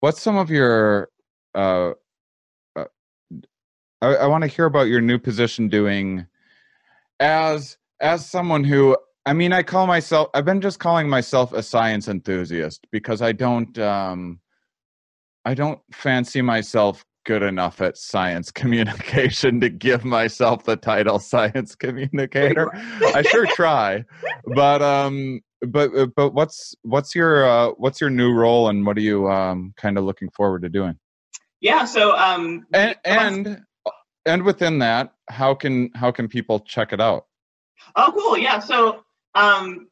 what's 0.00 0.22
some 0.22 0.36
of 0.36 0.50
your 0.50 1.08
uh, 1.54 1.92
uh 2.76 2.84
I, 4.00 4.14
I 4.14 4.26
want 4.26 4.42
to 4.42 4.48
hear 4.48 4.66
about 4.66 4.88
your 4.88 5.00
new 5.00 5.18
position 5.18 5.68
doing 5.68 6.26
as 7.18 7.76
as 8.00 8.28
someone 8.28 8.62
who 8.62 8.96
I 9.26 9.32
mean 9.32 9.52
I 9.52 9.62
call 9.64 9.86
myself 9.88 10.28
I've 10.34 10.44
been 10.44 10.60
just 10.60 10.78
calling 10.78 11.08
myself 11.08 11.52
a 11.52 11.62
science 11.62 12.06
enthusiast 12.06 12.86
because 12.92 13.20
I 13.20 13.32
don't 13.32 13.76
um 13.78 14.40
I 15.44 15.54
don't 15.54 15.80
fancy 15.92 16.40
myself 16.40 17.04
good 17.24 17.42
enough 17.42 17.80
at 17.80 17.96
science 17.96 18.50
communication 18.50 19.60
to 19.60 19.68
give 19.68 20.04
myself 20.04 20.64
the 20.64 20.76
title 20.76 21.18
science 21.18 21.74
communicator. 21.74 22.70
I 22.74 23.22
sure 23.22 23.46
try. 23.46 24.04
But 24.46 24.82
um 24.82 25.40
but 25.60 25.94
uh, 25.94 26.06
but 26.16 26.34
what's 26.34 26.74
what's 26.82 27.14
your 27.14 27.48
uh 27.48 27.68
what's 27.76 28.00
your 28.00 28.10
new 28.10 28.32
role 28.32 28.68
and 28.68 28.84
what 28.84 28.96
are 28.96 29.02
you 29.02 29.30
um 29.30 29.72
kind 29.76 29.98
of 29.98 30.04
looking 30.04 30.30
forward 30.30 30.62
to 30.62 30.68
doing? 30.68 30.98
yeah. 31.62 31.86
So 31.86 32.14
um. 32.16 32.66
And 32.74 32.96
and 33.04 33.62
and 34.26 34.42
within 34.42 34.80
that, 34.80 35.14
how 35.30 35.54
can 35.54 35.90
how 35.94 36.10
can 36.10 36.28
people 36.28 36.60
check 36.60 36.92
it 36.92 37.00
out? 37.00 37.26
Oh, 37.96 38.12
cool. 38.14 38.36
Yeah. 38.36 38.58
So 38.58 39.04
um, 39.34 39.88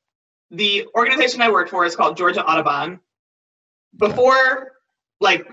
the 0.50 0.86
organization 0.94 1.40
I 1.40 1.50
work 1.50 1.68
for 1.68 1.84
is 1.86 1.96
called 1.96 2.16
Georgia 2.16 2.44
Audubon. 2.44 3.00
Before, 3.96 4.72
like, 5.20 5.48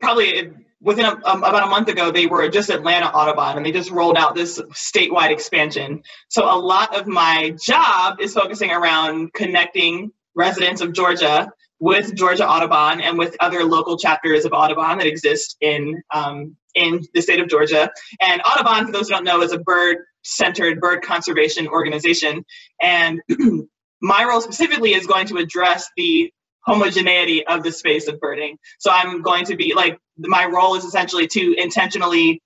probably 0.00 0.50
within 0.80 1.04
a, 1.06 1.12
um, 1.24 1.42
about 1.42 1.62
a 1.62 1.66
month 1.66 1.88
ago, 1.88 2.10
they 2.10 2.26
were 2.26 2.48
just 2.48 2.70
Atlanta 2.70 3.06
Audubon, 3.06 3.56
and 3.56 3.64
they 3.64 3.72
just 3.72 3.90
rolled 3.90 4.16
out 4.16 4.34
this 4.34 4.60
statewide 4.72 5.30
expansion. 5.30 6.02
So 6.28 6.44
a 6.44 6.58
lot 6.58 6.98
of 6.98 7.06
my 7.06 7.56
job 7.62 8.20
is 8.20 8.34
focusing 8.34 8.70
around 8.70 9.32
connecting 9.32 10.12
residents 10.34 10.80
of 10.80 10.92
Georgia 10.92 11.50
with 11.78 12.14
Georgia 12.14 12.48
Audubon 12.48 13.00
and 13.00 13.18
with 13.18 13.36
other 13.40 13.64
local 13.64 13.98
chapters 13.98 14.44
of 14.44 14.52
Audubon 14.52 14.98
that 14.98 15.06
exist 15.06 15.56
in 15.60 16.02
um, 16.12 16.56
in 16.74 17.02
the 17.14 17.22
state 17.22 17.40
of 17.40 17.48
Georgia. 17.48 17.90
And 18.20 18.42
Audubon, 18.42 18.86
for 18.86 18.92
those 18.92 19.08
who 19.08 19.14
don't 19.14 19.24
know, 19.24 19.42
is 19.42 19.52
a 19.52 19.58
bird 19.58 19.98
centered 20.22 20.80
bird 20.80 21.02
conservation 21.02 21.66
organization. 21.68 22.44
And 22.80 23.20
my 24.02 24.24
role 24.24 24.40
specifically 24.40 24.92
is 24.92 25.06
going 25.06 25.26
to 25.28 25.38
address 25.38 25.88
the 25.96 26.30
homogeneity 26.66 27.46
of 27.46 27.62
the 27.62 27.72
space 27.72 28.08
of 28.08 28.20
birding. 28.20 28.58
So 28.78 28.90
I'm 28.90 29.22
going 29.22 29.44
to 29.46 29.56
be 29.56 29.72
like, 29.74 29.98
my 30.18 30.46
role 30.46 30.76
is 30.76 30.84
essentially 30.84 31.26
to 31.28 31.54
intentionally 31.58 32.42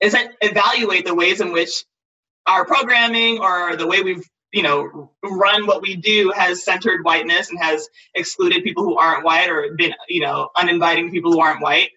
is 0.00 0.16
evaluate 0.42 1.06
the 1.06 1.14
ways 1.14 1.40
in 1.40 1.52
which 1.52 1.84
our 2.46 2.64
programming 2.66 3.40
or 3.40 3.76
the 3.76 3.86
way 3.86 4.02
we've 4.02 4.24
you 4.52 4.62
know 4.62 5.12
run 5.24 5.66
what 5.66 5.82
we 5.82 5.96
do 5.96 6.32
has 6.36 6.64
centered 6.64 7.04
whiteness 7.04 7.50
and 7.50 7.58
has 7.60 7.88
excluded 8.14 8.64
people 8.64 8.84
who 8.84 8.96
aren't 8.96 9.24
white 9.24 9.48
or 9.48 9.74
been 9.76 9.94
you 10.08 10.20
know 10.20 10.50
uninviting 10.56 11.10
people 11.10 11.32
who 11.32 11.40
aren't 11.40 11.62
white. 11.62 11.90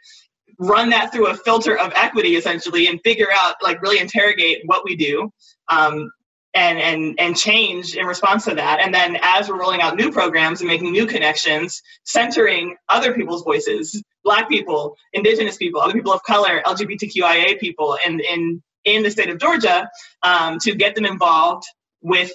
Run 0.59 0.89
that 0.91 1.11
through 1.13 1.27
a 1.27 1.35
filter 1.35 1.77
of 1.77 1.93
equity 1.95 2.35
essentially 2.35 2.87
and 2.87 3.01
figure 3.03 3.29
out 3.33 3.55
like 3.61 3.81
really 3.81 3.99
interrogate 3.99 4.61
what 4.65 4.85
we 4.85 4.95
do 4.95 5.31
um, 5.69 6.11
and 6.53 6.79
and 6.79 7.19
and 7.19 7.37
change 7.37 7.95
in 7.95 8.05
response 8.05 8.45
to 8.45 8.55
that. 8.55 8.79
And 8.81 8.93
then 8.93 9.17
as 9.21 9.49
we're 9.49 9.59
rolling 9.59 9.81
out 9.81 9.97
new 9.97 10.11
programs 10.11 10.61
and 10.61 10.69
making 10.69 10.91
new 10.93 11.07
connections 11.07 11.81
centering 12.05 12.77
other 12.89 13.13
people's 13.13 13.43
voices 13.43 14.01
black 14.25 14.49
people 14.49 14.97
indigenous 15.13 15.57
people 15.57 15.81
other 15.81 15.93
people 15.93 16.11
of 16.11 16.21
color 16.23 16.61
lgbtqia 16.65 17.59
people 17.59 17.97
in 18.05 18.19
in 18.19 18.63
in 18.83 19.03
the 19.03 19.11
state 19.11 19.29
of 19.29 19.39
georgia 19.39 19.89
um, 20.23 20.59
to 20.59 20.75
get 20.75 20.95
them 20.95 21.05
involved 21.05 21.63
with 22.01 22.31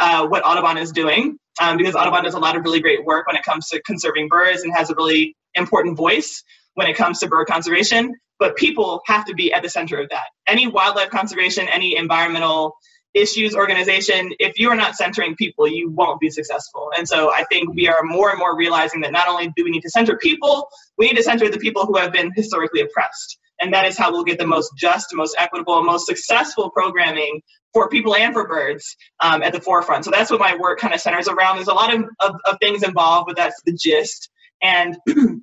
uh, 0.00 0.26
what 0.26 0.44
audubon 0.44 0.78
is 0.78 0.92
doing 0.92 1.38
um, 1.60 1.76
because 1.76 1.94
audubon 1.94 2.24
does 2.24 2.34
a 2.34 2.40
lot 2.40 2.56
of 2.56 2.64
really 2.64 2.80
great 2.80 3.04
work 3.04 3.28
when 3.28 3.36
it 3.36 3.44
comes 3.44 3.68
to 3.68 3.80
conserving 3.82 4.28
birds 4.28 4.62
and 4.62 4.74
has 4.74 4.90
a 4.90 4.94
really 4.96 5.36
important 5.54 5.96
voice 5.96 6.42
when 6.76 6.88
it 6.88 6.96
comes 6.96 7.18
to 7.18 7.28
bird 7.28 7.46
conservation, 7.48 8.14
but 8.38 8.54
people 8.56 9.00
have 9.06 9.24
to 9.24 9.34
be 9.34 9.52
at 9.52 9.62
the 9.62 9.68
center 9.68 9.98
of 9.98 10.08
that. 10.10 10.26
Any 10.46 10.66
wildlife 10.66 11.10
conservation, 11.10 11.66
any 11.68 11.96
environmental 11.96 12.76
issues 13.16 13.56
organization, 13.56 14.32
if 14.38 14.58
you 14.58 14.68
are 14.70 14.76
not 14.76 14.94
centering 14.94 15.34
people, 15.36 15.66
you 15.66 15.90
won't 15.90 16.20
be 16.20 16.28
successful. 16.30 16.90
And 16.96 17.08
so 17.08 17.32
I 17.32 17.44
think 17.44 17.74
we 17.74 17.88
are 17.88 18.02
more 18.02 18.30
and 18.30 18.38
more 18.38 18.56
realizing 18.56 19.00
that 19.00 19.12
not 19.12 19.26
only 19.26 19.48
do 19.56 19.64
we 19.64 19.70
need 19.70 19.80
to 19.82 19.90
center 19.90 20.16
people, 20.18 20.68
we 20.98 21.06
need 21.06 21.16
to 21.16 21.22
center 21.22 21.48
the 21.48 21.58
people 21.58 21.86
who 21.86 21.96
have 21.96 22.12
been 22.12 22.30
historically 22.36 22.82
oppressed. 22.82 23.38
And 23.58 23.72
that 23.72 23.86
is 23.86 23.96
how 23.96 24.12
we'll 24.12 24.24
get 24.24 24.38
the 24.38 24.46
most 24.46 24.72
just, 24.76 25.14
most 25.14 25.34
equitable, 25.38 25.82
most 25.82 26.06
successful 26.06 26.70
programming 26.70 27.40
for 27.72 27.88
people 27.88 28.14
and 28.14 28.34
for 28.34 28.46
birds 28.46 28.96
um, 29.20 29.42
at 29.42 29.54
the 29.54 29.60
forefront. 29.60 30.04
So 30.04 30.10
that's 30.10 30.30
what 30.30 30.40
my 30.40 30.56
work 30.56 30.78
kind 30.78 30.92
of 30.92 31.00
centers 31.00 31.26
around. 31.26 31.56
There's 31.56 31.68
a 31.68 31.74
lot 31.74 31.94
of, 31.94 32.04
of, 32.20 32.36
of 32.44 32.58
things 32.60 32.82
involved, 32.82 33.28
but 33.28 33.36
that's 33.36 33.60
the 33.64 33.72
gist. 33.72 34.28
And 34.62 34.98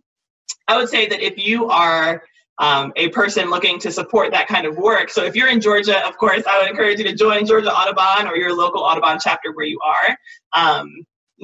I 0.67 0.77
would 0.77 0.89
say 0.89 1.07
that 1.07 1.21
if 1.21 1.39
you 1.39 1.69
are 1.69 2.23
um, 2.59 2.93
a 2.95 3.09
person 3.09 3.49
looking 3.49 3.79
to 3.79 3.91
support 3.91 4.31
that 4.31 4.47
kind 4.47 4.65
of 4.65 4.77
work, 4.77 5.09
so 5.09 5.23
if 5.23 5.35
you're 5.35 5.49
in 5.49 5.59
Georgia, 5.59 6.05
of 6.07 6.17
course, 6.17 6.43
I 6.49 6.61
would 6.61 6.69
encourage 6.69 6.99
you 6.99 7.05
to 7.05 7.15
join 7.15 7.45
Georgia 7.45 7.73
Audubon 7.73 8.27
or 8.27 8.35
your 8.35 8.55
local 8.55 8.81
Audubon 8.81 9.17
chapter 9.21 9.51
where 9.53 9.65
you 9.65 9.79
are. 9.83 10.17
Um, 10.53 10.89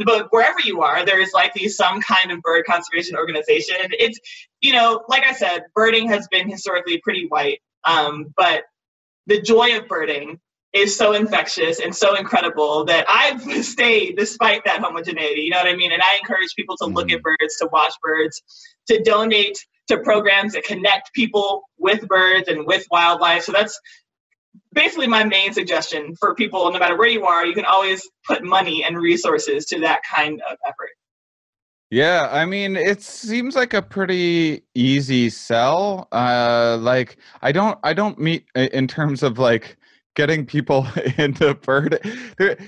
but 0.05 0.27
wherever 0.31 0.59
you 0.63 0.81
are, 0.81 1.05
there 1.05 1.19
is 1.19 1.33
likely 1.33 1.67
some 1.67 2.01
kind 2.01 2.31
of 2.31 2.41
bird 2.41 2.65
conservation 2.65 3.15
organization. 3.15 3.75
It's, 3.91 4.19
you 4.61 4.73
know, 4.73 5.03
like 5.09 5.25
I 5.25 5.33
said, 5.33 5.65
birding 5.73 6.07
has 6.09 6.27
been 6.29 6.47
historically 6.49 6.99
pretty 6.99 7.25
white, 7.27 7.59
um, 7.85 8.33
but 8.37 8.63
the 9.25 9.41
joy 9.41 9.77
of 9.77 9.87
birding 9.87 10.39
is 10.73 10.95
so 10.95 11.13
infectious 11.13 11.79
and 11.79 11.95
so 11.95 12.15
incredible 12.15 12.85
that 12.85 13.05
I've 13.09 13.41
stayed 13.65 14.17
despite 14.17 14.63
that 14.65 14.79
homogeneity. 14.79 15.41
You 15.41 15.51
know 15.51 15.57
what 15.57 15.67
I 15.67 15.75
mean? 15.75 15.91
And 15.91 16.01
I 16.01 16.17
encourage 16.17 16.53
people 16.55 16.77
to 16.77 16.85
look 16.85 17.11
at 17.11 17.23
birds, 17.23 17.57
to 17.57 17.69
watch 17.71 17.93
birds, 18.03 18.41
to 18.87 19.01
donate 19.01 19.57
to 19.89 19.99
programs 19.99 20.53
that 20.53 20.63
connect 20.63 21.13
people 21.13 21.63
with 21.77 22.07
birds 22.07 22.47
and 22.47 22.65
with 22.65 22.85
wildlife. 22.91 23.43
So 23.43 23.51
that's 23.51 23.79
basically 24.73 25.07
my 25.07 25.23
main 25.23 25.53
suggestion 25.53 26.15
for 26.19 26.35
people, 26.35 26.71
no 26.71 26.79
matter 26.79 26.97
where 26.97 27.07
you 27.07 27.25
are, 27.25 27.45
you 27.45 27.53
can 27.53 27.65
always 27.65 28.07
put 28.25 28.43
money 28.43 28.83
and 28.83 28.97
resources 28.97 29.65
to 29.67 29.79
that 29.81 30.01
kind 30.09 30.41
of 30.49 30.57
effort. 30.65 30.89
Yeah, 31.91 32.29
I 32.31 32.45
mean, 32.45 32.75
it 32.75 33.01
seems 33.01 33.55
like 33.55 33.73
a 33.73 33.81
pretty 33.81 34.61
easy 34.75 35.31
sell. 35.31 36.07
Uh, 36.11 36.77
like, 36.79 37.17
I 37.41 37.51
don't, 37.51 37.79
I 37.83 37.93
don't 37.93 38.19
meet 38.19 38.45
in 38.55 38.87
terms 38.87 39.23
of 39.23 39.39
like 39.39 39.75
getting 40.15 40.45
people 40.45 40.85
into 41.17 41.55
bird. 41.55 41.99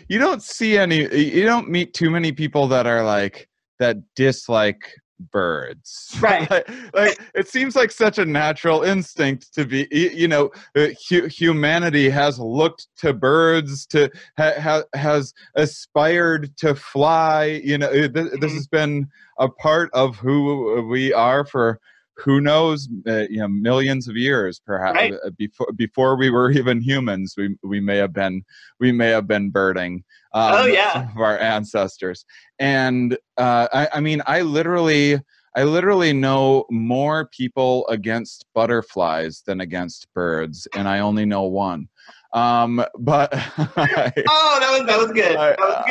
You 0.10 0.18
don't 0.18 0.42
see 0.42 0.76
any. 0.76 1.02
You 1.16 1.46
don't 1.46 1.70
meet 1.70 1.94
too 1.94 2.10
many 2.10 2.32
people 2.32 2.68
that 2.70 2.88
are 2.88 3.04
like 3.04 3.48
that 3.78 3.98
dislike 4.16 4.96
birds 5.32 6.16
right 6.22 6.50
like, 6.50 6.70
like, 6.94 7.20
it 7.36 7.48
seems 7.48 7.76
like 7.76 7.92
such 7.92 8.18
a 8.18 8.26
natural 8.26 8.84
instinct 8.84 9.54
to 9.54 9.66
be 9.66 9.88
you 9.92 10.28
know 10.28 10.50
hu- 10.76 11.28
humanity 11.28 12.10
has 12.10 12.40
looked 12.40 12.88
to 12.98 13.14
birds 13.14 13.86
to 13.86 14.10
ha, 14.38 14.54
ha, 14.60 14.84
has 14.96 15.34
aspired 15.56 16.56
to 16.58 16.74
fly 16.76 17.62
you 17.64 17.78
know 17.78 17.92
th- 17.92 18.12
this 18.14 18.32
Mm-hmm. 18.32 18.48
has 18.54 18.68
been 18.68 19.08
a 19.40 19.48
part 19.50 19.90
of 19.94 20.16
who 20.18 20.82
we 20.90 21.14
are 21.14 21.46
for 21.46 21.80
who 22.24 22.40
knows 22.42 22.88
uh, 23.08 23.26
you 23.30 23.40
know 23.40 23.48
millions 23.48 24.08
of 24.08 24.16
years 24.16 24.60
perhaps 24.66 24.96
Right. 24.98 25.14
uh, 25.26 25.30
before 25.38 25.68
before 25.76 26.18
we 26.18 26.30
were 26.30 26.52
even 26.52 26.82
humans 26.82 27.34
we 27.38 27.56
we 27.64 27.80
may 27.80 27.98
have 27.98 28.14
been 28.14 28.44
we 28.80 28.92
may 28.92 29.10
have 29.10 29.28
been 29.28 29.50
birding 29.50 30.04
um, 30.34 30.54
Oh, 30.56 30.66
yeah. 30.66 31.08
of 31.14 31.18
our 31.22 31.38
ancestors 31.40 32.26
and 32.60 33.18
uh, 33.38 33.68
I, 33.74 33.88
I 33.96 34.00
mean 34.00 34.22
i 34.28 34.42
literally 34.42 35.20
I 35.54 35.64
literally 35.64 36.14
know 36.14 36.64
more 36.72 37.28
people 37.28 37.86
against 37.90 38.46
butterflies 38.56 39.44
than 39.46 39.60
against 39.60 40.08
birds, 40.14 40.66
and 40.78 40.88
I 40.88 41.00
only 41.00 41.26
know 41.26 41.44
one. 41.44 41.90
Um, 42.32 42.82
but 42.98 43.32
I, 43.34 44.14
oh, 44.30 44.58
that 44.62 44.72
was 44.72 44.84
that 44.88 44.98
was 44.98 45.12
good. 45.12 45.38
That 45.38 45.60
was 45.60 45.84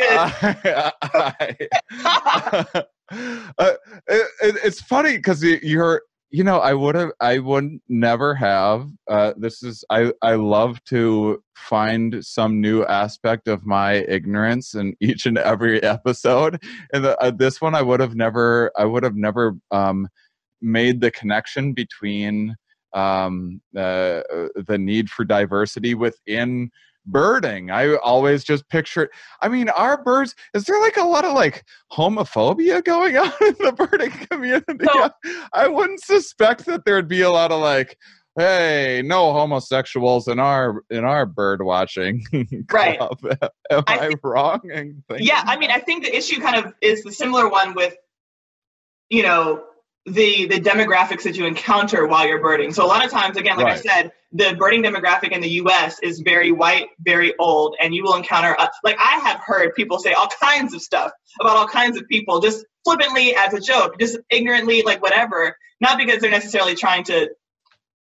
good. 0.63 1.67
I, 1.93 2.85
I, 3.13 3.43
uh, 3.59 3.73
it, 4.07 4.55
it's 4.63 4.81
funny 4.81 5.17
because 5.17 5.43
you're 5.43 6.01
you 6.31 6.43
know 6.43 6.59
i 6.59 6.73
would 6.73 6.95
have 6.95 7.11
i 7.19 7.37
would 7.37 7.79
never 7.89 8.33
have 8.33 8.89
uh, 9.09 9.33
this 9.37 9.61
is 9.61 9.83
i 9.89 10.11
i 10.21 10.33
love 10.33 10.83
to 10.85 11.43
find 11.55 12.25
some 12.25 12.61
new 12.61 12.83
aspect 12.85 13.47
of 13.47 13.65
my 13.65 13.95
ignorance 14.07 14.73
in 14.73 14.95
each 15.01 15.25
and 15.25 15.37
every 15.37 15.83
episode 15.83 16.61
and 16.93 17.03
the, 17.03 17.21
uh, 17.21 17.31
this 17.31 17.61
one 17.61 17.75
i 17.75 17.81
would 17.81 17.99
have 17.99 18.15
never 18.15 18.71
i 18.77 18.85
would 18.85 19.03
have 19.03 19.15
never 19.15 19.57
um, 19.71 20.07
made 20.61 21.01
the 21.01 21.11
connection 21.11 21.73
between 21.73 22.55
um, 22.93 23.61
uh, 23.75 24.21
the 24.67 24.77
need 24.77 25.09
for 25.09 25.23
diversity 25.23 25.93
within 25.93 26.69
birding. 27.05 27.71
I 27.71 27.95
always 27.95 28.43
just 28.43 28.67
picture 28.69 29.09
I 29.41 29.49
mean, 29.49 29.69
our 29.69 30.03
birds 30.03 30.35
is 30.53 30.65
there 30.65 30.79
like 30.81 30.97
a 30.97 31.03
lot 31.03 31.25
of 31.25 31.33
like 31.33 31.63
homophobia 31.91 32.83
going 32.83 33.17
on 33.17 33.31
in 33.41 33.55
the 33.59 33.73
birding 33.73 34.11
community? 34.27 34.85
So, 34.85 35.09
I 35.53 35.67
wouldn't 35.67 36.03
suspect 36.03 36.65
that 36.65 36.85
there'd 36.85 37.07
be 37.07 37.21
a 37.21 37.31
lot 37.31 37.51
of 37.51 37.61
like 37.61 37.97
hey 38.39 39.01
no 39.03 39.33
homosexuals 39.33 40.27
in 40.29 40.39
our 40.39 40.83
in 40.89 41.03
our 41.03 41.25
bird 41.25 41.61
watching 41.61 42.23
right 42.71 42.97
am 43.69 43.83
i, 43.87 44.07
I 44.07 44.11
wrong 44.23 44.61
yeah 45.17 45.43
i 45.45 45.57
mean 45.57 45.69
i 45.69 45.79
think 45.79 46.05
the 46.05 46.15
issue 46.15 46.39
kind 46.39 46.55
of 46.55 46.73
is 46.79 47.03
the 47.03 47.11
similar 47.11 47.49
one 47.49 47.73
with 47.73 47.93
you 49.09 49.23
know 49.23 49.65
the 50.05 50.47
the 50.47 50.59
demographics 50.59 51.23
that 51.23 51.37
you 51.37 51.45
encounter 51.45 52.07
while 52.07 52.27
you're 52.27 52.41
birding. 52.41 52.73
So 52.73 52.83
a 52.85 52.87
lot 52.87 53.05
of 53.05 53.11
times, 53.11 53.37
again, 53.37 53.57
like 53.57 53.65
right. 53.65 53.77
I 53.77 53.81
said, 53.81 54.11
the 54.31 54.55
birding 54.57 54.83
demographic 54.83 55.31
in 55.31 55.41
the 55.41 55.49
U.S. 55.49 55.99
is 56.01 56.21
very 56.21 56.51
white, 56.51 56.87
very 56.99 57.37
old, 57.37 57.75
and 57.79 57.93
you 57.93 58.03
will 58.03 58.15
encounter 58.15 58.55
uh, 58.57 58.67
like 58.83 58.97
I 58.99 59.19
have 59.19 59.41
heard 59.45 59.75
people 59.75 59.99
say 59.99 60.13
all 60.13 60.27
kinds 60.41 60.73
of 60.73 60.81
stuff 60.81 61.11
about 61.39 61.55
all 61.55 61.67
kinds 61.67 61.97
of 61.97 62.07
people, 62.07 62.39
just 62.39 62.65
flippantly 62.83 63.35
as 63.35 63.53
a 63.53 63.59
joke, 63.59 63.99
just 63.99 64.17
ignorantly, 64.29 64.81
like 64.81 65.01
whatever. 65.01 65.55
Not 65.79 65.97
because 65.97 66.19
they're 66.19 66.31
necessarily 66.31 66.75
trying 66.75 67.03
to 67.05 67.29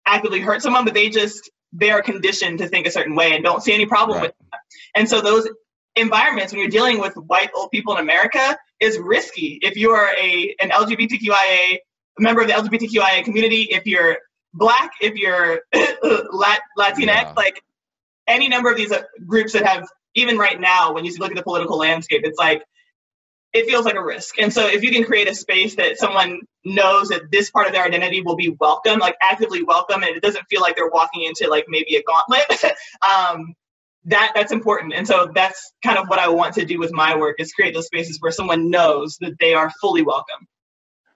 actively 0.07 0.41
hurt 0.41 0.63
someone, 0.63 0.85
but 0.85 0.95
they 0.95 1.09
just 1.09 1.51
they 1.73 1.91
are 1.91 2.03
conditioned 2.03 2.59
to 2.59 2.69
think 2.69 2.87
a 2.87 2.91
certain 2.91 3.17
way 3.17 3.33
and 3.33 3.43
don't 3.43 3.63
see 3.63 3.73
any 3.73 3.87
problem 3.87 4.19
right. 4.19 4.29
with 4.29 4.35
that. 4.51 4.61
And 4.95 5.09
so 5.09 5.21
those 5.21 5.49
environments 5.97 6.53
when 6.53 6.61
you're 6.61 6.71
dealing 6.71 7.01
with 7.01 7.15
white 7.17 7.51
old 7.55 7.71
people 7.71 7.95
in 7.97 8.01
America 8.01 8.57
is 8.83 8.99
risky. 8.99 9.59
If 9.63 9.77
you 9.77 9.91
are 9.93 10.11
a 10.19 10.55
an 10.61 10.71
LGBTQIA 10.71 11.79
member 12.19 12.43
of 12.43 12.49
the 12.49 12.55
LGBTQIA 12.55 13.25
community, 13.25 13.69
if 13.71 13.87
you're 13.87 14.19
black, 14.53 14.91
if 15.01 15.15
you're 15.15 15.63
Lat, 16.33 16.61
Latinx, 16.79 17.07
yeah. 17.07 17.33
like 17.37 17.63
any 18.27 18.49
number 18.49 18.71
of 18.71 18.77
these 18.77 18.93
uh, 18.93 19.03
groups 19.27 19.53
that 19.53 19.65
have 19.65 19.89
even 20.15 20.37
right 20.37 20.61
now, 20.61 20.93
when 20.93 21.05
you 21.05 21.15
look 21.19 21.31
at 21.31 21.37
the 21.37 21.43
political 21.43 21.79
landscape, 21.79 22.23
it's 22.25 22.39
like 22.39 22.63
it 23.53 23.67
feels 23.67 23.85
like 23.85 23.95
a 23.95 24.03
risk. 24.03 24.39
And 24.39 24.53
so 24.53 24.67
if 24.67 24.83
you 24.83 24.91
can 24.91 25.05
create 25.05 25.29
a 25.29 25.35
space 25.35 25.77
that 25.77 25.99
someone 25.99 26.41
knows 26.65 27.09
that 27.09 27.31
this 27.31 27.51
part 27.51 27.67
of 27.67 27.73
their 27.73 27.85
identity 27.85 28.23
will 28.23 28.37
be 28.37 28.49
welcome, 28.61 28.99
like 28.99 29.17
actively 29.23 29.63
welcome, 29.63 30.03
and 30.03 30.17
it 30.17 30.23
doesn't 30.23 30.45
feel 30.51 30.61
like 30.61 30.75
they're 30.75 30.91
walking 30.91 31.23
into 31.23 31.49
like 31.49 31.67
maybe 31.69 31.97
a 31.97 32.03
gauntlet, 32.03 32.75
um, 33.09 33.55
that 34.05 34.33
that's 34.35 34.53
important 34.53 34.93
and 34.93 35.07
so 35.07 35.31
that's 35.35 35.73
kind 35.85 35.99
of 35.99 36.09
what 36.09 36.19
i 36.19 36.29
want 36.29 36.55
to 36.55 36.65
do 36.65 36.79
with 36.79 36.93
my 36.93 37.17
work 37.17 37.37
is 37.39 37.53
create 37.53 37.73
those 37.75 37.87
spaces 37.87 38.19
where 38.21 38.33
someone 38.33 38.71
knows 38.71 39.17
that 39.21 39.33
they 39.39 39.55
are 39.55 39.71
fully 39.81 40.03
welcome 40.03 40.47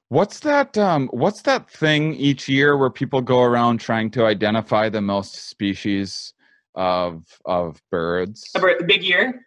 what's 0.08 0.40
that 0.40 0.76
um 0.78 1.08
what's 1.12 1.42
that 1.42 1.68
thing 1.68 2.14
each 2.14 2.48
year 2.48 2.76
where 2.76 2.90
people 2.90 3.20
go 3.20 3.42
around 3.42 3.80
trying 3.80 4.10
to 4.10 4.24
identify 4.24 4.88
the 4.88 5.00
most 5.00 5.48
species 5.48 6.32
of 6.74 7.24
of 7.44 7.80
birds 7.90 8.50
a 8.54 8.60
bird, 8.60 8.76
the 8.78 8.84
big 8.84 9.02
year 9.02 9.46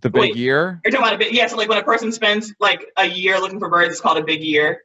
the 0.00 0.10
big 0.10 0.20
Wait, 0.20 0.36
year 0.36 0.80
you're 0.84 0.90
talking 0.90 1.06
about 1.06 1.14
a 1.14 1.18
bit 1.18 1.32
yeah 1.32 1.46
so 1.46 1.56
like 1.56 1.68
when 1.68 1.78
a 1.78 1.84
person 1.84 2.10
spends 2.10 2.52
like 2.58 2.86
a 2.96 3.06
year 3.06 3.38
looking 3.38 3.60
for 3.60 3.68
birds 3.68 3.92
it's 3.92 4.00
called 4.00 4.18
a 4.18 4.24
big 4.24 4.42
year 4.42 4.80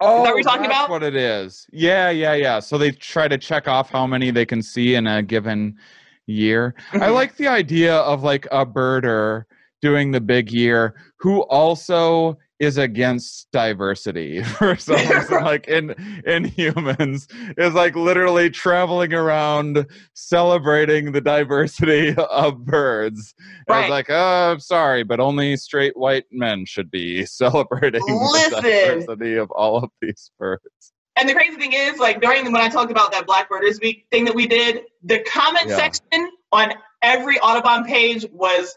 Oh, 0.00 0.18
is 0.18 0.24
that 0.24 0.30
what 0.30 0.36
you're 0.36 0.42
talking 0.42 0.66
about? 0.66 0.90
what 0.90 1.02
it 1.04 1.14
is. 1.14 1.66
Yeah, 1.72 2.10
yeah, 2.10 2.34
yeah. 2.34 2.58
So 2.58 2.76
they 2.76 2.90
try 2.90 3.28
to 3.28 3.38
check 3.38 3.68
off 3.68 3.90
how 3.90 4.08
many 4.08 4.32
they 4.32 4.44
can 4.44 4.60
see 4.60 4.96
in 4.96 5.06
a 5.06 5.22
given 5.22 5.78
year. 6.26 6.74
I 6.92 6.98
mm-hmm. 6.98 7.14
like 7.14 7.36
the 7.36 7.48
idea 7.48 7.96
of 7.96 8.22
like 8.22 8.46
a 8.52 8.66
birder 8.66 9.44
doing 9.82 10.12
the 10.12 10.20
big 10.20 10.50
year 10.50 10.94
who 11.18 11.42
also 11.42 12.38
is 12.58 12.78
against 12.78 13.48
diversity 13.52 14.42
for 14.58 14.76
some 14.78 14.96
reason 14.96 15.44
like 15.44 15.66
in 15.68 15.94
in 16.26 16.44
humans 16.44 17.28
is 17.58 17.74
like 17.74 17.94
literally 17.96 18.48
traveling 18.48 19.12
around 19.12 19.86
celebrating 20.14 21.12
the 21.12 21.20
diversity 21.20 22.14
of 22.30 22.64
birds 22.64 23.34
right. 23.68 23.90
like 23.90 24.06
oh 24.08 24.52
i'm 24.52 24.60
sorry 24.60 25.02
but 25.02 25.20
only 25.20 25.56
straight 25.56 25.96
white 25.96 26.24
men 26.30 26.64
should 26.64 26.90
be 26.90 27.26
celebrating 27.26 28.02
Listen. 28.06 28.52
the 28.52 28.60
diversity 28.62 29.34
of 29.34 29.50
all 29.50 29.78
of 29.78 29.90
these 30.00 30.30
birds 30.38 30.93
and 31.16 31.28
the 31.28 31.34
crazy 31.34 31.56
thing 31.56 31.72
is, 31.72 31.98
like 31.98 32.20
during 32.20 32.44
when 32.44 32.62
I 32.62 32.68
talked 32.68 32.90
about 32.90 33.12
that 33.12 33.26
Black 33.26 33.48
Birders 33.48 33.78
Week 33.80 34.06
thing 34.10 34.24
that 34.24 34.34
we 34.34 34.46
did, 34.46 34.82
the 35.02 35.20
comment 35.20 35.68
yeah. 35.68 35.76
section 35.76 36.30
on 36.52 36.72
every 37.02 37.38
Audubon 37.38 37.84
page 37.84 38.26
was 38.32 38.74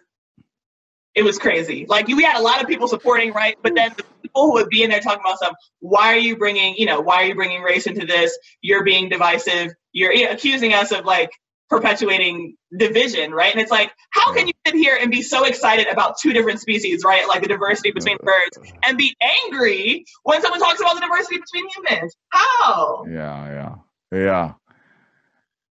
it 1.15 1.23
was 1.23 1.39
crazy. 1.39 1.87
Like 1.89 2.07
we 2.07 2.21
had 2.21 2.37
a 2.37 2.43
lot 2.43 2.61
of 2.61 2.67
people 2.67 2.87
supporting, 2.87 3.33
right? 3.33 3.57
But 3.63 3.73
then 3.73 3.91
the 3.97 4.03
people 4.21 4.45
who 4.45 4.53
would 4.53 4.69
be 4.69 4.83
in 4.83 4.91
there 4.91 4.99
talking 4.99 5.21
about 5.21 5.37
stuff. 5.37 5.55
Why 5.79 6.13
are 6.13 6.17
you 6.17 6.37
bringing, 6.37 6.75
you 6.77 6.85
know, 6.85 7.01
why 7.01 7.23
are 7.23 7.25
you 7.25 7.33
bringing 7.33 7.63
race 7.63 7.87
into 7.87 8.05
this? 8.05 8.37
You're 8.61 8.83
being 8.83 9.09
divisive. 9.09 9.73
You're 9.93 10.13
you 10.13 10.25
know, 10.25 10.31
accusing 10.31 10.73
us 10.73 10.91
of 10.91 11.05
like 11.05 11.31
perpetuating 11.69 12.55
division, 12.77 13.31
right? 13.31 13.51
And 13.51 13.61
it's 13.61 13.71
like, 13.71 13.91
how 14.11 14.33
can 14.33 14.47
you 14.47 14.53
sit 14.65 14.75
here 14.75 14.97
and 14.99 15.11
be 15.11 15.21
so 15.21 15.45
excited 15.45 15.87
about 15.87 16.17
two 16.17 16.33
different 16.33 16.61
species, 16.61 17.03
right? 17.03 17.27
Like 17.27 17.41
the 17.41 17.47
diversity 17.47 17.91
between 17.91 18.17
birds, 18.21 18.57
and 18.83 18.97
be 18.97 19.15
angry 19.21 20.05
when 20.23 20.41
someone 20.41 20.59
talks 20.59 20.79
about 20.79 20.95
the 20.95 21.01
diversity 21.01 21.37
between 21.37 21.69
humans? 21.75 22.15
How? 22.29 23.05
Yeah, 23.09 23.75
yeah, 24.11 24.17
yeah. 24.17 24.53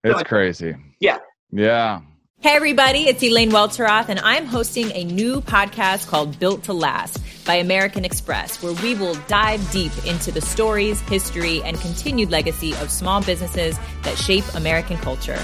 It's 0.05 0.23
crazy. 0.23 0.77
Yeah. 1.01 1.19
Yeah. 1.51 2.01
Hey, 2.43 2.57
everybody, 2.57 3.01
it's 3.01 3.23
Elaine 3.23 3.51
Welteroth, 3.51 4.09
and 4.09 4.19
I'm 4.21 4.47
hosting 4.47 4.91
a 4.93 5.05
new 5.05 5.43
podcast 5.43 6.09
called 6.09 6.39
Built 6.39 6.65
to 6.65 6.73
Last 6.73 7.19
by 7.45 7.57
American 7.57 8.03
Express, 8.03 8.63
where 8.63 8.73
we 8.83 8.95
will 8.95 9.15
dive 9.29 9.71
deep 9.71 9.93
into 10.07 10.33
the 10.33 10.41
stories, 10.41 11.01
history, 11.03 11.63
and 11.65 11.79
continued 11.81 12.31
legacy 12.31 12.73
of 12.77 12.91
small 12.91 13.23
businesses 13.23 13.79
that 14.05 14.17
shape 14.17 14.45
American 14.55 14.97
culture. 14.97 15.39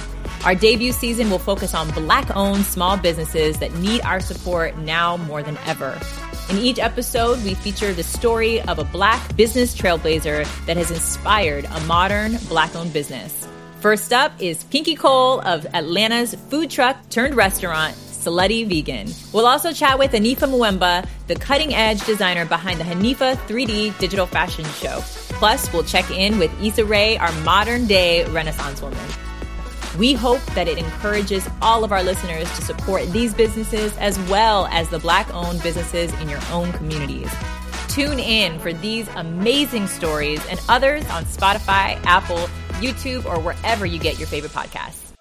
Our 0.46 0.54
debut 0.54 0.92
season 0.92 1.28
will 1.28 1.40
focus 1.40 1.74
on 1.74 1.90
Black 1.90 2.36
owned 2.36 2.64
small 2.66 2.96
businesses 2.96 3.58
that 3.58 3.74
need 3.78 4.02
our 4.02 4.20
support 4.20 4.78
now 4.78 5.16
more 5.16 5.42
than 5.42 5.58
ever. 5.66 5.98
In 6.50 6.58
each 6.58 6.78
episode, 6.78 7.42
we 7.42 7.54
feature 7.54 7.92
the 7.92 8.04
story 8.04 8.60
of 8.60 8.78
a 8.78 8.84
Black 8.84 9.36
business 9.36 9.76
trailblazer 9.76 10.46
that 10.66 10.76
has 10.76 10.92
inspired 10.92 11.64
a 11.64 11.80
modern 11.80 12.36
Black 12.48 12.76
owned 12.76 12.92
business. 12.92 13.48
First 13.80 14.12
up 14.12 14.40
is 14.40 14.62
Pinky 14.62 14.94
Cole 14.94 15.40
of 15.40 15.66
Atlanta's 15.74 16.36
food 16.48 16.70
truck 16.70 16.96
turned 17.10 17.34
restaurant, 17.34 17.96
Slutty 17.96 18.68
Vegan. 18.68 19.12
We'll 19.32 19.48
also 19.48 19.72
chat 19.72 19.98
with 19.98 20.12
Hanifa 20.12 20.48
Mvuemba, 20.48 21.08
the 21.26 21.34
cutting 21.34 21.74
edge 21.74 22.06
designer 22.06 22.46
behind 22.46 22.78
the 22.78 22.84
Hanifa 22.84 23.34
3D 23.48 23.98
digital 23.98 24.26
fashion 24.26 24.64
show. 24.80 25.00
Plus, 25.40 25.72
we'll 25.72 25.82
check 25.82 26.08
in 26.12 26.38
with 26.38 26.52
Issa 26.62 26.84
Rae, 26.84 27.16
our 27.16 27.32
modern 27.40 27.88
day 27.88 28.24
Renaissance 28.26 28.80
woman. 28.80 29.25
We 29.98 30.12
hope 30.12 30.44
that 30.54 30.68
it 30.68 30.76
encourages 30.76 31.48
all 31.62 31.82
of 31.82 31.90
our 31.90 32.02
listeners 32.02 32.44
to 32.56 32.62
support 32.62 33.10
these 33.12 33.32
businesses 33.32 33.96
as 33.96 34.18
well 34.28 34.66
as 34.66 34.90
the 34.90 34.98
Black 34.98 35.32
owned 35.32 35.62
businesses 35.62 36.12
in 36.20 36.28
your 36.28 36.40
own 36.52 36.72
communities. 36.72 37.30
Tune 37.88 38.18
in 38.18 38.58
for 38.58 38.74
these 38.74 39.08
amazing 39.16 39.86
stories 39.86 40.44
and 40.48 40.60
others 40.68 41.08
on 41.08 41.24
Spotify, 41.24 41.98
Apple, 42.04 42.48
YouTube, 42.80 43.24
or 43.24 43.40
wherever 43.40 43.86
you 43.86 43.98
get 43.98 44.18
your 44.18 44.28
favorite 44.28 44.52
podcasts. 44.52 45.14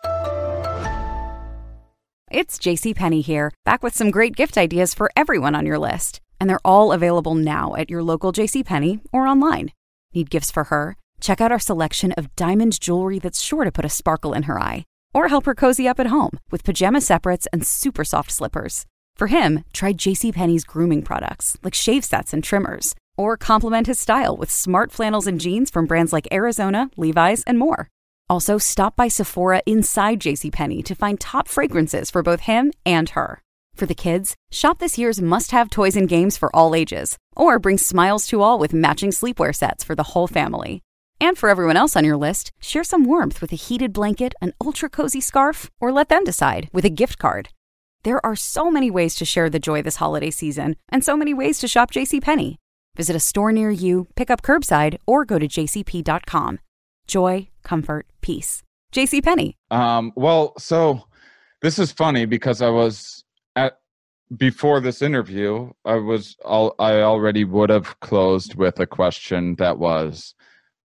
It's 2.29 2.57
JCPenney 2.57 3.23
here, 3.23 3.51
back 3.63 3.81
with 3.81 3.95
some 3.95 4.11
great 4.11 4.35
gift 4.35 4.57
ideas 4.57 4.93
for 4.93 5.09
everyone 5.15 5.55
on 5.55 5.65
your 5.65 5.79
list. 5.79 6.19
And 6.41 6.49
they're 6.49 6.59
all 6.65 6.91
available 6.91 7.33
now 7.33 7.75
at 7.75 7.89
your 7.89 8.03
local 8.03 8.33
JCPenney 8.33 8.99
or 9.13 9.25
online. 9.25 9.71
Need 10.13 10.29
gifts 10.29 10.51
for 10.51 10.65
her? 10.65 10.97
Check 11.25 11.41
out 11.41 11.51
our 11.51 11.57
selection 11.57 12.11
of 12.11 12.35
diamond 12.35 12.79
jewelry 12.79 13.17
that's 13.17 13.41
sure 13.41 13.63
to 13.63 13.71
put 13.71 13.83
a 13.83 13.89
sparkle 13.89 14.31
in 14.31 14.43
her 14.43 14.59
eye. 14.59 14.83
Or 15.11 15.29
help 15.29 15.47
her 15.47 15.55
cozy 15.55 15.87
up 15.87 15.99
at 15.99 16.13
home 16.13 16.37
with 16.51 16.63
pajama 16.63 17.01
separates 17.01 17.47
and 17.51 17.65
super 17.65 18.03
soft 18.03 18.29
slippers. 18.29 18.85
For 19.15 19.25
him, 19.25 19.63
try 19.73 19.91
JCPenney's 19.91 20.65
grooming 20.65 21.01
products 21.01 21.57
like 21.63 21.73
shave 21.73 22.05
sets 22.05 22.31
and 22.31 22.43
trimmers. 22.43 22.93
Or 23.17 23.37
complement 23.37 23.87
his 23.87 23.99
style 23.99 24.37
with 24.37 24.51
smart 24.51 24.91
flannels 24.91 25.25
and 25.25 25.41
jeans 25.41 25.71
from 25.71 25.87
brands 25.87 26.13
like 26.13 26.27
Arizona, 26.31 26.91
Levi's, 26.95 27.41
and 27.47 27.57
more. 27.57 27.89
Also, 28.29 28.59
stop 28.59 28.95
by 28.95 29.07
Sephora 29.07 29.63
inside 29.65 30.19
JCPenney 30.19 30.85
to 30.85 30.93
find 30.93 31.19
top 31.19 31.47
fragrances 31.47 32.11
for 32.11 32.21
both 32.21 32.41
him 32.41 32.71
and 32.85 33.09
her. 33.09 33.41
For 33.73 33.87
the 33.87 33.95
kids, 33.95 34.35
shop 34.51 34.77
this 34.77 34.99
year's 34.99 35.23
must 35.23 35.49
have 35.49 35.71
toys 35.71 35.95
and 35.95 36.07
games 36.07 36.37
for 36.37 36.55
all 36.55 36.75
ages, 36.75 37.17
or 37.35 37.57
bring 37.57 37.79
smiles 37.79 38.27
to 38.27 38.43
all 38.43 38.59
with 38.59 38.75
matching 38.75 39.09
sleepwear 39.09 39.55
sets 39.55 39.83
for 39.83 39.95
the 39.95 40.11
whole 40.13 40.27
family. 40.27 40.83
And 41.19 41.37
for 41.37 41.49
everyone 41.49 41.77
else 41.77 41.95
on 41.95 42.03
your 42.03 42.17
list, 42.17 42.51
share 42.59 42.83
some 42.83 43.05
warmth 43.05 43.41
with 43.41 43.51
a 43.51 43.55
heated 43.55 43.93
blanket, 43.93 44.33
an 44.41 44.53
ultra 44.59 44.89
cozy 44.89 45.21
scarf, 45.21 45.71
or 45.79 45.91
let 45.91 46.09
them 46.09 46.23
decide 46.23 46.69
with 46.73 46.85
a 46.85 46.89
gift 46.89 47.17
card. 47.17 47.49
There 48.03 48.23
are 48.25 48.35
so 48.35 48.69
many 48.69 48.91
ways 48.91 49.15
to 49.15 49.25
share 49.25 49.49
the 49.49 49.59
joy 49.59 49.81
this 49.81 49.95
holiday 49.95 50.29
season, 50.29 50.75
and 50.89 51.03
so 51.03 51.17
many 51.17 51.33
ways 51.33 51.57
to 51.59 51.67
shop 51.67 51.91
JCPenney. 51.91 52.57
Visit 52.95 53.15
a 53.15 53.19
store 53.19 53.51
near 53.51 53.71
you, 53.71 54.07
pick 54.15 54.29
up 54.29 54.41
curbside, 54.41 54.97
or 55.05 55.25
go 55.25 55.39
to 55.39 55.47
jcp.com. 55.47 56.59
Joy, 57.07 57.49
comfort, 57.63 58.07
peace. 58.21 58.63
JCPenney. 58.93 59.55
Um, 59.71 60.13
well, 60.15 60.53
so 60.57 61.07
this 61.61 61.79
is 61.79 61.91
funny 61.91 62.25
because 62.25 62.61
I 62.61 62.69
was 62.69 63.23
at 63.55 63.79
before 64.37 64.79
this 64.79 65.01
interview, 65.01 65.71
I 65.83 65.95
was 65.95 66.35
all 66.45 66.75
I 66.79 67.01
already 67.01 67.43
would 67.43 67.69
have 67.69 67.99
closed 67.99 68.55
with 68.55 68.79
a 68.79 68.87
question 68.87 69.55
that 69.55 69.77
was, 69.77 70.33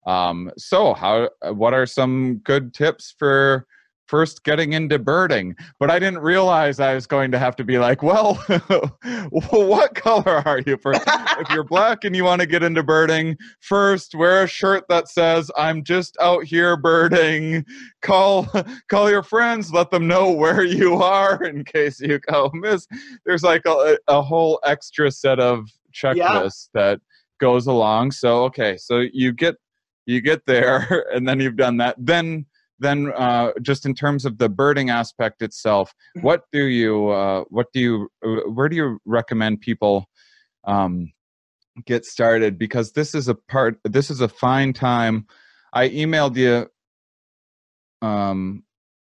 um, 0.06 0.50
so 0.56 0.94
how 0.94 1.28
what 1.52 1.74
are 1.74 1.86
some 1.86 2.38
good 2.38 2.72
tips 2.72 3.14
for 3.18 3.66
first 4.06 4.42
getting 4.42 4.72
into 4.72 4.98
birding? 4.98 5.54
But 5.78 5.90
i 5.90 5.98
didn't 5.98 6.18
realize 6.20 6.80
i 6.80 6.94
was 6.94 7.06
going 7.06 7.30
to 7.30 7.38
have 7.38 7.54
to 7.56 7.64
be 7.64 7.78
like 7.78 8.02
well 8.02 8.34
what 9.30 9.94
color 9.94 10.42
are 10.44 10.60
you? 10.66 10.76
For 10.78 10.92
if 10.94 11.50
you're 11.50 11.64
black 11.64 12.04
and 12.04 12.16
you 12.16 12.24
want 12.24 12.40
to 12.40 12.46
get 12.46 12.62
into 12.62 12.82
birding 12.82 13.36
first 13.60 14.14
wear 14.14 14.42
a 14.42 14.48
shirt 14.48 14.84
that 14.88 15.08
says 15.08 15.50
i'm 15.56 15.84
just 15.84 16.16
out 16.20 16.44
here 16.44 16.76
birding. 16.76 17.64
Call 18.02 18.48
call 18.88 19.10
your 19.10 19.22
friends 19.22 19.72
let 19.72 19.90
them 19.90 20.08
know 20.08 20.30
where 20.32 20.64
you 20.64 20.94
are 20.94 21.44
in 21.44 21.64
case 21.64 22.00
you 22.00 22.18
go 22.18 22.50
miss. 22.54 22.86
There's 23.26 23.42
like 23.42 23.62
a, 23.66 23.98
a 24.08 24.22
whole 24.22 24.60
extra 24.64 25.10
set 25.10 25.38
of 25.38 25.68
checklists 25.92 26.68
yeah. 26.74 26.80
that 26.80 27.00
goes 27.38 27.66
along. 27.66 28.12
So 28.12 28.44
okay 28.44 28.76
so 28.78 29.04
you 29.12 29.32
get 29.32 29.56
you 30.10 30.20
get 30.20 30.46
there 30.46 31.06
and 31.14 31.28
then 31.28 31.40
you've 31.40 31.56
done 31.56 31.76
that. 31.78 31.96
Then 31.98 32.46
then 32.78 33.12
uh, 33.14 33.52
just 33.60 33.84
in 33.84 33.94
terms 33.94 34.24
of 34.24 34.38
the 34.38 34.48
birding 34.48 34.88
aspect 34.88 35.42
itself 35.42 35.94
mm-hmm. 36.16 36.26
what 36.26 36.44
do 36.50 36.64
you 36.64 37.10
uh, 37.10 37.44
what 37.48 37.66
do 37.72 37.80
you 37.80 38.08
uh, 38.24 38.50
where 38.50 38.68
do 38.68 38.76
you 38.76 38.98
recommend 39.04 39.60
people 39.60 40.08
um, 40.64 41.12
get 41.86 42.04
started? 42.04 42.58
Because 42.58 42.92
this 42.92 43.14
is 43.14 43.28
a 43.28 43.34
part 43.34 43.78
this 43.84 44.10
is 44.10 44.20
a 44.20 44.28
fine 44.28 44.72
time. 44.72 45.26
I 45.72 45.88
emailed 45.90 46.36
you 46.36 46.68
um 48.02 48.62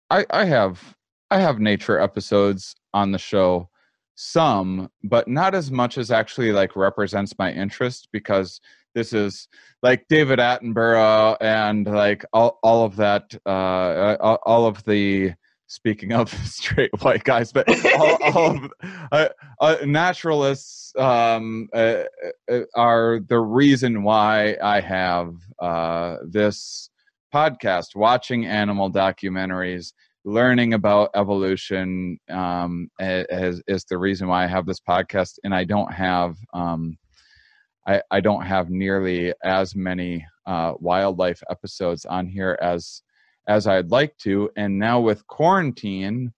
i 0.09 0.25
i 0.29 0.45
have 0.45 0.95
i 1.31 1.39
have 1.39 1.59
nature 1.59 1.99
episodes 1.99 2.75
on 2.93 3.11
the 3.11 3.17
show 3.17 3.69
some 4.15 4.89
but 5.03 5.27
not 5.27 5.53
as 5.53 5.69
much 5.69 5.97
as 5.97 6.09
actually 6.09 6.51
like 6.51 6.75
represents 6.75 7.37
my 7.37 7.51
interest 7.51 8.07
because 8.11 8.59
this 8.97 9.13
is 9.13 9.47
like 9.83 10.07
David 10.09 10.39
Attenborough 10.39 11.37
and 11.39 11.85
like 11.85 12.25
all, 12.33 12.57
all 12.63 12.83
of 12.83 12.95
that, 12.95 13.31
uh, 13.45 14.17
all, 14.19 14.39
all 14.43 14.65
of 14.65 14.83
the, 14.85 15.33
speaking 15.67 16.13
of 16.13 16.29
straight 16.45 16.89
white 17.03 17.23
guys, 17.23 17.53
but 17.53 17.69
all, 17.95 18.17
all 18.23 18.55
of, 18.55 18.71
uh, 19.11 19.27
uh, 19.61 19.75
naturalists 19.85 20.93
um, 20.97 21.69
uh, 21.75 22.05
uh, 22.51 22.61
are 22.75 23.19
the 23.27 23.37
reason 23.37 24.01
why 24.01 24.57
I 24.63 24.81
have 24.81 25.35
uh, 25.61 26.17
this 26.27 26.89
podcast, 27.31 27.95
watching 27.95 28.47
animal 28.47 28.91
documentaries, 28.91 29.93
learning 30.25 30.73
about 30.73 31.11
evolution 31.13 32.17
um, 32.31 32.89
is, 32.99 33.61
is 33.67 33.85
the 33.85 33.97
reason 33.99 34.27
why 34.27 34.43
I 34.43 34.47
have 34.47 34.65
this 34.65 34.79
podcast, 34.79 35.37
and 35.43 35.53
I 35.53 35.65
don't 35.65 35.93
have 35.93 36.35
um, 36.51 36.97
I, 37.87 38.01
I 38.11 38.19
don't 38.19 38.45
have 38.45 38.69
nearly 38.69 39.33
as 39.43 39.75
many 39.75 40.25
uh, 40.45 40.73
wildlife 40.79 41.41
episodes 41.49 42.05
on 42.05 42.27
here 42.27 42.57
as 42.61 43.01
as 43.47 43.65
I'd 43.65 43.91
like 43.91 44.17
to. 44.17 44.49
And 44.57 44.77
now 44.77 44.99
with 44.99 45.25
quarantine 45.27 46.33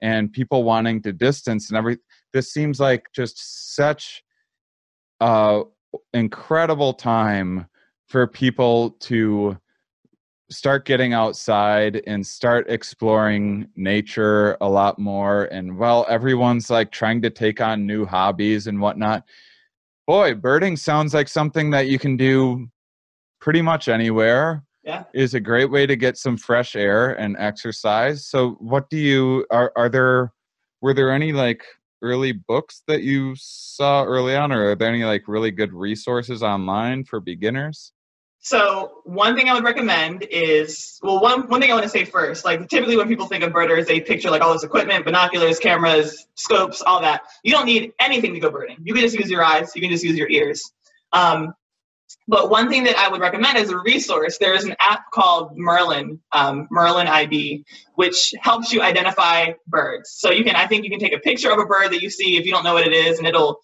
and 0.00 0.32
people 0.32 0.62
wanting 0.62 1.02
to 1.02 1.12
distance 1.12 1.70
and 1.70 1.76
everything, 1.76 2.04
this 2.32 2.52
seems 2.52 2.78
like 2.78 3.06
just 3.14 3.74
such 3.74 4.22
uh 5.20 5.62
incredible 6.12 6.92
time 6.92 7.66
for 8.06 8.26
people 8.26 8.90
to 9.00 9.56
start 10.50 10.84
getting 10.84 11.12
outside 11.12 12.02
and 12.06 12.24
start 12.24 12.70
exploring 12.70 13.66
nature 13.74 14.56
a 14.60 14.68
lot 14.68 14.98
more 14.98 15.44
and 15.46 15.76
well 15.76 16.06
everyone's 16.08 16.70
like 16.70 16.92
trying 16.92 17.20
to 17.20 17.30
take 17.30 17.60
on 17.60 17.86
new 17.86 18.04
hobbies 18.04 18.66
and 18.66 18.80
whatnot 18.80 19.24
boy, 20.06 20.34
birding 20.34 20.76
sounds 20.76 21.14
like 21.14 21.28
something 21.28 21.70
that 21.70 21.88
you 21.88 21.98
can 21.98 22.16
do 22.16 22.68
pretty 23.40 23.62
much 23.62 23.88
anywhere. 23.88 24.62
Yeah. 24.84 25.02
Is 25.12 25.34
a 25.34 25.40
great 25.40 25.68
way 25.68 25.84
to 25.84 25.96
get 25.96 26.16
some 26.16 26.36
fresh 26.36 26.76
air 26.76 27.10
and 27.18 27.36
exercise. 27.40 28.28
So 28.28 28.50
what 28.60 28.88
do 28.88 28.96
you 28.96 29.44
are 29.50 29.72
are 29.74 29.88
there 29.88 30.32
were 30.80 30.94
there 30.94 31.10
any 31.10 31.32
like 31.32 31.64
early 32.02 32.30
books 32.30 32.82
that 32.86 33.02
you 33.02 33.34
saw 33.36 34.04
early 34.04 34.36
on 34.36 34.52
or 34.52 34.70
are 34.70 34.74
there 34.76 34.88
any 34.88 35.04
like 35.04 35.24
really 35.26 35.50
good 35.50 35.72
resources 35.72 36.40
online 36.40 37.02
for 37.04 37.18
beginners? 37.18 37.92
So 38.46 39.00
one 39.02 39.34
thing 39.34 39.48
I 39.48 39.54
would 39.54 39.64
recommend 39.64 40.22
is 40.30 41.00
well 41.02 41.20
one 41.20 41.48
one 41.48 41.60
thing 41.60 41.68
I 41.68 41.74
want 41.74 41.82
to 41.82 41.90
say 41.90 42.04
first, 42.04 42.44
like 42.44 42.68
typically 42.68 42.96
when 42.96 43.08
people 43.08 43.26
think 43.26 43.42
of 43.42 43.52
birders, 43.52 43.88
they 43.88 44.00
picture 44.00 44.30
like 44.30 44.40
all 44.40 44.52
this 44.52 44.62
equipment, 44.62 45.04
binoculars, 45.04 45.58
cameras, 45.58 46.28
scopes, 46.36 46.80
all 46.80 47.00
that. 47.00 47.22
You 47.42 47.50
don't 47.50 47.66
need 47.66 47.92
anything 47.98 48.34
to 48.34 48.38
go 48.38 48.48
birding. 48.48 48.76
You 48.84 48.94
can 48.94 49.02
just 49.02 49.16
use 49.16 49.28
your 49.28 49.42
eyes, 49.42 49.74
you 49.74 49.82
can 49.82 49.90
just 49.90 50.04
use 50.04 50.16
your 50.16 50.30
ears. 50.30 50.72
Um, 51.12 51.54
but 52.28 52.48
one 52.48 52.68
thing 52.68 52.84
that 52.84 52.96
I 52.96 53.08
would 53.08 53.20
recommend 53.20 53.58
as 53.58 53.70
a 53.70 53.78
resource, 53.78 54.38
there 54.38 54.54
is 54.54 54.62
an 54.62 54.76
app 54.78 55.10
called 55.10 55.58
Merlin, 55.58 56.20
um, 56.30 56.68
Merlin 56.70 57.08
ID, 57.08 57.64
which 57.96 58.32
helps 58.40 58.72
you 58.72 58.80
identify 58.80 59.54
birds. 59.66 60.12
So 60.12 60.30
you 60.30 60.44
can, 60.44 60.54
I 60.54 60.68
think 60.68 60.84
you 60.84 60.90
can 60.90 61.00
take 61.00 61.14
a 61.14 61.18
picture 61.18 61.50
of 61.50 61.58
a 61.58 61.66
bird 61.66 61.90
that 61.90 62.00
you 62.00 62.10
see 62.10 62.36
if 62.36 62.46
you 62.46 62.52
don't 62.52 62.62
know 62.62 62.74
what 62.74 62.86
it 62.86 62.92
is, 62.92 63.18
and 63.18 63.26
it'll 63.26 63.60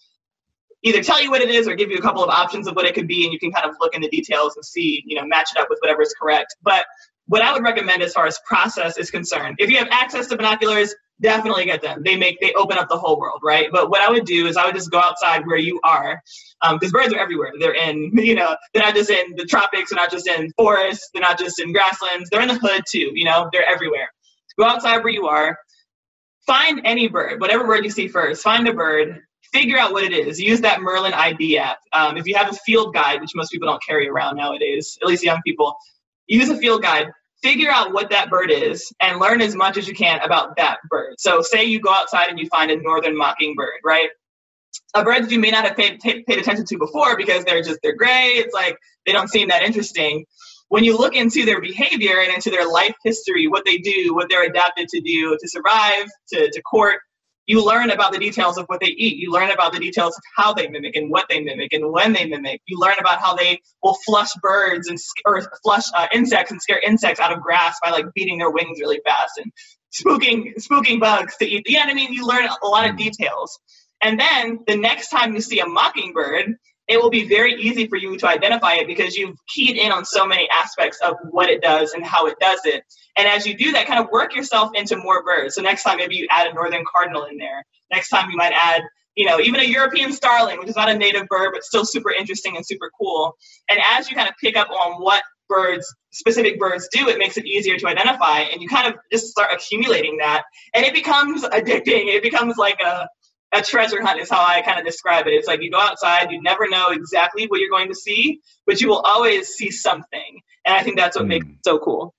either 0.82 1.02
tell 1.02 1.22
you 1.22 1.30
what 1.30 1.40
it 1.40 1.50
is 1.50 1.68
or 1.68 1.74
give 1.74 1.90
you 1.90 1.98
a 1.98 2.02
couple 2.02 2.22
of 2.22 2.30
options 2.30 2.66
of 2.66 2.74
what 2.74 2.84
it 2.84 2.94
could 2.94 3.06
be 3.06 3.24
and 3.24 3.32
you 3.32 3.38
can 3.38 3.52
kind 3.52 3.68
of 3.68 3.76
look 3.80 3.94
in 3.94 4.00
the 4.00 4.08
details 4.08 4.56
and 4.56 4.64
see 4.64 5.02
you 5.06 5.16
know 5.16 5.26
match 5.26 5.50
it 5.54 5.60
up 5.60 5.68
with 5.70 5.78
whatever 5.80 6.02
is 6.02 6.14
correct. 6.20 6.56
But 6.62 6.86
what 7.26 7.40
i 7.40 7.52
would 7.52 7.62
recommend 7.62 8.02
as 8.02 8.12
far 8.12 8.26
as 8.26 8.38
process 8.46 8.98
is 8.98 9.10
concerned 9.10 9.56
if 9.60 9.70
you 9.70 9.78
have 9.78 9.88
access 9.92 10.26
to 10.26 10.36
binoculars 10.36 10.94
definitely 11.20 11.64
get 11.64 11.80
them. 11.80 12.02
They 12.02 12.16
make 12.16 12.40
they 12.40 12.52
open 12.54 12.76
up 12.76 12.88
the 12.88 12.98
whole 12.98 13.18
world 13.18 13.40
right? 13.42 13.68
But 13.72 13.88
what 13.90 14.02
i 14.02 14.10
would 14.10 14.26
do 14.26 14.46
is 14.46 14.56
i 14.56 14.66
would 14.66 14.74
just 14.74 14.90
go 14.90 14.98
outside 14.98 15.46
where 15.46 15.56
you 15.56 15.80
are 15.84 16.20
because 16.72 16.90
um, 16.92 17.00
birds 17.00 17.14
are 17.14 17.18
everywhere. 17.18 17.52
They're 17.58 17.74
in 17.74 18.10
you 18.14 18.34
know 18.34 18.56
they're 18.74 18.82
not 18.82 18.94
just 18.94 19.08
in 19.08 19.34
the 19.36 19.44
tropics 19.44 19.90
they're 19.90 20.02
not 20.02 20.10
just 20.10 20.26
in 20.26 20.50
forests 20.56 21.08
they're 21.14 21.22
not 21.22 21.38
just 21.38 21.60
in 21.60 21.72
grasslands. 21.72 22.28
They're 22.28 22.42
in 22.42 22.48
the 22.48 22.58
hood 22.58 22.82
too 22.88 23.12
you 23.14 23.24
know 23.24 23.48
they're 23.52 23.68
everywhere. 23.68 24.08
Go 24.58 24.66
outside 24.66 24.98
where 24.98 25.12
you 25.12 25.28
are. 25.28 25.56
Find 26.46 26.82
any 26.84 27.08
bird 27.08 27.40
whatever 27.40 27.64
bird 27.64 27.84
you 27.84 27.90
see 27.90 28.08
first 28.08 28.42
find 28.42 28.66
a 28.68 28.74
bird 28.74 29.22
figure 29.52 29.78
out 29.78 29.92
what 29.92 30.04
it 30.04 30.12
is. 30.12 30.40
Use 30.40 30.60
that 30.62 30.80
Merlin 30.80 31.12
ID 31.12 31.58
app. 31.58 31.78
Um, 31.92 32.16
if 32.16 32.26
you 32.26 32.34
have 32.34 32.50
a 32.50 32.56
field 32.56 32.94
guide, 32.94 33.20
which 33.20 33.30
most 33.34 33.50
people 33.50 33.68
don't 33.68 33.82
carry 33.84 34.08
around 34.08 34.36
nowadays, 34.36 34.98
at 35.02 35.08
least 35.08 35.22
young 35.22 35.40
people, 35.46 35.76
use 36.26 36.48
a 36.48 36.56
field 36.56 36.82
guide. 36.82 37.08
Figure 37.42 37.70
out 37.70 37.92
what 37.92 38.10
that 38.10 38.30
bird 38.30 38.52
is 38.52 38.92
and 39.00 39.18
learn 39.18 39.40
as 39.40 39.56
much 39.56 39.76
as 39.76 39.88
you 39.88 39.94
can 39.94 40.20
about 40.20 40.56
that 40.58 40.78
bird. 40.88 41.16
So, 41.18 41.42
say 41.42 41.64
you 41.64 41.80
go 41.80 41.92
outside 41.92 42.28
and 42.28 42.38
you 42.38 42.46
find 42.46 42.70
a 42.70 42.76
northern 42.76 43.16
mockingbird, 43.16 43.80
right? 43.84 44.10
A 44.94 45.02
bird 45.02 45.24
that 45.24 45.32
you 45.32 45.40
may 45.40 45.50
not 45.50 45.64
have 45.64 45.76
paid, 45.76 45.98
paid 46.00 46.24
attention 46.28 46.64
to 46.66 46.78
before 46.78 47.16
because 47.16 47.44
they're 47.44 47.62
just 47.62 47.80
they're 47.82 47.96
gray. 47.96 48.34
It's 48.36 48.54
like 48.54 48.78
they 49.06 49.12
don't 49.12 49.28
seem 49.28 49.48
that 49.48 49.62
interesting 49.62 50.24
when 50.72 50.84
you 50.84 50.96
look 50.96 51.14
into 51.14 51.44
their 51.44 51.60
behavior 51.60 52.20
and 52.20 52.32
into 52.32 52.48
their 52.48 52.66
life 52.66 52.94
history, 53.04 53.46
what 53.46 53.62
they 53.66 53.76
do, 53.76 54.14
what 54.14 54.30
they're 54.30 54.44
adapted 54.44 54.88
to 54.88 55.02
do 55.02 55.36
to 55.38 55.46
survive, 55.46 56.06
to, 56.32 56.50
to 56.50 56.62
court, 56.62 57.00
you 57.52 57.62
learn 57.62 57.90
about 57.90 58.12
the 58.12 58.18
details 58.18 58.56
of 58.56 58.64
what 58.64 58.80
they 58.80 58.86
eat. 58.86 59.18
You 59.18 59.30
learn 59.30 59.50
about 59.50 59.74
the 59.74 59.78
details 59.78 60.16
of 60.16 60.22
how 60.34 60.54
they 60.54 60.68
mimic 60.68 60.96
and 60.96 61.10
what 61.10 61.26
they 61.28 61.38
mimic 61.38 61.74
and 61.74 61.92
when 61.92 62.14
they 62.14 62.24
mimic. 62.24 62.62
You 62.64 62.78
learn 62.78 62.94
about 62.98 63.20
how 63.20 63.34
they 63.34 63.60
will 63.82 63.98
flush 64.06 64.30
birds 64.40 64.88
and 64.88 64.98
or 65.26 65.42
flush 65.62 65.84
uh, 65.94 66.06
insects 66.14 66.50
and 66.50 66.62
scare 66.62 66.80
insects 66.80 67.20
out 67.20 67.30
of 67.30 67.42
grass 67.42 67.78
by 67.82 67.90
like 67.90 68.06
beating 68.14 68.38
their 68.38 68.50
wings 68.50 68.80
really 68.80 69.02
fast 69.04 69.32
and 69.36 69.52
spooking 69.92 70.54
spooking 70.56 70.98
bugs 70.98 71.36
to 71.36 71.44
eat. 71.44 71.64
Yeah, 71.68 71.84
I 71.86 71.92
mean? 71.92 72.14
You 72.14 72.26
learn 72.26 72.48
a 72.62 72.66
lot 72.66 72.88
of 72.88 72.96
details. 72.96 73.60
And 74.00 74.18
then 74.18 74.60
the 74.66 74.76
next 74.76 75.10
time 75.10 75.34
you 75.34 75.42
see 75.42 75.60
a 75.60 75.66
mockingbird, 75.66 76.56
it 76.88 77.00
will 77.00 77.10
be 77.10 77.28
very 77.28 77.54
easy 77.54 77.86
for 77.86 77.96
you 77.96 78.16
to 78.16 78.28
identify 78.28 78.74
it 78.74 78.86
because 78.86 79.16
you've 79.16 79.36
keyed 79.48 79.76
in 79.76 79.92
on 79.92 80.04
so 80.04 80.26
many 80.26 80.48
aspects 80.50 80.98
of 81.00 81.14
what 81.30 81.48
it 81.48 81.62
does 81.62 81.92
and 81.92 82.04
how 82.04 82.26
it 82.26 82.34
does 82.40 82.60
it. 82.64 82.82
And 83.16 83.28
as 83.28 83.46
you 83.46 83.56
do 83.56 83.72
that, 83.72 83.86
kind 83.86 84.02
of 84.02 84.10
work 84.10 84.34
yourself 84.34 84.70
into 84.74 84.96
more 84.96 85.22
birds. 85.22 85.54
So 85.54 85.62
next 85.62 85.84
time, 85.84 85.98
maybe 85.98 86.16
you 86.16 86.26
add 86.30 86.48
a 86.48 86.54
northern 86.54 86.84
cardinal 86.92 87.24
in 87.24 87.38
there. 87.38 87.64
Next 87.92 88.08
time, 88.08 88.30
you 88.30 88.36
might 88.36 88.52
add, 88.52 88.82
you 89.14 89.26
know, 89.26 89.38
even 89.38 89.60
a 89.60 89.64
European 89.64 90.12
starling, 90.12 90.58
which 90.58 90.68
is 90.68 90.76
not 90.76 90.88
a 90.88 90.94
native 90.96 91.28
bird, 91.28 91.50
but 91.52 91.62
still 91.62 91.84
super 91.84 92.10
interesting 92.10 92.56
and 92.56 92.66
super 92.66 92.90
cool. 92.98 93.36
And 93.70 93.78
as 93.92 94.10
you 94.10 94.16
kind 94.16 94.28
of 94.28 94.34
pick 94.40 94.56
up 94.56 94.70
on 94.70 95.02
what 95.02 95.22
birds, 95.48 95.86
specific 96.10 96.58
birds 96.58 96.88
do, 96.90 97.08
it 97.08 97.18
makes 97.18 97.36
it 97.36 97.46
easier 97.46 97.76
to 97.76 97.86
identify. 97.86 98.40
And 98.40 98.60
you 98.60 98.68
kind 98.68 98.92
of 98.92 98.98
just 99.12 99.28
start 99.28 99.50
accumulating 99.52 100.16
that. 100.18 100.44
And 100.74 100.84
it 100.84 100.94
becomes 100.94 101.44
addicting. 101.44 102.06
It 102.06 102.22
becomes 102.22 102.56
like 102.56 102.80
a, 102.80 103.06
a 103.52 103.62
treasure 103.62 104.00
hunt 104.02 104.20
is 104.20 104.30
how 104.30 104.44
I 104.44 104.62
kind 104.62 104.78
of 104.78 104.86
describe 104.86 105.26
it. 105.26 105.32
It's 105.32 105.46
like 105.46 105.62
you 105.62 105.70
go 105.70 105.80
outside, 105.80 106.30
you 106.30 106.40
never 106.42 106.68
know 106.68 106.88
exactly 106.88 107.46
what 107.46 107.60
you're 107.60 107.70
going 107.70 107.88
to 107.88 107.94
see, 107.94 108.40
but 108.66 108.80
you 108.80 108.88
will 108.88 109.00
always 109.00 109.48
see 109.48 109.70
something. 109.70 110.40
And 110.64 110.74
I 110.74 110.82
think 110.82 110.96
that's 110.96 111.16
what 111.16 111.26
mm. 111.26 111.28
makes 111.28 111.46
it 111.46 111.56
so 111.64 111.78
cool. 111.78 112.14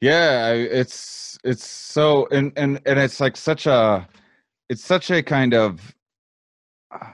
Yeah, 0.00 0.52
it's 0.52 1.38
it's 1.44 1.64
so 1.64 2.26
and 2.32 2.52
and 2.56 2.80
and 2.86 2.98
it's 2.98 3.20
like 3.20 3.36
such 3.36 3.66
a 3.66 4.08
it's 4.68 4.84
such 4.84 5.10
a 5.10 5.22
kind 5.22 5.54
of 5.54 5.94
uh, 6.90 7.10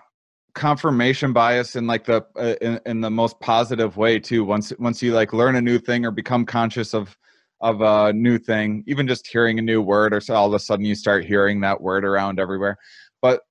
confirmation 0.55 1.33
bias 1.33 1.77
in 1.77 1.87
like 1.87 2.05
the 2.05 2.25
uh, 2.37 2.55
in, 2.63 2.81
in 2.87 3.01
the 3.01 3.11
most 3.11 3.39
positive 3.41 3.97
way 3.99 4.19
too 4.19 4.43
once 4.45 4.73
once 4.79 5.03
you 5.03 5.13
like 5.13 5.35
learn 5.35 5.57
a 5.57 5.61
new 5.61 5.79
thing 5.79 6.07
or 6.07 6.11
become 6.11 6.47
conscious 6.47 6.95
of 6.95 7.17
of 7.61 7.81
a 7.81 8.13
new 8.13 8.39
thing 8.39 8.85
even 8.87 9.07
just 9.07 9.27
hearing 9.27 9.59
a 9.59 9.63
new 9.63 9.83
word 9.83 10.15
or 10.15 10.21
so 10.21 10.35
all 10.35 10.47
of 10.47 10.55
a 10.55 10.59
sudden 10.59 10.85
you 10.85 10.95
start 10.95 11.25
hearing 11.25 11.61
that 11.61 11.81
word 11.81 12.05
around 12.05 12.39
everywhere. 12.41 12.77
But 13.23 13.43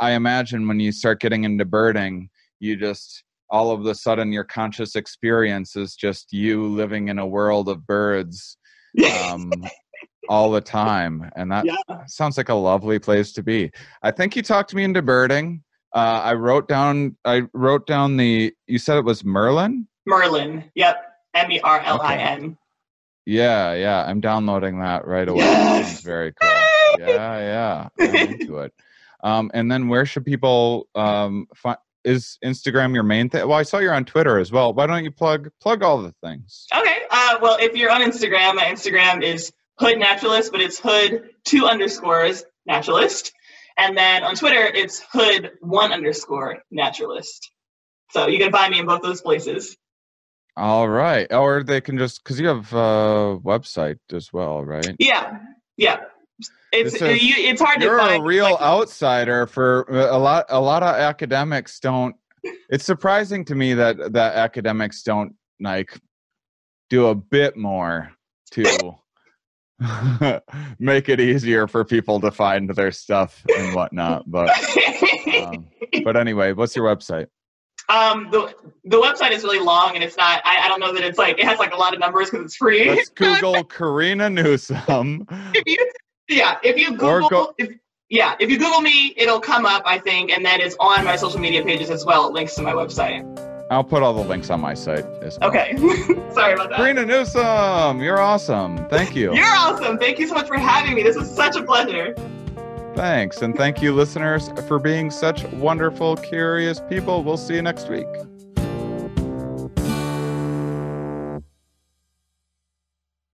i 0.00 0.12
imagine 0.12 0.66
when 0.66 0.80
you 0.80 0.90
start 0.90 1.20
getting 1.20 1.44
into 1.44 1.66
birding 1.66 2.30
you 2.60 2.76
just 2.76 3.24
all 3.50 3.70
of 3.72 3.84
a 3.84 3.94
sudden 3.94 4.32
your 4.32 4.44
conscious 4.44 4.94
experience 4.94 5.76
is 5.76 5.94
just 5.96 6.32
you 6.32 6.66
living 6.68 7.08
in 7.08 7.18
a 7.18 7.26
world 7.26 7.68
of 7.68 7.86
birds 7.86 8.56
um, 9.28 9.52
all 10.28 10.50
the 10.50 10.60
time. 10.60 11.30
And 11.36 11.50
that 11.50 11.66
yeah. 11.66 11.74
sounds 12.06 12.36
like 12.36 12.48
a 12.48 12.54
lovely 12.54 12.98
place 12.98 13.32
to 13.32 13.42
be. 13.42 13.70
I 14.02 14.12
think 14.12 14.36
you 14.36 14.42
talked 14.42 14.74
me 14.74 14.84
into 14.84 15.02
birding. 15.02 15.62
Uh, 15.92 16.22
i 16.22 16.32
wrote 16.32 16.68
down 16.68 17.16
i 17.24 17.42
wrote 17.52 17.84
down 17.84 18.16
the 18.16 18.54
you 18.68 18.78
said 18.78 18.96
it 18.96 19.04
was 19.04 19.24
merlin? 19.24 19.88
Merlin. 20.06 20.64
Yep. 20.76 21.04
M-e-r-l-i-n 21.34 22.44
okay. 22.44 22.56
Yeah 23.30 23.74
yeah 23.74 24.04
i'm 24.06 24.20
downloading 24.20 24.80
that 24.80 25.06
right 25.06 25.28
away 25.28 25.44
yes. 25.44 26.00
very 26.00 26.32
cool 26.32 26.50
yeah 26.98 27.88
yeah 27.98 28.06
i'm 28.06 28.14
into 28.16 28.58
it 28.58 28.74
um, 29.22 29.50
and 29.52 29.70
then 29.70 29.88
where 29.88 30.06
should 30.06 30.24
people 30.24 30.88
um, 30.94 31.46
find 31.54 31.76
is 32.04 32.38
Instagram 32.44 32.94
your 32.94 33.02
main 33.02 33.28
thing? 33.28 33.46
Well, 33.46 33.58
I 33.58 33.62
saw 33.62 33.78
you're 33.78 33.94
on 33.94 34.04
Twitter 34.04 34.38
as 34.38 34.50
well. 34.50 34.72
Why 34.72 34.86
don't 34.86 35.04
you 35.04 35.10
plug 35.10 35.50
plug 35.60 35.82
all 35.82 36.02
the 36.02 36.14
things? 36.22 36.66
Okay. 36.74 36.96
Uh, 37.10 37.38
well, 37.42 37.58
if 37.60 37.76
you're 37.76 37.90
on 37.90 38.00
Instagram, 38.00 38.54
my 38.54 38.64
Instagram 38.64 39.22
is 39.22 39.52
Hood 39.78 39.98
Naturalist, 39.98 40.52
but 40.52 40.60
it's 40.60 40.78
Hood 40.78 41.30
two 41.44 41.66
underscores 41.66 42.44
Naturalist, 42.66 43.32
and 43.76 43.96
then 43.96 44.22
on 44.22 44.34
Twitter 44.34 44.64
it's 44.64 45.02
Hood 45.12 45.50
one 45.60 45.92
underscore 45.92 46.58
Naturalist. 46.70 47.50
So 48.10 48.26
you 48.26 48.38
can 48.38 48.52
find 48.52 48.72
me 48.72 48.80
in 48.80 48.86
both 48.86 49.02
those 49.02 49.20
places. 49.20 49.76
All 50.56 50.88
right, 50.88 51.32
or 51.32 51.62
they 51.62 51.80
can 51.80 51.96
just 51.96 52.22
because 52.22 52.38
you 52.40 52.48
have 52.48 52.72
a 52.72 53.38
website 53.42 53.98
as 54.12 54.32
well, 54.32 54.64
right? 54.64 54.94
Yeah, 54.98 55.38
yeah 55.76 56.00
it's 56.72 57.00
uh, 57.00 57.06
is, 57.06 57.22
you, 57.22 57.34
it's 57.36 57.60
hard 57.60 57.82
you're 57.82 57.96
to 57.96 58.02
find. 58.02 58.22
a 58.22 58.24
real 58.24 58.44
like, 58.44 58.60
outsider 58.60 59.46
for 59.46 59.90
uh, 59.92 60.16
a 60.16 60.18
lot. 60.18 60.46
A 60.48 60.60
lot 60.60 60.82
of 60.82 60.94
academics 60.94 61.80
don't. 61.80 62.14
It's 62.68 62.84
surprising 62.84 63.44
to 63.46 63.54
me 63.54 63.74
that 63.74 64.12
that 64.12 64.36
academics 64.36 65.02
don't 65.02 65.34
like 65.60 65.98
do 66.88 67.08
a 67.08 67.14
bit 67.14 67.56
more 67.56 68.12
to 68.52 68.94
make 70.78 71.08
it 71.08 71.20
easier 71.20 71.66
for 71.66 71.84
people 71.84 72.20
to 72.20 72.30
find 72.30 72.70
their 72.70 72.92
stuff 72.92 73.44
and 73.56 73.74
whatnot. 73.74 74.30
But 74.30 74.50
um, 75.42 75.66
but 76.04 76.16
anyway, 76.16 76.52
what's 76.52 76.76
your 76.76 76.84
website? 76.86 77.26
Um, 77.90 78.28
the 78.30 78.54
the 78.84 79.00
website 79.00 79.32
is 79.32 79.42
really 79.42 79.58
long 79.58 79.96
and 79.96 80.04
it's 80.04 80.16
not. 80.16 80.40
I, 80.44 80.60
I 80.64 80.68
don't 80.68 80.78
know 80.78 80.92
that 80.94 81.02
it's 81.02 81.18
like 81.18 81.38
it 81.40 81.44
has 81.44 81.58
like 81.58 81.74
a 81.74 81.76
lot 81.76 81.92
of 81.92 81.98
numbers 81.98 82.30
because 82.30 82.44
it's 82.44 82.56
free. 82.56 82.88
Let's 82.88 83.08
Google 83.14 83.64
Corina 83.64 84.32
Newsome. 84.32 85.26
if 85.54 85.64
you 85.66 85.90
yeah, 86.28 86.58
if 86.62 86.78
you 86.78 86.96
Google, 86.96 87.28
go- 87.28 87.54
if, 87.58 87.70
yeah, 88.08 88.36
if 88.38 88.48
you 88.48 88.58
Google 88.58 88.80
me, 88.80 89.12
it'll 89.16 89.40
come 89.40 89.66
up, 89.66 89.82
I 89.86 89.98
think, 89.98 90.30
and 90.30 90.44
that 90.46 90.60
is 90.60 90.76
on 90.78 91.04
my 91.04 91.16
social 91.16 91.40
media 91.40 91.64
pages 91.64 91.90
as 91.90 92.04
well. 92.04 92.28
It 92.28 92.32
links 92.32 92.54
to 92.54 92.62
my 92.62 92.72
website. 92.72 93.26
I'll 93.70 93.84
put 93.84 94.02
all 94.02 94.12
the 94.12 94.28
links 94.28 94.50
on 94.50 94.60
my 94.60 94.74
site 94.74 95.04
as 95.22 95.38
well. 95.40 95.50
Okay. 95.50 95.76
Sorry 96.32 96.54
about 96.54 96.70
that. 96.70 96.78
Corina 96.78 97.06
Newsome, 97.06 98.00
you're 98.00 98.20
awesome. 98.20 98.88
Thank 98.88 99.14
you. 99.14 99.34
You're 99.34 99.46
awesome. 99.46 99.98
Thank 99.98 100.18
you 100.18 100.26
so 100.28 100.34
much 100.34 100.48
for 100.48 100.58
having 100.58 100.94
me. 100.94 101.02
This 101.02 101.16
was 101.16 101.32
such 101.32 101.56
a 101.56 101.62
pleasure. 101.62 102.14
Thanks. 103.00 103.40
And 103.40 103.56
thank 103.56 103.80
you, 103.80 103.94
listeners, 103.94 104.50
for 104.68 104.78
being 104.78 105.10
such 105.10 105.44
wonderful, 105.54 106.16
curious 106.16 106.82
people. 106.86 107.22
We'll 107.22 107.38
see 107.38 107.54
you 107.54 107.62
next 107.62 107.88
week. 107.88 108.06